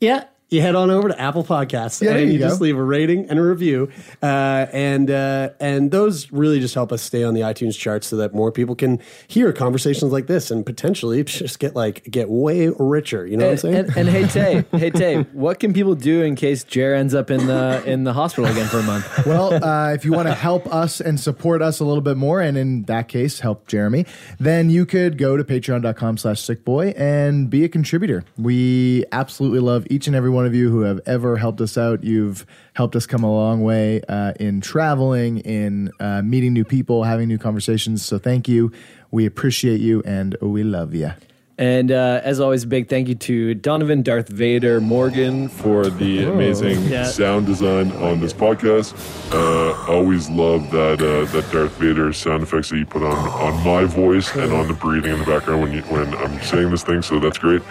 yeah. 0.00 0.24
You 0.50 0.62
head 0.62 0.74
on 0.74 0.90
over 0.90 1.08
to 1.08 1.20
Apple 1.20 1.44
Podcasts 1.44 2.00
Yeah, 2.00 2.12
and 2.12 2.28
you 2.28 2.38
you, 2.38 2.38
just 2.38 2.58
leave 2.58 2.78
a 2.78 2.82
rating 2.82 3.28
and 3.28 3.38
a 3.38 3.42
review, 3.42 3.90
uh, 4.22 4.66
and 4.72 5.10
uh, 5.10 5.50
and 5.60 5.90
those 5.90 6.32
really 6.32 6.58
just 6.58 6.74
help 6.74 6.90
us 6.90 7.02
stay 7.02 7.22
on 7.22 7.34
the 7.34 7.42
iTunes 7.42 7.78
charts 7.78 8.06
so 8.06 8.16
that 8.16 8.32
more 8.32 8.50
people 8.50 8.74
can 8.74 8.98
hear 9.26 9.52
conversations 9.52 10.10
like 10.10 10.26
this 10.26 10.50
and 10.50 10.64
potentially 10.64 11.22
just 11.24 11.58
get 11.58 11.76
like 11.76 12.02
get 12.10 12.30
way 12.30 12.68
richer. 12.78 13.26
You 13.26 13.36
know 13.36 13.44
what 13.44 13.52
I'm 13.52 13.58
saying? 13.58 13.74
And, 13.74 13.96
and 13.98 14.08
hey 14.08 14.26
Tay, 14.28 14.64
hey 14.78 14.88
Tay, 14.88 15.22
what 15.34 15.60
can 15.60 15.74
people 15.74 15.94
do 15.94 16.22
in 16.22 16.34
case 16.34 16.64
Jer 16.64 16.94
ends 16.94 17.14
up 17.14 17.30
in 17.30 17.46
the 17.46 17.82
in 17.84 18.04
the 18.04 18.14
hospital 18.14 18.50
again 18.50 18.68
for 18.68 18.78
a 18.78 18.82
month? 18.82 19.06
well, 19.26 19.52
uh, 19.62 19.92
if 19.92 20.06
you 20.06 20.12
want 20.12 20.28
to 20.28 20.34
help 20.34 20.66
us 20.72 20.98
and 20.98 21.20
support 21.20 21.60
us 21.60 21.78
a 21.78 21.84
little 21.84 22.00
bit 22.00 22.16
more, 22.16 22.40
and 22.40 22.56
in 22.56 22.84
that 22.84 23.08
case, 23.08 23.40
help 23.40 23.66
Jeremie, 23.66 24.06
then 24.38 24.70
you 24.70 24.86
could 24.86 25.18
go 25.18 25.36
to 25.36 25.44
patreon.com 25.44 26.16
slash 26.16 26.40
sickboy 26.40 26.98
and 26.98 27.50
be 27.50 27.64
a 27.64 27.68
contributor. 27.68 28.24
We 28.38 29.04
absolutely 29.12 29.60
love 29.60 29.86
each 29.90 30.06
and 30.06 30.16
every 30.16 30.30
one 30.30 30.37
of 30.46 30.54
you 30.54 30.70
who 30.70 30.80
have 30.82 31.00
ever 31.06 31.36
helped 31.36 31.60
us 31.60 31.76
out. 31.78 32.04
You've 32.04 32.44
helped 32.74 32.94
us 32.96 33.06
come 33.06 33.22
a 33.24 33.32
long 33.32 33.62
way 33.62 34.00
uh, 34.08 34.32
in 34.40 34.60
traveling, 34.60 35.38
in 35.38 35.90
uh, 36.00 36.22
meeting 36.22 36.52
new 36.52 36.64
people, 36.64 37.04
having 37.04 37.28
new 37.28 37.38
conversations. 37.38 38.04
So 38.04 38.18
thank 38.18 38.48
you. 38.48 38.72
We 39.10 39.26
appreciate 39.26 39.80
you, 39.80 40.02
and 40.04 40.36
we 40.40 40.62
love 40.64 40.94
you. 40.94 41.12
And 41.60 41.90
uh, 41.90 42.20
as 42.22 42.38
always, 42.38 42.62
a 42.62 42.66
big 42.68 42.88
thank 42.88 43.08
you 43.08 43.16
to 43.16 43.52
Donovan 43.54 44.02
Darth 44.02 44.28
Vader 44.28 44.80
Morgan. 44.80 45.48
for 45.48 45.88
the 45.90 46.22
amazing 46.22 46.84
Yeah. 46.84 47.02
sound 47.02 47.46
design 47.46 47.90
on 47.96 48.20
this 48.20 48.32
podcast. 48.32 48.94
Uh, 49.34 49.72
I 49.72 49.96
always 49.96 50.30
love 50.30 50.70
that 50.70 51.02
uh, 51.02 51.24
that 51.32 51.50
Darth 51.50 51.72
Vader 51.78 52.12
sound 52.12 52.44
effects 52.44 52.68
that 52.70 52.76
you 52.78 52.86
put 52.86 53.02
on 53.02 53.12
on 53.30 53.64
my 53.64 53.86
voice 53.86 54.32
and 54.36 54.52
on 54.52 54.68
the 54.68 54.74
breathing 54.74 55.12
in 55.14 55.18
the 55.18 55.26
background 55.26 55.62
when 55.62 55.72
you, 55.72 55.82
when 55.82 56.14
I'm 56.18 56.40
saying 56.42 56.70
this 56.70 56.84
thing. 56.84 57.02
So 57.02 57.18
that's 57.18 57.38
great. 57.38 57.62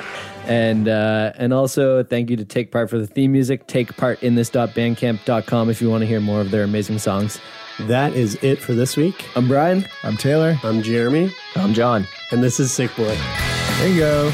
And 0.48 0.88
uh, 0.88 1.34
and 1.36 1.54
also 1.54 2.04
thank 2.04 2.30
you 2.30 2.38
to 2.38 2.45
Take 2.45 2.72
Part 2.72 2.89
for 2.89 2.98
the 2.98 3.06
theme 3.06 3.34
music. 3.34 3.68
Take 3.68 3.95
part 3.98 4.24
in 4.24 4.36
this.bandcamp.com 4.36 5.70
if 5.70 5.82
you 5.82 5.89
want 5.89 6.02
to 6.02 6.08
hear 6.08 6.22
more 6.22 6.39
of 6.39 6.52
their 6.52 6.64
amazing 6.64 7.00
songs. 7.00 7.39
That 7.82 8.14
is 8.14 8.41
it 8.41 8.60
for 8.60 8.74
this 8.74 8.98
week. 8.98 9.26
I'm 9.36 9.48
Brian. 9.48 9.86
I'm 10.04 10.18
Taylor. 10.18 10.58
I'm 10.64 10.82
Jeremie. 10.82 11.32
I'm 11.56 11.74
John. 11.74 12.08
And 12.32 12.41
this 12.41 12.60
is 12.60 12.72
Sickboy. 12.72 13.16
There 13.78 13.89
you 13.89 14.00
go. 14.00 14.34